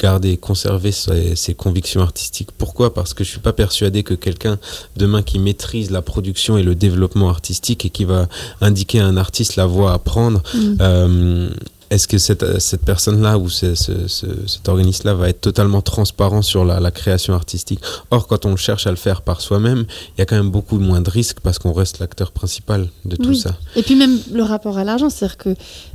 garder, 0.00 0.36
conserver 0.36 0.92
ses, 0.92 1.36
ses 1.36 1.54
convictions 1.54 2.00
artistiques. 2.00 2.50
Pourquoi? 2.56 2.94
Parce 2.94 3.12
que 3.14 3.22
je 3.24 3.30
suis 3.30 3.40
pas 3.40 3.52
persuadé 3.52 4.02
que 4.02 4.14
quelqu'un 4.14 4.58
demain 4.96 5.22
qui 5.22 5.38
maîtrise 5.38 5.90
la 5.90 6.02
production 6.02 6.56
et 6.56 6.62
le 6.62 6.74
développement 6.74 7.28
artistique 7.28 7.84
et 7.84 7.90
qui 7.90 8.04
va 8.04 8.26
indiquer 8.60 9.00
à 9.00 9.06
un 9.06 9.16
artiste 9.16 9.56
la 9.56 9.66
voie 9.66 9.92
à 9.92 9.98
prendre, 9.98 10.42
Mm. 10.54 10.76
euh, 10.80 11.50
est-ce 11.90 12.06
que 12.06 12.18
cette, 12.18 12.60
cette 12.60 12.84
personne-là 12.84 13.36
ou 13.36 13.48
ce- 13.50 13.74
ce- 13.74 14.06
ce- 14.06 14.46
cet 14.46 14.68
organisme-là 14.68 15.12
va 15.14 15.28
être 15.28 15.40
totalement 15.40 15.82
transparent 15.82 16.40
sur 16.40 16.64
la, 16.64 16.78
la 16.78 16.92
création 16.92 17.34
artistique? 17.34 17.80
Or, 18.12 18.28
quand 18.28 18.46
on 18.46 18.54
cherche 18.54 18.86
à 18.86 18.90
le 18.90 18.96
faire 18.96 19.22
par 19.22 19.40
soi-même, 19.40 19.84
il 20.16 20.20
y 20.20 20.22
a 20.22 20.24
quand 20.26 20.36
même 20.36 20.50
beaucoup 20.52 20.78
moins 20.78 21.00
de 21.00 21.10
risques 21.10 21.40
parce 21.42 21.58
qu'on 21.58 21.72
reste 21.72 21.98
l'acteur 21.98 22.30
principal 22.30 22.88
de 23.04 23.16
tout 23.16 23.30
Oui. 23.30 23.36
ça. 23.38 23.56
Et 23.74 23.82
puis 23.82 23.96
même 23.96 24.16
le 24.32 24.44
rapport 24.44 24.78
à 24.78 24.84
l'argent, 24.84 25.10
c'est-à-dire 25.10 25.36
que 25.36 25.54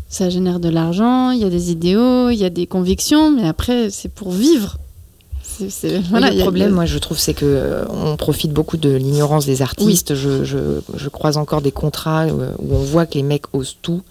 ça 0.10 0.30
génère 0.30 0.60
de 0.60 0.70
l'argent, 0.70 1.32
il 1.32 1.40
y 1.42 1.44
a 1.46 1.50
des 1.50 1.72
idéaux, 1.72 2.30
il 2.30 2.38
y 2.38 2.46
a 2.46 2.50
des 2.50 2.68
convictions, 2.68 3.32
mais 3.32 3.48
après, 3.48 3.90
c'est 3.90 4.10
pour 4.10 4.32
vivre. 4.32 4.78
Voilà, 6.10 6.30
Oui, 6.30 6.36
le 6.36 6.40
a- 6.42 6.44
problème, 6.44 6.72
moi, 6.72 6.86
je 6.86 6.98
trouve, 6.98 7.18
c'est 7.18 7.34
que 7.34 7.46
euh, 7.46 7.86
on 7.90 8.18
profite 8.18 8.52
beaucoup 8.52 8.78
de 8.78 8.90
l'ignorance 8.90 9.46
des 9.46 9.62
artistes. 9.62 10.14
Je, 10.16 10.44
je, 10.44 10.58
je 10.96 11.10
croise 11.10 11.38
encore 11.38 11.62
des 11.62 11.72
contrats 11.72 12.26
où 12.28 12.74
on 12.74 12.80
voit 12.80 13.06
que 13.06 13.14
les 13.16 13.24
mecs 13.24 13.46
osent 13.54 13.78
tout 13.82 14.02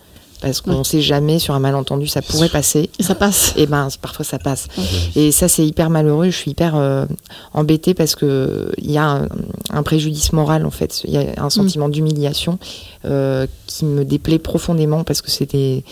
parce 0.45 0.61
qu'on 0.61 0.81
ne 0.81 0.85
sait 0.85 1.01
jamais 1.01 1.39
sur 1.39 1.55
un 1.55 1.59
malentendu 1.59 2.07
ça 2.07 2.21
pourrait 2.21 2.51
passer. 2.51 2.91
Et 2.99 3.03
ça 3.03 3.15
passe. 3.15 3.55
Et 3.57 3.67
ben 3.67 3.89
parfois 4.03 4.27
ça 4.27 4.39
passe. 4.39 4.69
Et 5.17 5.33
ça 5.33 5.49
c'est 5.49 5.67
hyper 5.67 5.89
malheureux. 5.89 6.27
Je 6.27 6.37
suis 6.37 6.51
hyper 6.51 6.77
euh, 6.77 7.07
embêtée 7.55 7.95
parce 7.95 8.15
que 8.15 8.71
il 8.77 8.91
y 8.91 8.99
a 8.99 9.27
un, 9.71 9.83
préjudice 9.83 10.35
moral 10.35 10.67
en 10.67 10.71
fait. 10.71 11.01
Il 11.05 11.15
y 11.15 11.17
a 11.17 11.43
un 11.43 11.49
sentiment 11.49 11.89
d'humiliation 11.89 12.59
euh, 13.07 13.47
qui 13.67 13.87
me 13.87 14.05
déplaît 14.05 14.39
profondément 14.39 15.03
parce 15.03 15.23
que 15.23 15.31
c'était 15.31 15.83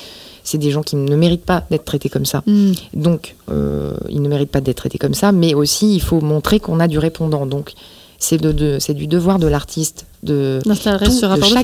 c'est 0.44 0.58
des 0.58 0.70
gens 0.70 0.82
qui 0.82 0.96
ne 0.96 1.16
méritent 1.16 1.46
pas 1.46 1.64
d'être 1.70 1.86
traités 1.86 2.10
comme 2.10 2.26
ça. 2.26 2.42
Mm. 2.46 2.72
Donc, 2.94 3.36
euh, 3.50 3.94
ils 4.10 4.20
ne 4.20 4.28
méritent 4.28 4.50
pas 4.50 4.60
d'être 4.60 4.78
traités 4.78 4.98
comme 4.98 5.14
ça, 5.14 5.32
mais 5.32 5.54
aussi, 5.54 5.94
il 5.94 6.02
faut 6.02 6.20
montrer 6.20 6.58
qu'on 6.58 6.80
a 6.80 6.88
du 6.88 6.98
répondant. 6.98 7.46
Donc, 7.46 7.74
c'est 8.18 8.38
de, 8.38 8.78
c'est 8.80 8.94
du 8.94 9.06
devoir 9.06 9.38
de 9.38 9.46
l'artiste, 9.46 10.06
de, 10.22 10.60
chaque 10.74 11.02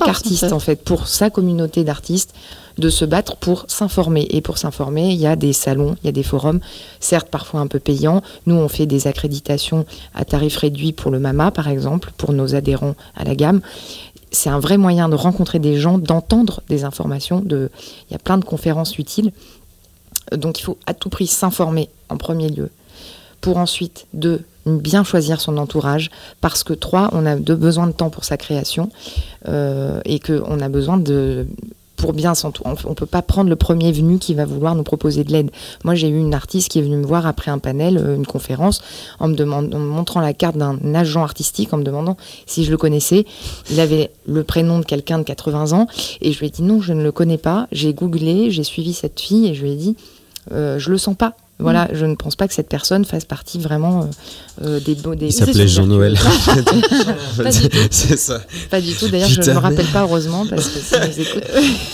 artiste, 0.08 0.52
en 0.52 0.58
fait. 0.58 0.82
pour 0.82 1.06
sa 1.06 1.30
communauté 1.30 1.84
d'artistes, 1.84 2.34
de 2.76 2.90
se 2.90 3.04
battre 3.04 3.36
pour 3.36 3.64
s'informer. 3.68 4.26
Et 4.30 4.40
pour 4.40 4.58
s'informer, 4.58 5.10
il 5.10 5.18
y 5.18 5.26
a 5.26 5.36
des 5.36 5.52
salons, 5.52 5.96
il 6.02 6.06
y 6.06 6.08
a 6.08 6.12
des 6.12 6.22
forums, 6.22 6.60
certes 7.00 7.28
parfois 7.28 7.60
un 7.60 7.66
peu 7.66 7.78
payants. 7.78 8.22
Nous, 8.46 8.54
on 8.54 8.68
fait 8.68 8.86
des 8.86 9.06
accréditations 9.06 9.86
à 10.14 10.24
tarif 10.24 10.56
réduit 10.56 10.92
pour 10.92 11.10
le 11.10 11.18
MAMA, 11.18 11.50
par 11.50 11.68
exemple, 11.68 12.12
pour 12.16 12.32
nos 12.32 12.54
adhérents 12.54 12.94
à 13.16 13.24
la 13.24 13.34
gamme 13.34 13.60
c'est 14.30 14.50
un 14.50 14.58
vrai 14.58 14.76
moyen 14.76 15.08
de 15.08 15.14
rencontrer 15.14 15.58
des 15.58 15.78
gens, 15.78 15.98
d'entendre 15.98 16.60
des 16.68 16.84
informations. 16.84 17.40
De... 17.40 17.70
Il 18.08 18.12
y 18.12 18.16
a 18.16 18.18
plein 18.18 18.38
de 18.38 18.44
conférences 18.44 18.98
utiles. 18.98 19.32
Donc 20.36 20.60
il 20.60 20.62
faut 20.62 20.78
à 20.86 20.94
tout 20.94 21.08
prix 21.08 21.26
s'informer 21.26 21.88
en 22.08 22.16
premier 22.16 22.48
lieu. 22.48 22.70
Pour 23.40 23.58
ensuite, 23.58 24.06
deux, 24.14 24.42
bien 24.66 25.04
choisir 25.04 25.40
son 25.40 25.56
entourage. 25.56 26.10
Parce 26.40 26.64
que 26.64 26.72
trois, 26.72 27.08
on 27.12 27.26
a 27.26 27.36
besoin 27.36 27.86
de 27.86 27.92
temps 27.92 28.10
pour 28.10 28.24
sa 28.24 28.36
création 28.36 28.90
euh, 29.48 30.00
et 30.04 30.20
qu'on 30.20 30.60
a 30.60 30.68
besoin 30.68 30.98
de 30.98 31.46
pour 31.96 32.12
bien 32.12 32.34
s'entourer. 32.34 32.70
On 32.84 32.90
ne 32.90 32.94
peut 32.94 33.06
pas 33.06 33.22
prendre 33.22 33.50
le 33.50 33.56
premier 33.56 33.90
venu 33.90 34.18
qui 34.18 34.32
va 34.32 34.44
vouloir 34.44 34.76
nous 34.76 34.84
proposer 34.84 35.24
de 35.24 35.32
l'aide. 35.32 35.50
Moi, 35.84 35.96
j'ai 35.96 36.08
eu 36.08 36.18
une 36.18 36.32
artiste 36.32 36.70
qui 36.70 36.78
est 36.78 36.82
venue 36.82 36.96
me 36.96 37.04
voir 37.04 37.26
après 37.26 37.50
un 37.50 37.58
panel, 37.58 37.98
euh, 37.98 38.14
une 38.14 38.24
conférence, 38.24 38.80
en 39.18 39.26
me, 39.26 39.34
demandant, 39.34 39.80
montrant 39.80 40.20
la 40.20 40.32
carte 40.32 40.56
d'un 40.56 40.78
agent 40.94 41.22
artistique, 41.22 41.72
en 41.74 41.78
me 41.78 41.82
demandant 41.82 42.16
si 42.46 42.64
je 42.64 42.70
le 42.70 42.76
connaissais. 42.76 43.26
Il 43.70 43.80
avait 43.80 44.12
le 44.26 44.44
prénom 44.44 44.78
de 44.78 44.84
quelqu'un 44.84 45.18
de 45.18 45.24
80 45.24 45.72
ans, 45.72 45.88
et 46.20 46.32
je 46.32 46.38
lui 46.38 46.46
ai 46.46 46.50
dit 46.50 46.62
non, 46.62 46.80
je 46.80 46.92
ne 46.92 47.02
le 47.02 47.10
connais 47.10 47.36
pas. 47.36 47.66
J'ai 47.72 47.92
googlé, 47.92 48.52
j'ai 48.52 48.64
suivi 48.64 48.94
cette 48.94 49.18
fille, 49.18 49.48
et 49.48 49.54
je 49.54 49.62
lui 49.64 49.72
ai 49.72 49.76
dit, 49.76 49.96
euh, 50.52 50.78
je 50.78 50.90
le 50.90 50.98
sens 50.98 51.16
pas. 51.16 51.34
Voilà, 51.60 51.88
je 51.92 52.06
ne 52.06 52.14
pense 52.14 52.36
pas 52.36 52.46
que 52.46 52.54
cette 52.54 52.68
personne 52.68 53.04
fasse 53.04 53.24
partie 53.24 53.58
vraiment 53.58 54.02
euh, 54.02 54.04
euh 54.62 54.80
des 54.80 54.94
beaux. 54.94 55.16
Des... 55.16 55.26
Il 55.26 55.32
s'appelait 55.32 55.66
Jean-Noël. 55.66 56.16
c'est 57.90 58.16
ça. 58.16 58.40
Pas 58.70 58.80
du 58.80 58.94
tout. 58.94 59.08
D'ailleurs, 59.08 59.28
je 59.28 59.40
ne 59.40 59.54
me 59.54 59.58
rappelle 59.58 59.86
pas 59.86 60.02
heureusement 60.02 60.46
parce 60.48 60.68
que 60.68 60.78
ça 60.78 61.04
nous 61.04 61.20
écoute. 61.20 61.42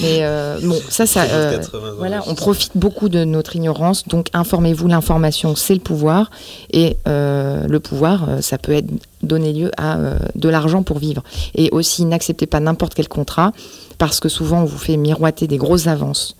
Mais 0.02 0.18
euh, 0.20 0.58
bon, 0.62 0.78
ça, 0.90 1.06
ça. 1.06 1.22
Euh, 1.22 1.58
voilà, 1.96 2.22
on 2.26 2.34
profite 2.34 2.72
beaucoup 2.74 3.08
de 3.08 3.24
notre 3.24 3.56
ignorance. 3.56 4.06
Donc, 4.06 4.28
informez-vous. 4.34 4.86
L'information, 4.86 5.56
c'est 5.56 5.74
le 5.74 5.80
pouvoir, 5.80 6.30
et 6.70 6.98
le 7.06 7.78
pouvoir, 7.78 8.28
ça 8.40 8.58
peut 8.58 8.72
être 8.72 8.90
donner 9.22 9.54
lieu 9.54 9.70
à 9.78 9.98
de 10.34 10.48
l'argent 10.50 10.82
pour 10.82 10.98
vivre. 10.98 11.22
Et 11.54 11.70
aussi, 11.70 12.04
n'acceptez 12.04 12.46
pas 12.46 12.60
n'importe 12.60 12.92
quel 12.92 13.08
contrat 13.08 13.52
parce 13.96 14.20
que 14.20 14.28
souvent, 14.28 14.62
on 14.62 14.64
vous 14.66 14.78
fait 14.78 14.98
miroiter 14.98 15.46
des 15.46 15.56
grosses 15.56 15.86
avances 15.86 16.36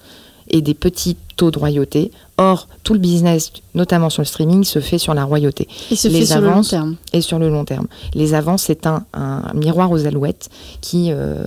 et 0.48 0.62
des 0.62 0.74
petits 0.74 1.16
taux 1.36 1.50
de 1.50 1.58
royauté. 1.58 2.10
Or, 2.36 2.68
tout 2.82 2.94
le 2.94 2.98
business, 2.98 3.52
notamment 3.74 4.10
sur 4.10 4.22
le 4.22 4.26
streaming, 4.26 4.64
se 4.64 4.80
fait 4.80 4.98
sur 4.98 5.14
la 5.14 5.24
royauté. 5.24 5.68
Et 5.90 5.96
se 5.96 6.08
fait 6.08 6.26
sur 6.26 6.40
le 6.40 6.50
long 6.50 6.62
terme. 6.62 6.96
Et 7.12 7.20
sur 7.20 7.38
le 7.38 7.48
long 7.48 7.64
terme. 7.64 7.86
Les 8.14 8.34
avances, 8.34 8.64
c'est 8.64 8.86
un, 8.86 9.04
miroir 9.54 9.90
aux 9.90 10.06
alouettes 10.06 10.48
qui 10.80 11.12
euh, 11.12 11.44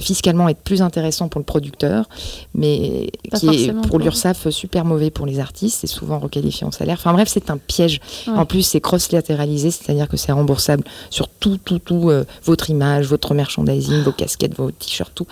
fiscalement 0.00 0.48
est 0.48 0.58
plus 0.58 0.82
intéressant 0.82 1.28
pour 1.28 1.38
le 1.38 1.44
producteur, 1.44 2.08
mais 2.54 3.10
qui 3.34 3.64
est 3.64 3.72
pour 3.86 3.98
l'URSSAF 3.98 4.50
super 4.50 4.84
mauvais 4.84 5.10
pour 5.10 5.24
les 5.24 5.40
artistes, 5.40 5.78
c'est 5.80 5.86
souvent 5.86 6.18
requalifié 6.18 6.66
en 6.66 6.70
salaire. 6.70 6.96
Enfin 6.98 7.12
bref, 7.12 7.28
c'est 7.32 7.50
un 7.50 7.56
piège. 7.56 8.00
En 8.26 8.44
plus, 8.44 8.62
c'est 8.62 8.80
cross-latéralisé, 8.80 9.70
c'est-à-dire 9.70 10.08
que 10.08 10.16
c'est 10.16 10.32
remboursable 10.32 10.84
sur 11.10 11.28
tout, 11.28 11.58
tout, 11.64 11.78
tout, 11.78 12.10
euh, 12.10 12.24
votre 12.44 12.70
image, 12.70 13.06
votre 13.06 13.34
merchandising, 13.34 14.02
vos 14.02 14.12
casquettes, 14.12 14.56
vos 14.56 14.70
t-shirts, 14.70 15.12
tout. 15.14 15.26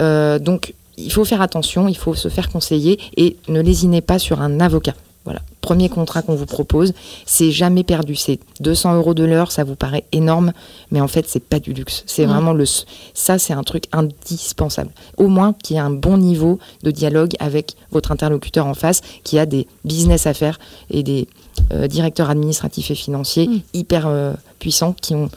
Euh, 0.00 0.38
donc, 0.38 0.74
il 0.96 1.12
faut 1.12 1.24
faire 1.24 1.42
attention, 1.42 1.88
il 1.88 1.96
faut 1.96 2.14
se 2.14 2.28
faire 2.28 2.50
conseiller 2.50 2.98
et 3.16 3.36
ne 3.48 3.60
lésinez 3.60 4.00
pas 4.00 4.18
sur 4.18 4.40
un 4.40 4.60
avocat. 4.60 4.94
Voilà, 5.24 5.40
premier 5.62 5.88
contrat 5.88 6.20
qu'on 6.20 6.34
vous 6.34 6.44
propose, 6.44 6.92
c'est 7.24 7.50
jamais 7.50 7.82
perdu. 7.82 8.14
C'est 8.14 8.38
200 8.60 8.96
euros 8.96 9.14
de 9.14 9.24
l'heure, 9.24 9.52
ça 9.52 9.64
vous 9.64 9.74
paraît 9.74 10.04
énorme, 10.12 10.52
mais 10.90 11.00
en 11.00 11.08
fait, 11.08 11.24
c'est 11.26 11.42
pas 11.42 11.60
du 11.60 11.72
luxe. 11.72 12.04
C'est 12.06 12.26
vraiment 12.26 12.52
le. 12.52 12.66
Ça, 13.14 13.38
c'est 13.38 13.54
un 13.54 13.62
truc 13.62 13.84
indispensable. 13.92 14.90
Au 15.16 15.28
moins 15.28 15.54
qu'il 15.54 15.76
y 15.76 15.78
ait 15.78 15.82
un 15.82 15.88
bon 15.88 16.18
niveau 16.18 16.58
de 16.82 16.90
dialogue 16.90 17.32
avec 17.38 17.74
votre 17.90 18.12
interlocuteur 18.12 18.66
en 18.66 18.74
face, 18.74 19.00
qui 19.24 19.38
a 19.38 19.46
des 19.46 19.66
business 19.86 20.26
à 20.26 20.34
faire 20.34 20.58
et 20.90 21.02
des 21.02 21.26
euh, 21.72 21.86
directeurs 21.86 22.28
administratifs 22.28 22.90
et 22.90 22.94
financiers 22.94 23.48
mm. 23.48 23.60
hyper 23.72 24.06
euh, 24.06 24.34
puissants 24.58 24.94
qui 25.00 25.14
ont 25.14 25.30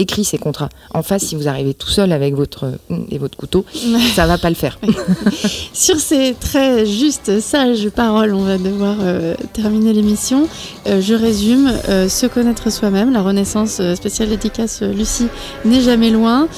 écrit 0.00 0.24
ces 0.24 0.38
contrats. 0.38 0.68
En 0.92 1.02
face, 1.02 1.24
si 1.24 1.36
vous 1.36 1.46
arrivez 1.48 1.74
tout 1.74 1.88
seul 1.88 2.12
avec 2.12 2.34
votre 2.34 2.72
et 3.10 3.18
votre 3.18 3.36
couteau, 3.36 3.64
ça 4.14 4.26
va 4.26 4.38
pas 4.38 4.48
le 4.48 4.56
faire. 4.56 4.78
Sur 5.72 5.98
ces 5.98 6.34
très 6.38 6.86
justes, 6.86 7.40
sages 7.40 7.88
paroles, 7.90 8.34
on 8.34 8.42
va 8.42 8.58
devoir 8.58 8.96
euh, 9.00 9.34
terminer 9.52 9.92
l'émission. 9.92 10.48
Euh, 10.86 11.00
je 11.00 11.14
résume 11.14 11.72
euh, 11.88 12.08
se 12.08 12.26
connaître 12.26 12.70
soi-même, 12.70 13.12
la 13.12 13.22
renaissance 13.22 13.80
spéciale 13.94 14.30
dédicace 14.30 14.82
Lucie 14.82 15.28
n'est 15.64 15.82
jamais 15.82 16.10
loin. 16.10 16.48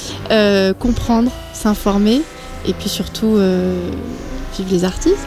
comprendre, 0.79 1.31
s'informer, 1.53 2.21
et 2.67 2.73
puis 2.73 2.89
surtout 2.89 3.35
vivre 4.57 4.69
les 4.71 4.83
artistes. 4.83 5.17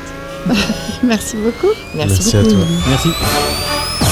Merci 1.03 1.37
beaucoup. 1.37 1.73
Merci, 1.95 2.35
Merci 2.35 2.37
beaucoup. 2.37 2.49
à 2.49 2.51
toi. 2.51 2.67
Merci. 2.89 4.06